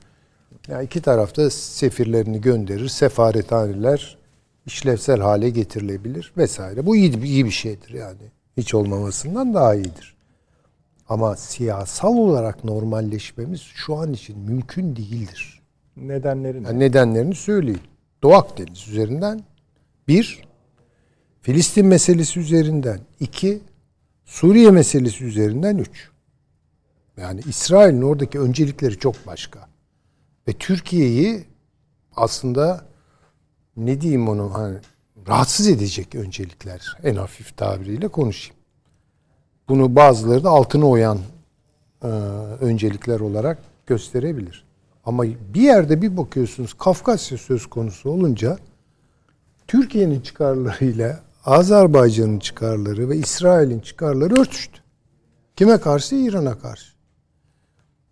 Yani 0.67 0.85
iki 0.85 1.01
tarafta 1.01 1.49
sefirlerini 1.49 2.41
gönderir, 2.41 2.87
sefarethaneler 2.87 4.17
işlevsel 4.65 5.19
hale 5.19 5.49
getirilebilir 5.49 6.33
vesaire. 6.37 6.85
Bu 6.85 6.95
iyi, 6.95 7.23
iyi 7.23 7.45
bir 7.45 7.51
şeydir 7.51 7.89
yani. 7.89 8.31
Hiç 8.57 8.73
olmamasından 8.73 9.53
daha 9.53 9.75
iyidir. 9.75 10.15
Ama 11.09 11.35
siyasal 11.35 12.17
olarak 12.17 12.63
normalleşmemiz 12.63 13.61
şu 13.61 13.95
an 13.95 14.13
için 14.13 14.39
mümkün 14.39 14.95
değildir. 14.95 15.61
Nedenleri 15.97 16.63
ne? 16.63 16.67
Yani 16.67 16.79
nedenlerini 16.79 17.35
söyleyeyim. 17.35 17.81
Doğu 18.23 18.33
Akdeniz 18.33 18.87
üzerinden 18.87 19.43
bir, 20.07 20.47
Filistin 21.41 21.85
meselesi 21.85 22.39
üzerinden 22.39 22.99
iki, 23.19 23.59
Suriye 24.25 24.71
meselesi 24.71 25.25
üzerinden 25.25 25.77
üç. 25.77 26.09
Yani 27.17 27.41
İsrail'in 27.47 28.01
oradaki 28.01 28.39
öncelikleri 28.39 28.97
çok 28.97 29.27
başka. 29.27 29.67
Ve 30.47 30.53
Türkiye'yi 30.53 31.45
aslında 32.15 32.85
ne 33.77 34.01
diyeyim 34.01 34.29
onu 34.29 34.53
hani 34.53 34.77
rahatsız 35.27 35.67
edecek 35.67 36.15
öncelikler 36.15 36.97
en 37.03 37.15
hafif 37.15 37.57
tabiriyle 37.57 38.07
konuşayım. 38.07 38.57
Bunu 39.69 39.95
bazıları 39.95 40.43
da 40.43 40.49
altına 40.49 40.85
oyan 40.85 41.19
e, 42.03 42.07
öncelikler 42.61 43.19
olarak 43.19 43.57
gösterebilir. 43.85 44.65
Ama 45.05 45.23
bir 45.23 45.61
yerde 45.61 46.01
bir 46.01 46.17
bakıyorsunuz 46.17 46.73
Kafkasya 46.73 47.37
söz 47.37 47.65
konusu 47.65 48.09
olunca 48.09 48.57
Türkiye'nin 49.67 50.21
çıkarlarıyla 50.21 51.19
Azerbaycan'ın 51.45 52.39
çıkarları 52.39 53.09
ve 53.09 53.17
İsrail'in 53.17 53.79
çıkarları 53.79 54.41
örtüştü. 54.41 54.81
Kime 55.55 55.77
karşı? 55.77 56.15
İran'a 56.15 56.59
karşı. 56.59 56.93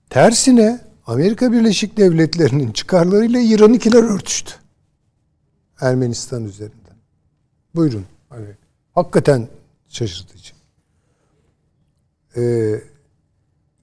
Tersine 0.09 0.79
Amerika 1.05 1.51
Birleşik 1.51 1.97
Devletleri'nin 1.97 2.71
çıkarlarıyla 2.71 3.39
İran'ınkiler 3.39 4.03
örtüştü. 4.03 4.51
Ermenistan 5.81 6.45
üzerinden. 6.45 6.95
Buyurun. 7.75 8.05
Hani 8.29 8.47
hakikaten 8.95 9.47
şaşırtıcı. 9.87 10.53
Ee, 12.37 12.81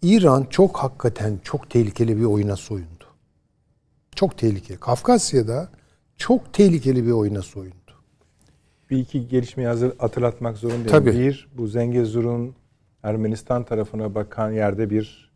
İran 0.02 0.46
çok 0.50 0.76
hakikaten 0.76 1.38
çok 1.42 1.70
tehlikeli 1.70 2.16
bir 2.16 2.24
oyuna 2.24 2.56
soyundu. 2.56 3.04
Çok 4.14 4.38
tehlikeli. 4.38 4.78
Kafkasya'da 4.78 5.68
çok 6.16 6.52
tehlikeli 6.52 7.06
bir 7.06 7.12
oyuna 7.12 7.42
soyundu. 7.42 7.76
Bir 8.90 8.98
iki 8.98 9.28
gelişmeyi 9.28 9.68
hazır 9.68 9.98
hatırlatmak 9.98 10.56
zorundayım. 10.56 10.88
Tabii. 10.88 11.12
Bir, 11.12 11.48
bu 11.56 11.66
Zengezur'un 11.66 12.54
Ermenistan 13.02 13.64
tarafına 13.64 14.14
bakan 14.14 14.52
yerde 14.52 14.90
bir 14.90 15.31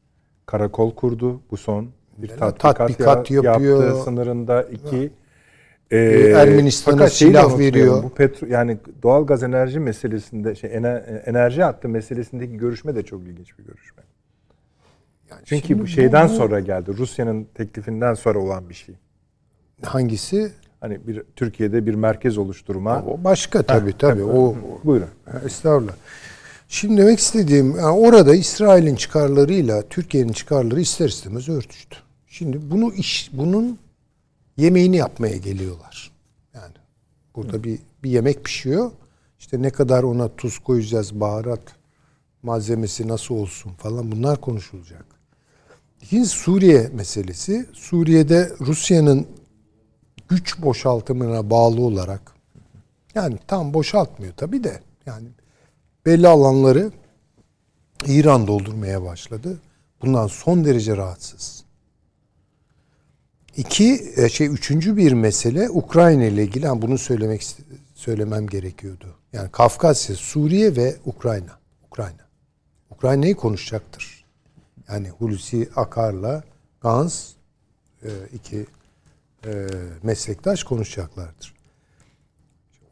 karakol 0.46 0.94
kurdu. 0.94 1.40
Bu 1.50 1.56
son 1.56 1.88
bir 2.18 2.28
Evet, 2.28 2.38
tatbikat, 2.38 2.76
tatbikat 2.76 3.30
ya- 3.30 3.36
yapıyor. 3.42 3.82
yaptı 3.86 4.02
sınırında. 4.04 4.62
iki 4.62 5.10
Ee, 5.90 6.32
Ermenistan'a 6.36 7.06
silah 7.08 7.58
veriyor. 7.58 8.02
Bu 8.02 8.10
petro, 8.10 8.46
yani 8.46 8.78
doğal 9.02 9.26
gaz 9.26 9.42
enerji 9.42 9.80
meselesinde 9.80 10.54
şey 10.54 10.70
ener- 10.70 11.22
enerji 11.26 11.62
hattı 11.62 11.88
meselesindeki 11.88 12.56
görüşme 12.56 12.94
de 12.94 13.02
çok 13.02 13.22
ilginç 13.22 13.58
bir 13.58 13.64
görüşme. 13.64 14.02
Yani 15.30 15.42
Çünkü 15.44 15.78
bu 15.80 15.86
şeyden 15.86 16.28
bu- 16.28 16.32
sonra 16.32 16.60
geldi. 16.60 16.96
Rusya'nın 16.96 17.46
teklifinden 17.54 18.14
sonra 18.14 18.38
olan 18.38 18.68
bir 18.68 18.74
şey. 18.74 18.94
hangisi? 19.82 20.52
Hani 20.80 21.06
bir 21.06 21.22
Türkiye'de 21.36 21.86
bir 21.86 21.94
merkez 21.94 22.38
oluşturma. 22.38 23.04
O 23.06 23.24
başka 23.24 23.62
tabii 23.62 23.98
tabii. 23.98 24.24
O, 24.24 24.38
o 24.48 24.54
Buyurun. 24.84 25.08
Estağfurullah. 25.44 25.92
Şimdi 26.68 27.00
demek 27.02 27.18
istediğim 27.18 27.76
yani 27.76 27.98
orada 27.98 28.34
İsrail'in 28.34 28.96
çıkarlarıyla 28.96 29.82
Türkiye'nin 29.88 30.32
çıkarları 30.32 30.80
ister 30.80 31.08
istemez 31.08 31.48
örtüştü. 31.48 31.96
Şimdi 32.26 32.70
bunu 32.70 32.94
iş 32.94 33.30
bunun 33.32 33.78
yemeğini 34.56 34.96
yapmaya 34.96 35.36
geliyorlar. 35.36 36.12
Yani 36.54 36.74
burada 37.34 37.64
bir 37.64 37.78
bir 38.02 38.10
yemek 38.10 38.44
pişiyor. 38.44 38.90
İşte 39.38 39.62
ne 39.62 39.70
kadar 39.70 40.02
ona 40.02 40.36
tuz 40.36 40.58
koyacağız, 40.58 41.20
baharat 41.20 41.60
malzemesi 42.42 43.08
nasıl 43.08 43.34
olsun 43.34 43.70
falan 43.70 44.12
bunlar 44.12 44.40
konuşulacak. 44.40 45.04
İkincisi 46.02 46.36
Suriye 46.36 46.90
meselesi. 46.94 47.66
Suriye'de 47.72 48.52
Rusya'nın 48.60 49.26
güç 50.28 50.62
boşaltımına 50.62 51.50
bağlı 51.50 51.80
olarak 51.80 52.32
yani 53.14 53.38
tam 53.46 53.74
boşaltmıyor 53.74 54.34
tabii 54.36 54.64
de 54.64 54.80
yani 55.06 55.28
belli 56.06 56.28
alanları 56.28 56.92
İran 58.06 58.46
doldurmaya 58.46 59.02
başladı. 59.02 59.60
Bundan 60.02 60.26
son 60.26 60.64
derece 60.64 60.96
rahatsız. 60.96 61.64
İki, 63.56 64.12
e, 64.16 64.28
şey 64.28 64.46
üçüncü 64.46 64.96
bir 64.96 65.12
mesele 65.12 65.70
Ukrayna 65.70 66.24
ile 66.24 66.44
ilgili. 66.44 66.64
Yani 66.64 66.82
bunu 66.82 66.98
söylemek 66.98 67.56
söylemem 67.94 68.46
gerekiyordu. 68.46 69.14
Yani 69.32 69.50
Kafkasya, 69.50 70.16
Suriye 70.16 70.76
ve 70.76 70.96
Ukrayna. 71.04 71.58
Ukrayna. 71.86 72.26
Ukrayna'yı 72.90 73.36
konuşacaktır. 73.36 74.24
Yani 74.88 75.08
Hulusi 75.08 75.68
Akar'la 75.76 76.44
Gans 76.80 77.32
e, 78.02 78.10
iki 78.32 78.66
e, 79.46 79.66
meslektaş 80.02 80.64
konuşacaklardır. 80.64 81.54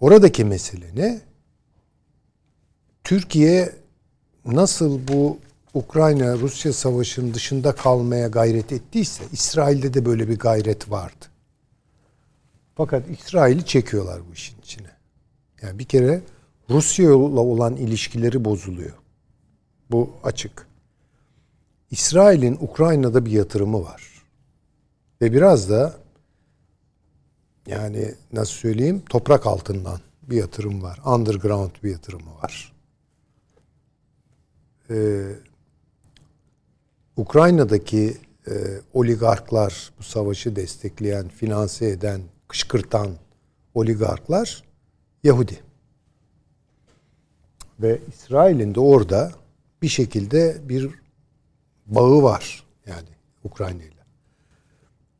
Oradaki 0.01 0.45
mesele 0.45 0.87
ne? 0.97 1.21
Türkiye 3.05 3.73
nasıl 4.47 5.09
bu 5.09 5.39
Ukrayna-Rusya 5.75 6.73
savaşının 6.73 7.35
dışında 7.35 7.75
kalmaya 7.75 8.29
gayret 8.29 8.73
ettiyse 8.73 9.25
İsrail'de 9.33 9.95
de 9.95 10.05
böyle 10.05 10.29
bir 10.29 10.39
gayret 10.39 10.91
vardı. 10.91 11.25
Fakat 12.75 13.11
İsrail'i 13.11 13.65
çekiyorlar 13.67 14.21
bu 14.31 14.33
işin 14.33 14.59
içine. 14.59 14.91
Yani 15.63 15.79
bir 15.79 15.85
kere 15.85 16.23
Rusya'yla 16.71 17.41
olan 17.41 17.77
ilişkileri 17.77 18.45
bozuluyor. 18.45 18.99
Bu 19.91 20.11
açık. 20.25 20.67
İsrail'in 21.91 22.59
Ukrayna'da 22.61 23.27
bir 23.27 23.31
yatırımı 23.31 23.83
var. 23.83 24.23
Ve 25.21 25.33
biraz 25.33 25.71
da 25.71 25.97
yani 27.67 28.15
nasıl 28.33 28.53
söyleyeyim 28.53 29.03
toprak 29.09 29.47
altından 29.47 30.01
bir 30.23 30.37
yatırım 30.37 30.83
var. 30.83 31.01
Underground 31.07 31.71
bir 31.83 31.91
yatırımı 31.91 32.35
var. 32.43 32.74
Ee, 34.91 35.25
Ukrayna'daki 37.17 38.17
e, 38.49 38.53
oligarklar, 38.95 39.93
bu 39.99 40.03
savaşı 40.03 40.57
destekleyen, 40.57 41.29
finanse 41.29 41.87
eden, 41.87 42.21
kışkırtan 42.49 43.11
oligarklar 43.75 44.65
Yahudi. 45.25 45.61
Ve 47.81 48.01
İsrail'in 48.09 48.75
de 48.75 48.81
orada 48.81 49.33
bir 49.83 49.89
şekilde 49.89 50.57
bir 50.69 50.91
bağı 51.87 52.23
var 52.23 52.65
yani 52.87 53.09
Ukrayna 53.45 53.83
ile. 53.83 54.05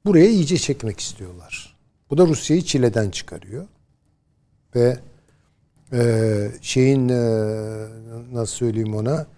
Buraya 0.07 0.27
iyice 0.27 0.59
çekmek 0.59 1.01
istiyorlar. 1.01 1.77
Bu 2.11 2.19
da 2.19 2.27
Rusya'yı 2.27 2.63
çileden 2.63 3.11
çıkarıyor. 3.11 3.67
Ve 4.75 4.99
e, 5.93 6.51
şeyin 6.61 7.09
e, 7.09 7.21
nasıl 8.33 8.55
söyleyeyim 8.55 8.95
ona 8.95 9.21
e, 9.21 9.34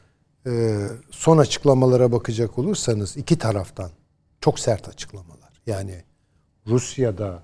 son 1.11 1.39
açıklamalara 1.39 2.13
bakacak 2.13 2.59
olursanız 2.59 3.17
iki 3.17 3.39
taraftan 3.39 3.91
çok 4.41 4.59
sert 4.59 4.89
açıklamalar. 4.89 5.61
Yani 5.67 6.05
Rusya'da 6.67 7.43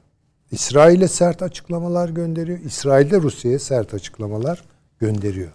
İsrail'e 0.51 1.09
sert 1.09 1.43
açıklamalar 1.43 2.09
gönderiyor. 2.09 2.59
İsrail'de 2.59 3.21
Rusya'ya 3.23 3.59
sert 3.59 3.95
açıklamalar 3.95 4.65
gönderiyor. 5.01 5.53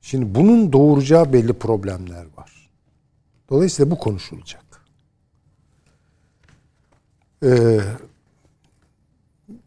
Şimdi 0.00 0.34
bunun 0.34 0.72
doğuracağı 0.72 1.32
belli 1.32 1.52
problemler 1.52 2.26
var. 2.36 2.70
Dolayısıyla 3.50 3.90
bu 3.90 3.98
konuşulacak. 3.98 4.64
Ee, 7.44 7.80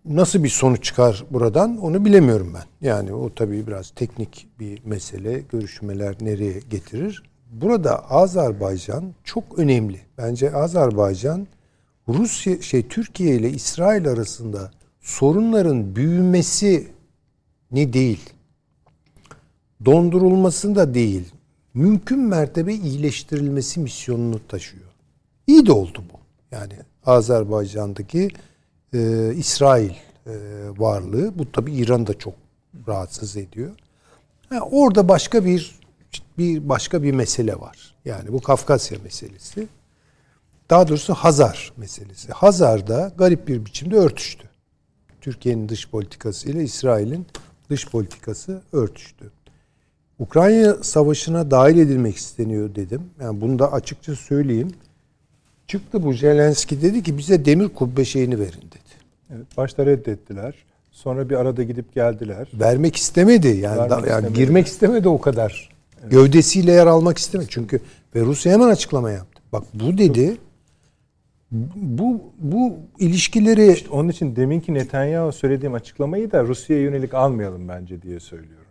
nasıl 0.06 0.44
bir 0.44 0.50
sonuç 0.50 0.84
çıkar 0.84 1.24
buradan 1.32 1.78
onu 1.78 2.06
bilemiyorum 2.06 2.54
ben. 2.54 2.88
Yani 2.88 3.14
o 3.14 3.34
tabii 3.34 3.68
biraz 3.68 3.90
teknik 3.90 4.48
bir 4.60 4.82
mesele. 4.86 5.40
Görüşmeler 5.40 6.16
nereye 6.22 6.60
getirir? 6.70 7.24
Burada 7.52 8.12
Azerbaycan 8.12 9.14
çok 9.24 9.60
önemli. 9.60 10.00
Bence 10.18 10.56
Azerbaycan 10.56 11.48
Rusya 12.08 12.62
şey 12.62 12.88
Türkiye 12.88 13.36
ile 13.36 13.50
İsrail 13.50 14.08
arasında 14.08 14.72
sorunların 15.02 15.96
büyümesi 15.96 16.88
ne 17.72 17.94
değil. 17.94 18.30
Dondurulmasında 19.86 20.94
değil. 20.94 21.32
Mümkün 21.74 22.20
mertebe 22.20 22.74
iyileştirilmesi 22.74 23.80
misyonunu 23.80 24.48
taşıyor. 24.48 24.92
İyi 25.48 25.66
de 25.66 25.72
oldu 25.72 26.04
bu. 26.14 26.20
Yani 26.56 26.74
Azerbaycan'daki 27.06 28.30
e, 28.94 29.34
İsrail 29.36 29.92
e, 30.28 30.34
varlığı 30.78 31.40
bu 31.40 31.52
tabi 31.52 31.74
İran'ı 31.74 32.08
da 32.08 32.14
çok 32.20 32.34
rahatsız 32.88 33.38
ediyor. 33.38 33.72
Ha, 34.50 34.60
orada 34.72 35.08
başka 35.08 35.46
bir 35.46 35.82
bir 36.38 36.70
başka 36.70 37.04
bir 37.04 37.12
mesele 37.12 37.60
var. 37.60 37.96
Yani 38.06 38.34
bu 38.34 38.42
Kafkasya 38.42 38.98
meselesi. 39.04 39.68
Daha 40.70 40.88
doğrusu 40.88 41.14
Hazar 41.14 41.74
meselesi. 41.78 42.32
Hazar 42.32 42.88
da 42.88 43.12
garip 43.18 43.48
bir 43.48 43.66
biçimde 43.66 43.96
örtüştü. 43.96 44.50
Türkiye'nin 45.22 45.70
dış 45.70 45.90
politikası 45.90 46.50
ile 46.50 46.64
İsrail'in 46.64 47.26
dış 47.70 47.88
politikası 47.88 48.62
örtüştü. 48.74 49.32
Ukrayna 50.20 50.84
savaşına 50.84 51.52
dahil 51.52 51.78
edilmek 51.78 52.16
isteniyor 52.16 52.76
dedim. 52.76 53.02
Yani 53.22 53.42
bunu 53.42 53.60
da 53.60 53.72
açıkça 53.72 54.16
söyleyeyim. 54.16 54.72
Çıktı 55.72 56.04
bu 56.04 56.14
Zelenski 56.14 56.82
dedi 56.82 57.04
ki 57.04 57.18
bize 57.18 57.46
demir 57.46 57.70
kubbe 57.70 58.06
şeyini 58.06 58.40
verin 58.40 58.62
dedi. 58.62 58.94
Evet, 59.36 59.58
başta 59.58 59.86
reddettiler. 59.86 60.56
Sonra 60.92 61.30
bir 61.30 61.36
arada 61.36 61.64
gidip 61.64 61.94
geldiler. 61.94 62.48
Vermek 62.54 62.96
istemedi. 62.96 63.48
Yani, 63.48 63.78
Vermek 63.78 63.92
da, 63.92 63.96
yani 63.96 64.06
istemedi. 64.06 64.34
girmek 64.34 64.68
istemedi 64.68 65.10
o 65.10 65.22
kadar. 65.22 65.70
Gövdesiyle 66.10 66.72
yer 66.72 66.88
almak 66.88 67.18
istemedi. 67.18 67.50
Çünkü 67.50 67.80
ve 68.16 68.22
Rusya 68.22 68.54
hemen 68.54 68.68
açıklama 68.68 69.12
yaptı. 69.12 69.42
Bak 69.52 69.64
bu 69.74 69.98
dedi. 69.98 70.38
Bu 71.76 72.22
bu 72.40 72.78
ilişkileri 73.00 73.72
İşte 73.72 73.90
onun 73.90 74.10
için 74.10 74.36
deminki 74.36 74.74
Netanyahu 74.74 75.32
söylediğim 75.32 75.74
açıklamayı 75.74 76.32
da 76.32 76.44
Rusya'ya 76.44 76.82
yönelik 76.82 77.14
almayalım 77.14 77.68
bence 77.68 78.02
diye 78.02 78.20
söylüyorum. 78.20 78.66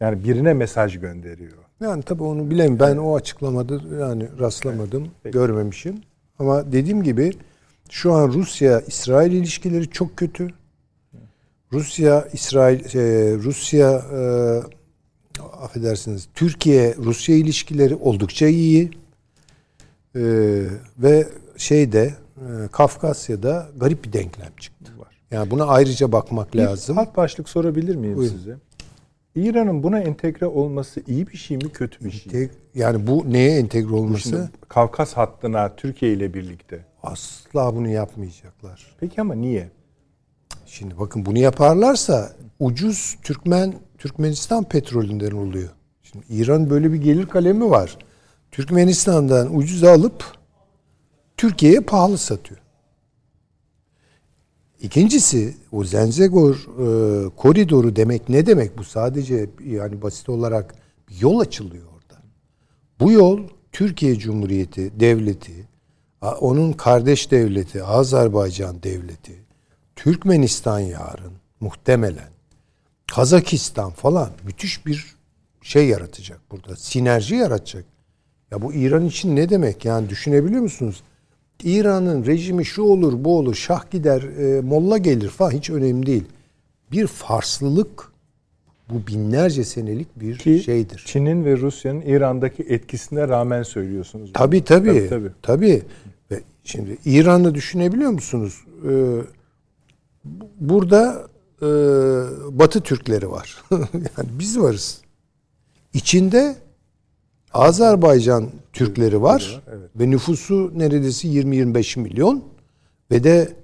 Yani 0.00 0.24
birine 0.24 0.54
mesaj 0.54 1.00
gönderiyor. 1.00 1.63
Yani 1.84 2.02
tabii 2.02 2.22
onu 2.22 2.50
bilemiyorum. 2.50 2.78
Ben 2.80 2.96
o 2.96 3.14
açıklamada 3.16 3.74
yani 4.00 4.28
rastlamadım, 4.38 5.08
görmemişim. 5.24 6.00
Ama 6.38 6.72
dediğim 6.72 7.02
gibi 7.02 7.32
şu 7.90 8.12
an 8.12 8.28
Rusya-İsrail 8.28 9.32
ilişkileri 9.32 9.90
çok 9.90 10.16
kötü. 10.16 10.48
Rusya, 11.72 12.28
İsrail, 12.32 12.80
e, 12.80 13.34
Rusya, 13.34 13.90
e, 13.90 14.20
affedersiniz, 15.62 16.28
Türkiye-Rusya 16.34 17.36
ilişkileri 17.36 17.94
oldukça 17.94 18.46
iyi. 18.46 18.90
E, 20.16 20.20
ve 20.98 21.28
şeyde 21.56 22.14
e, 22.36 22.68
Kafkasya'da 22.72 23.68
garip 23.76 24.04
bir 24.04 24.12
denklem 24.12 24.52
çıktı. 24.60 24.92
Var. 24.98 25.08
Yani 25.30 25.50
buna 25.50 25.64
ayrıca 25.64 26.12
bakmak 26.12 26.54
Bir 26.54 26.58
lazım. 26.58 26.98
alt 26.98 27.16
başlık 27.16 27.48
sorabilir 27.48 27.96
miyim 27.96 28.16
Buyurun. 28.16 28.36
size? 28.36 28.56
İran'ın 29.34 29.82
buna 29.82 30.00
entegre 30.00 30.46
olması 30.46 31.02
iyi 31.06 31.26
bir 31.26 31.36
şey 31.36 31.56
mi 31.56 31.72
kötü 31.72 32.04
bir 32.04 32.10
şey? 32.10 32.40
mi? 32.40 32.50
Yani 32.74 33.06
bu 33.06 33.24
neye 33.32 33.58
entegre 33.58 33.94
olması? 33.94 34.28
Şimdi 34.28 34.50
Kafkas 34.68 35.12
hattına 35.12 35.76
Türkiye 35.76 36.12
ile 36.12 36.34
birlikte. 36.34 36.84
Asla 37.02 37.76
bunu 37.76 37.88
yapmayacaklar. 37.88 38.96
Peki 39.00 39.20
ama 39.20 39.34
niye? 39.34 39.70
Şimdi 40.66 40.98
bakın 40.98 41.26
bunu 41.26 41.38
yaparlarsa 41.38 42.32
ucuz 42.60 43.16
Türkmen 43.22 43.74
Türkmenistan 43.98 44.64
petrolünden 44.64 45.30
oluyor. 45.30 45.68
Şimdi 46.02 46.24
İran 46.30 46.70
böyle 46.70 46.92
bir 46.92 46.98
gelir 46.98 47.26
kalemi 47.26 47.70
var. 47.70 47.98
Türkmenistan'dan 48.50 49.56
ucuza 49.56 49.92
alıp 49.92 50.24
Türkiye'ye 51.36 51.80
pahalı 51.80 52.18
satıyor. 52.18 52.60
İkincisi 54.80 55.56
o 55.72 55.84
Zenzegor 55.84 56.54
e, 56.54 57.28
koridoru 57.36 57.96
demek 57.96 58.28
ne 58.28 58.46
demek? 58.46 58.78
Bu 58.78 58.84
sadece 58.84 59.50
yani 59.64 60.02
basit 60.02 60.28
olarak 60.28 60.74
yol 61.20 61.40
açılıyor 61.40 61.84
orada. 61.86 62.22
Bu 63.00 63.12
yol 63.12 63.40
Türkiye 63.72 64.18
Cumhuriyeti 64.18 65.00
devleti, 65.00 65.68
onun 66.40 66.72
kardeş 66.72 67.30
devleti 67.30 67.84
Azerbaycan 67.84 68.82
devleti, 68.82 69.32
Türkmenistan 69.96 70.78
yarın 70.78 71.32
muhtemelen 71.60 72.34
Kazakistan 73.06 73.90
falan 73.90 74.30
müthiş 74.44 74.86
bir 74.86 75.16
şey 75.62 75.88
yaratacak 75.88 76.40
burada. 76.50 76.76
Sinerji 76.76 77.34
yaratacak. 77.34 77.84
Ya 78.50 78.62
bu 78.62 78.72
İran 78.72 79.06
için 79.06 79.36
ne 79.36 79.48
demek? 79.48 79.84
Yani 79.84 80.08
düşünebiliyor 80.08 80.62
musunuz? 80.62 81.02
İran'ın 81.62 82.26
rejimi 82.26 82.64
şu 82.64 82.82
olur, 82.82 83.24
bu 83.24 83.38
olur, 83.38 83.54
şah 83.54 83.90
gider, 83.90 84.22
e, 84.22 84.60
molla 84.60 84.98
gelir 84.98 85.28
falan 85.28 85.50
hiç 85.50 85.70
önemli 85.70 86.06
değil. 86.06 86.24
Bir 86.92 87.06
Farslılık 87.06 88.12
bu 88.90 89.06
binlerce 89.06 89.64
senelik 89.64 90.20
bir 90.20 90.38
Ki 90.38 90.62
şeydir. 90.64 91.02
Çin'in 91.06 91.44
ve 91.44 91.56
Rusya'nın 91.56 92.00
İran'daki 92.00 92.62
etkisine 92.62 93.28
rağmen 93.28 93.62
söylüyorsunuz. 93.62 94.30
Tabii 94.34 94.64
tabii. 94.64 94.88
Tabii, 94.88 95.08
Tabii 95.08 95.32
tabii. 95.42 95.82
Ve 96.30 96.40
şimdi 96.64 96.96
İran'ı 97.04 97.54
düşünebiliyor 97.54 98.10
musunuz? 98.10 98.60
Ee, 98.88 99.16
bu- 100.24 100.48
burada 100.60 101.26
e, 101.62 101.66
Batı 102.58 102.80
Türkleri 102.80 103.30
var. 103.30 103.62
yani 103.70 104.28
biz 104.38 104.58
varız. 104.60 105.00
İçinde 105.94 106.56
Azerbaycan 107.54 108.50
Türkleri 108.72 109.22
var. 109.22 109.62
evet. 109.68 109.90
Ve 109.96 110.10
nüfusu 110.10 110.72
neredeyse 110.74 111.28
20-25 111.28 112.00
milyon. 112.00 112.44
Ve 113.10 113.24
de 113.24 113.56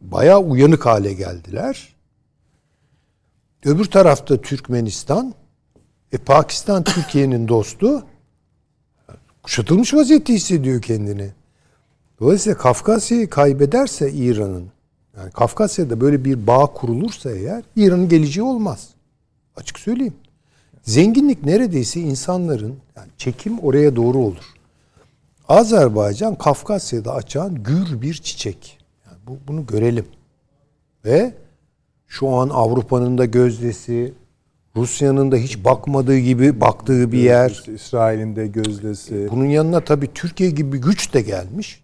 bayağı 0.00 0.40
uyanık 0.40 0.86
hale 0.86 1.12
geldiler. 1.12 1.94
Öbür 3.64 3.84
tarafta 3.84 4.40
Türkmenistan. 4.40 5.34
E, 6.12 6.18
Pakistan 6.18 6.84
Türkiye'nin 6.94 7.48
dostu 7.48 8.04
kuşatılmış 9.42 9.94
vaziyette 9.94 10.34
hissediyor 10.34 10.82
kendini. 10.82 11.30
Dolayısıyla 12.20 12.58
Kafkasya'yı 12.58 13.30
kaybederse 13.30 14.12
İran'ın, 14.12 14.70
yani 15.16 15.30
Kafkasya'da 15.30 16.00
böyle 16.00 16.24
bir 16.24 16.46
bağ 16.46 16.66
kurulursa 16.66 17.30
eğer 17.30 17.62
İran'ın 17.76 18.08
geleceği 18.08 18.42
olmaz. 18.42 18.88
Açık 19.56 19.78
söyleyeyim. 19.78 20.14
Zenginlik 20.88 21.44
neredeyse 21.46 22.00
insanların, 22.00 22.76
yani 22.96 23.08
çekim 23.18 23.58
oraya 23.58 23.96
doğru 23.96 24.18
olur. 24.18 24.54
Azerbaycan 25.48 26.34
Kafkasya'da 26.34 27.14
açan 27.14 27.62
gür 27.62 28.02
bir 28.02 28.14
çiçek. 28.14 28.78
Yani 29.06 29.16
bu, 29.26 29.38
bunu 29.48 29.66
görelim. 29.66 30.06
Ve 31.04 31.34
şu 32.06 32.28
an 32.28 32.48
Avrupa'nın 32.48 33.18
da 33.18 33.24
gözdesi, 33.24 34.14
Rusya'nın 34.76 35.32
da 35.32 35.36
hiç 35.36 35.64
bakmadığı 35.64 36.18
gibi 36.18 36.60
baktığı 36.60 37.12
bir 37.12 37.18
yer. 37.18 37.64
İsrail'in 37.74 38.36
de 38.36 38.46
gözdesi. 38.46 39.28
Bunun 39.30 39.46
yanına 39.46 39.80
tabii 39.80 40.08
Türkiye 40.14 40.50
gibi 40.50 40.72
bir 40.72 40.82
güç 40.82 41.14
de 41.14 41.20
gelmiş. 41.20 41.82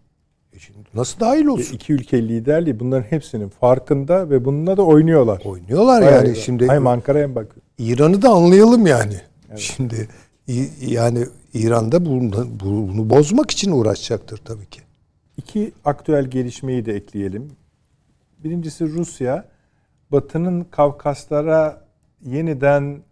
Şimdi 0.94 1.00
nasıl 1.00 1.20
dahil 1.20 1.46
olsun? 1.46 1.74
İki 1.74 1.92
ülke 1.92 2.28
liderliği 2.28 2.80
bunların 2.80 3.02
hepsinin 3.02 3.48
farkında 3.48 4.30
ve 4.30 4.44
bununla 4.44 4.76
da 4.76 4.82
oynuyorlar. 4.82 5.42
Oynuyorlar 5.44 6.02
Bayağı 6.02 6.26
yani 6.26 6.36
şimdi 6.36 6.68
Hem 6.68 6.86
Ankara'ya 6.86 7.24
hem 7.24 7.34
Bakü. 7.34 7.60
İran'ı 7.78 8.22
da 8.22 8.28
anlayalım 8.28 8.86
yani. 8.86 9.20
Şimdi 9.56 10.08
İ- 10.48 10.70
yani 10.80 11.26
İran'da 11.54 12.06
bunu, 12.06 12.46
bunu 12.60 13.10
bozmak 13.10 13.50
için 13.50 13.72
uğraşacaktır 13.72 14.36
tabii 14.44 14.66
ki. 14.66 14.80
İki 15.36 15.72
aktüel 15.84 16.24
gelişmeyi 16.24 16.86
de 16.86 16.92
ekleyelim. 16.92 17.50
Birincisi 18.44 18.88
Rusya, 18.88 19.44
Batı'nın 20.12 20.64
Kavkaslara 20.70 21.84
yeniden 22.26 23.02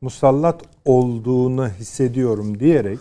musallat 0.00 0.62
olduğunu 0.84 1.68
hissediyorum 1.68 2.60
diyerek 2.60 2.98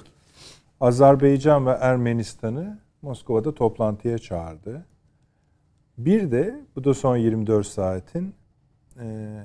Azerbaycan 0.81 1.65
ve 1.65 1.71
Ermenistan'ı 1.71 2.79
Moskova'da 3.01 3.53
toplantıya 3.53 4.17
çağırdı. 4.17 4.85
Bir 5.97 6.31
de 6.31 6.59
bu 6.75 6.83
da 6.83 6.93
son 6.93 7.17
24 7.17 7.67
saatin 7.67 8.33
e, 9.01 9.37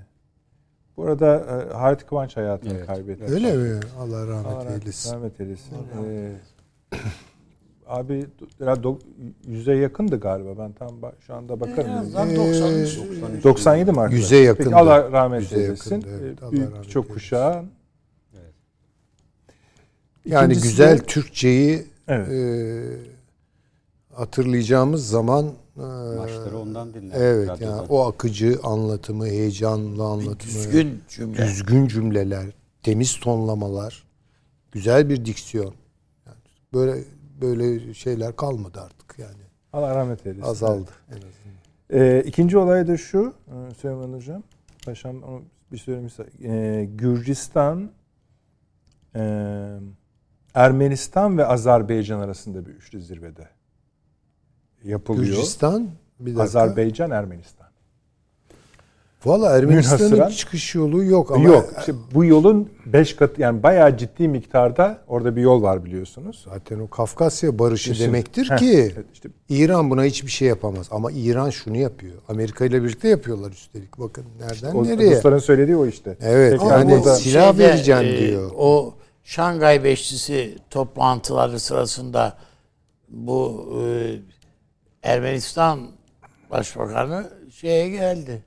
bu 0.97 1.05
arada 1.05 1.37
e, 1.71 1.75
Halit 1.75 2.07
Kıvanç 2.07 2.37
hayatını 2.37 2.73
Evet. 2.75 2.87
kaybetti. 2.87 3.25
Öyle 3.25 3.57
mi? 3.57 3.81
Allah 3.99 4.27
rahmet 4.27 4.47
Allah 4.53 4.73
eylesin. 4.75 5.15
Rahmet 5.15 5.41
eylesin. 5.41 5.77
Ee, 6.05 6.33
abi 7.87 8.27
yüze 9.47 9.75
yakındı 9.75 10.21
galiba. 10.21 10.59
Ben 10.59 10.73
tam 10.73 10.89
ba- 10.89 11.21
şu 11.21 11.35
anda 11.35 11.61
bakarım. 11.61 11.91
Azından 11.93 12.37
90 12.37 13.43
97 13.43 13.93
mi 13.93 14.01
arkadaşlar? 14.01 14.17
Yüze 14.23 14.37
yakındı. 14.37 14.65
Peki 14.69 14.77
Allah 14.77 15.13
rahmet 15.13 15.41
Yüze 15.43 15.57
eylesin. 15.61 15.95
yakındı, 15.95 16.21
evet. 16.23 16.43
Ee, 16.43 16.45
Allah 16.45 16.53
Büyük 16.53 16.73
rahmet 16.73 16.91
çok 16.91 17.09
kuşağın. 17.11 17.71
Yani 20.27 20.53
İkincisi 20.53 20.69
güzel 20.69 20.99
Türkçeyi 20.99 21.85
Evet. 22.09 22.29
e, 22.29 23.14
hatırlayacağımız 24.17 25.09
zaman 25.09 25.47
e, 25.77 25.81
Maçları 26.17 26.59
ondan 26.59 26.95
dinler. 26.95 27.17
Evet 27.21 27.49
radyodan. 27.49 27.77
yani 27.77 27.87
o 27.89 28.07
akıcı 28.07 28.59
anlatımı, 28.63 29.27
heyecanlı 29.27 30.05
anlatımı, 30.05 30.41
düzgün 30.41 31.03
cümle. 31.09 31.39
düzgün 31.39 31.87
cümleler, 31.87 32.47
temiz 32.83 33.21
tonlamalar, 33.21 34.05
güzel 34.73 35.09
bir 35.09 35.25
diksiyon. 35.25 35.75
Yani 36.27 36.37
böyle 36.75 37.05
böyle 37.41 37.95
şeyler 37.95 38.37
kalmadı 38.37 38.81
artık 38.81 39.19
yani. 39.19 39.45
Allah 39.73 39.95
rahmet 39.95 40.27
eylesin. 40.27 40.43
Azaldı 40.51 40.91
en 41.11 41.17
azından. 41.17 41.35
Ee, 41.91 42.23
ikinci 42.27 42.59
olay 42.59 42.89
da 42.89 42.97
şu. 42.97 43.35
e, 43.71 43.75
Süleyman 43.75 44.13
Hocam. 44.13 44.43
Paşam 44.85 45.23
onu 45.23 45.43
bir 45.73 45.79
söylemiş. 45.79 46.15
Ee, 46.43 46.89
Gürcistan, 46.95 47.91
e, 49.17 49.79
Ermenistan 50.55 51.39
ve 51.39 51.47
Azerbaycan 51.47 52.21
arasında 52.21 52.67
bir 52.67 52.71
üçlü 52.71 53.01
zirvede. 53.01 53.49
Yapılıyor. 54.85 55.27
Gürcistan, 55.27 55.89
bir 56.21 56.27
dakika. 56.37 56.43
Azerbaycan, 56.43 57.11
Ermenistan. 57.11 57.65
Valla 59.25 59.57
Ermenistan'ın 59.59 60.31
çıkış 60.31 60.75
yolu 60.75 61.05
yok 61.05 61.31
ama 61.31 61.45
Yok. 61.45 61.71
işte 61.79 61.93
bu 62.15 62.25
yolun 62.25 62.69
5 62.87 63.17
katı 63.17 63.41
yani 63.41 63.63
bayağı 63.63 63.97
ciddi 63.97 64.29
miktarda 64.29 64.99
orada 65.09 65.37
bir 65.37 65.43
yol 65.43 65.63
var 65.63 65.85
biliyorsunuz. 65.85 66.47
zaten 66.53 66.79
o 66.79 66.91
Kafkasya 66.91 67.59
barışı 67.59 67.91
Kesin. 67.91 68.05
demektir 68.05 68.51
Heh, 68.51 68.57
ki 68.57 68.93
evet, 68.95 69.07
işte 69.15 69.29
İran 69.49 69.91
buna 69.91 70.05
hiçbir 70.05 70.31
şey 70.31 70.49
yapamaz. 70.49 70.87
Ama 70.91 71.13
İran 71.13 71.51
şunu 71.51 71.77
yapıyor. 71.77 72.15
Amerika 72.29 72.65
ile 72.65 72.83
birlikte 72.83 73.09
yapıyorlar 73.09 73.51
üstelik. 73.51 73.99
Bakın 73.99 74.25
nereden 74.41 74.73
o, 74.75 74.85
nereye. 74.85 75.17
Rusların 75.17 75.39
söylediği 75.39 75.77
o 75.77 75.87
işte. 75.87 76.17
Evet, 76.21 76.61
Tekrar 76.61 76.79
yani 76.79 76.91
burada- 76.91 77.15
silah 77.15 77.59
vereceğim 77.59 78.19
diyor. 78.19 78.51
e, 78.51 78.55
O 78.55 78.95
Şangay 79.25 79.85
Beşlisi 79.85 80.55
toplantıları 80.71 81.61
sırasında 81.61 82.37
bu 83.09 83.69
e, 83.83 84.17
Ermenistan 85.05 85.81
Başbakanı 86.51 87.31
şeye 87.55 87.89
geldi. 87.89 88.43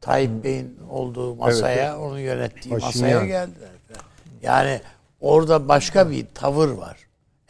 Tayyip 0.00 0.44
Bey'in 0.44 0.78
olduğu 0.90 1.34
masaya, 1.34 1.98
onun 2.00 2.18
yönettiği 2.18 2.74
Paşinyan. 2.78 3.14
masaya 3.14 3.26
geldiler. 3.26 3.68
Yani 4.42 4.80
orada 5.20 5.68
başka 5.68 6.10
bir 6.10 6.26
tavır 6.34 6.68
var. 6.68 6.96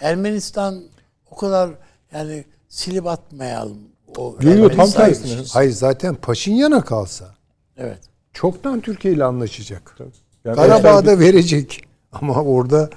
Ermenistan 0.01 0.83
o 1.31 1.37
kadar 1.37 1.71
yani 2.13 2.45
silip 2.69 3.07
atmayalım. 3.07 3.79
O 4.17 4.37
Yo, 4.41 4.51
yo, 4.51 4.69
tam 4.69 4.71
Ermenistan 4.71 5.07
tersine. 5.07 5.43
Hayır 5.53 5.71
zaten 5.71 6.15
Paşinyan'a 6.15 6.85
kalsa 6.85 7.35
Evet. 7.77 7.99
çoktan 8.33 8.81
Türkiye 8.81 9.15
ile 9.15 9.25
anlaşacak. 9.25 9.97
Yani 10.45 10.57
Karabağ'da 10.57 11.19
verecek. 11.19 11.85
Ama 12.13 12.35
orada 12.35 12.91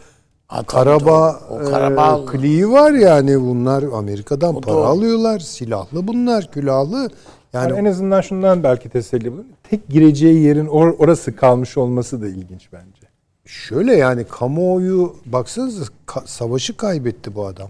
Ha, 0.54 0.64
Karabağ, 0.64 1.40
o 1.50 1.58
Karabağ 1.64 2.22
e, 2.24 2.26
kliği 2.26 2.70
var 2.70 2.92
yani 2.92 3.42
bunlar 3.42 3.84
Amerika'dan 3.84 4.56
O 4.56 4.62
para 4.62 4.76
doğru. 4.76 4.84
alıyorlar. 4.84 5.40
Silahlı 5.40 6.08
bunlar, 6.08 6.52
külahlı. 6.52 7.10
Yani 7.54 7.70
Yani 7.72 7.80
en 7.80 7.86
azından 7.86 8.22
şundan 8.22 8.64
belki 8.64 8.90
teselli 8.90 9.32
bulun. 9.32 9.48
Tek 9.70 9.90
gireceği 9.90 10.44
yerin 10.44 10.66
or- 10.66 10.96
orası 10.98 11.36
kalmış 11.36 11.78
olması 11.78 12.22
da 12.22 12.28
ilginç 12.28 12.68
bence. 12.74 13.08
şöyle 13.46 13.96
yani 13.96 14.24
kamuoyu 14.24 15.16
baksanıza 15.26 15.84
ka- 16.08 16.28
savaşı 16.28 16.78
kaybetti 16.78 17.36
bu 17.36 17.46
adam. 17.46 17.70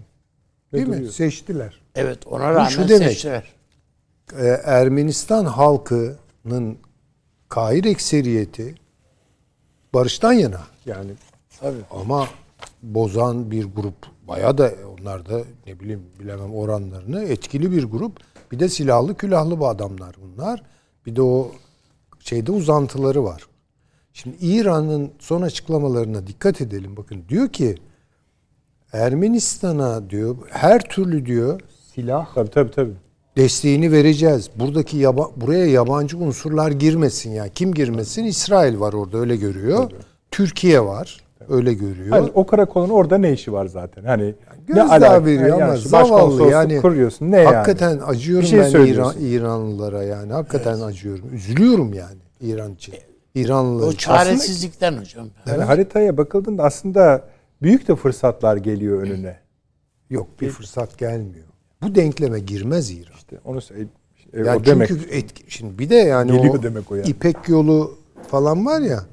Değil 0.73 0.87
mi? 0.87 0.95
duruyor. 0.97 1.11
Seçtiler. 1.11 1.81
Evet 1.95 2.27
ona 2.27 2.49
rağmen 2.53 2.69
şu 2.69 2.89
demek. 2.89 3.07
seçtiler. 3.09 3.43
Ee, 4.39 4.45
Ermenistan 4.63 5.45
halkının 5.45 6.77
kahir 7.49 7.83
ekseriyeti 7.85 8.75
barıştan 9.93 10.33
yana. 10.33 10.61
Yani 10.85 11.11
Tabii. 11.59 11.77
ama 11.91 12.27
bozan 12.83 13.51
bir 13.51 13.65
grup 13.65 13.95
bayağı 14.27 14.57
da 14.57 14.71
onlar 14.99 15.29
da 15.29 15.41
ne 15.67 15.79
bileyim 15.79 16.03
bilemem 16.19 16.55
oranlarını 16.55 17.23
etkili 17.23 17.71
bir 17.71 17.83
grup. 17.83 18.19
Bir 18.51 18.59
de 18.59 18.69
silahlı 18.69 19.15
külahlı 19.15 19.59
bu 19.59 19.67
adamlar 19.67 20.15
bunlar. 20.21 20.63
Bir 21.05 21.15
de 21.15 21.21
o 21.21 21.51
şeyde 22.19 22.51
uzantıları 22.51 23.23
var. 23.23 23.47
Şimdi 24.13 24.35
İran'ın 24.41 25.11
son 25.19 25.41
açıklamalarına 25.41 26.27
dikkat 26.27 26.61
edelim. 26.61 26.97
Bakın 26.97 27.23
diyor 27.29 27.49
ki 27.49 27.75
Ermenistan'a 28.93 30.09
diyor 30.09 30.37
her 30.49 30.81
türlü 30.89 31.25
diyor 31.25 31.61
silah 31.95 32.33
Tabii 32.35 32.49
tabii 32.49 32.71
tabii. 32.71 32.93
desteğini 33.37 33.91
vereceğiz. 33.91 34.49
Buradaki 34.55 34.97
yaba, 34.97 35.29
buraya 35.35 35.65
yabancı 35.65 36.17
unsurlar 36.17 36.71
girmesin 36.71 37.31
ya. 37.31 37.47
Kim 37.47 37.73
girmesin? 37.73 38.23
İsrail 38.23 38.79
var 38.79 38.93
orada 38.93 39.17
öyle 39.17 39.35
görüyor. 39.35 39.91
Türkiye 40.31 40.85
var 40.85 41.22
öyle 41.49 41.73
görüyor. 41.73 42.09
Hani 42.09 42.31
o 42.33 42.45
karakolun 42.45 42.89
orada 42.89 43.17
ne 43.17 43.33
işi 43.33 43.53
var 43.53 43.65
zaten? 43.65 44.03
Hani 44.03 44.35
Gözdağı 44.67 44.87
alaka? 44.89 45.25
veriyor 45.25 45.59
Yani 45.59 45.63
ama 45.63 45.75
zavallı 45.75 46.51
yani. 46.51 46.81
kuruyorsun. 46.81 47.31
Ne 47.31 47.37
yani? 47.37 47.55
hakikaten 47.55 47.99
acıyorum 48.05 48.43
Bir 48.43 48.47
şey 48.47 48.59
ben 48.59 48.85
İran. 48.85 49.13
İranlılara 49.19 50.03
yani. 50.03 50.33
Hakikaten 50.33 50.79
acıyorum. 50.79 51.33
Üzülüyorum 51.33 51.93
yani 51.93 52.17
İran 52.41 52.73
için. 52.73 52.95
İranlılar 53.35 53.87
O 53.87 53.93
çaresizlikten 53.93 54.97
hocam. 54.97 55.27
Yani 55.47 55.63
haritaya 55.63 56.17
bakıldığında 56.17 56.63
aslında 56.63 57.23
büyük 57.61 57.87
de 57.87 57.95
fırsatlar 57.95 58.57
geliyor 58.57 59.01
önüne. 59.01 59.39
Yok 60.09 60.27
bir 60.41 60.49
fırsat 60.49 60.97
gelmiyor. 60.97 61.45
Bu 61.81 61.95
denkleme 61.95 62.39
girmez 62.39 62.91
İran. 62.91 63.15
İşte 63.17 63.37
onu 63.45 63.61
söyle. 63.61 63.85
e, 64.33 64.39
Yani 64.39 64.61
o 64.61 64.65
demek. 64.65 64.87
çünkü 64.87 65.09
etki, 65.09 65.43
şimdi 65.47 65.79
bir 65.79 65.89
de 65.89 65.95
yani 65.95 66.31
Geliyor 66.31 66.55
o 66.59 66.63
demek 66.63 66.91
o 66.91 66.95
yani. 66.95 67.09
İpek 67.09 67.35
yolu 67.47 67.97
falan 68.27 68.65
var 68.65 68.81
ya. 68.81 69.03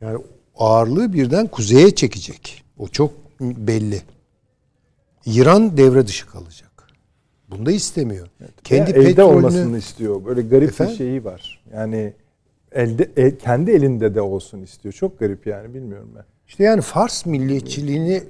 Yani 0.00 0.18
ağırlığı 0.56 1.12
birden 1.12 1.46
kuzeye 1.46 1.94
çekecek. 1.94 2.64
O 2.78 2.88
çok 2.88 3.12
belli. 3.40 4.02
İran 5.26 5.76
devre 5.76 6.06
dışı 6.06 6.26
kalacak. 6.26 6.88
Bunu 7.50 7.66
da 7.66 7.72
istemiyor. 7.72 8.28
Kendi 8.64 8.90
Ya 8.90 8.96
elde 8.96 9.04
petrolünü 9.08 9.36
olmasını 9.36 9.78
istiyor. 9.78 10.24
Böyle 10.24 10.42
garip 10.42 10.68
Efendim? 10.68 10.92
bir 10.92 10.98
şeyi 10.98 11.24
var. 11.24 11.62
Yani 11.74 12.12
elde 12.72 13.10
e, 13.16 13.38
kendi 13.38 13.70
elinde 13.70 14.14
de 14.14 14.20
olsun 14.20 14.62
istiyor. 14.62 14.92
Çok 14.92 15.18
garip 15.18 15.46
yani 15.46 15.74
bilmiyorum 15.74 16.10
ben. 16.16 16.24
işte 16.48 16.64
yani 16.64 16.80
Fars 16.80 17.26
milliyetçiliğini 17.26 18.22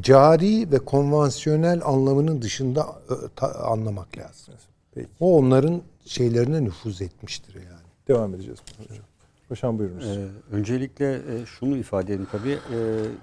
cari 0.00 0.72
ve 0.72 0.78
konvansiyonel 0.78 1.80
anlamının 1.84 2.42
dışında 2.42 2.80
e, 3.10 3.14
ta- 3.36 3.54
anlamak 3.64 4.18
lazım. 4.18 4.54
Peki. 4.94 5.08
O 5.20 5.38
onların 5.38 5.82
şeylerine 6.04 6.64
nüfuz 6.64 7.02
etmiştir 7.02 7.54
yani. 7.54 7.88
Devam 8.08 8.34
edeceğiz 8.34 8.58
hocam. 8.78 9.04
Paşam 9.48 9.78
buyurunuz. 9.78 10.06
Ee, 10.16 10.28
öncelikle 10.52 11.14
e, 11.14 11.46
şunu 11.46 11.76
ifade 11.76 12.04
edeyim 12.04 12.26
tabii. 12.32 12.50
Ee, 12.50 12.78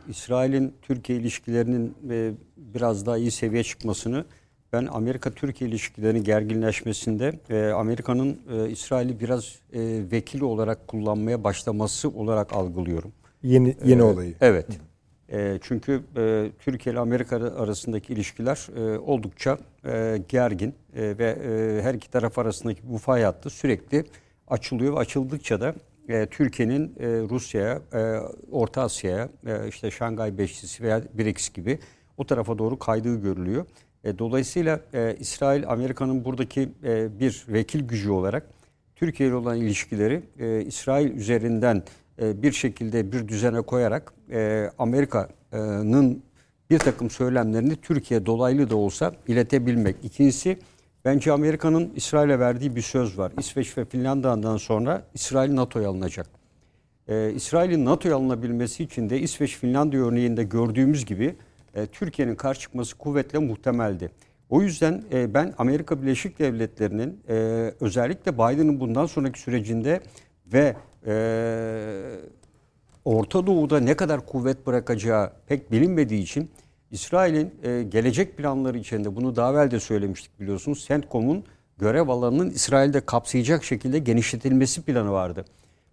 İsrail'in 0.09 0.73
Türkiye 0.81 1.19
ilişkilerinin 1.19 1.95
e, 2.09 2.31
biraz 2.57 3.05
daha 3.05 3.17
iyi 3.17 3.31
seviye 3.31 3.63
çıkmasını 3.63 4.25
ben 4.73 4.85
Amerika-Türkiye 4.85 5.69
ilişkilerinin 5.69 6.23
gerginleşmesinde 6.23 7.39
e, 7.49 7.71
Amerika'nın 7.71 8.39
e, 8.51 8.69
İsrail'i 8.69 9.19
biraz 9.19 9.55
e, 9.73 9.79
vekili 10.11 10.43
olarak 10.43 10.87
kullanmaya 10.87 11.43
başlaması 11.43 12.09
olarak 12.09 12.53
algılıyorum. 12.53 13.11
Yeni 13.43 13.75
yeni 13.85 13.99
Ee, 14.01 14.03
olayı. 14.03 14.33
Evet. 14.41 14.67
E, 15.31 15.59
çünkü 15.61 16.01
e, 16.17 16.49
Türkiye 16.59 16.93
ile 16.93 16.99
Amerika 16.99 17.35
arasındaki 17.35 18.13
ilişkiler 18.13 18.67
e, 18.77 18.99
oldukça 18.99 19.57
e, 19.85 20.21
gergin 20.29 20.73
e, 20.95 21.17
ve 21.17 21.25
e, 21.29 21.81
her 21.81 21.93
iki 21.93 22.09
taraf 22.11 22.39
arasındaki 22.39 22.81
bu 22.83 22.97
fay 22.97 23.23
hattı 23.23 23.49
sürekli 23.49 24.03
açılıyor 24.47 24.93
ve 24.93 24.97
açıldıkça 24.99 25.61
da 25.61 25.75
e, 26.09 26.25
Türkiye'nin 26.25 26.95
e, 26.99 27.07
Rusya'ya, 27.07 27.81
e, 27.93 28.19
Orta 28.51 28.81
Asya'ya, 28.81 29.29
e, 29.47 29.67
işte 29.67 29.91
Şangay 29.91 30.37
Beşlisi 30.37 30.83
veya 30.83 31.01
BRICS 31.13 31.49
gibi 31.49 31.79
o 32.17 32.25
tarafa 32.25 32.57
doğru 32.57 32.79
kaydığı 32.79 33.21
görülüyor. 33.21 33.65
E, 34.03 34.19
dolayısıyla 34.19 34.79
e, 34.93 35.15
İsrail, 35.19 35.69
Amerika'nın 35.69 36.25
buradaki 36.25 36.69
e, 36.83 37.19
bir 37.19 37.45
vekil 37.47 37.87
gücü 37.87 38.11
olarak 38.11 38.49
Türkiye 38.95 39.29
ile 39.29 39.35
olan 39.35 39.57
ilişkileri 39.57 40.23
e, 40.39 40.61
İsrail 40.61 41.11
üzerinden 41.11 41.83
e, 42.21 42.41
bir 42.41 42.51
şekilde 42.51 43.11
bir 43.11 43.27
düzene 43.27 43.61
koyarak 43.61 44.13
e, 44.31 44.69
Amerika'nın 44.79 46.23
bir 46.69 46.79
takım 46.79 47.09
söylemlerini 47.09 47.75
Türkiye 47.75 48.25
dolaylı 48.25 48.69
da 48.69 48.75
olsa 48.75 49.13
iletebilmek. 49.27 49.95
İkincisi 50.03 50.57
bence 51.05 51.31
Amerika'nın 51.31 51.91
İsrail'e 51.95 52.39
verdiği 52.39 52.75
bir 52.75 52.81
söz 52.81 53.17
var. 53.17 53.31
İsveç 53.39 53.77
ve 53.77 53.85
Finlandiya'dan 53.85 54.57
sonra 54.57 55.03
İsrail 55.13 55.55
NATO'ya 55.55 55.89
alınacak. 55.89 56.27
Ee, 57.07 57.31
İsrail'in 57.35 57.85
NATO'ya 57.85 58.15
alınabilmesi 58.15 58.83
için 58.83 59.09
de 59.09 59.19
İsveç 59.19 59.57
Finlandiya 59.57 60.05
örneğinde 60.05 60.43
gördüğümüz 60.43 61.05
gibi 61.05 61.35
e, 61.75 61.85
Türkiye'nin 61.85 62.35
karşı 62.35 62.61
çıkması 62.61 62.97
kuvvetle 62.97 63.39
muhtemeldi. 63.39 64.11
O 64.49 64.61
yüzden 64.61 65.03
e, 65.13 65.33
ben 65.33 65.53
Amerika 65.57 66.01
Birleşik 66.01 66.39
Devletleri'nin 66.39 67.19
e, 67.29 67.33
özellikle 67.79 68.33
Biden'ın 68.33 68.79
bundan 68.79 69.05
sonraki 69.05 69.39
sürecinde 69.39 70.01
ve 70.53 70.75
e, 71.07 71.13
Orta 73.05 73.47
Doğu'da 73.47 73.79
ne 73.79 73.95
kadar 73.95 74.25
kuvvet 74.25 74.67
bırakacağı 74.67 75.31
pek 75.47 75.71
bilinmediği 75.71 76.23
için 76.23 76.49
İsrail'in 76.91 77.53
e, 77.63 77.83
gelecek 77.83 78.37
planları 78.37 78.77
içinde 78.77 79.15
bunu 79.15 79.35
daha 79.35 79.51
evvel 79.51 79.71
de 79.71 79.79
söylemiştik 79.79 80.39
biliyorsunuz. 80.39 80.85
CENTCOM'un 80.87 81.43
görev 81.77 82.07
alanının 82.07 82.49
İsrail'de 82.49 83.01
kapsayacak 83.01 83.63
şekilde 83.63 83.99
genişletilmesi 83.99 84.81
planı 84.81 85.11
vardı. 85.11 85.45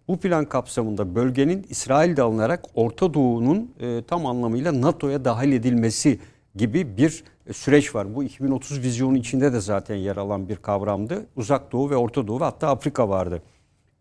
Bu 0.07 0.19
plan 0.19 0.45
kapsamında 0.45 1.15
bölgenin 1.15 1.65
İsrail'de 1.69 2.21
alınarak 2.21 2.65
Orta 2.75 3.13
Doğu'nun 3.13 3.71
e, 3.79 4.03
tam 4.07 4.25
anlamıyla 4.25 4.81
NATO'ya 4.81 5.25
dahil 5.25 5.51
edilmesi 5.51 6.19
gibi 6.55 6.97
bir 6.97 7.23
e, 7.47 7.53
süreç 7.53 7.95
var. 7.95 8.15
Bu 8.15 8.23
2030 8.23 8.81
vizyonu 8.81 9.17
içinde 9.17 9.53
de 9.53 9.59
zaten 9.59 9.95
yer 9.95 10.17
alan 10.17 10.49
bir 10.49 10.55
kavramdı. 10.55 11.25
Uzak 11.35 11.71
Doğu 11.71 11.89
ve 11.89 11.95
Orta 11.95 12.27
Doğu 12.27 12.39
ve 12.39 12.43
hatta 12.43 12.67
Afrika 12.67 13.09
vardı. 13.09 13.41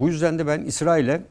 Bu 0.01 0.09
yüzden 0.09 0.39
de 0.39 0.47
ben 0.47 0.61
İsrail'e 0.61 1.23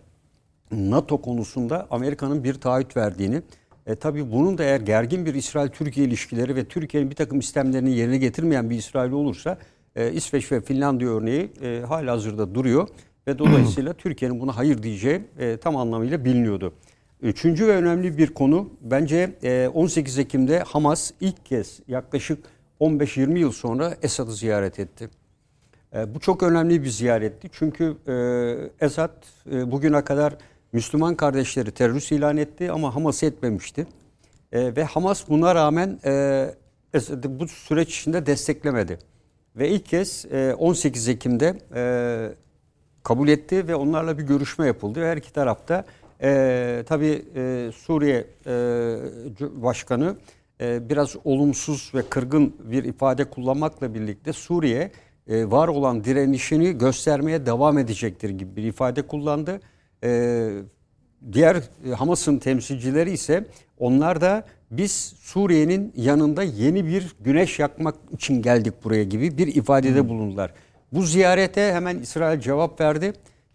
NATO 0.71 1.21
konusunda 1.21 1.87
Amerika'nın 1.91 2.43
bir 2.43 2.53
taahhüt 2.53 2.97
verdiğini, 2.97 3.41
e, 3.85 3.95
tabii 3.95 4.31
bunun 4.31 4.57
da 4.57 4.63
eğer 4.63 4.81
gergin 4.81 5.25
bir 5.25 5.33
İsrail-Türkiye 5.33 6.07
ilişkileri 6.07 6.55
ve 6.55 6.65
Türkiye'nin 6.65 7.09
bir 7.09 7.15
takım 7.15 7.39
istemlerini 7.39 7.91
yerine 7.91 8.17
getirmeyen 8.17 8.69
bir 8.69 8.75
İsrail 8.75 9.11
olursa 9.11 9.57
e, 9.95 10.11
İsveç 10.11 10.51
ve 10.51 10.61
Finlandiya 10.61 11.09
örneği 11.09 11.51
e, 11.61 11.81
hala 11.87 12.11
hazırda 12.11 12.55
duruyor 12.55 12.87
ve 13.27 13.39
dolayısıyla 13.39 13.93
Türkiye'nin 13.97 14.39
buna 14.39 14.57
hayır 14.57 14.83
diyeceği 14.83 15.21
e, 15.39 15.57
tam 15.57 15.77
anlamıyla 15.77 16.25
biliniyordu. 16.25 16.73
Üçüncü 17.21 17.67
ve 17.67 17.75
önemli 17.75 18.17
bir 18.17 18.33
konu 18.33 18.69
bence 18.81 19.35
e, 19.43 19.67
18 19.73 20.19
Ekim'de 20.19 20.59
Hamas 20.59 21.11
ilk 21.21 21.45
kez 21.45 21.79
yaklaşık 21.87 22.39
15-20 22.81 23.39
yıl 23.39 23.51
sonra 23.51 23.97
Esad'ı 24.01 24.33
ziyaret 24.33 24.79
etti. 24.79 25.09
E, 25.95 26.15
bu 26.15 26.19
çok 26.19 26.43
önemli 26.43 26.83
bir 26.83 26.89
ziyaretti. 26.89 27.49
Çünkü 27.51 27.97
e, 28.07 28.85
Esad 28.85 29.23
e, 29.51 29.71
bugüne 29.71 30.03
kadar 30.03 30.35
Müslüman 30.73 31.15
kardeşleri 31.15 31.71
terörist 31.71 32.11
ilan 32.11 32.37
etti 32.37 32.71
ama 32.71 32.95
Hamas'ı 32.95 33.25
etmemişti. 33.25 33.87
E, 34.51 34.75
ve 34.75 34.83
Hamas 34.83 35.29
buna 35.29 35.55
rağmen 35.55 35.99
e, 36.05 36.55
bu 37.25 37.47
süreç 37.47 37.99
içinde 37.99 38.25
desteklemedi. 38.25 38.99
Ve 39.55 39.69
ilk 39.69 39.85
kez 39.85 40.25
e, 40.31 40.53
18 40.57 41.07
Ekim'de 41.07 41.57
e, 41.75 41.83
kabul 43.03 43.27
etti 43.27 43.67
ve 43.67 43.75
onlarla 43.75 44.17
bir 44.17 44.23
görüşme 44.23 44.67
yapıldı. 44.67 45.05
Her 45.05 45.17
iki 45.17 45.33
tarafta 45.33 45.85
e, 46.21 46.83
tabii 46.87 47.25
e, 47.35 47.71
Suriye 47.75 48.27
e, 48.45 48.53
Başkanı 49.39 50.15
e, 50.61 50.89
biraz 50.89 51.15
olumsuz 51.23 51.91
ve 51.95 52.01
kırgın 52.09 52.55
bir 52.63 52.83
ifade 52.83 53.23
kullanmakla 53.23 53.93
birlikte 53.93 54.33
Suriye 54.33 54.91
e, 55.27 55.51
var 55.51 55.67
olan 55.67 56.03
direnişini 56.03 56.77
göstermeye 56.77 57.45
devam 57.45 57.77
edecektir 57.77 58.29
gibi 58.29 58.55
bir 58.55 58.63
ifade 58.63 59.01
kullandı. 59.01 59.61
E, 60.03 60.51
diğer 61.31 61.55
e, 61.55 61.89
Hamas'ın 61.89 62.37
temsilcileri 62.37 63.11
ise 63.11 63.45
onlar 63.79 64.21
da 64.21 64.45
biz 64.71 65.13
Suriye'nin 65.19 65.93
yanında 65.95 66.43
yeni 66.43 66.85
bir 66.85 67.15
güneş 67.19 67.59
yakmak 67.59 67.95
için 68.13 68.41
geldik 68.41 68.73
buraya 68.83 69.03
gibi 69.03 69.37
bir 69.37 69.47
ifadede 69.47 70.09
bulundular. 70.09 70.53
Bu 70.91 71.01
ziyarete 71.01 71.73
hemen 71.73 71.99
İsrail 71.99 72.39
cevap 72.39 72.81
verdi. 72.81 73.13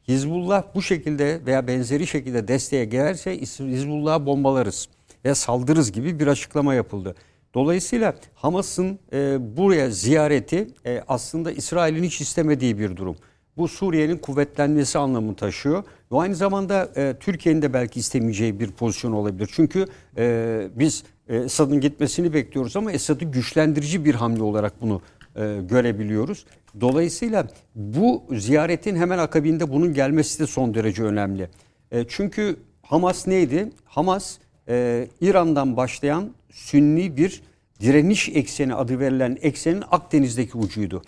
Hizbullah 0.09 0.65
bu 0.75 0.83
şekilde 0.83 1.41
veya 1.47 1.67
benzeri 1.67 2.07
şekilde 2.07 2.49
desteğe 2.49 2.85
gelirse 2.85 3.41
Hizbullah'a 3.41 4.27
bombalarız 4.27 4.89
ve 5.25 5.35
saldırırız 5.35 5.93
gibi 5.93 6.21
bir 6.21 6.27
açıklama 6.27 6.75
yapıldı. 6.75 7.15
Dolayısıyla 7.55 8.15
Hamas'ın 8.35 8.99
e, 9.13 9.39
buraya 9.57 9.91
ziyareti 9.91 10.69
e, 10.87 11.03
aslında 11.09 11.53
İsrail'in 11.53 12.03
hiç 12.03 12.21
istemediği 12.21 12.79
bir 12.79 12.97
durum. 12.97 13.17
Bu 13.57 13.69
Suriye'nin 13.69 14.17
kuvvetlenmesi 14.19 14.99
anlamı 14.99 15.35
taşıyor. 15.37 15.85
Ve 16.13 16.17
aynı 16.17 16.35
zamanda 16.35 16.89
e, 16.97 17.15
Türkiye'nin 17.21 17.63
de 17.63 17.73
belki 17.73 18.01
istemeyeceği 18.01 18.61
bir 18.61 18.71
pozisyon 18.71 19.13
olabilir. 19.13 19.51
Çünkü 19.53 19.87
e, 20.17 20.69
biz 20.75 21.05
e, 21.29 21.37
Esad'ın 21.37 21.81
gitmesini 21.81 22.33
bekliyoruz 22.33 22.77
ama 22.77 22.93
Esad'ı 22.93 23.25
güçlendirici 23.25 24.05
bir 24.05 24.15
hamle 24.15 24.43
olarak 24.43 24.83
bunu 24.83 25.01
e, 25.37 25.61
görebiliyoruz. 25.69 26.47
Dolayısıyla 26.81 27.49
bu 27.75 28.25
ziyaretin 28.33 28.97
hemen 28.97 29.19
akabinde 29.19 29.73
bunun 29.73 29.95
gelmesi 29.95 30.41
de 30.41 30.47
son 30.47 30.75
derece 30.75 31.03
önemli. 31.03 31.49
E, 31.91 32.05
çünkü 32.09 32.57
Hamas 32.83 33.27
neydi? 33.27 33.71
Hamas 33.85 34.39
e, 34.69 35.09
İran'dan 35.21 35.77
başlayan 35.77 36.31
Sünni 36.51 37.17
bir 37.17 37.43
direniş 37.81 38.29
ekseni 38.29 38.75
adı 38.75 39.01
verilen 39.01 39.39
eksenin 39.43 39.83
Akdeniz'deki 39.91 40.59
ucuydu. 40.59 41.03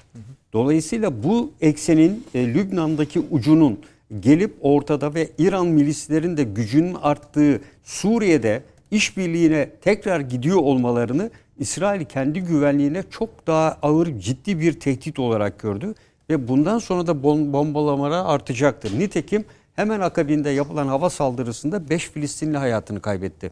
Dolayısıyla 0.53 1.23
bu 1.23 1.53
eksenin 1.61 2.25
e, 2.35 2.55
Lübnan'daki 2.55 3.21
ucunun 3.31 3.81
gelip 4.21 4.55
ortada 4.61 5.15
ve 5.15 5.29
İran 5.39 5.67
milislerin 5.67 6.37
de 6.37 6.45
gücünün 6.45 6.95
arttığı 6.95 7.61
Suriye'de 7.85 8.63
işbirliğine 8.91 9.71
tekrar 9.81 10.21
gidiyor 10.21 10.57
olmalarını 10.57 11.31
İsrail 11.59 12.05
kendi 12.05 12.41
güvenliğine 12.41 13.03
çok 13.11 13.47
daha 13.47 13.79
ağır 13.83 14.21
ciddi 14.21 14.61
bir 14.61 14.81
tehdit 14.81 15.19
olarak 15.19 15.59
gördü 15.59 15.95
ve 16.31 16.49
bundan 16.49 16.79
sonra 16.79 17.07
da 17.07 17.23
bombalamalar 17.23 18.35
artacaktır. 18.35 18.99
Nitekim 18.99 19.45
hemen 19.77 20.01
akabinde 20.01 20.51
yapılan 20.51 20.87
hava 20.87 21.11
saldırısında 21.11 21.91
5 21.91 22.11
Filistinli 22.11 22.57
hayatını 22.57 23.01
kaybetti. 23.01 23.51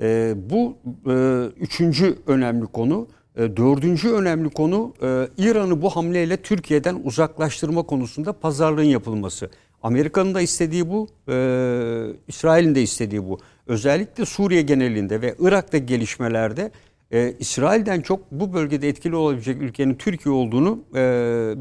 E, 0.00 0.34
bu 0.50 0.76
e, 1.10 1.44
üçüncü 1.60 2.18
önemli 2.26 2.66
konu. 2.66 3.08
E, 3.36 3.56
dördüncü 3.56 4.08
önemli 4.08 4.50
konu 4.50 4.94
e, 5.02 5.28
İran'ı 5.38 5.82
bu 5.82 5.90
hamleyle 5.90 6.36
Türkiye'den 6.36 7.00
uzaklaştırma 7.04 7.82
konusunda 7.82 8.32
pazarlığın 8.32 8.82
yapılması. 8.82 9.50
Amerika'nın 9.82 10.34
da 10.34 10.40
istediği 10.40 10.88
bu, 10.88 11.08
e, 11.28 11.34
İsrail'in 12.28 12.74
de 12.74 12.82
istediği 12.82 13.24
bu. 13.28 13.38
Özellikle 13.66 14.24
Suriye 14.24 14.62
genelinde 14.62 15.22
ve 15.22 15.34
Irak'ta 15.38 15.78
gelişmelerde 15.78 16.70
İsrail'den 17.38 18.00
çok 18.00 18.32
bu 18.32 18.52
bölgede 18.52 18.88
etkili 18.88 19.16
olabilecek 19.16 19.62
ülkenin 19.62 19.94
Türkiye 19.94 20.34
olduğunu 20.34 20.78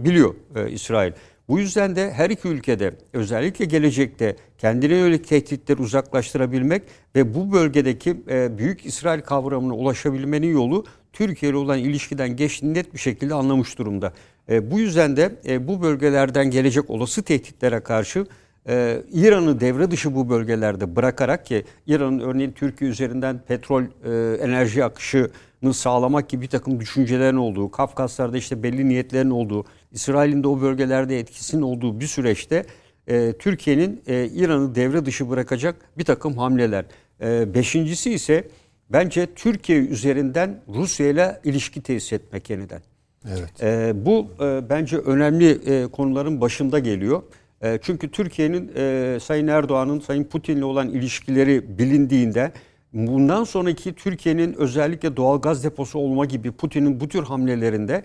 biliyor 0.04 0.36
İsrail. 0.70 1.12
Bu 1.48 1.60
yüzden 1.60 1.96
de 1.96 2.12
her 2.12 2.30
iki 2.30 2.48
ülkede 2.48 2.92
özellikle 3.14 3.66
gelecekte 3.66 4.36
kendine 4.58 4.96
yönelik 4.96 5.28
tehditleri 5.28 5.82
uzaklaştırabilmek 5.82 6.82
ve 7.16 7.34
bu 7.34 7.52
bölgedeki 7.52 8.28
büyük 8.58 8.86
İsrail 8.86 9.22
kavramına 9.22 9.74
ulaşabilmenin 9.74 10.54
yolu 10.54 10.86
Türkiye 11.14 11.52
ile 11.52 11.58
olan 11.58 11.80
ilişkiden 11.80 12.36
geçtiğini 12.36 12.74
net 12.74 12.94
bir 12.94 13.00
şekilde 13.00 13.34
anlamış 13.34 13.78
durumda. 13.78 14.14
E, 14.50 14.72
bu 14.72 14.80
yüzden 14.80 15.18
de 15.18 15.36
e, 15.48 15.68
bu 15.68 15.82
bölgelerden 15.82 16.52
gelecek 16.52 16.90
olası 16.90 17.24
tehditlere 17.24 17.80
karşı 17.80 18.26
e, 18.70 19.02
İran'ı 19.12 19.60
devre 19.60 19.92
dışı 19.92 20.16
bu 20.16 20.30
bölgelerde 20.30 20.96
bırakarak 20.96 21.46
ki 21.46 21.64
İran'ın 21.88 22.20
örneğin 22.20 22.52
Türkiye 22.52 22.92
üzerinden 22.92 23.40
petrol 23.48 23.84
e, 23.84 24.38
enerji 24.44 24.84
akışını 24.84 25.74
sağlamak 25.74 26.30
gibi 26.30 26.42
bir 26.42 26.48
takım 26.48 26.80
düşüncelerin 26.80 27.38
olduğu, 27.38 27.72
Kafkaslar'da 27.72 28.38
işte 28.38 28.64
belli 28.64 28.90
niyetlerin 28.90 29.30
olduğu, 29.30 29.66
İsrail'in 29.92 30.44
de 30.44 30.48
o 30.48 30.62
bölgelerde 30.62 31.20
etkisinin 31.20 31.62
olduğu 31.62 32.00
bir 32.00 32.08
süreçte 32.08 32.66
e, 33.08 33.34
Türkiye'nin 33.40 34.02
e, 34.08 34.26
İran'ı 34.26 34.76
devre 34.76 35.06
dışı 35.06 35.30
bırakacak 35.30 35.76
bir 35.98 36.06
takım 36.06 36.38
hamleler. 36.38 36.86
E, 37.22 37.54
beşincisi 37.54 38.14
ise 38.14 38.48
bence 38.90 39.28
Türkiye 39.36 39.80
üzerinden 39.80 40.62
Rusya 40.68 41.08
ile 41.08 41.40
ilişki 41.44 41.82
tesis 41.82 42.14
etmek 42.14 42.50
yeniden. 42.50 42.82
Evet. 43.28 43.64
E, 43.64 43.94
bu 44.06 44.28
e, 44.42 44.70
bence 44.70 44.98
önemli 44.98 45.50
e, 45.50 45.88
konuların 45.88 46.42
başında 46.42 46.80
geliyor. 46.80 47.24
E, 47.62 47.80
çünkü 47.82 48.12
Türkiye'nin 48.12 48.72
e, 48.76 49.18
Sayın 49.22 49.48
Erdoğan'ın 49.48 50.00
Sayın 50.00 50.24
Putin'le 50.24 50.62
olan 50.62 50.90
ilişkileri 50.90 51.78
bilindiğinde 51.80 52.52
bundan 52.94 53.44
sonraki 53.44 53.94
Türkiye'nin 53.94 54.54
özellikle 54.54 55.18
doğal 55.18 55.42
gaz 55.42 55.64
deposu 55.64 56.00
olma 56.00 56.26
gibi 56.26 56.52
Putin'in 56.52 57.00
bu 57.00 57.08
tür 57.08 57.24
hamlelerinde 57.24 58.04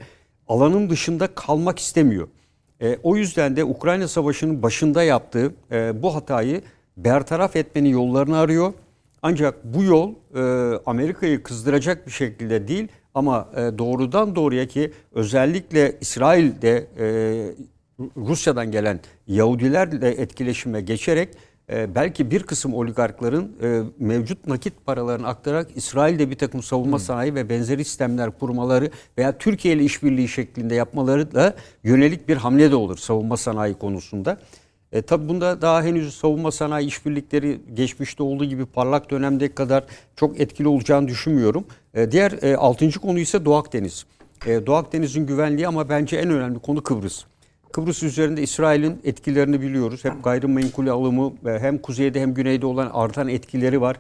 alanın 0.48 0.90
dışında 0.90 1.26
kalmak 1.26 1.78
istemiyor. 1.78 2.28
E, 2.82 2.98
o 3.02 3.16
yüzden 3.16 3.56
de 3.56 3.64
Ukrayna 3.64 4.08
Savaşı'nın 4.08 4.62
başında 4.62 5.02
yaptığı 5.02 5.54
e, 5.72 6.02
bu 6.02 6.14
hatayı 6.14 6.62
bertaraf 6.96 7.56
etmenin 7.56 7.88
yollarını 7.88 8.38
arıyor. 8.38 8.72
Ancak 9.26 9.64
bu 9.64 9.82
yol 9.82 10.14
e, 10.34 10.40
Amerika'yı 10.86 11.42
kızdıracak 11.42 12.06
bir 12.06 12.12
şekilde 12.12 12.68
değil 12.68 12.88
ama 13.14 13.48
e, 13.56 13.78
doğrudan 13.78 14.36
doğruya 14.36 14.66
ki 14.66 14.92
özellikle 15.12 15.96
İsrail'de 16.00 16.86
e, 16.98 17.06
Rusya'dan 18.16 18.70
gelen 18.70 19.00
Yahudilerle 19.26 20.08
etkileşime 20.08 20.80
geçerek 20.80 21.28
e, 21.72 21.94
belki 21.94 22.30
bir 22.30 22.42
kısım 22.42 22.74
oligarkların 22.74 23.52
e, 23.62 23.82
mevcut 23.98 24.46
nakit 24.46 24.86
paralarını 24.86 25.26
aktararak 25.26 25.68
İsrail'de 25.74 26.30
bir 26.30 26.38
takım 26.38 26.62
savunma 26.62 26.96
hmm. 26.96 27.04
sanayi 27.04 27.34
ve 27.34 27.48
benzeri 27.48 27.84
sistemler 27.84 28.38
kurmaları 28.38 28.90
veya 29.18 29.38
Türkiye 29.38 29.74
ile 29.74 29.84
işbirliği 29.84 30.28
şeklinde 30.28 30.74
yapmaları 30.74 31.34
da 31.34 31.54
yönelik 31.84 32.28
bir 32.28 32.36
hamle 32.36 32.70
de 32.70 32.76
olur 32.76 32.96
savunma 32.96 33.36
sanayi 33.36 33.74
konusunda. 33.74 34.38
E, 34.94 35.02
tabi 35.02 35.28
bunda 35.28 35.62
daha 35.62 35.82
henüz 35.82 36.14
savunma 36.14 36.52
sanayi 36.52 36.86
işbirlikleri 36.86 37.60
geçmişte 37.74 38.22
olduğu 38.22 38.44
gibi 38.44 38.66
parlak 38.66 39.10
dönemde 39.10 39.54
kadar 39.54 39.84
çok 40.16 40.40
etkili 40.40 40.68
olacağını 40.68 41.08
düşünmüyorum. 41.08 41.64
E, 41.94 42.10
diğer 42.10 42.42
e, 42.42 42.56
altıncı 42.56 43.00
konu 43.00 43.18
ise 43.18 43.44
Doğu 43.44 43.54
Akdeniz. 43.54 44.06
E, 44.46 44.66
Doğu 44.66 44.74
Akdeniz'in 44.74 45.26
güvenliği 45.26 45.68
ama 45.68 45.88
bence 45.88 46.16
en 46.16 46.30
önemli 46.30 46.58
konu 46.58 46.82
Kıbrıs. 46.82 47.24
Kıbrıs 47.72 48.02
üzerinde 48.02 48.42
İsrail'in 48.42 49.00
etkilerini 49.04 49.60
biliyoruz. 49.60 50.04
Hep 50.04 50.24
gayrimenkul 50.24 50.86
alımı 50.86 51.32
hem 51.44 51.78
kuzeyde 51.78 52.20
hem 52.20 52.34
güneyde 52.34 52.66
olan 52.66 52.90
artan 52.92 53.28
etkileri 53.28 53.80
var. 53.80 53.96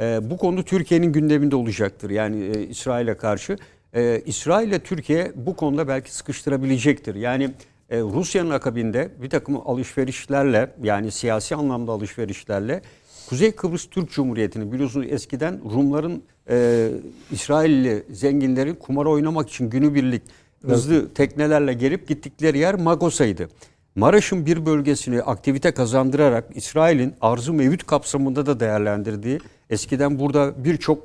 E, 0.00 0.30
bu 0.30 0.36
konu 0.36 0.62
Türkiye'nin 0.62 1.12
gündeminde 1.12 1.56
olacaktır. 1.56 2.10
Yani 2.10 2.44
e, 2.44 2.62
İsrail'e 2.66 3.14
karşı. 3.14 3.56
E, 3.94 4.22
İsrail 4.26 4.68
ile 4.68 4.78
Türkiye 4.78 5.32
bu 5.34 5.56
konuda 5.56 5.88
belki 5.88 6.14
sıkıştırabilecektir. 6.14 7.14
Yani 7.14 7.50
Rusya'nın 7.90 8.50
akabinde 8.50 9.10
bir 9.22 9.30
takım 9.30 9.68
alışverişlerle 9.68 10.74
yani 10.82 11.10
siyasi 11.10 11.54
anlamda 11.54 11.92
alışverişlerle 11.92 12.82
Kuzey 13.28 13.52
Kıbrıs 13.52 13.86
Türk 13.86 14.10
Cumhuriyeti'ni 14.10 14.72
biliyorsunuz 14.72 15.06
eskiden 15.10 15.60
Rumların 15.74 16.22
e, 16.50 16.88
İsrailli 17.30 18.04
zenginlerin 18.10 18.74
kumar 18.74 19.06
oynamak 19.06 19.48
için 19.48 19.70
günübirlik 19.70 20.22
hızlı 20.66 21.14
teknelerle 21.14 21.72
gelip 21.72 22.08
gittikleri 22.08 22.58
yer 22.58 22.74
Magosa'ydı. 22.74 23.48
Maraş'ın 23.94 24.46
bir 24.46 24.66
bölgesini 24.66 25.22
aktivite 25.22 25.70
kazandırarak 25.70 26.44
İsrail'in 26.54 27.14
arzu 27.20 27.52
mevcut 27.52 27.86
kapsamında 27.86 28.46
da 28.46 28.60
değerlendirdiği, 28.60 29.40
eskiden 29.70 30.18
burada 30.18 30.64
birçok 30.64 31.02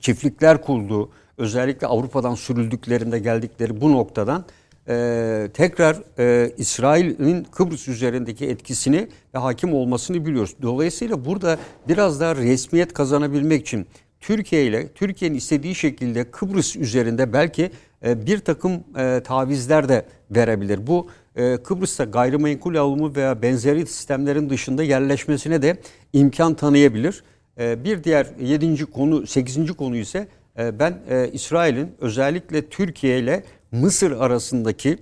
çiftlikler 0.00 0.62
kurduğu, 0.62 1.10
özellikle 1.38 1.86
Avrupa'dan 1.86 2.34
sürüldüklerinde 2.34 3.18
geldikleri 3.18 3.80
bu 3.80 3.92
noktadan 3.92 4.44
e, 4.88 5.48
tekrar 5.54 6.02
e, 6.18 6.52
İsrail'in 6.56 7.44
Kıbrıs 7.44 7.88
üzerindeki 7.88 8.46
etkisini 8.46 9.08
ve 9.34 9.38
hakim 9.38 9.74
olmasını 9.74 10.26
biliyoruz. 10.26 10.56
Dolayısıyla 10.62 11.24
burada 11.24 11.58
biraz 11.88 12.20
daha 12.20 12.36
resmiyet 12.36 12.92
kazanabilmek 12.92 13.60
için 13.60 13.86
Türkiye 14.20 14.66
ile 14.66 14.88
Türkiye'nin 14.88 15.36
istediği 15.36 15.74
şekilde 15.74 16.30
Kıbrıs 16.30 16.76
üzerinde 16.76 17.32
belki 17.32 17.70
e, 18.04 18.26
bir 18.26 18.38
takım 18.38 18.72
e, 18.98 19.20
tavizler 19.24 19.88
de 19.88 20.06
verebilir. 20.30 20.86
Bu 20.86 21.08
e, 21.36 21.56
Kıbrıs'ta 21.56 22.04
gayrimenkul 22.04 22.74
alımı 22.74 23.16
veya 23.16 23.42
benzeri 23.42 23.86
sistemlerin 23.86 24.50
dışında 24.50 24.82
yerleşmesine 24.82 25.62
de 25.62 25.76
imkan 26.12 26.54
tanıyabilir. 26.54 27.22
E, 27.58 27.84
bir 27.84 28.04
diğer 28.04 28.26
yedinci 28.40 28.86
konu, 28.86 29.26
sekizinci 29.26 29.72
konu 29.72 29.96
ise 29.96 30.28
e, 30.58 30.78
ben 30.78 30.98
e, 31.10 31.30
İsrail'in 31.32 31.92
özellikle 32.00 32.68
Türkiye 32.68 33.18
ile 33.18 33.42
Mısır 33.72 34.12
arasındaki 34.12 34.98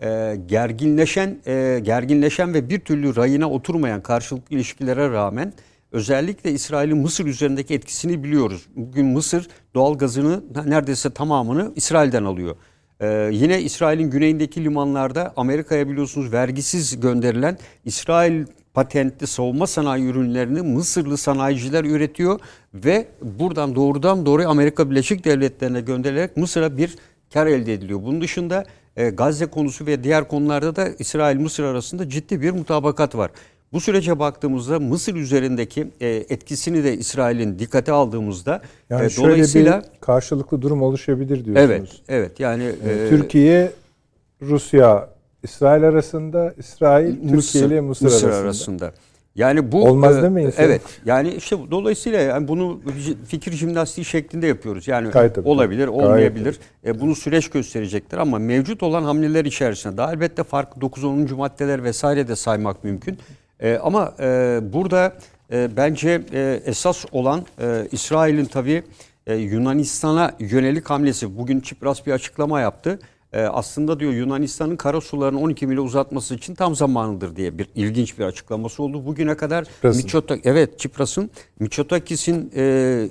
e, 0.00 0.36
gerginleşen 0.46 1.38
e, 1.46 1.80
gerginleşen 1.82 2.54
ve 2.54 2.68
bir 2.68 2.80
türlü 2.80 3.16
rayına 3.16 3.50
oturmayan 3.50 4.02
karşılıklı 4.02 4.56
ilişkilere 4.56 5.10
rağmen 5.10 5.52
özellikle 5.92 6.52
İsrail'in 6.52 6.98
Mısır 6.98 7.26
üzerindeki 7.26 7.74
etkisini 7.74 8.24
biliyoruz. 8.24 8.66
Bugün 8.76 9.06
Mısır 9.06 9.48
doğal 9.74 9.98
gazını 9.98 10.42
neredeyse 10.66 11.10
tamamını 11.10 11.72
İsrail'den 11.76 12.24
alıyor. 12.24 12.56
Ee, 13.00 13.28
yine 13.32 13.62
İsrail'in 13.62 14.10
güneyindeki 14.10 14.64
limanlarda 14.64 15.32
Amerika'ya 15.36 15.88
biliyorsunuz 15.88 16.32
vergisiz 16.32 17.00
gönderilen 17.00 17.58
İsrail 17.84 18.44
patentli 18.74 19.26
savunma 19.26 19.66
sanayi 19.66 20.04
ürünlerini 20.04 20.62
Mısırlı 20.62 21.16
sanayiciler 21.16 21.84
üretiyor 21.84 22.40
ve 22.74 23.08
buradan 23.22 23.74
doğrudan 23.74 24.26
doğruya 24.26 24.48
Amerika 24.48 24.90
Birleşik 24.90 25.24
Devletleri'ne 25.24 25.80
gönderilerek 25.80 26.36
Mısır'a 26.36 26.76
bir 26.76 26.96
kar 27.32 27.46
elde 27.46 27.72
ediliyor. 27.72 28.02
Bunun 28.02 28.20
dışında 28.20 28.64
e, 28.96 29.10
Gazze 29.10 29.46
konusu 29.46 29.86
ve 29.86 30.04
diğer 30.04 30.28
konularda 30.28 30.76
da 30.76 30.88
İsrail-Mısır 30.98 31.64
arasında 31.64 32.08
ciddi 32.08 32.40
bir 32.40 32.50
mutabakat 32.50 33.14
var. 33.16 33.30
Bu 33.72 33.80
sürece 33.80 34.18
baktığımızda 34.18 34.80
Mısır 34.80 35.14
üzerindeki 35.14 35.88
e, 36.00 36.08
etkisini 36.08 36.84
de 36.84 36.96
İsrail'in 36.96 37.58
dikkate 37.58 37.92
aldığımızda 37.92 38.62
yani 38.90 39.06
e, 39.06 39.08
şöyle 39.08 39.28
dolayısıyla 39.28 39.82
bir 39.82 40.00
karşılıklı 40.00 40.62
durum 40.62 40.82
oluşabilir 40.82 41.44
diyorsunuz. 41.44 41.68
evet 41.68 41.90
evet 42.08 42.40
yani 42.40 42.64
E, 42.64 42.90
e, 42.92 43.08
Türkiye, 43.08 43.72
Rusya, 44.42 45.08
İsrail 45.42 45.84
arasında, 45.84 46.54
İsrail, 46.58 47.22
Mısır, 47.22 47.42
Türkiye 47.52 47.66
ile 47.66 47.80
Mısır, 47.80 48.04
Mısır 48.04 48.28
arasında. 48.28 48.44
arasında. 48.44 48.92
Yani 49.36 49.72
bu 49.72 49.84
Olmaz 49.84 50.18
e, 50.18 50.22
değil 50.22 50.32
mi 50.32 50.42
insan? 50.42 50.64
Evet. 50.64 50.82
Yani 51.04 51.34
işte 51.34 51.56
dolayısıyla 51.70 52.20
yani 52.20 52.48
bunu 52.48 52.80
fikir 53.28 53.52
jimnastiği 53.52 54.04
şeklinde 54.04 54.46
yapıyoruz. 54.46 54.88
Yani 54.88 55.10
Gayet 55.10 55.34
tabii. 55.34 55.48
olabilir, 55.48 55.88
Gayet 55.88 56.02
olmayabilir. 56.02 56.58
E, 56.86 57.00
bunu 57.00 57.14
süreç 57.14 57.50
gösterecektir 57.50 58.18
ama 58.18 58.38
mevcut 58.38 58.82
olan 58.82 59.02
hamleler 59.02 59.44
içerisinde 59.44 59.96
daha 59.96 60.12
elbette 60.12 60.42
farklı 60.42 60.80
9 60.80 61.04
10. 61.04 61.34
maddeler 61.36 61.84
vesaire 61.84 62.28
de 62.28 62.36
saymak 62.36 62.84
mümkün. 62.84 63.18
E, 63.60 63.76
ama 63.76 64.14
e, 64.20 64.60
burada 64.72 65.12
e, 65.52 65.68
bence 65.76 66.22
e, 66.32 66.60
esas 66.66 67.04
olan 67.12 67.46
e, 67.60 67.88
İsrail'in 67.92 68.44
tabii 68.44 68.82
e, 69.26 69.34
Yunanistan'a 69.34 70.32
yönelik 70.38 70.90
hamlesi. 70.90 71.38
Bugün 71.38 71.60
Çipras 71.60 72.06
bir 72.06 72.12
açıklama 72.12 72.60
yaptı. 72.60 72.98
E, 73.32 73.42
aslında 73.42 74.00
diyor 74.00 74.12
Yunanistan'ın 74.12 74.76
kara 74.76 75.00
sularını 75.00 75.40
12 75.40 75.66
mile 75.66 75.80
uzatması 75.80 76.34
için 76.34 76.54
tam 76.54 76.76
zamanıdır 76.76 77.36
diye 77.36 77.58
bir 77.58 77.68
ilginç 77.74 78.18
bir 78.18 78.24
açıklaması 78.24 78.82
oldu. 78.82 79.06
Bugüne 79.06 79.36
kadar 79.36 79.64
Çipras'ın. 79.64 80.02
Miçotak 80.02 80.40
evet 80.44 80.78
Çipras'ın 80.78 81.30
Miçotakis'in 81.60 82.52
e, 82.56 83.08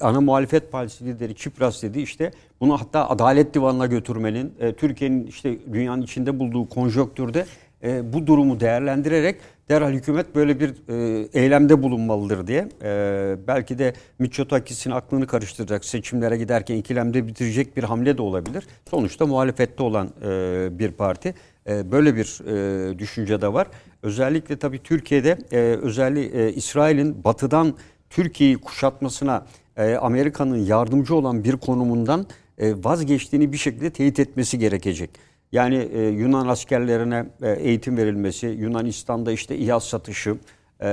ana 0.00 0.20
muhalefet 0.20 0.72
partisi 0.72 1.04
lideri 1.04 1.34
Çipras 1.34 1.82
dedi 1.82 2.00
işte 2.00 2.32
bunu 2.60 2.80
hatta 2.80 3.08
Adalet 3.08 3.54
Divanı'na 3.54 3.86
götürmenin 3.86 4.52
e, 4.60 4.72
Türkiye'nin 4.72 5.26
işte 5.26 5.58
dünyanın 5.72 6.02
içinde 6.02 6.38
bulduğu 6.38 6.68
konjonktürde 6.68 7.46
e, 7.82 8.12
bu 8.12 8.26
durumu 8.26 8.60
değerlendirerek 8.60 9.36
derhal 9.68 9.92
hükümet 9.92 10.34
böyle 10.34 10.60
bir 10.60 10.74
e, 10.88 11.28
eylemde 11.32 11.82
bulunmalıdır 11.82 12.46
diye 12.46 12.68
e, 12.82 13.36
belki 13.46 13.78
de 13.78 13.92
Mitsotakis'in 14.18 14.90
aklını 14.90 15.26
karıştıracak 15.26 15.84
seçimlere 15.84 16.36
giderken 16.36 16.76
ikilemde 16.76 17.26
bitirecek 17.26 17.76
bir 17.76 17.84
hamle 17.84 18.18
de 18.18 18.22
olabilir. 18.22 18.66
Sonuçta 18.90 19.26
muhalefette 19.26 19.82
olan 19.82 20.10
e, 20.22 20.68
bir 20.78 20.90
parti 20.90 21.34
e, 21.68 21.92
böyle 21.92 22.16
bir 22.16 22.40
e, 22.46 22.98
düşünce 22.98 23.40
de 23.40 23.52
var. 23.52 23.66
Özellikle 24.02 24.56
tabii 24.56 24.82
Türkiye'de 24.82 25.38
e, 25.52 25.58
özellikle 25.58 26.46
e, 26.46 26.52
İsrail'in 26.52 27.24
batıdan 27.24 27.74
Türkiye'yi 28.10 28.58
kuşatmasına 28.58 29.46
e, 29.76 29.94
Amerika'nın 29.94 30.56
yardımcı 30.56 31.14
olan 31.14 31.44
bir 31.44 31.56
konumundan 31.56 32.26
e, 32.58 32.84
vazgeçtiğini 32.84 33.52
bir 33.52 33.56
şekilde 33.56 33.90
teyit 33.90 34.20
etmesi 34.20 34.58
gerekecek. 34.58 35.10
Yani 35.56 35.88
e, 35.94 36.08
Yunan 36.08 36.48
askerlerine 36.48 37.26
e, 37.42 37.52
eğitim 37.52 37.96
verilmesi, 37.96 38.46
Yunanistan'da 38.46 39.32
işte 39.32 39.56
İHA 39.56 39.80
satışı 39.80 40.36
e, 40.80 40.88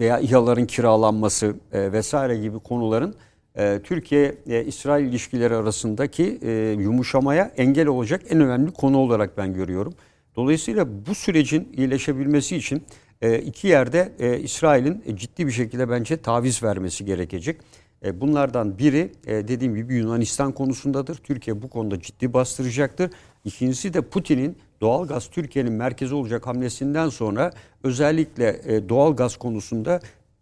veya 0.00 0.18
İHA'ların 0.18 0.66
kiralanması 0.66 1.54
e, 1.72 1.92
vesaire 1.92 2.36
gibi 2.36 2.58
konuların 2.58 3.14
e, 3.58 3.80
Türkiye-İsrail 3.84 5.04
ilişkileri 5.04 5.56
arasındaki 5.56 6.38
e, 6.42 6.50
yumuşamaya 6.78 7.52
engel 7.56 7.86
olacak 7.86 8.22
en 8.30 8.40
önemli 8.40 8.72
konu 8.72 8.98
olarak 8.98 9.38
ben 9.38 9.54
görüyorum. 9.54 9.94
Dolayısıyla 10.36 11.06
bu 11.06 11.14
sürecin 11.14 11.68
iyileşebilmesi 11.76 12.56
için 12.56 12.82
e, 13.22 13.38
iki 13.38 13.68
yerde 13.68 14.12
e, 14.18 14.38
İsrail'in 14.38 15.16
ciddi 15.16 15.46
bir 15.46 15.52
şekilde 15.52 15.90
bence 15.90 16.16
taviz 16.16 16.62
vermesi 16.62 17.04
gerekecek. 17.04 17.60
E, 18.04 18.20
bunlardan 18.20 18.78
biri 18.78 19.12
e, 19.26 19.48
dediğim 19.48 19.74
gibi 19.74 19.94
Yunanistan 19.94 20.52
konusundadır. 20.52 21.14
Türkiye 21.14 21.62
bu 21.62 21.70
konuda 21.70 22.00
ciddi 22.00 22.32
bastıracaktır. 22.32 23.10
İkincisi 23.44 23.94
de 23.94 24.00
Putin'in 24.00 24.56
doğal 24.80 25.06
gaz 25.06 25.26
Türkiye'nin 25.30 25.72
merkezi 25.72 26.14
olacak 26.14 26.46
hamlesinden 26.46 27.08
sonra 27.08 27.52
özellikle 27.82 28.60
e, 28.66 28.88
doğal 28.88 29.16
gaz 29.16 29.36
konusunda 29.36 30.00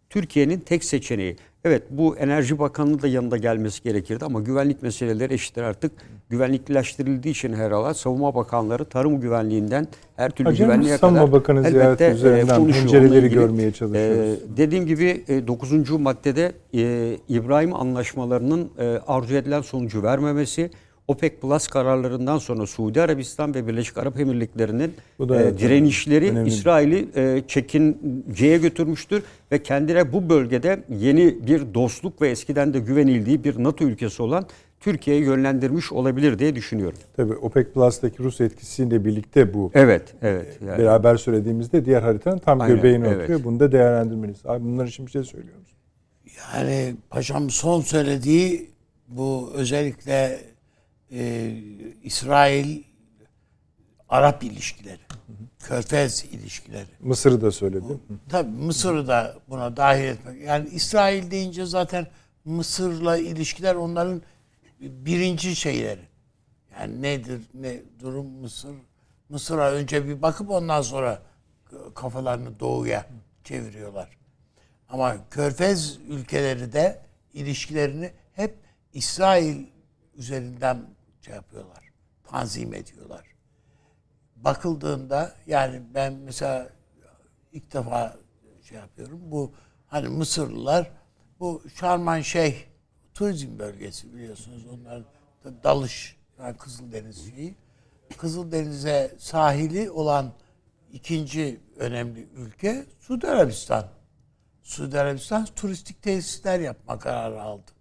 Türkiye'nin 0.09 0.59
tek 0.59 0.83
seçeneği. 0.83 1.37
Evet 1.65 1.83
bu 1.89 2.17
Enerji 2.17 2.59
Bakanlığı 2.59 3.01
da 3.01 3.07
yanında 3.07 3.37
gelmesi 3.37 3.83
gerekirdi 3.83 4.25
ama 4.25 4.41
güvenlik 4.41 4.83
meseleleri 4.83 5.33
eşittir 5.33 5.61
artık 5.61 5.91
güvenlikleştirildiği 6.29 7.31
için 7.31 7.53
herhalde 7.53 7.93
Savunma 7.93 8.35
Bakanları 8.35 8.85
tarım 8.85 9.21
güvenliğinden 9.21 9.87
her 10.15 10.31
türlü 10.31 10.49
Hocam, 10.49 10.67
güvenliğe 10.67 10.97
Savunma 10.97 11.19
kadar 11.19 11.31
Bakanı 11.31 11.67
elbette, 11.67 12.05
e, 12.05 12.11
üzerinden 12.11 12.67
pencereleri 12.67 13.29
görmeye 13.29 13.71
çalışıyoruz. 13.71 14.33
e, 14.53 14.57
dediğim 14.57 14.85
gibi 14.85 15.23
e, 15.27 15.47
9. 15.47 15.89
maddede 15.89 16.51
e, 16.73 17.17
İbrahim 17.29 17.73
anlaşmalarının 17.73 18.69
e, 18.79 18.99
arzu 19.07 19.35
edilen 19.35 19.61
sonucu 19.61 20.03
vermemesi, 20.03 20.71
OPEC 21.07 21.39
Plus 21.41 21.67
kararlarından 21.67 22.37
sonra 22.37 22.67
Suudi 22.67 23.01
Arabistan 23.01 23.55
ve 23.55 23.67
Birleşik 23.67 23.97
Arap 23.97 24.19
Emirlikleri'nin 24.19 24.89
e, 24.89 25.23
evet, 25.29 25.59
direnişleri 25.59 26.31
önemli. 26.31 26.49
İsrail'i 26.49 27.07
e, 27.15 27.43
çekinceye 27.47 28.57
götürmüştür 28.57 29.23
ve 29.51 29.63
kendine 29.63 30.13
bu 30.13 30.29
bölgede 30.29 30.83
yeni 30.89 31.47
bir 31.47 31.73
dostluk 31.73 32.21
ve 32.21 32.29
eskiden 32.29 32.73
de 32.73 32.79
güvenildiği 32.79 33.43
bir 33.43 33.63
NATO 33.63 33.85
ülkesi 33.85 34.23
olan 34.23 34.45
Türkiye'ye 34.79 35.23
yönlendirmiş 35.23 35.91
olabilir 35.91 36.39
diye 36.39 36.55
düşünüyorum. 36.55 36.97
Tabii 37.15 37.33
OPEC 37.33 37.65
Plus'taki 37.73 38.23
Rus 38.23 38.41
etkisiyle 38.41 39.05
birlikte 39.05 39.53
bu 39.53 39.71
Evet, 39.73 40.13
evet. 40.21 40.59
Yani. 40.67 40.77
beraber 40.77 41.17
söylediğimizde 41.17 41.85
diğer 41.85 42.01
haritanın 42.01 42.37
tam 42.37 42.61
Aynen, 42.61 42.75
göbeğine 42.75 43.07
evet. 43.07 43.17
oturuyor. 43.17 43.43
Bunu 43.43 43.59
da 43.59 43.71
değerlendirmeliyiz. 43.71 44.45
Abi 44.45 44.63
bunlar 44.63 44.87
için 44.87 45.05
bir 45.05 45.11
şey 45.11 45.23
söylüyor 45.23 45.57
musun? 45.57 45.77
Yani 46.53 46.95
paşam 47.09 47.49
son 47.49 47.81
söylediği 47.81 48.69
bu 49.07 49.51
özellikle 49.53 50.39
e, 51.11 51.51
İsrail 52.03 52.83
Arap 54.09 54.43
ilişkileri, 54.43 55.01
Körfez 55.59 56.25
ilişkileri. 56.25 56.87
Mısır'ı 56.99 57.41
da 57.41 57.51
söyledi. 57.51 57.99
Tabii 58.29 58.49
Mısır'ı 58.51 59.07
da 59.07 59.35
buna 59.49 59.77
dahil 59.77 60.03
etmek. 60.03 60.41
Yani 60.41 60.69
İsrail 60.69 61.31
deyince 61.31 61.65
zaten 61.65 62.07
Mısır'la 62.45 63.17
ilişkiler 63.17 63.75
onların 63.75 64.21
birinci 64.79 65.55
şeyleri. 65.55 66.01
Yani 66.79 67.01
nedir 67.01 67.41
ne 67.53 67.79
durum 67.99 68.25
Mısır? 68.25 68.75
Mısır'a 69.29 69.71
önce 69.71 70.07
bir 70.07 70.21
bakıp 70.21 70.49
ondan 70.49 70.81
sonra 70.81 71.21
kafalarını 71.95 72.59
doğuya 72.59 73.05
çeviriyorlar. 73.43 74.17
Ama 74.89 75.15
Körfez 75.29 75.97
ülkeleri 76.09 76.73
de 76.73 77.01
ilişkilerini 77.33 78.11
hep 78.33 78.55
İsrail 78.93 79.65
üzerinden 80.15 80.81
şey 81.25 81.35
yapıyorlar. 81.35 81.83
Tanzim 82.23 82.73
ediyorlar. 82.73 83.25
Bakıldığında 84.35 85.35
yani 85.47 85.81
ben 85.93 86.13
mesela 86.13 86.69
ilk 87.51 87.73
defa 87.73 88.17
şey 88.61 88.77
yapıyorum. 88.77 89.19
Bu 89.31 89.53
hani 89.87 90.07
Mısırlılar 90.07 90.91
bu 91.39 91.63
Şarman 91.75 92.21
Şeyh 92.21 92.55
turizm 93.13 93.59
bölgesi 93.59 94.13
biliyorsunuz. 94.13 94.65
Onların 94.67 95.05
da 95.43 95.63
dalış 95.63 96.17
yani 96.39 96.57
Kızıldeniz 96.57 97.29
şeyi. 97.29 97.55
Kızıldeniz'e 98.17 99.15
sahili 99.19 99.91
olan 99.91 100.33
ikinci 100.91 101.59
önemli 101.77 102.29
ülke 102.35 102.85
Suudi 102.99 103.27
Arabistan. 103.27 103.87
Suudi 104.63 104.99
Arabistan 104.99 105.45
turistik 105.45 106.01
tesisler 106.01 106.59
yapma 106.59 106.99
kararı 106.99 107.41
aldı. 107.41 107.71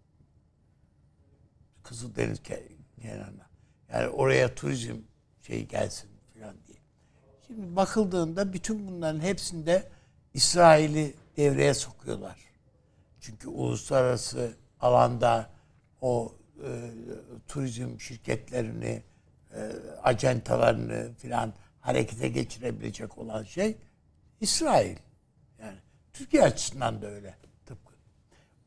Kızıldeniz 1.82 2.43
ke- 3.02 3.08
kenarına. 3.08 3.46
Yani 3.92 4.08
oraya 4.08 4.54
turizm 4.54 4.96
şey 5.42 5.66
gelsin 5.66 6.10
falan 6.34 6.54
diye. 6.66 6.78
Şimdi 7.46 7.76
bakıldığında 7.76 8.52
bütün 8.52 8.88
bunların 8.88 9.20
hepsinde 9.20 9.88
İsrail'i 10.34 11.14
devreye 11.36 11.74
sokuyorlar. 11.74 12.36
Çünkü 13.20 13.48
uluslararası 13.48 14.56
alanda 14.80 15.50
o 16.00 16.34
e, 16.64 16.90
turizm 17.48 18.00
şirketlerini, 18.00 19.02
e, 19.54 19.72
acentalarını 20.02 21.14
filan 21.14 21.52
harekete 21.80 22.28
geçirebilecek 22.28 23.18
olan 23.18 23.42
şey 23.44 23.76
İsrail. 24.40 24.96
Yani 25.60 25.78
Türkiye 26.12 26.42
açısından 26.42 27.02
da 27.02 27.06
öyle 27.06 27.34
tıpkı. 27.66 27.94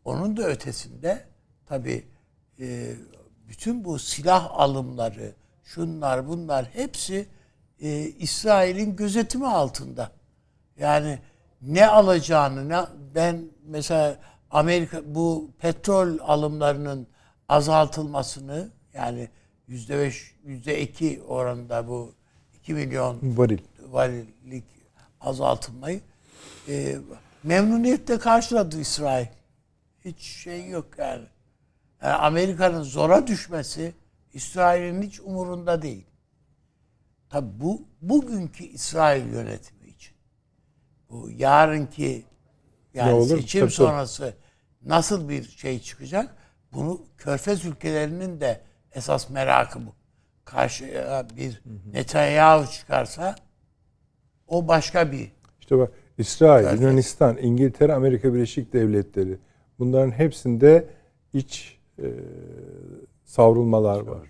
Onun 0.05 0.37
da 0.37 0.43
ötesinde 0.43 1.27
tabii 1.65 2.07
e, 2.59 2.95
bütün 3.49 3.85
bu 3.85 3.99
silah 3.99 4.51
alımları, 4.59 5.33
şunlar 5.63 6.27
bunlar 6.27 6.65
hepsi 6.73 7.27
e, 7.81 7.99
İsrail'in 7.99 8.95
gözetimi 8.95 9.47
altında. 9.47 10.11
Yani 10.79 11.19
ne 11.61 11.87
alacağını 11.87 12.69
ne 12.69 12.85
ben 13.15 13.45
mesela 13.65 14.17
Amerika 14.51 15.01
bu 15.05 15.49
petrol 15.59 16.19
alımlarının 16.21 17.07
azaltılmasını 17.49 18.69
yani 18.93 19.29
yüzde 19.67 19.99
beş, 19.99 20.35
yüzde 20.45 20.81
iki 20.81 21.21
oranında 21.27 21.87
bu 21.87 22.13
2 22.59 22.73
milyon 22.73 23.37
Varil. 23.37 23.57
varillik 23.91 24.63
azaltılmayı 25.21 26.01
e, 26.67 26.95
memnuniyetle 27.43 28.19
karşıladı 28.19 28.79
İsrail. 28.79 29.27
Hiç 30.05 30.19
şey 30.21 30.69
yok 30.69 30.85
yani. 30.97 31.25
Yani 32.05 32.15
Amerika'nın 32.15 32.83
zora 32.83 33.27
düşmesi 33.27 33.93
İsrail'in 34.33 35.01
hiç 35.01 35.19
umurunda 35.19 35.81
değil. 35.81 36.05
Tabi 37.29 37.47
bu 37.59 37.81
bugünkü 38.01 38.63
İsrail 38.63 39.33
yönetimi 39.33 39.87
için. 39.87 40.15
Bu 41.09 41.29
yarınki 41.37 42.25
yani 42.93 43.09
Ne 43.09 43.13
olur? 43.13 43.27
seçim 43.27 43.61
Tabii, 43.61 43.69
tabii. 43.69 43.87
sonrası 43.87 44.33
nasıl 44.85 45.29
bir 45.29 45.43
şey 45.43 45.79
çıkacak? 45.79 46.35
Bunu 46.73 47.01
Körfez 47.17 47.65
ülkelerinin 47.65 48.41
de 48.41 48.61
esas 48.91 49.29
merakı 49.29 49.85
bu. 49.85 49.95
Karşıya 50.45 51.27
bir 51.37 51.61
Netanyahu 51.93 52.71
çıkarsa 52.71 53.35
o 54.47 54.67
başka 54.67 55.11
bir 55.11 55.31
İşte 55.59 55.77
bak 55.77 55.91
İsrail, 56.17 56.63
Körfez. 56.63 56.81
Yunanistan, 56.81 57.37
İngiltere, 57.37 57.93
Amerika 57.93 58.33
Birleşik 58.33 58.73
Devletleri 58.73 59.37
bunların 59.79 60.11
hepsinde 60.11 60.89
iç 61.33 61.74
e, 61.99 62.07
savrulmalar 63.25 63.99
var. 63.99 64.27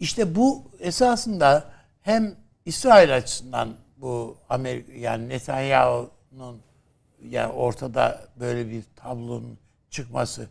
İşte 0.00 0.34
bu 0.34 0.62
esasında 0.78 1.70
hem 2.02 2.34
İsrail 2.64 3.16
açısından 3.16 3.76
bu 3.96 4.36
Amerika 4.48 4.92
yani 4.92 5.28
Netanyahu'nun 5.28 6.60
yani 7.28 7.52
ortada 7.52 8.28
böyle 8.40 8.70
bir 8.70 8.82
tablonun 8.96 9.58
çıkması 9.90 10.48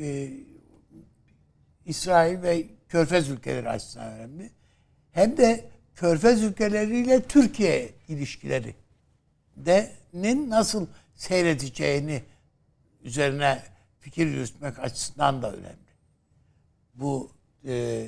e, 0.00 0.30
İsrail 1.86 2.42
ve 2.42 2.64
Körfez 2.88 3.28
ülkeleri 3.28 3.68
açısından 3.68 4.12
önemli. 4.12 4.50
Hem 5.12 5.36
de 5.36 5.70
Körfez 5.94 6.42
ülkeleriyle 6.42 7.22
Türkiye 7.22 7.90
ilişkileri 8.08 8.74
de 9.56 9.90
nasıl 10.50 10.86
seyredeceğini 11.14 12.22
üzerine 13.02 13.62
fikir 14.00 14.26
yürütmek 14.26 14.78
açısından 14.78 15.42
da 15.42 15.52
önemli. 15.52 15.90
Bu 16.94 17.30
e, 17.64 18.06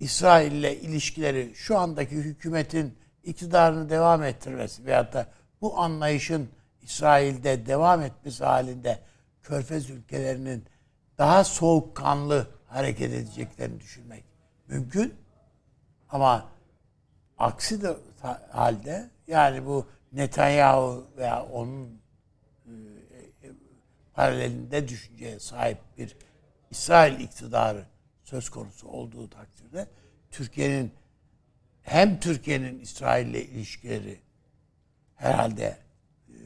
İsrail 0.00 0.52
ile 0.52 0.80
ilişkileri 0.80 1.52
şu 1.54 1.78
andaki 1.78 2.16
hükümetin 2.16 2.98
iktidarını 3.24 3.90
devam 3.90 4.22
ettirmesi 4.22 4.86
veyahut 4.86 5.12
da 5.12 5.28
bu 5.60 5.80
anlayışın 5.80 6.48
İsrail'de 6.82 7.66
devam 7.66 8.02
etmesi 8.02 8.44
halinde 8.44 8.98
Körfez 9.42 9.90
ülkelerinin 9.90 10.64
daha 11.18 11.44
soğukkanlı 11.44 12.46
hareket 12.66 13.12
edeceklerini 13.12 13.80
düşünmek 13.80 14.24
mümkün. 14.68 15.14
Ama 16.08 16.48
aksi 17.38 17.82
de 17.82 17.96
halde 18.50 19.10
yani 19.26 19.66
bu 19.66 19.86
Netanyahu 20.12 21.06
veya 21.16 21.46
onun 21.46 22.00
paralelinde 24.14 24.88
düşünceye 24.88 25.40
sahip 25.40 25.78
bir 25.98 26.16
İsrail 26.70 27.20
iktidarı 27.20 27.86
söz 28.24 28.50
konusu 28.50 28.88
olduğu 28.88 29.30
takdirde 29.30 29.88
Türkiye'nin 30.30 30.92
hem 31.82 32.20
Türkiye'nin 32.20 32.80
İsrail 32.80 33.26
ile 33.26 33.44
ilişkileri 33.44 34.20
herhalde 35.14 35.78
e, 36.28 36.36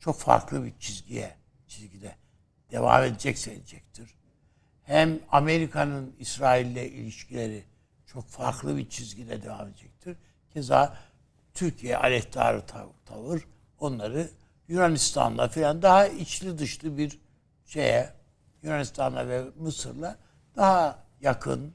çok 0.00 0.18
farklı 0.18 0.64
bir 0.64 0.72
çizgiye 0.78 1.36
çizgide 1.66 2.16
devam 2.70 3.04
edecekse 3.04 3.52
edecektir. 3.52 4.14
Hem 4.82 5.20
Amerika'nın 5.30 6.16
İsrail 6.18 6.66
ile 6.66 6.90
ilişkileri 6.90 7.64
çok 8.06 8.28
farklı 8.28 8.76
bir 8.76 8.88
çizgide 8.88 9.42
devam 9.42 9.68
edecektir. 9.68 10.16
Keza 10.50 10.98
Türkiye 11.54 11.96
aleyhtarı 11.96 12.58
tav- 12.58 12.92
tavır 13.06 13.42
onları 13.80 14.30
Yunanistan'la 14.68 15.48
falan 15.48 15.82
daha 15.82 16.06
içli 16.06 16.58
dışlı 16.58 16.98
bir 16.98 17.18
şeye 17.66 18.10
Yunanistan'la 18.62 19.28
ve 19.28 19.44
Mısır'la 19.58 20.16
daha 20.56 21.04
yakın 21.20 21.72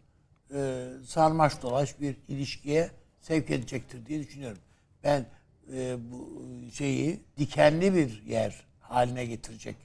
e, 0.54 0.88
sarmaş 1.06 1.62
dolaş 1.62 2.00
bir 2.00 2.18
ilişkiye 2.28 2.92
sevk 3.22 3.52
edecektir 3.52 4.06
diye 4.06 4.20
düşünüyorum. 4.20 4.62
Ben 5.04 5.26
e, 5.74 5.98
bu 6.12 6.42
şeyi 6.74 7.20
dikenli 7.38 7.94
bir 7.94 8.24
yer 8.24 8.66
haline 8.80 9.26
getirecek 9.26 9.76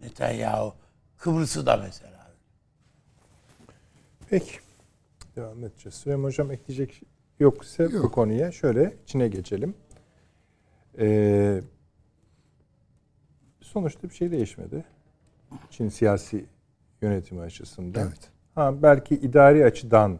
Netanyahu. 0.00 0.74
Kıbrıs'ı 1.18 1.66
da 1.66 1.76
mesela. 1.76 2.30
Peki. 4.30 4.52
Devam 5.36 5.64
edeceğiz. 5.64 5.94
Süleyman 5.94 6.28
Hocam 6.28 6.50
ekleyecek 6.50 7.02
yok 7.40 7.64
ise 7.64 7.92
bu 7.92 8.12
konuya 8.12 8.52
şöyle 8.52 8.96
içine 9.04 9.28
geçelim. 9.28 9.74
Ee, 10.98 11.60
sonuçta 13.74 14.08
bir 14.08 14.14
şey 14.14 14.30
değişmedi. 14.30 14.84
Çin 15.70 15.88
siyasi 15.88 16.44
yönetimi 17.02 17.40
açısından. 17.40 18.02
Evet. 18.02 18.30
Ha, 18.54 18.82
belki 18.82 19.14
idari 19.14 19.64
açıdan 19.64 20.18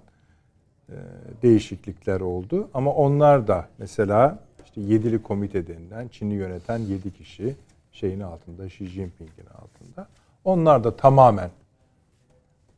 e, 0.89 0.97
değişiklikler 1.43 2.21
oldu 2.21 2.71
ama 2.75 2.95
onlar 2.95 3.49
da 3.49 3.69
mesela 3.79 4.39
işte 4.65 4.81
yedili 4.81 5.23
komite 5.23 5.67
denilen 5.67 6.09
Çin'i 6.09 6.35
yöneten 6.35 6.79
yedi 6.79 7.13
kişi 7.13 7.57
şeyin 7.93 8.21
altında 8.21 8.67
Xi 8.67 8.87
Jinping'in 8.87 9.47
altında. 9.47 10.09
Onlar 10.45 10.85
da 10.85 10.97
tamamen 10.97 11.51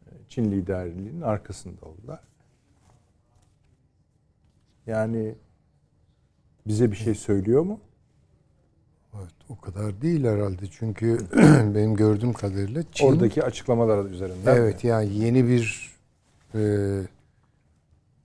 e, 0.06 0.10
Çin 0.28 0.50
liderliğinin 0.50 1.20
arkasında 1.20 1.86
oldular. 1.86 2.20
Yani 4.86 5.34
bize 6.66 6.90
bir 6.90 6.96
şey 6.96 7.14
söylüyor 7.14 7.62
mu? 7.62 7.80
Evet, 9.20 9.32
o 9.48 9.60
kadar 9.60 10.02
değil 10.02 10.24
herhalde. 10.24 10.66
Çünkü 10.70 11.18
benim 11.74 11.96
gördüğüm 11.96 12.32
kadarıyla 12.32 12.82
Çin 12.92 13.06
Oradaki 13.06 13.42
açıklamalar 13.42 14.04
üzerinden. 14.04 14.56
evet 14.56 14.84
yani 14.84 15.14
yeni 15.14 15.48
bir 15.48 15.92
e, 16.54 16.60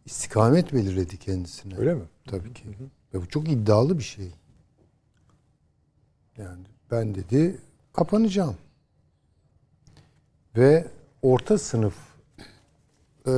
istikamet 0.05 0.73
belirledi 0.73 1.17
kendisine. 1.17 1.77
Öyle 1.77 1.93
mi? 1.93 2.03
Tabii 2.27 2.53
ki. 2.53 2.63
Ve 3.13 3.21
bu 3.21 3.27
çok 3.27 3.49
iddialı 3.49 3.97
bir 3.97 4.03
şey. 4.03 4.31
Yani 6.37 6.63
ben 6.91 7.15
dedi 7.15 7.57
kapanacağım. 7.93 8.55
Ve 10.57 10.87
orta 11.21 11.57
sınıf 11.57 11.95
e, 13.27 13.33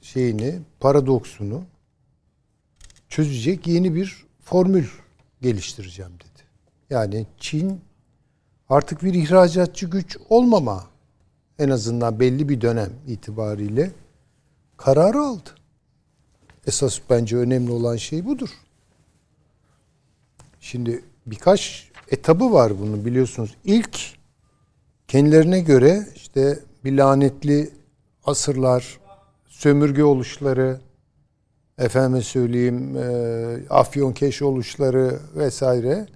şeyini, 0.00 0.58
paradoksunu 0.80 1.64
çözecek 3.08 3.66
yeni 3.66 3.94
bir 3.94 4.26
formül 4.40 4.86
geliştireceğim 5.42 6.12
dedi. 6.12 6.42
Yani 6.90 7.26
Çin 7.38 7.80
artık 8.68 9.02
bir 9.02 9.14
ihracatçı 9.14 9.86
güç 9.86 10.18
olmama 10.28 10.86
en 11.58 11.70
azından 11.70 12.20
belli 12.20 12.48
bir 12.48 12.60
dönem 12.60 12.90
itibariyle 13.06 13.90
kararı 14.76 15.18
aldı. 15.18 15.50
Esas 16.66 17.00
bence 17.10 17.36
önemli 17.36 17.70
olan 17.70 17.96
şey 17.96 18.26
budur. 18.26 18.50
Şimdi 20.60 21.04
birkaç 21.26 21.90
etabı 22.10 22.52
var 22.52 22.78
bunun 22.80 23.04
biliyorsunuz. 23.04 23.56
İlk 23.64 23.98
kendilerine 25.08 25.60
göre 25.60 26.06
işte 26.16 26.58
bir 26.84 26.92
lanetli 26.96 27.70
asırlar, 28.24 29.00
sömürge 29.46 30.04
oluşları, 30.04 30.80
efendime 31.80 32.22
söyleyeyim 32.22 32.96
e, 32.96 33.68
afyonkeş 33.70 34.42
oluşları 34.42 35.20
vesaire. 35.36 36.06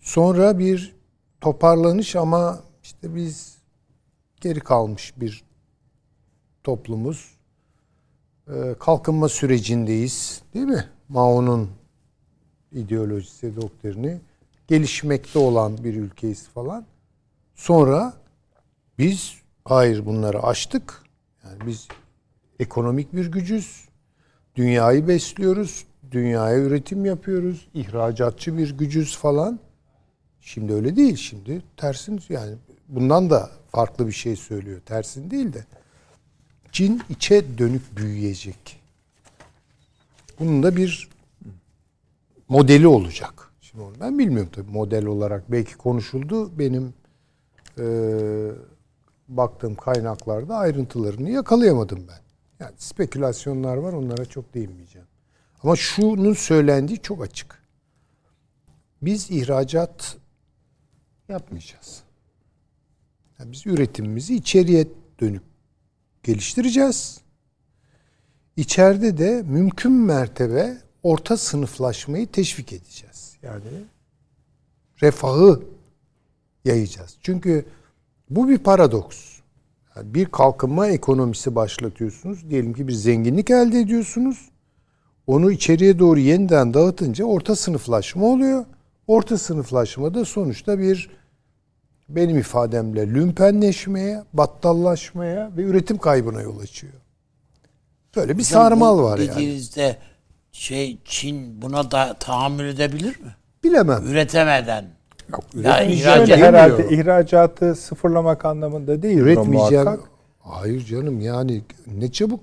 Sonra 0.00 0.58
bir 0.58 0.96
toparlanış 1.40 2.16
ama 2.16 2.60
işte 2.82 3.14
biz 3.14 3.58
geri 4.40 4.60
kalmış 4.60 5.14
bir 5.16 5.44
toplumuz. 6.64 7.34
E, 8.48 8.74
kalkınma 8.78 9.28
sürecindeyiz 9.28 10.42
değil 10.54 10.66
mi? 10.66 10.88
Mao'nun 11.08 11.70
ideolojisi, 12.72 13.56
doktrini 13.56 14.20
gelişmekte 14.68 15.38
olan 15.38 15.84
bir 15.84 15.94
ülkeyiz 15.94 16.48
falan. 16.48 16.86
Sonra 17.54 18.14
biz 18.98 19.42
Hayır 19.64 20.06
bunları 20.06 20.42
aştık. 20.42 21.02
Yani 21.44 21.66
biz 21.66 21.88
ekonomik 22.58 23.12
bir 23.12 23.32
gücüz. 23.32 23.88
Dünyayı 24.56 25.08
besliyoruz. 25.08 25.84
Dünyaya 26.10 26.58
üretim 26.58 27.04
yapıyoruz. 27.04 27.68
İhracatçı 27.74 28.58
bir 28.58 28.78
gücüz 28.78 29.16
falan. 29.16 29.60
Şimdi 30.40 30.72
öyle 30.72 30.96
değil. 30.96 31.16
Şimdi 31.16 31.62
tersin 31.76 32.20
yani 32.28 32.54
bundan 32.88 33.30
da 33.30 33.50
farklı 33.70 34.06
bir 34.06 34.12
şey 34.12 34.36
söylüyor. 34.36 34.80
Tersin 34.86 35.30
değil 35.30 35.52
de. 35.52 35.64
Çin 36.72 37.02
içe 37.10 37.58
dönük 37.58 37.96
büyüyecek. 37.96 38.80
Bunun 40.38 40.62
da 40.62 40.76
bir 40.76 41.08
modeli 42.48 42.86
olacak. 42.86 43.50
Şimdi 43.60 43.84
onu 43.84 43.92
ben 44.00 44.18
bilmiyorum 44.18 44.50
tabii 44.54 44.70
model 44.70 45.06
olarak. 45.06 45.52
Belki 45.52 45.76
konuşuldu. 45.76 46.58
Benim 46.58 46.94
e, 47.78 47.84
baktığım 49.28 49.74
kaynaklarda 49.74 50.56
ayrıntılarını 50.56 51.30
yakalayamadım 51.30 52.04
ben. 52.08 52.21
Yani 52.62 52.74
spekülasyonlar 52.78 53.76
var 53.76 53.92
onlara 53.92 54.24
çok 54.24 54.54
değinmeyeceğim. 54.54 55.08
Ama 55.62 55.76
şunun 55.76 56.32
söylendiği 56.32 56.98
çok 56.98 57.22
açık. 57.22 57.62
Biz 59.02 59.30
ihracat 59.30 60.16
yapmayacağız. 61.28 62.02
Yani 63.38 63.52
biz 63.52 63.66
üretimimizi 63.66 64.36
içeriye 64.36 64.88
dönük 65.20 65.42
geliştireceğiz. 66.22 67.20
İçeride 68.56 69.18
de 69.18 69.42
mümkün 69.42 69.92
mertebe 69.92 70.78
orta 71.02 71.36
sınıflaşmayı 71.36 72.26
teşvik 72.26 72.72
edeceğiz. 72.72 73.36
Yani 73.42 73.84
refahı 75.02 75.62
yayacağız. 76.64 77.16
Çünkü 77.20 77.66
bu 78.30 78.48
bir 78.48 78.58
paradoks. 78.58 79.31
Yani 79.96 80.14
bir 80.14 80.26
kalkınma 80.26 80.86
ekonomisi 80.86 81.54
başlatıyorsunuz. 81.54 82.50
Diyelim 82.50 82.72
ki 82.72 82.88
bir 82.88 82.92
zenginlik 82.92 83.50
elde 83.50 83.80
ediyorsunuz. 83.80 84.48
Onu 85.26 85.52
içeriye 85.52 85.98
doğru 85.98 86.18
yeniden 86.18 86.74
dağıtınca 86.74 87.24
orta 87.24 87.56
sınıflaşma 87.56 88.26
oluyor. 88.26 88.64
Orta 89.06 89.38
sınıflaşma 89.38 90.14
da 90.14 90.24
sonuçta 90.24 90.78
bir 90.78 91.10
benim 92.08 92.38
ifademle 92.38 93.06
lümpenleşmeye, 93.14 94.24
battallaşmaya 94.32 95.50
ve 95.56 95.62
üretim 95.62 95.98
kaybına 95.98 96.40
yol 96.42 96.58
açıyor. 96.58 96.92
Böyle 98.16 98.38
bir 98.38 98.42
sarmal 98.42 98.98
var 98.98 99.18
yani. 99.18 99.30
Dediğinizde 99.30 99.96
şey 100.52 100.98
Çin 101.04 101.62
buna 101.62 101.90
da 101.90 102.14
tahammül 102.14 102.64
edebilir 102.64 103.20
mi? 103.20 103.36
Bilemem. 103.64 104.06
Üretemeden. 104.06 104.84
Yok, 105.30 105.44
Ya 105.54 105.60
üretmeyeceğim 105.60 106.20
ihracat- 106.20 106.36
herhalde 106.36 106.88
ihracatı 106.90 107.74
sıfırlamak 107.74 108.44
anlamında 108.44 109.02
değil. 109.02 109.18
üretmeyeceğim. 109.18 109.86
Hayır 110.40 110.84
canım 110.86 111.20
yani 111.20 111.62
ne 111.98 112.12
çabuk 112.12 112.40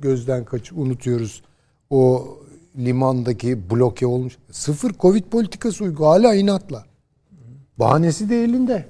gözden 0.00 0.44
kaç 0.44 0.72
unutuyoruz 0.72 1.42
o 1.90 2.28
limandaki 2.78 3.70
bloke 3.70 4.06
olmuş. 4.06 4.36
Sıfır 4.50 4.92
Covid 4.92 5.24
politikası 5.24 5.84
uygu 5.84 6.06
hala 6.06 6.34
inatla. 6.34 6.84
Bahanesi 7.78 8.30
de 8.30 8.44
elinde. 8.44 8.86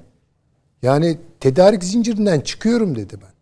Yani 0.81 1.17
tedarik 1.39 1.83
zincirinden 1.83 2.39
çıkıyorum 2.39 2.95
dedi 2.95 3.17
ben. 3.21 3.33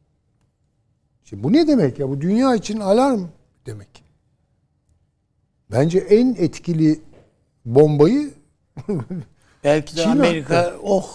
Şimdi 1.24 1.44
bu 1.44 1.54
ne 1.54 1.68
demek 1.68 2.00
ya? 2.00 2.10
Bu 2.10 2.22
dünya 2.22 2.56
için 2.56 2.80
alarm 2.80 3.22
demek. 3.66 4.04
Bence 5.72 6.00
en 6.00 6.36
etkili 6.40 7.00
bombayı 7.66 8.30
Belki 9.68 9.98
de 9.98 10.02
Çin 10.02 10.10
Amerika 10.10 10.74
oh 10.84 11.08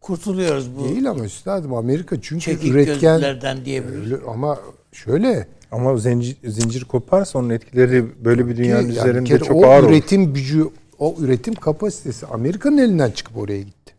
kurtuluyoruz 0.00 0.76
bu 0.76 0.84
değil 0.84 1.10
ama 1.10 1.24
üstadım 1.24 1.74
Amerika 1.74 2.20
çünkü 2.22 2.44
çekik 2.44 2.72
üretken 2.72 3.14
gözlülerden 3.14 3.64
diyebilir. 3.64 4.12
Öyle, 4.12 4.16
ama 4.28 4.58
şöyle 4.92 5.46
Ama 5.72 5.96
zincir, 5.96 6.36
zincir 6.44 6.84
koparsa 6.84 7.38
onun 7.38 7.50
etkileri 7.50 8.24
böyle 8.24 8.48
bir 8.48 8.56
dünyanın 8.56 8.80
yani 8.80 8.88
bir 8.88 8.92
üzerinde 8.92 9.28
kere 9.28 9.38
çok 9.38 9.56
o 9.56 9.66
ağır 9.66 9.82
olur. 9.82 9.90
üretim 9.90 10.34
gücü, 10.34 10.68
o 10.98 11.14
üretim 11.18 11.54
kapasitesi 11.54 12.26
Amerika'nın 12.26 12.78
elinden 12.78 13.10
çıkıp 13.10 13.36
oraya 13.36 13.62
gitti. 13.62 13.94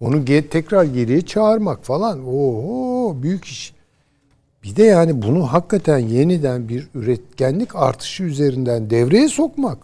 Onu 0.00 0.16
ge- 0.16 0.48
tekrar 0.48 0.84
geriye 0.84 1.20
çağırmak 1.20 1.84
falan. 1.84 2.26
Oo 2.28 3.16
büyük 3.22 3.44
iş. 3.44 3.74
Bir 4.64 4.76
de 4.76 4.82
yani 4.82 5.22
bunu 5.22 5.52
hakikaten 5.52 5.98
yeniden 5.98 6.68
bir 6.68 6.88
üretkenlik 6.94 7.76
artışı 7.76 8.22
üzerinden 8.22 8.90
devreye 8.90 9.28
sokmak 9.28 9.78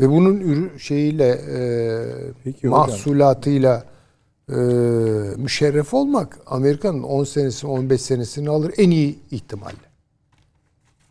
ve 0.00 0.08
bunun 0.08 0.40
ürü 0.40 0.80
şeyiyle 0.80 1.28
e, 1.28 1.60
Peki 2.44 2.66
mahsulatıyla 2.66 3.84
e, 4.48 4.54
müşerref 5.36 5.94
olmak 5.94 6.38
Amerika'nın 6.46 7.02
10 7.02 7.24
senesini 7.24 7.70
15 7.70 8.00
senesini 8.00 8.50
alır 8.50 8.74
en 8.76 8.90
iyi 8.90 9.18
ihtimalle. 9.30 9.86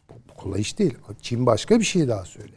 Bu, 0.09 0.13
bu 0.29 0.33
kolay 0.33 0.61
iş 0.61 0.79
değil. 0.79 0.97
Çin 1.21 1.45
başka 1.45 1.79
bir 1.79 1.85
şey 1.85 2.07
daha 2.07 2.25
söyledi. 2.25 2.55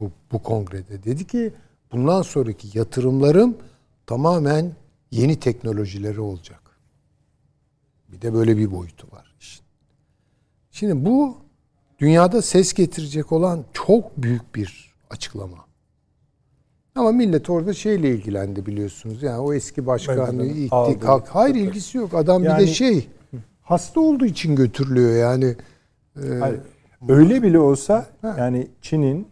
Bu, 0.00 0.10
bu 0.32 0.42
kongrede 0.42 1.04
dedi 1.04 1.26
ki 1.26 1.52
bundan 1.92 2.22
sonraki 2.22 2.78
yatırımlarım 2.78 3.56
tamamen 4.06 4.72
yeni 5.10 5.40
teknolojileri 5.40 6.20
olacak. 6.20 6.60
Bir 8.08 8.20
de 8.20 8.34
böyle 8.34 8.56
bir 8.56 8.72
boyutu 8.72 9.06
var 9.12 9.34
işin. 9.40 9.64
Şimdi 10.70 11.04
bu 11.04 11.36
dünyada 12.00 12.42
ses 12.42 12.72
getirecek 12.72 13.32
olan 13.32 13.64
çok 13.72 14.16
büyük 14.22 14.54
bir 14.54 14.94
açıklama. 15.10 15.56
Ama 16.94 17.12
millet 17.12 17.50
orada 17.50 17.74
şeyle 17.74 18.10
ilgilendi 18.10 18.66
biliyorsunuz. 18.66 19.22
Yani 19.22 19.38
o 19.38 19.52
eski 19.54 19.86
başkanı 19.86 20.42
aldı. 20.70 21.00
kalk. 21.00 21.28
Hayır 21.28 21.54
ilgisi 21.54 21.98
yok. 21.98 22.14
Adam 22.14 22.42
bir 22.42 22.46
de 22.48 22.50
Yani- 22.52 22.66
şey 22.68 23.08
hasta 23.62 24.00
olduğu 24.00 24.26
için 24.26 24.56
götürülüyor 24.56 25.16
yani. 25.16 25.56
Hayır. 26.40 26.60
Öyle 27.08 27.42
bile 27.42 27.58
olsa 27.58 28.06
Ha. 28.22 28.34
yani 28.38 28.68
Çin'in 28.82 29.26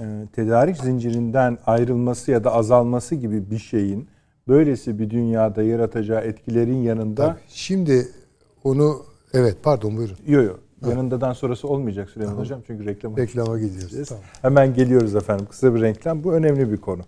e, 0.00 0.04
tedarik 0.32 0.76
zincirinden 0.76 1.58
ayrılması 1.66 2.30
ya 2.30 2.44
da 2.44 2.52
azalması 2.52 3.14
gibi 3.14 3.50
bir 3.50 3.58
şeyin 3.58 4.08
böylesi 4.48 4.98
bir 4.98 5.10
dünyada 5.10 5.62
yaratacağı 5.62 6.20
etkilerin 6.20 6.82
yanında 6.82 7.26
tabii. 7.26 7.38
Şimdi 7.48 8.08
onu 8.64 9.02
evet 9.34 9.56
pardon 9.62 9.96
buyurun. 9.96 10.16
yo 10.26 10.42
yo 10.42 10.52
yanındadan 10.86 11.32
sonrası 11.32 11.68
olmayacak 11.68 12.10
Süleyman 12.10 12.34
Hocam 12.34 12.60
çünkü 12.66 12.86
reklam 12.86 13.16
Reklama 13.16 13.58
gidiyoruz. 13.58 14.08
Tamam. 14.08 14.24
Hemen 14.42 14.74
geliyoruz 14.74 15.14
efendim. 15.14 15.46
Kısa 15.50 15.74
bir 15.74 15.80
reklam. 15.80 16.24
Bu 16.24 16.32
önemli 16.34 16.72
bir 16.72 16.76
konu. 16.76 17.02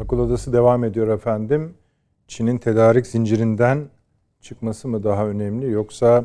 Akıl 0.00 0.18
Odası 0.18 0.52
devam 0.52 0.84
ediyor 0.84 1.08
efendim. 1.08 1.74
Çin'in 2.28 2.58
tedarik 2.58 3.06
zincirinden 3.06 3.84
çıkması 4.40 4.88
mı 4.88 5.04
daha 5.04 5.26
önemli 5.26 5.70
yoksa 5.70 6.24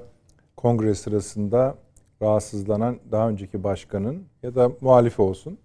kongre 0.57 0.95
sırasında 0.95 1.75
rahatsızlanan 2.21 2.97
daha 3.11 3.29
önceki 3.29 3.63
başkanın 3.63 4.23
ya 4.43 4.55
da 4.55 4.71
muhalif 4.81 5.19
olsun 5.19 5.57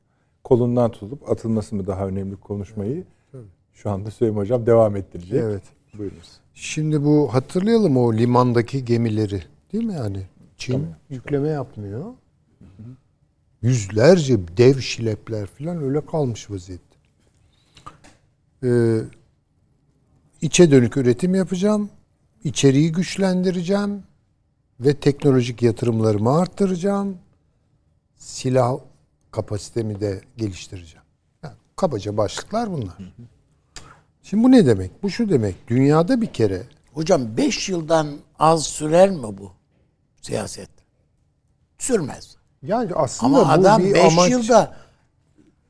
kolundan 0.44 0.90
tutulup 0.90 1.30
atılması 1.30 1.76
mı 1.76 1.86
daha 1.86 2.06
önemli 2.06 2.36
konuşmayı 2.36 3.04
şu 3.74 3.90
anda 3.90 4.10
Süleyman 4.10 4.40
Hocam 4.40 4.66
devam 4.66 4.96
ettirecek. 4.96 5.40
Evet. 5.42 5.62
Buyurunuz. 5.98 6.40
Şimdi 6.54 7.04
bu 7.04 7.34
hatırlayalım 7.34 7.96
o 7.96 8.14
limandaki 8.14 8.84
gemileri 8.84 9.42
değil 9.72 9.84
mi 9.84 9.94
yani? 9.94 10.22
Çin 10.64 10.86
yükleme 11.10 11.48
yapmıyor. 11.48 12.14
Yüzlerce 13.62 14.56
dev 14.56 14.80
şilepler 14.80 15.46
falan 15.46 15.82
öyle 15.82 16.06
kalmış 16.06 16.50
vaziyette. 16.50 16.96
Ee, 18.64 19.00
içe 20.40 20.70
dönük 20.70 20.96
üretim 20.96 21.34
yapacağım. 21.34 21.90
içeriği 22.44 22.92
güçlendireceğim 22.92 24.02
ve 24.80 24.94
teknolojik 24.94 25.62
yatırımlarımı 25.62 26.38
arttıracağım. 26.38 27.18
Silah 28.16 28.78
kapasitemi 29.30 30.00
de 30.00 30.20
geliştireceğim. 30.36 31.04
Yani 31.42 31.54
kabaca 31.76 32.16
başlıklar 32.16 32.72
bunlar. 32.72 32.96
Şimdi 34.22 34.44
bu 34.44 34.50
ne 34.50 34.66
demek? 34.66 35.02
Bu 35.02 35.10
şu 35.10 35.28
demek. 35.28 35.68
Dünyada 35.68 36.20
bir 36.20 36.32
kere 36.32 36.62
Hocam 36.94 37.36
5 37.36 37.68
yıldan 37.68 38.16
az 38.38 38.66
sürer 38.66 39.10
mi 39.10 39.22
bu 39.22 39.52
siyaset? 40.24 40.70
Sürmez. 41.78 42.36
yani 42.62 42.94
aslında 42.94 43.38
Ama 43.38 43.48
bu 43.48 43.52
adam 43.52 43.82
bir 43.82 43.94
5 43.94 44.04
amaç. 44.04 44.30
yılda 44.30 44.76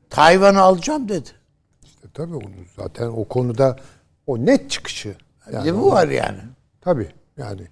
Tayvan'ı 0.09 0.61
alacağım 0.61 1.09
dedi. 1.09 1.29
İşte 1.83 2.07
tabii 2.13 2.35
onu 2.35 2.51
zaten 2.75 3.07
o 3.07 3.25
konuda 3.25 3.75
o 4.27 4.37
net 4.37 4.71
çıkışı. 4.71 5.15
Yani 5.53 5.77
bu 5.77 5.91
var 5.91 6.07
yani. 6.07 6.39
Tabii 6.81 7.11
yani 7.37 7.67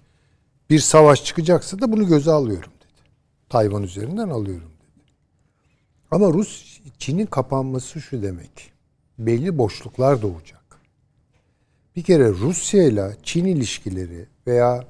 bir 0.70 0.78
savaş 0.78 1.24
çıkacaksa 1.24 1.80
da 1.80 1.92
bunu 1.92 2.06
göze 2.06 2.30
alıyorum 2.30 2.70
dedi. 2.80 3.02
Tayvan 3.48 3.82
üzerinden 3.82 4.28
alıyorum 4.28 4.72
dedi. 4.80 5.04
Ama 6.10 6.26
Rus 6.28 6.80
Çin'in 6.98 7.26
kapanması 7.26 8.00
şu 8.00 8.22
demek. 8.22 8.72
Belli 9.18 9.58
boşluklar 9.58 10.22
doğacak. 10.22 10.64
Bir 11.96 12.02
kere 12.02 12.28
Rusya 12.28 12.82
ile 12.82 13.16
Çin 13.22 13.44
ilişkileri 13.44 14.26
veya 14.46 14.84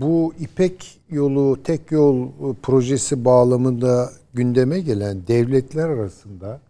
bu 0.00 0.34
İpek 0.40 1.00
yolu, 1.10 1.62
tek 1.62 1.92
yol 1.92 2.26
e, 2.26 2.54
projesi 2.62 3.24
bağlamında 3.24 4.12
gündeme 4.34 4.80
gelen 4.80 5.26
devletler 5.26 5.88
arasında 5.88 6.60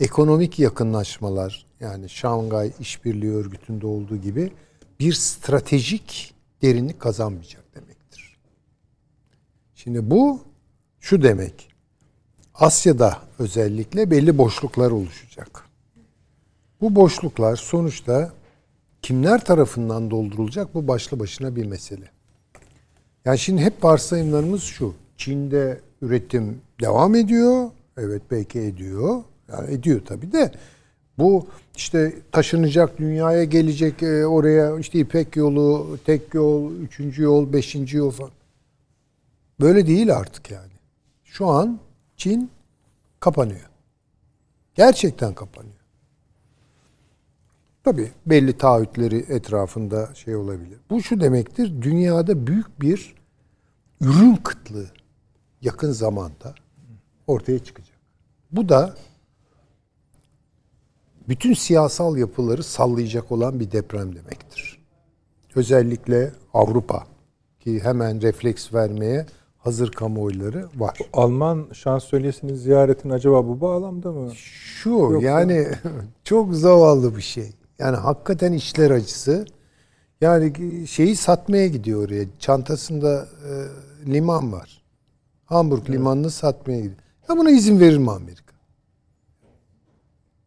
ekonomik 0.00 0.58
yakınlaşmalar 0.58 1.66
yani 1.80 2.08
Şangay 2.08 2.72
İşbirliği 2.80 3.32
Örgütü'nde 3.32 3.86
olduğu 3.86 4.16
gibi 4.16 4.52
bir 5.00 5.12
stratejik 5.12 6.34
derinlik 6.62 7.00
kazanmayacak 7.00 7.74
demektir. 7.74 8.38
Şimdi 9.74 10.10
bu 10.10 10.40
şu 11.00 11.22
demek. 11.22 11.68
Asya'da 12.54 13.18
özellikle 13.38 14.10
belli 14.10 14.38
boşluklar 14.38 14.90
oluşacak. 14.90 15.64
Bu 16.80 16.94
boşluklar 16.94 17.56
sonuçta 17.56 18.32
kimler 19.02 19.44
tarafından 19.44 20.10
doldurulacak 20.10 20.74
bu 20.74 20.88
başlı 20.88 21.20
başına 21.20 21.56
bir 21.56 21.66
mesele. 21.66 22.17
Yani 23.28 23.38
şimdi 23.38 23.62
hep 23.62 23.84
varsayımlarımız 23.84 24.62
şu. 24.62 24.94
Çin'de 25.16 25.80
üretim 26.02 26.60
devam 26.80 27.14
ediyor. 27.14 27.70
Evet 27.98 28.22
belki 28.30 28.60
ediyor. 28.60 29.22
Yani 29.52 29.70
ediyor 29.70 30.00
tabii 30.06 30.32
de 30.32 30.52
bu 31.18 31.46
işte 31.76 32.14
taşınacak 32.32 32.98
dünyaya 32.98 33.44
gelecek 33.44 34.02
e, 34.02 34.26
oraya 34.26 34.78
işte 34.78 34.98
İpek 34.98 35.36
yolu, 35.36 35.98
tek 36.06 36.34
yol, 36.34 36.72
üçüncü 36.72 37.22
yol, 37.22 37.52
beşinci 37.52 37.96
yol 37.96 38.10
falan. 38.10 38.30
Böyle 39.60 39.86
değil 39.86 40.16
artık 40.16 40.50
yani. 40.50 40.72
Şu 41.24 41.46
an 41.46 41.78
Çin 42.16 42.50
kapanıyor. 43.20 43.68
Gerçekten 44.74 45.34
kapanıyor. 45.34 45.74
Tabii 47.84 48.10
belli 48.26 48.52
taahhütleri 48.58 49.16
etrafında 49.28 50.14
şey 50.14 50.36
olabilir. 50.36 50.78
Bu 50.90 51.02
şu 51.02 51.20
demektir. 51.20 51.82
Dünyada 51.82 52.46
büyük 52.46 52.80
bir 52.80 53.17
ürün 54.00 54.36
kıtlığı 54.36 54.86
yakın 55.62 55.92
zamanda 55.92 56.54
ortaya 57.26 57.58
çıkacak. 57.58 57.98
Bu 58.52 58.68
da 58.68 58.94
bütün 61.28 61.54
siyasal 61.54 62.16
yapıları 62.16 62.62
sallayacak 62.62 63.32
olan 63.32 63.60
bir 63.60 63.72
deprem 63.72 64.14
demektir. 64.14 64.78
Özellikle 65.54 66.32
Avrupa 66.54 67.06
ki 67.60 67.80
hemen 67.84 68.22
refleks 68.22 68.74
vermeye 68.74 69.26
hazır 69.58 69.92
kamuoyları 69.92 70.68
var. 70.76 70.98
Alman 71.12 71.66
şansölyesinin 71.72 72.54
ziyaretini 72.54 73.12
acaba 73.12 73.48
bu 73.48 73.60
bağlamda 73.60 74.12
mı? 74.12 74.30
Şu 74.34 74.90
Yoksa... 74.90 75.26
yani 75.28 75.68
çok 76.24 76.54
zavallı 76.54 77.16
bir 77.16 77.22
şey. 77.22 77.52
Yani 77.78 77.96
hakikaten 77.96 78.52
işler 78.52 78.90
acısı. 78.90 79.46
Yani 80.20 80.52
şeyi 80.86 81.16
satmaya 81.16 81.66
gidiyor 81.66 82.04
oraya. 82.08 82.24
Çantasında 82.38 83.28
e, 83.48 83.52
liman 84.12 84.52
var. 84.52 84.82
Hamburg 85.44 85.80
evet. 85.80 85.90
limanını 85.90 86.30
satmaya 86.30 86.78
gidiyor. 86.78 86.96
Ya 87.28 87.36
buna 87.36 87.50
izin 87.50 87.80
verir 87.80 87.98
mi 87.98 88.10
Amerika? 88.10 88.54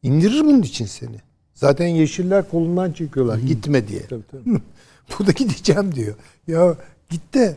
İndirir 0.03 0.41
bunun 0.41 0.61
için 0.61 0.85
seni. 0.85 1.17
Zaten 1.53 1.88
yeşiller 1.88 2.49
kolundan 2.49 2.91
çekiyorlar 2.91 3.41
Hı. 3.41 3.45
gitme 3.45 3.88
diye. 3.88 4.01
Tabii, 4.01 4.23
tabii. 4.31 4.61
Bu 5.19 5.27
da 5.27 5.31
gideceğim 5.31 5.95
diyor. 5.95 6.15
Ya 6.47 6.75
git 7.09 7.33
de 7.33 7.55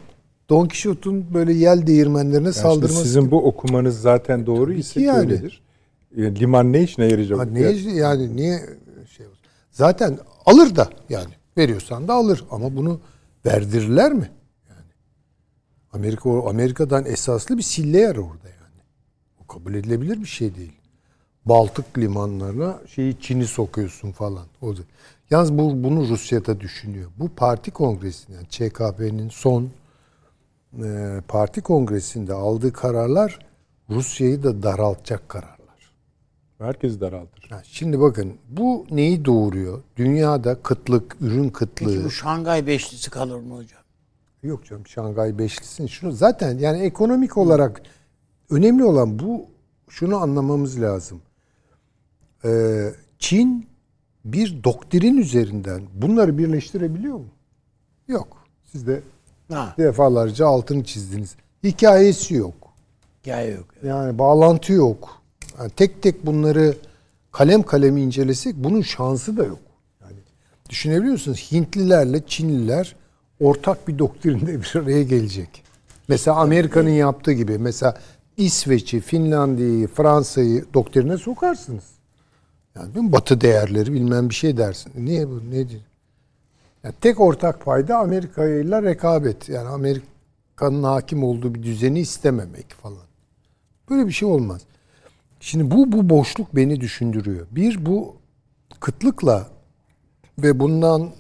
Don 0.48 0.68
Quixote'un 0.68 1.26
böyle 1.35 1.52
yel 1.52 1.86
değirmenlerine 1.86 2.47
yani 2.47 2.55
saldırması. 2.55 3.02
Sizin 3.02 3.31
bu 3.31 3.47
okumanız 3.47 4.01
zaten 4.01 4.47
doğru 4.47 4.72
ise 4.72 5.02
yani. 5.02 5.18
öyledir. 5.18 5.62
Yani 6.16 6.40
liman 6.40 6.72
ne 6.72 6.82
işine 6.82 7.06
yarayacak? 7.06 7.39
Ha, 7.39 7.44
ne 7.44 7.60
yani. 7.60 7.97
yani 7.97 8.36
niye 8.36 8.60
şey? 9.16 9.26
Zaten 9.70 10.18
alır 10.47 10.76
da 10.76 10.89
yani 11.09 11.35
veriyorsan 11.59 12.09
da 12.09 12.14
alır 12.14 12.44
ama 12.51 12.76
bunu 12.76 13.01
verdirirler 13.47 14.12
mi? 14.12 14.31
Amerika 15.94 16.48
Amerika'dan 16.48 17.04
esaslı 17.06 17.58
bir 17.58 17.62
sille 17.62 17.98
yer 17.98 18.16
orada 18.16 18.48
yani. 18.48 18.82
O 19.44 19.46
kabul 19.46 19.74
edilebilir 19.74 20.20
bir 20.20 20.26
şey 20.26 20.54
değil. 20.54 20.72
Baltık 21.44 21.98
limanlarına 21.98 22.78
şeyi 22.86 23.20
Çin'i 23.20 23.46
sokuyorsun 23.46 24.12
falan. 24.12 24.46
O 24.62 24.76
da. 24.76 24.80
Yalnız 25.30 25.58
bu 25.58 25.84
bunu 25.84 26.08
Rusya'da 26.08 26.60
düşünüyor. 26.60 27.10
Bu 27.18 27.28
parti 27.28 27.70
kongresinde 27.70 28.36
yani 28.36 28.48
ÇKP'nin 28.48 29.28
son 29.28 29.70
e, 30.82 31.20
parti 31.28 31.60
kongresinde 31.60 32.32
aldığı 32.32 32.72
kararlar 32.72 33.38
Rusya'yı 33.90 34.42
da 34.42 34.62
daraltacak 34.62 35.28
kararlar. 35.28 35.54
Herkes 36.58 37.00
daraltır. 37.00 37.50
şimdi 37.64 38.00
bakın 38.00 38.34
bu 38.48 38.86
neyi 38.90 39.24
doğuruyor? 39.24 39.82
Dünyada 39.96 40.62
kıtlık, 40.62 41.16
ürün 41.20 41.48
kıtlığı. 41.48 41.86
Peki 41.86 42.04
bu 42.04 42.10
Şangay 42.10 42.66
Beşlisi 42.66 43.10
kalır 43.10 43.40
mı 43.40 43.54
hocam? 43.54 43.84
Yok 44.44 44.64
canım 44.64 44.86
Şangay 44.86 45.38
Beşlisi'nin 45.38 45.88
şunu 45.88 46.12
zaten 46.12 46.58
yani 46.58 46.78
ekonomik 46.78 47.36
olarak 47.36 47.82
önemli 48.50 48.84
olan 48.84 49.18
bu 49.18 49.46
şunu 49.88 50.16
anlamamız 50.16 50.80
lazım. 50.80 51.22
Ee, 52.44 52.90
Çin 53.18 53.66
bir 54.24 54.64
doktrin 54.64 55.16
üzerinden 55.16 55.82
bunları 55.94 56.38
birleştirebiliyor 56.38 57.14
mu? 57.14 57.28
Yok. 58.08 58.36
Siz 58.64 58.86
de 58.86 59.02
ha. 59.52 59.74
defalarca 59.78 60.46
altını 60.46 60.84
çizdiniz. 60.84 61.36
Hikayesi 61.62 62.34
yok. 62.34 62.54
Hikaye 63.22 63.50
yok. 63.50 63.66
Evet. 63.74 63.84
Yani 63.84 64.18
bağlantı 64.18 64.72
yok. 64.72 65.22
Yani 65.58 65.70
tek 65.70 66.02
tek 66.02 66.26
bunları 66.26 66.74
kalem 67.32 67.62
kalem 67.62 67.96
incelesek 67.96 68.54
bunun 68.56 68.82
şansı 68.82 69.36
da 69.36 69.44
yok. 69.44 69.58
Yani 70.02 70.16
düşünebiliyor 70.70 71.12
musunuz? 71.12 71.48
Hintlilerle 71.52 72.26
Çinliler 72.26 72.96
ortak 73.40 73.89
bir 73.89 73.98
doktrinde 73.98 74.61
bir 74.61 74.73
araya 74.77 75.02
gelecek. 75.02 75.65
Mesela 76.09 76.36
Amerika'nın 76.36 76.90
yaptığı 76.90 77.32
gibi. 77.32 77.59
Mesela 77.59 77.98
İsveç'i, 78.36 79.01
Finlandiya'yı, 79.01 79.89
Fransa'yı 79.89 80.65
doktrine 80.74 81.19
sokarsınız. 81.19 81.85
Yani 82.77 82.94
değil 82.94 83.06
mi? 83.06 83.12
Batı 83.12 83.40
değerleri 83.40 83.93
bilmem 83.93 84.28
bir 84.28 84.35
şey 84.35 84.56
dersin. 84.56 84.93
Niye 84.97 85.28
bu? 85.28 85.51
Nedir? 85.51 85.81
Yani 86.85 86.94
tek 87.01 87.20
ortak 87.20 87.65
payda 87.65 87.98
Amerika 87.98 88.48
ile 88.48 88.82
rekabet. 88.82 89.48
Yani 89.48 89.69
Amerika'nın 89.69 90.82
hakim 90.82 91.24
olduğu 91.24 91.55
bir 91.55 91.62
düzeni 91.62 92.01
istememek 92.01 92.70
falan. 92.82 93.05
Böyle 93.90 94.06
bir 94.06 94.12
şey 94.12 94.28
olmaz. 94.28 94.61
Şimdi 95.40 95.70
bu 95.70 95.93
bu 95.93 96.09
boşluk 96.09 96.56
beni 96.56 96.81
düşündürüyor. 96.81 97.47
Bir 97.51 97.86
bu 97.86 98.16
kıtlıkla 98.81 99.47
ve 100.39 100.61
bundan 100.61 101.11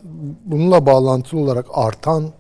bununla 0.44 0.86
bağlantılı 0.86 1.40
olarak 1.40 1.66
artan 1.72 2.32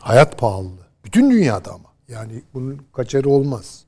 hayat 0.00 0.38
pahalılığı. 0.38 0.86
Bütün 1.04 1.30
dünyada 1.30 1.70
ama. 1.70 1.90
Yani 2.08 2.42
bunun 2.54 2.80
kaçarı 2.92 3.30
olmaz. 3.30 3.84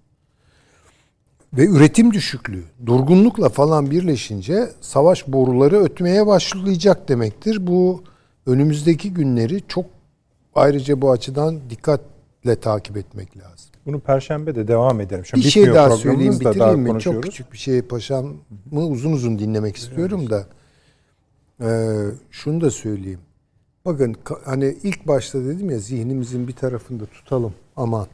Ve 1.54 1.66
üretim 1.66 2.12
düşüklüğü, 2.12 2.64
durgunlukla 2.86 3.48
falan 3.48 3.90
birleşince 3.90 4.70
savaş 4.80 5.28
boruları 5.28 5.80
ötmeye 5.82 6.26
başlayacak 6.26 7.08
demektir. 7.08 7.66
Bu 7.66 8.02
önümüzdeki 8.46 9.14
günleri 9.14 9.62
çok 9.68 9.84
ayrıca 10.54 11.00
bu 11.00 11.10
açıdan 11.10 11.60
dikkatle 11.70 12.56
takip 12.60 12.96
etmek 12.96 13.36
lazım. 13.36 13.72
Bunu 13.86 14.00
perşembe 14.00 14.54
de 14.54 14.68
devam 14.68 15.00
edelim. 15.00 15.26
Şimdi 15.26 15.44
bir 15.44 15.50
şey 15.50 15.66
daha 15.66 15.96
söyleyeyim 15.96 16.40
bitireyim 16.40 16.80
mi? 16.80 17.00
Çok 17.00 17.22
küçük 17.22 17.52
bir 17.52 17.58
şey 17.58 17.82
paşam 17.82 18.26
mı 18.70 18.86
uzun 18.86 19.12
uzun 19.12 19.38
dinlemek 19.38 19.76
istiyorum 19.76 20.30
da. 20.30 20.46
Ee, 21.60 22.06
şunu 22.30 22.60
da 22.60 22.70
söyleyeyim. 22.70 23.20
Bakın 23.84 24.16
hani 24.44 24.76
ilk 24.82 25.08
başta 25.08 25.44
dedim 25.44 25.70
ya 25.70 25.78
zihnimizin 25.78 26.48
bir 26.48 26.52
tarafında 26.52 27.06
tutalım 27.06 27.54
aman. 27.76 28.06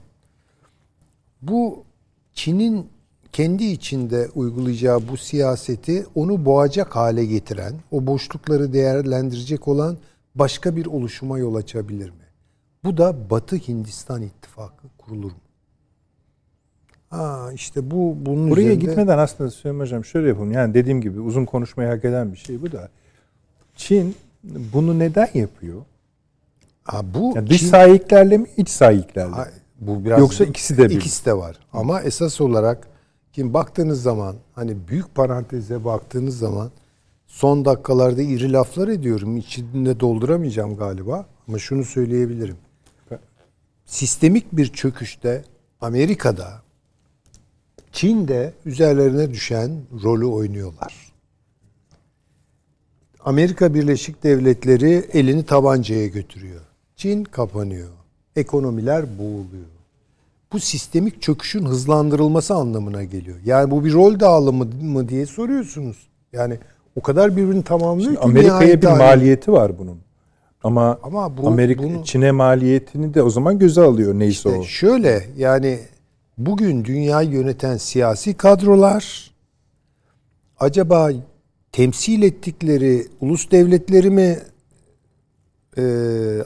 Bu 1.43 1.85
Çin'in 2.33 2.87
kendi 3.33 3.65
içinde 3.65 4.29
uygulayacağı 4.35 5.09
bu 5.09 5.17
siyaseti 5.17 6.07
onu 6.15 6.45
boğacak 6.45 6.97
hale 6.97 7.25
getiren, 7.25 7.75
o 7.91 8.07
boşlukları 8.07 8.73
değerlendirecek 8.73 9.69
olan 9.69 9.97
başka 10.35 10.77
bir 10.77 10.87
oluşuma 10.87 11.39
yol 11.39 11.55
açabilir 11.55 12.11
mi? 12.11 12.29
Bu 12.85 12.97
da 12.97 13.31
Batı 13.31 13.57
Hindistan 13.57 14.23
ittifakı 14.23 14.87
kurulur 14.99 15.31
mu? 15.31 15.39
Ha 17.11 17.51
işte 17.55 17.91
bu 17.91 18.17
bunun 18.21 18.51
Buraya 18.51 18.63
üzerinde... 18.63 18.85
gitmeden 18.87 19.19
aslında 19.19 19.51
Süleyman 19.51 19.81
Hocam 19.85 20.05
şöyle 20.05 20.29
yapalım. 20.29 20.53
Yani 20.53 20.75
dediğim 20.75 21.01
gibi 21.01 21.21
uzun 21.21 21.45
konuşmayı 21.45 21.91
hak 21.91 22.05
eden 22.05 22.33
bir 22.33 22.39
şey 22.39 22.63
bu 22.63 22.73
da. 22.73 22.89
Çin 23.79 24.17
bunu 24.45 24.99
neden 24.99 25.29
yapıyor? 25.35 25.83
Ha 26.85 27.01
bu 27.15 27.33
yani 27.37 27.51
dış 27.51 27.61
Çin... 27.61 27.69
sahiplerle 27.69 28.39
mi 28.39 28.47
iç 28.57 28.69
sahiplerle? 28.69 29.31
Ha, 29.31 29.49
bu 29.81 30.05
biraz 30.05 30.21
Yoksa 30.21 30.45
ikisi 30.45 30.79
de 30.79 30.89
bir. 30.91 30.97
İkisi 30.97 31.27
de 31.27 31.37
var. 31.37 31.57
Ama 31.73 32.01
esas 32.01 32.41
olarak 32.41 32.89
kim 33.33 33.55
baktığınız 33.55 34.03
zaman 34.03 34.37
hani 34.55 34.77
büyük 34.89 35.15
paranteze 35.15 35.85
baktığınız 35.85 36.39
zaman 36.39 36.71
son 37.27 37.65
dakikalarda 37.65 38.23
iri 38.23 38.53
laflar 38.53 38.89
ediyorum. 38.89 39.37
İçinde 39.37 40.01
dolduramayacağım 40.01 40.77
galiba 40.77 41.27
ama 41.49 41.59
şunu 41.59 41.85
söyleyebilirim. 41.85 42.57
Sistemik 43.87 44.53
bir 44.53 44.67
çöküşte 44.73 45.45
Amerika'da 45.81 46.63
Çin 47.93 48.29
de 48.29 48.53
üzerlerine 48.67 49.31
düşen 49.31 49.71
rolü 50.03 50.27
oynuyorlar. 50.27 51.08
Amerika 53.33 53.75
Birleşik 53.75 54.23
Devletleri 54.23 55.05
elini 55.13 55.43
tabancaya 55.43 56.07
götürüyor. 56.07 56.61
Çin 56.97 57.25
kapanıyor. 57.25 57.89
Ekonomiler 58.37 59.19
boğuluyor. 59.19 59.67
Bu 60.53 60.61
sistemik 60.61 61.23
çöküşün 61.23 61.65
hızlandırılması 61.65 62.55
anlamına 62.55 63.05
geliyor. 63.05 63.37
Yani 63.45 63.71
bu 63.71 63.85
bir 63.85 63.93
rol 63.93 64.21
dağılımı 64.21 64.65
mı 64.83 65.09
diye 65.09 65.27
soruyorsunuz. 65.27 65.97
Yani 66.33 66.59
O 66.97 67.01
kadar 67.01 67.37
birbirini 67.37 67.63
tamamlıyor 67.65 68.13
ki 68.13 68.19
Amerika'ya 68.21 68.83
bir 68.83 68.87
hali- 68.87 68.99
maliyeti 68.99 69.53
var 69.53 69.79
bunun. 69.79 69.99
Ama, 70.65 70.99
Ama 71.03 71.37
bu- 71.37 71.47
Amerika 71.49 71.83
bunu- 71.83 72.05
Çin'e 72.05 72.31
maliyetini 72.31 73.15
de 73.15 73.23
o 73.23 73.31
zaman 73.31 73.59
göze 73.59 73.83
alıyor 73.83 74.15
neyse 74.15 74.49
İşte 74.49 74.49
o. 74.51 74.63
şöyle 74.65 75.27
yani 75.37 75.79
bugün 76.39 76.85
dünyayı 76.85 77.31
yöneten 77.31 77.77
siyasi 77.77 78.35
kadrolar 78.35 79.31
acaba 80.61 81.11
temsil 81.73 82.23
ettikleri 82.23 83.07
ulus 83.21 83.51
devletleri 83.51 84.11
mi 84.11 84.39
e, 85.79 85.83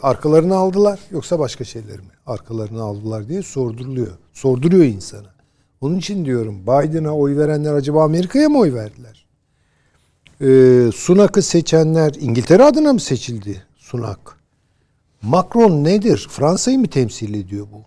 arkalarına 0.03 0.57
aldılar 0.57 1.01
yoksa 1.11 1.39
başka 1.39 1.65
şeyler 1.65 1.97
mi 1.97 2.11
arkalarına 2.27 2.83
aldılar 2.83 3.29
diye 3.29 3.43
sorduruluyor. 3.43 4.19
Sorduruyor 4.33 4.85
insana. 4.85 5.33
Onun 5.81 5.99
için 5.99 6.25
diyorum 6.25 6.63
Biden'a 6.63 7.17
oy 7.17 7.37
verenler 7.37 7.73
acaba 7.73 8.05
Amerika'ya 8.05 8.49
mı 8.49 8.59
oy 8.59 8.75
verdiler? 8.75 9.27
E, 10.41 10.93
Sunak'ı 10.93 11.43
seçenler 11.43 12.15
İngiltere 12.21 12.65
adına 12.65 12.93
mı 12.93 13.01
seçildi 13.01 13.63
Sunak? 13.77 14.37
Macron 15.23 15.85
nedir? 15.85 16.27
Fransa'yı 16.31 16.79
mı 16.79 16.87
temsil 16.87 17.35
ediyor 17.35 17.67
bu? 17.73 17.83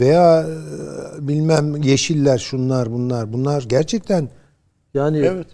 Veya 0.00 0.40
e, 0.42 1.28
bilmem 1.28 1.82
yeşiller 1.82 2.38
şunlar 2.38 2.92
bunlar 2.92 3.32
bunlar 3.32 3.62
gerçekten 3.62 4.28
yani 4.94 5.18
Evet. 5.18 5.46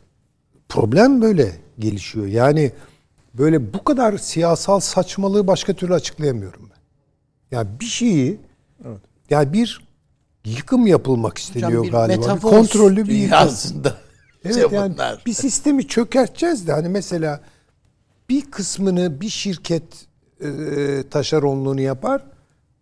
Problem 0.70 1.22
böyle 1.22 1.52
gelişiyor. 1.78 2.26
Yani 2.26 2.72
böyle 3.34 3.72
bu 3.74 3.84
kadar 3.84 4.18
siyasal 4.18 4.80
saçmalığı 4.80 5.46
başka 5.46 5.74
türlü 5.74 5.94
açıklayamıyorum 5.94 6.70
ben. 6.70 6.80
Yani 7.56 7.68
bir 7.80 7.84
şeyi 7.84 8.40
yani 9.30 9.52
bir 9.52 9.90
yıkım 10.44 10.86
yapılmak 10.86 11.38
isteniyor 11.38 11.70
Hocam 11.70 11.84
bir 11.84 11.90
galiba. 11.90 12.36
Bir 12.36 12.40
kontrollü 12.40 12.96
bir 12.96 13.12
yıkım. 13.12 13.38
dünyasında. 13.38 13.96
Evet 14.44 14.72
yani 14.72 14.94
bir 15.26 15.32
sistemi 15.32 15.86
çökerteceğiz 15.86 16.66
de 16.66 16.72
hani 16.72 16.88
mesela 16.88 17.40
bir 18.28 18.50
kısmını 18.50 19.20
bir 19.20 19.28
şirket 19.28 19.82
e, 20.40 20.48
taşeronluğunu 21.10 21.80
yapar. 21.80 22.24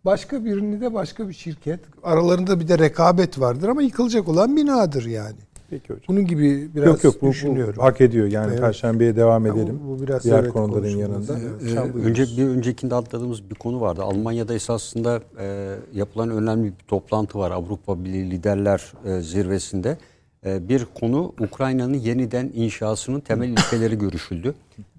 Başka 0.04 0.44
birini 0.44 0.80
de 0.80 0.94
başka 0.94 1.28
bir 1.28 1.34
şirket. 1.34 1.80
Aralarında 2.02 2.60
bir 2.60 2.68
de 2.68 2.78
rekabet 2.78 3.40
vardır 3.40 3.68
ama 3.68 3.82
yıkılacak 3.82 4.28
olan 4.28 4.56
binadır 4.56 5.04
yani. 5.04 5.36
Peki 5.70 5.88
hocam. 5.88 6.02
Bunun 6.08 6.26
gibi 6.26 6.68
biraz 6.74 6.86
yok 6.86 7.04
yok 7.04 7.22
bu, 7.22 7.28
düşünüyorum. 7.28 7.74
bu 7.78 7.82
hak 7.82 8.00
ediyor. 8.00 8.26
Yani 8.26 8.50
Evet. 8.50 8.60
Perşembeye 8.60 9.16
devam 9.16 9.46
Ya 9.46 9.54
bu- 9.54 9.58
edelim. 9.58 9.80
bu 9.88 10.02
biraz 10.02 10.24
Diğer 10.24 10.38
evet 10.38 10.52
konuların 10.52 10.88
yanında. 10.96 11.38
Ee, 11.38 11.98
önce 11.98 12.24
bir 12.36 12.44
öncekinde 12.48 12.94
atladığımız 12.94 13.50
bir 13.50 13.54
konu 13.54 13.80
vardı. 13.80 14.02
Almanya'da 14.02 14.54
esasında 14.54 15.20
e, 15.40 15.74
yapılan 15.94 16.30
önemli 16.30 16.64
bir 16.66 16.84
toplantı 16.88 17.38
var 17.38 17.50
Avrupa 17.50 18.04
Birliği 18.04 18.30
Liderler 18.30 18.92
e, 19.04 19.20
Zirvesi'nde. 19.20 19.98
E, 20.46 20.68
bir 20.68 20.86
konu 21.00 21.32
Ukrayna'nın 21.40 21.94
yeniden 21.98 22.50
inşasının 22.54 23.20
temel 23.20 23.48
ilkeleri 23.48 23.98
görüşüldü. 23.98 24.54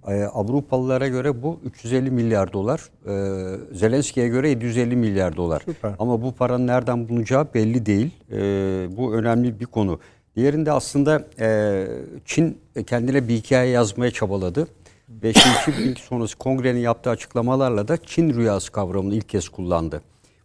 E, 0.07 0.23
Avrupalılara 0.23 1.07
göre 1.07 1.43
bu 1.43 1.59
350 1.65 2.11
milyar 2.11 2.53
dolar, 2.53 2.89
e, 3.05 3.75
Zelenski'ye 3.77 4.27
göre 4.27 4.49
750 4.49 4.95
milyar 4.95 5.35
dolar. 5.37 5.61
Süper. 5.65 5.91
Ama 5.99 6.21
bu 6.21 6.31
paranın 6.31 6.67
nereden 6.67 7.09
bulunacağı 7.09 7.47
belli 7.53 7.85
değil. 7.85 8.11
E, 8.31 8.37
bu 8.97 9.13
önemli 9.15 9.59
bir 9.59 9.65
konu. 9.65 9.99
Diğerinde 10.35 10.71
aslında 10.71 11.27
e, 11.39 11.87
Çin 12.25 12.57
kendine 12.87 13.27
bir 13.27 13.35
hikaye 13.35 13.69
yazmaya 13.69 14.11
çabaladı. 14.11 14.67
Ve 15.09 15.29
Xi 15.29 15.49
Jinping 15.65 15.97
sonrası 15.97 16.37
kongrenin 16.37 16.79
yaptığı 16.79 17.09
açıklamalarla 17.09 17.87
da 17.87 17.97
Çin 17.97 18.33
rüyası 18.33 18.71
kavramını 18.71 19.15
ilk 19.15 19.29
kez 19.29 19.49
kullandı. 19.49 20.01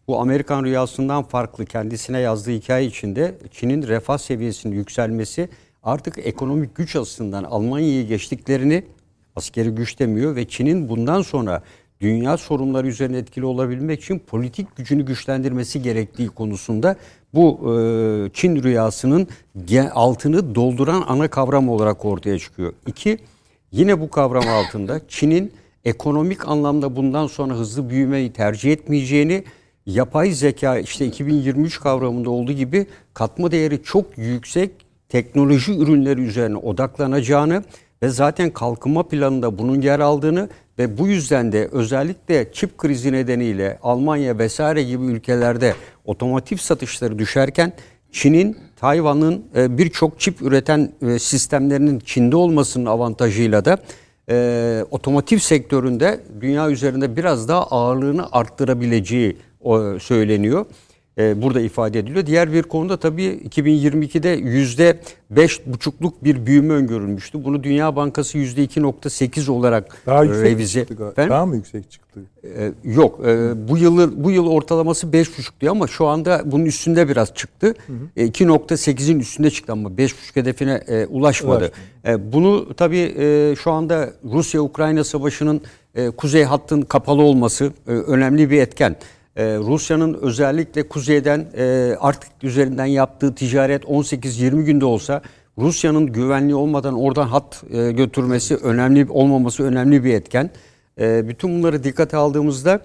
Bu 0.08 0.20
Amerikan 0.20 0.64
rüyasından 0.64 1.22
farklı 1.22 1.66
kendisine 1.66 2.18
yazdığı 2.18 2.50
hikaye 2.50 2.86
içinde 2.86 3.34
Çin'in 3.50 3.82
refah 3.82 4.18
seviyesinin 4.18 4.74
yükselmesi 4.74 5.48
artık 5.82 6.18
ekonomik 6.18 6.74
güç 6.74 6.96
açısından 6.96 7.44
Almanya'yı 7.44 8.06
geçtiklerini 8.06 8.84
askeri 9.36 9.70
güç 9.70 9.98
demiyor 9.98 10.36
ve 10.36 10.48
Çin'in 10.48 10.88
bundan 10.88 11.22
sonra 11.22 11.62
dünya 12.00 12.36
sorunları 12.36 12.86
üzerine 12.86 13.18
etkili 13.18 13.44
olabilmek 13.44 14.02
için 14.02 14.18
politik 14.18 14.76
gücünü 14.76 15.02
güçlendirmesi 15.02 15.82
gerektiği 15.82 16.28
konusunda 16.28 16.96
bu 17.34 17.58
e, 17.62 18.30
Çin 18.32 18.62
rüyasının 18.62 19.28
altını 19.92 20.54
dolduran 20.54 21.04
ana 21.08 21.28
kavram 21.28 21.68
olarak 21.68 22.04
ortaya 22.04 22.38
çıkıyor. 22.38 22.72
İki, 22.86 23.18
yine 23.72 24.00
bu 24.00 24.10
kavram 24.10 24.48
altında 24.48 25.00
Çin'in 25.08 25.52
ekonomik 25.84 26.48
anlamda 26.48 26.96
bundan 26.96 27.26
sonra 27.26 27.54
hızlı 27.54 27.90
büyümeyi 27.90 28.32
tercih 28.32 28.72
etmeyeceğini, 28.72 29.44
yapay 29.86 30.30
zeka 30.30 30.78
işte 30.78 31.06
2023 31.06 31.80
kavramında 31.80 32.30
olduğu 32.30 32.52
gibi 32.52 32.86
katma 33.14 33.50
değeri 33.50 33.82
çok 33.82 34.18
yüksek 34.18 34.70
teknoloji 35.08 35.78
ürünleri 35.78 36.20
üzerine 36.20 36.56
odaklanacağını 36.56 37.64
ve 38.02 38.08
zaten 38.08 38.50
kalkınma 38.50 39.08
planında 39.08 39.58
bunun 39.58 39.80
yer 39.80 40.00
aldığını 40.00 40.48
ve 40.78 40.98
bu 40.98 41.08
yüzden 41.08 41.52
de 41.52 41.68
özellikle 41.72 42.52
çip 42.52 42.78
krizi 42.78 43.12
nedeniyle 43.12 43.78
Almanya 43.82 44.38
vesaire 44.38 44.82
gibi 44.82 45.04
ülkelerde 45.04 45.74
otomotiv 46.04 46.56
satışları 46.56 47.18
düşerken 47.18 47.72
Çin'in 48.12 48.58
Tayvan'ın 48.76 49.44
e, 49.56 49.78
birçok 49.78 50.20
çip 50.20 50.42
üreten 50.42 50.92
e, 51.02 51.18
sistemlerinin 51.18 51.98
Çin'de 51.98 52.36
olmasının 52.36 52.86
avantajıyla 52.86 53.64
da 53.64 53.78
e, 54.30 54.84
otomotiv 54.90 55.38
sektöründe 55.38 56.20
dünya 56.40 56.70
üzerinde 56.70 57.16
biraz 57.16 57.48
daha 57.48 57.66
ağırlığını 57.66 58.28
arttırabileceği 58.32 59.36
söyleniyor. 60.00 60.66
E, 61.18 61.42
burada 61.42 61.60
ifade 61.60 61.98
ediliyor. 61.98 62.26
Diğer 62.26 62.52
bir 62.52 62.62
konuda 62.62 62.96
tabii 62.96 63.40
2022'de 63.50 64.28
yüzde 64.28 65.00
beş 65.30 65.66
buçukluk 65.66 66.24
bir 66.24 66.46
büyüme 66.46 66.74
öngörülmüştü. 66.74 67.44
Bunu 67.44 67.62
Dünya 67.64 67.96
Bankası 67.96 68.38
yüzde 68.38 68.64
2.8 68.64 69.50
olarak 69.50 69.96
Daha 70.06 70.24
yüksek 70.24 70.44
revize. 70.44 70.80
çıktı? 70.86 71.14
Daha 71.16 71.46
mı 71.46 71.56
yüksek 71.56 71.90
çıktı? 71.90 72.20
Ee, 72.44 72.72
yok. 72.84 73.20
e, 73.26 73.68
bu 73.68 73.78
yılı 73.78 74.24
bu 74.24 74.30
yıl 74.30 74.46
ortalaması 74.46 75.06
5,5 75.06 75.60
diyor 75.60 75.72
ama 75.72 75.86
şu 75.86 76.06
anda 76.06 76.42
bunun 76.44 76.64
üstünde 76.64 77.08
biraz 77.08 77.34
çıktı. 77.34 77.74
E, 78.16 78.26
2.8'in 78.26 79.20
üstünde 79.20 79.50
çıktı 79.50 79.72
ama 79.72 79.88
5,5 79.88 80.36
hedefine 80.36 80.72
e, 80.88 81.06
ulaşmadı. 81.06 81.58
Ulaşmadı. 81.58 81.72
E, 82.06 82.32
bunu 82.32 82.74
tabii 82.74 83.14
e, 83.18 83.54
şu 83.58 83.70
anda 83.70 84.10
Rusya-Ukrayna 84.32 85.04
savaşının 85.04 85.60
e, 85.94 86.10
kuzey 86.10 86.44
hattın 86.44 86.82
kapalı 86.82 87.22
olması 87.22 87.72
e, 87.88 87.90
önemli 87.90 88.50
bir 88.50 88.60
etken. 88.60 88.96
E, 89.36 89.44
Rusya'nın 89.58 90.14
özellikle 90.14 90.88
kuzeyden 90.88 91.46
e, 91.56 91.96
artık 92.00 92.30
üzerinden 92.42 92.86
yaptığı 92.86 93.34
ticaret 93.34 93.84
18-20 93.84 94.62
günde 94.62 94.84
olsa 94.84 95.22
Rusya'nın 95.58 96.06
güvenliği 96.06 96.54
olmadan 96.54 96.94
oradan 96.94 97.26
hat 97.26 97.64
e, 97.70 97.92
götürmesi 97.92 98.56
önemli 98.56 99.06
olmaması 99.10 99.62
önemli 99.62 100.04
bir 100.04 100.14
etken. 100.14 100.50
E, 101.00 101.28
bütün 101.28 101.58
bunları 101.58 101.84
dikkate 101.84 102.16
aldığımızda 102.16 102.80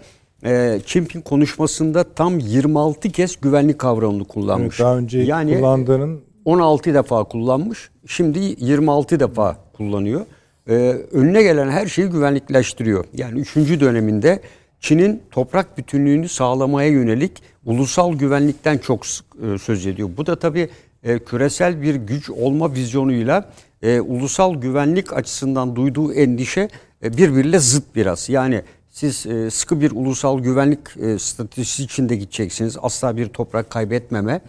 e, 0.45 0.79
Jinping 0.85 1.25
konuşmasında 1.25 2.03
tam 2.03 2.39
26 2.39 3.09
kez 3.09 3.41
güvenlik 3.41 3.79
kavramını 3.79 4.17
Evet, 4.21 4.27
kullanmış. 4.31 4.79
daha 4.79 4.97
önce 4.97 5.19
yani 5.19 5.55
kullandığının 5.55 6.21
16 6.45 6.93
defa 6.93 7.23
kullanmış. 7.23 7.89
Şimdi 8.07 8.39
26 8.39 9.19
defa 9.19 9.57
kullanıyor. 9.73 10.21
Ee, 10.69 10.73
önüne 11.11 11.43
gelen 11.43 11.69
her 11.69 11.87
şeyi 11.87 12.07
güvenlikleştiriyor. 12.07 13.05
Yani 13.13 13.39
3. 13.39 13.55
döneminde 13.55 14.39
Çin'in 14.79 15.23
toprak 15.31 15.77
bütünlüğünü 15.77 16.29
sağlamaya 16.29 16.89
yönelik 16.89 17.31
ulusal 17.65 18.13
güvenlikten 18.13 18.77
çok 18.77 19.05
e, 19.05 19.57
söz 19.57 19.85
ediyor. 19.85 20.09
Bu 20.17 20.25
da 20.25 20.39
tabii 20.39 20.69
e, 21.03 21.19
küresel 21.19 21.81
bir 21.81 21.95
güç 21.95 22.29
olma 22.29 22.73
vizyonuyla 22.73 23.49
e, 23.81 23.99
ulusal 23.99 24.55
güvenlik 24.55 25.13
açısından 25.13 25.75
duyduğu 25.75 26.13
endişe 26.13 26.69
birbiriyle 27.03 27.59
zıt 27.59 27.95
biraz. 27.95 28.29
Yani 28.29 28.61
siz 28.89 29.15
sıkı 29.51 29.81
bir 29.81 29.91
ulusal 29.91 30.39
güvenlik 30.39 30.79
e, 30.97 31.19
stratejisi 31.19 31.83
içinde 31.83 32.15
gideceksiniz. 32.15 32.77
Asla 32.81 33.17
bir 33.17 33.27
toprak 33.27 33.69
kaybetmeme. 33.69 34.41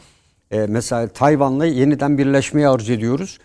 Mesela 0.68 1.08
Tayvan'la 1.08 1.66
yeniden 1.66 2.18
birleşmeyi 2.18 2.68
arzu 2.68 2.92
ediyoruz. 2.92 3.38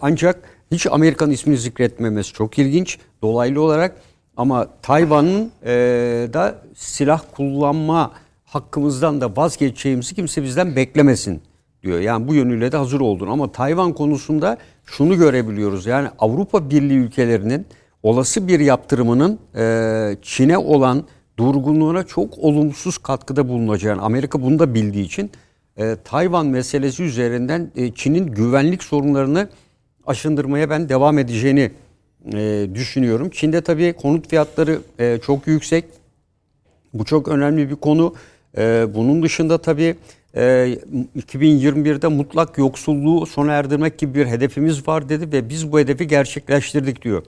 Ancak 0.00 0.42
hiç 0.72 0.86
Amerikan 0.86 1.30
ismini 1.30 1.58
zikretmemesi 1.58 2.32
çok 2.32 2.58
ilginç. 2.58 2.98
Dolaylı 3.22 3.60
olarak 3.60 3.96
ama 4.38 4.68
Tayvan'ın 4.82 5.50
e, 5.64 5.72
da 6.32 6.54
silah 6.74 7.22
kullanma 7.36 8.12
hakkımızdan 8.44 9.20
da 9.20 9.36
vazgeçeceğimizi 9.36 10.14
kimse 10.14 10.42
bizden 10.42 10.76
beklemesin 10.76 11.42
diyor. 11.82 12.00
Yani 12.00 12.28
bu 12.28 12.34
yönüyle 12.34 12.72
de 12.72 12.76
hazır 12.76 13.00
oldun. 13.00 13.28
Ama 13.28 13.52
Tayvan 13.52 13.92
konusunda 13.92 14.58
şunu 14.84 15.16
görebiliyoruz. 15.16 15.86
Yani 15.86 16.08
Avrupa 16.18 16.70
Birliği 16.70 16.98
ülkelerinin 16.98 17.66
olası 18.02 18.48
bir 18.48 18.60
yaptırımının 18.60 19.38
e, 19.56 20.16
Çin'e 20.22 20.58
olan 20.58 21.04
durgunluğuna 21.38 22.06
çok 22.06 22.38
olumsuz 22.38 22.98
katkıda 22.98 23.48
bulunacağını 23.48 24.02
Amerika 24.02 24.42
bunu 24.42 24.58
da 24.58 24.74
bildiği 24.74 25.04
için 25.04 25.30
e, 25.76 25.96
Tayvan 26.04 26.46
meselesi 26.46 27.02
üzerinden 27.02 27.70
e, 27.76 27.94
Çin'in 27.94 28.26
güvenlik 28.26 28.82
sorunlarını 28.82 29.48
aşındırmaya 30.06 30.70
ben 30.70 30.88
devam 30.88 31.18
edeceğini 31.18 31.70
e, 32.32 32.74
düşünüyorum. 32.74 33.30
Çin'de 33.30 33.60
tabii 33.60 33.92
konut 33.92 34.28
fiyatları 34.28 34.78
e, 34.98 35.18
çok 35.22 35.46
yüksek. 35.46 35.84
Bu 36.94 37.04
çok 37.04 37.28
önemli 37.28 37.70
bir 37.70 37.76
konu. 37.76 38.14
E, 38.58 38.86
bunun 38.94 39.22
dışında 39.22 39.58
tabii 39.58 39.96
e, 40.36 40.40
2021'de 41.16 42.08
mutlak 42.08 42.58
yoksulluğu 42.58 43.26
sona 43.26 43.52
erdirmek 43.52 43.98
gibi 43.98 44.14
bir 44.14 44.26
hedefimiz 44.26 44.88
var 44.88 45.08
dedi 45.08 45.32
ve 45.32 45.48
biz 45.48 45.72
bu 45.72 45.78
hedefi 45.78 46.06
gerçekleştirdik 46.06 47.02
diyor. 47.02 47.22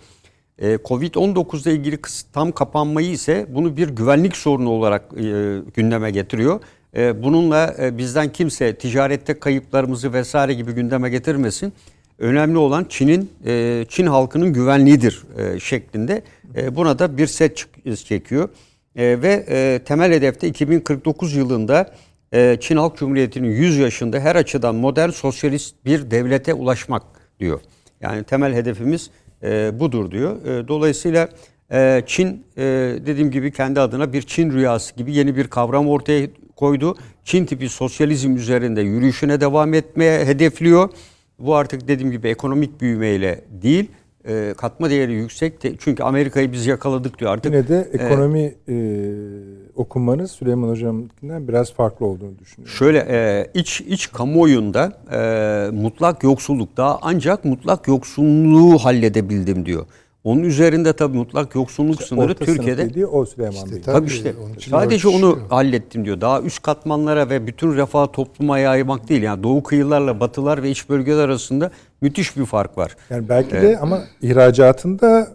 E, 0.59 0.75
Covid-19 0.75 1.63
ile 1.63 1.75
ilgili 1.75 1.99
tam 2.33 2.53
kapanmayı 2.53 3.11
ise 3.11 3.47
bunu 3.49 3.77
bir 3.77 3.89
güvenlik 3.89 4.37
sorunu 4.37 4.71
olarak 4.71 5.03
e, 5.17 5.59
gündeme 5.75 6.11
getiriyor. 6.11 6.61
E, 6.97 7.23
bununla 7.23 7.75
e, 7.79 7.99
bizden 7.99 8.33
kimse 8.33 8.75
ticarette 8.75 9.39
kayıplarımızı 9.39 10.13
vesaire 10.13 10.55
gibi 10.55 10.73
gündeme 10.73 11.11
getirmesin. 11.11 11.73
Önemli 12.21 12.59
olan 12.59 12.87
Çin'in 12.89 13.31
e, 13.47 13.85
Çin 13.89 14.07
halkının 14.07 14.53
güvenliğidir 14.53 15.23
e, 15.39 15.61
şeklinde. 15.61 16.23
E, 16.57 16.77
buna 16.77 16.99
da 16.99 17.19
bir 17.19 17.27
set 17.27 17.67
çekiyor. 18.05 18.49
E, 18.97 19.23
ve 19.23 19.45
e, 19.49 19.81
temel 19.85 20.13
hedefte 20.13 20.49
2049 20.49 21.35
yılında 21.37 21.95
e, 22.33 22.57
Çin 22.61 22.77
Halk 22.77 22.97
Cumhuriyeti'nin 22.97 23.51
100 23.51 23.79
yaşında 23.79 24.21
her 24.21 24.37
açıdan 24.37 24.75
modern 24.75 25.11
sosyalist 25.11 25.75
bir 25.85 26.11
devlete 26.11 26.55
ulaşmak 26.55 27.03
diyor. 27.41 27.61
Yani 28.01 28.25
temel 28.25 28.55
hedefimiz 28.55 29.11
e, 29.43 29.81
budur 29.81 30.11
diyor. 30.11 30.47
E, 30.47 30.69
dolayısıyla 30.69 31.29
e, 31.73 32.03
Çin 32.07 32.45
e, 32.57 32.63
dediğim 33.07 33.31
gibi 33.31 33.53
kendi 33.53 33.81
adına 33.81 34.13
bir 34.13 34.23
Çin 34.23 34.53
rüyası 34.53 34.97
gibi 34.97 35.15
yeni 35.15 35.37
bir 35.37 35.49
kavram 35.49 35.89
ortaya 35.89 36.29
koydu. 36.57 36.97
Çin 37.25 37.45
tipi 37.45 37.69
sosyalizm 37.69 38.37
üzerinde 38.37 38.81
yürüyüşüne 38.81 39.41
devam 39.41 39.75
etmeye 39.75 40.25
hedefliyor. 40.25 40.91
Bu 41.41 41.55
artık 41.55 41.89
dediğim 41.89 42.11
gibi 42.13 42.29
ekonomik 42.29 42.81
büyümeyle 42.81 43.45
değil, 43.63 43.91
e, 44.29 44.55
katma 44.57 44.91
değeri 44.91 45.13
yüksek. 45.13 45.63
De, 45.63 45.73
çünkü 45.79 46.03
Amerika'yı 46.03 46.53
biz 46.53 46.67
yakaladık 46.67 47.19
diyor 47.19 47.33
artık. 47.33 47.53
Yine 47.53 47.69
de 47.69 47.89
ekonomi 47.93 48.55
e, 48.69 48.77
okumanız 49.77 50.31
Süleyman 50.31 50.69
Hocam'dan 50.69 51.49
biraz 51.49 51.73
farklı 51.73 52.07
olduğunu 52.07 52.39
düşünüyorum. 52.39 52.77
Şöyle 52.77 52.99
e, 52.99 53.47
iç 53.55 53.81
iç 53.81 54.13
kamuoyunda 54.13 54.93
e, 55.13 55.71
mutlak 55.77 56.23
yoksulluk 56.23 56.77
daha 56.77 56.99
ancak 57.03 57.45
mutlak 57.45 57.89
yoksulluğu 57.89 58.79
halledebildim 58.79 59.67
diyor. 59.67 59.87
Onun 60.25 60.43
üzerinde 60.43 60.93
tabii 60.93 61.17
mutlak 61.17 61.55
yoksulluk 61.55 62.03
sınırı 62.03 62.25
Orta 62.33 62.45
Türkiye'de. 62.45 62.89
dediği 62.91 63.07
o 63.07 63.25
Süleyman 63.27 63.55
İşte 63.55 63.73
Bey. 63.73 63.81
tabii. 63.83 63.95
Tabii 63.97 64.07
işte 64.07 64.35
onun 64.45 64.55
için 64.55 64.71
sadece 64.71 65.09
onu 65.09 65.17
ölçüşüyor. 65.27 65.49
hallettim 65.51 66.05
diyor. 66.05 66.21
Daha 66.21 66.41
üst 66.43 66.63
katmanlara 66.63 67.31
ve 67.31 67.47
bütün 67.47 67.77
refah 67.77 68.07
topluma 68.13 68.59
yaymak 68.59 69.09
değil. 69.09 69.23
Yani 69.23 69.43
doğu 69.43 69.63
kıyılarla 69.63 70.21
batılar 70.21 70.63
ve 70.63 70.71
iç 70.71 70.89
bölgeler 70.89 71.25
arasında 71.25 71.71
müthiş 72.01 72.37
bir 72.37 72.45
fark 72.45 72.79
var. 72.79 72.97
Yani 73.11 73.29
belki 73.29 73.51
de 73.53 73.79
ama 73.79 74.01
ihracatında 74.23 75.29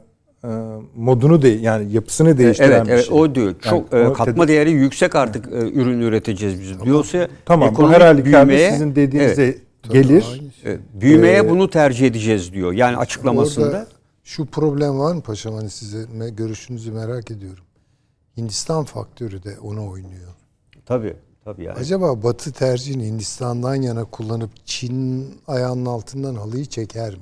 e, 0.43 0.47
modunu 0.95 1.41
de 1.41 1.47
yani 1.49 1.91
yapısını 1.93 2.37
değiştiren 2.37 2.71
Evet, 2.71 2.85
bir 2.85 2.91
evet 2.91 3.05
şey. 3.05 3.19
o 3.19 3.35
diyor. 3.35 3.55
Çok 3.61 3.93
Yani 3.93 4.03
e, 4.03 4.07
o 4.07 4.13
katma 4.13 4.43
tedi- 4.43 4.47
değeri 4.47 4.71
yüksek 4.71 5.15
artık 5.15 5.45
e, 5.53 5.57
ürün 5.71 6.01
üreteceğiz 6.01 6.61
biz. 6.61 6.81
Diyorsa 6.83 7.27
Tamam 7.45 7.67
bu 7.69 7.71
ekonomik 7.71 7.95
her 7.95 8.01
halükarda 8.01 8.47
büyümeye- 8.51 8.71
sizin 8.71 8.95
dediğinize 8.95 9.43
Evet, 9.43 9.57
gelir. 9.91 10.41
e, 10.65 10.77
büyümeye 11.01 11.37
Ee, 11.37 11.49
bunu 11.49 11.69
tercih 11.69 12.07
edeceğiz 12.07 12.53
diyor. 12.53 12.71
Yani 12.73 12.97
açıklamasında. 12.97 13.65
Orada 13.65 13.87
şu 14.25 14.45
problem 14.45 14.99
var 14.99 15.13
mı 15.15 15.21
paşam 15.21 15.53
hani 15.53 15.69
size 15.69 16.05
görüşünüzü 16.29 16.91
merak 16.91 17.31
ediyorum. 17.31 17.63
Hindistan 18.37 18.83
faktörü 18.83 19.43
de 19.43 19.59
ona 19.59 19.85
oynuyor. 19.89 20.31
Tabii, 20.85 21.15
tabii 21.43 21.63
yani. 21.63 21.77
Acaba 21.79 22.23
Batı 22.23 22.51
tercihini 22.51 23.05
Hindistan'dan 23.05 23.75
yana 23.75 24.03
kullanıp 24.05 24.49
Çin 24.65 25.27
ayağının 25.47 25.85
altından 25.85 26.35
halıyı 26.35 26.65
çeker 26.65 27.13
mi? 27.13 27.21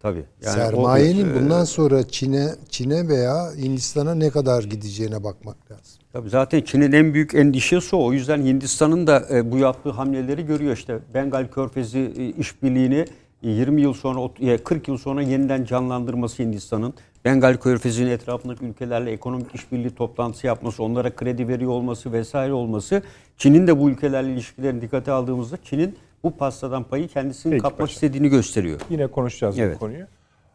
Tabii. 0.00 0.24
Yani 0.42 0.54
Sermayenin 0.54 1.28
o- 1.28 1.32
e, 1.32 1.34
bundan 1.42 1.64
sonra 1.64 2.08
Çin'e 2.08 2.54
Çin'e 2.68 3.08
veya 3.08 3.52
Hindistan'a 3.56 4.14
ne 4.14 4.30
kadar 4.30 4.62
gideceğine 4.64 5.24
bakmak 5.24 5.70
lazım. 5.70 6.02
Tabii 6.12 6.30
zaten 6.30 6.62
Çin'in 6.62 6.92
en 6.92 7.14
büyük 7.14 7.34
endişesi 7.34 7.96
o. 7.96 8.04
O 8.04 8.12
yüzden 8.12 8.42
Hindistan'ın 8.42 9.06
da 9.06 9.26
e, 9.30 9.52
bu 9.52 9.58
yaptığı 9.58 9.90
hamleleri 9.90 10.46
görüyor. 10.46 10.76
İşte 10.76 10.98
Bengal 11.14 11.48
Körfezi 11.48 11.98
e, 11.98 12.26
işbirliğini 12.28 13.04
20 13.42 13.80
yıl 13.82 13.94
sonra, 13.94 14.18
ot- 14.20 14.40
e, 14.40 14.58
40 14.58 14.88
yıl 14.88 14.96
sonra 14.98 15.22
yeniden 15.22 15.64
canlandırması 15.64 16.42
Hindistan'ın. 16.42 16.94
Bengal 17.24 17.56
Körfezi'nin 17.56 18.10
etrafındaki 18.10 18.64
ülkelerle 18.64 19.12
ekonomik 19.12 19.54
işbirliği 19.54 19.90
toplantısı 19.90 20.46
yapması, 20.46 20.82
onlara 20.82 21.10
kredi 21.16 21.48
veriyor 21.48 21.70
olması 21.70 22.12
vesaire 22.12 22.52
olması. 22.52 23.02
Çin'in 23.36 23.66
de 23.66 23.78
bu 23.78 23.90
ülkelerle 23.90 24.32
ilişkilerini 24.32 24.80
dikkate 24.82 25.12
aldığımızda 25.12 25.56
Çin'in 25.64 25.96
bu 26.24 26.30
pastadan 26.36 26.84
payı 26.84 27.08
kendisinin 27.08 27.52
Peki 27.52 27.62
kapmak 27.62 27.78
paşam. 27.78 27.94
istediğini 27.94 28.28
gösteriyor. 28.28 28.80
Yine 28.90 29.06
konuşacağız 29.06 29.58
Evet. 29.58 29.74
bu 29.74 29.78
konuyu. 29.78 30.04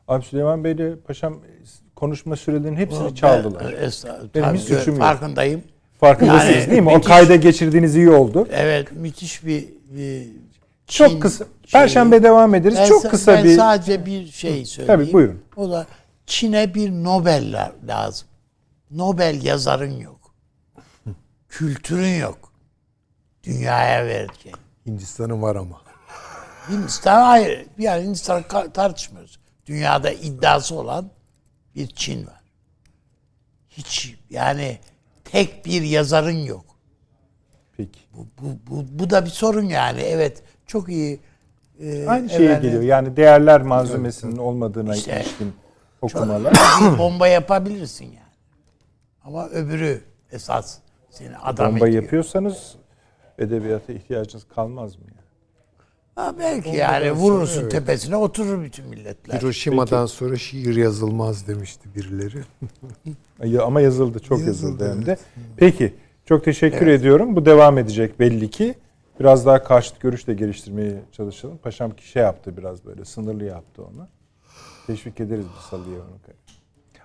Abi 0.08 0.26
Süleyman 0.26 0.64
Bey'le 0.64 0.96
paşam 1.08 1.38
konuşma 1.96 2.36
sürelerinin 2.36 2.76
hepsini 2.78 3.08
Ben- 3.10 3.14
çaldılar. 3.14 3.74
e. 3.74 3.90
Benim 4.36 4.54
hiç 4.54 4.62
suçum 4.62 4.94
yok. 4.94 5.04
Farkındayım. 5.04 5.62
Farkındasınız 6.00 6.56
Yani 6.56 6.72
değil 6.72 6.82
mi? 6.82 6.90
O 6.90 6.96
müthiş- 6.98 7.08
kayda 7.08 7.36
geçirdiğiniz 7.36 7.96
iyi 7.96 8.10
oldu. 8.10 8.48
Evet 8.52 8.88
müthiş 8.92 9.46
bir, 9.46 9.66
bir 9.90 10.28
Çok 10.88 11.22
kısa. 11.22 11.46
şeyi. 11.46 11.72
Perşembe 11.72 12.24
devam 12.24 12.56
ederiz. 12.56 12.78
Ben 12.78 12.88
Çok 12.88 13.04
sa- 13.06 13.10
kısa 13.10 13.34
ben 13.34 13.44
bir 13.44 13.58
sadece 13.58 14.06
bir 14.06 14.28
şey 14.32 14.66
söyleyeyim. 14.66 15.02
Tabii, 15.02 15.14
buyurun. 15.14 15.44
O 15.56 15.72
da 15.72 15.88
Çin'e 16.26 16.74
bir 16.74 16.92
Nobel 16.92 17.54
la- 17.54 17.72
lazım. 17.88 18.28
Nobel 18.92 19.44
yazarın 19.44 20.00
yok. 20.00 20.36
Kültürün 21.50 22.20
yok. 22.20 22.52
Dünyaya 23.44 24.06
vereceğin. 24.06 24.58
Hindistan'ın 24.86 25.42
var 25.42 25.56
ama. 25.56 25.82
Hindistan 26.70 27.22
hayır. 27.26 27.66
Yani 27.78 28.04
Hindistan 28.04 28.44
tartışmıyoruz. 28.74 29.40
Dünyada 29.66 30.12
iddiası 30.12 30.76
olan 30.76 31.10
bir 31.76 31.88
Çin 31.88 32.28
var. 32.28 32.42
Hiç 33.70 34.16
yani 34.30 34.80
tek 35.24 35.66
bir 35.66 35.82
yazarın 35.82 36.38
yok. 36.46 36.66
Peki. 37.78 38.00
Bu, 38.14 38.28
bu, 38.42 38.58
bu, 38.68 38.86
bu 39.00 39.10
da 39.10 39.26
bir 39.26 39.30
sorun 39.30 39.66
yani. 39.66 40.02
Evet 40.02 40.44
çok 40.68 40.90
iyi. 40.90 41.20
e, 41.80 42.08
Aynı 42.08 42.30
şeye 42.30 42.44
efendim, 42.50 42.62
geliyor. 42.62 42.84
Yani 42.84 43.18
değerler 43.18 43.62
malzemesinin 43.62 44.38
olmadığına 44.38 44.96
İşte- 44.96 45.22
ilişkin 45.22 45.54
okumalar. 46.02 46.54
bomba 46.98 47.28
yapabilirsin 47.28 48.06
yani. 48.06 48.20
Ama 49.24 49.48
öbürü 49.50 50.02
esas 50.32 50.78
seni 51.10 51.38
adam 51.38 51.72
Bomba 51.74 51.88
ediyor. 51.88 52.04
yapıyorsanız 52.04 52.76
edebiyata 53.40 53.94
ihtiyacınız 53.94 54.44
kalmaz 54.56 54.96
mı? 54.96 55.02
Yani? 55.08 55.16
Ha, 56.16 56.36
belki 56.40 56.70
yani 56.70 57.12
vurursun 57.12 57.70
tepesine 57.70 58.16
oturur 58.16 58.64
bütün 58.64 58.86
milletler. 58.88 59.40
Hiroşima'dan 59.40 60.06
sonra 60.06 60.38
şiir 60.38 60.76
yazılmaz 60.76 61.48
demişti 61.48 61.90
birileri. 61.96 62.38
Ya- 63.44 63.64
Ama 63.64 63.82
yazıldı. 63.82 64.20
Çok 64.20 64.40
yazıldı, 64.40 64.84
Yazıldı, 64.84 64.92
hem 64.92 65.06
de. 65.06 65.18
Peki. 65.58 65.94
Çok 66.26 66.46
teşekkür 66.46 66.88
ediyorum. 66.88 67.36
Bu 67.36 67.46
devam 67.46 67.78
edecek 67.78 68.20
belli 68.20 68.50
ki. 68.50 68.76
Biraz 69.20 69.46
daha 69.46 69.64
karşıt 69.64 70.00
görüş 70.00 70.28
de 70.28 70.34
geliştirmeye 70.34 71.02
çalışalım. 71.12 71.58
Paşam 71.58 71.92
ki 71.92 72.08
şey 72.08 72.24
yaptı 72.24 72.58
biraz 72.58 72.86
böyle 72.86 73.06
sınırlı 73.06 73.44
yaptı 73.44 73.84
onu. 73.84 74.08
Teşvik 74.88 75.20
ederiz 75.20 75.46
bu 75.58 75.62
salıyı 75.62 75.96
onu. 75.96 76.16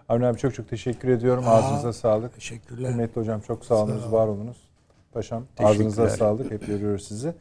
Avni 0.09 0.27
abi 0.27 0.39
çok 0.39 0.55
çok 0.55 0.69
teşekkür 0.69 1.09
ediyorum. 1.09 1.45
Ağzınıza 1.47 1.93
sağlık. 1.93 2.35
Teşekkürler. 2.35 2.91
Kıymetli 2.91 3.21
hocam 3.21 3.41
çok 3.41 3.65
sağ 3.65 3.75
olunuz, 3.75 4.13
var 4.13 4.27
olunuz. 4.27 4.71
Paşam 5.13 5.45
ağzınıza 5.59 6.09
sağlık. 6.09 6.51
Hep 6.51 6.67
görüyoruz 6.67 7.09
sizi. 7.09 7.35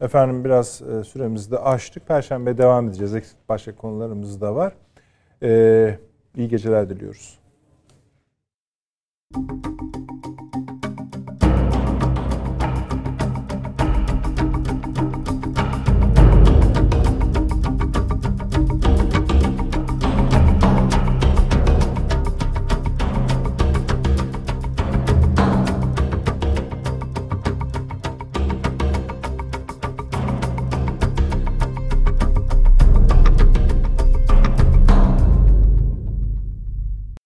Efendim 0.00 0.44
biraz 0.44 0.82
e, 0.82 1.04
süremizi 1.04 1.50
de 1.50 1.58
aştık. 1.58 2.08
Perşembe 2.08 2.58
devam 2.58 2.88
edeceğiz. 2.88 3.14
Eksik 3.14 3.36
başka 3.48 3.76
konularımız 3.76 4.40
da 4.40 4.54
var. 4.54 4.72
E, 5.42 5.98
iyi 6.36 6.48
geceler 6.48 6.90
diliyoruz. 6.90 7.38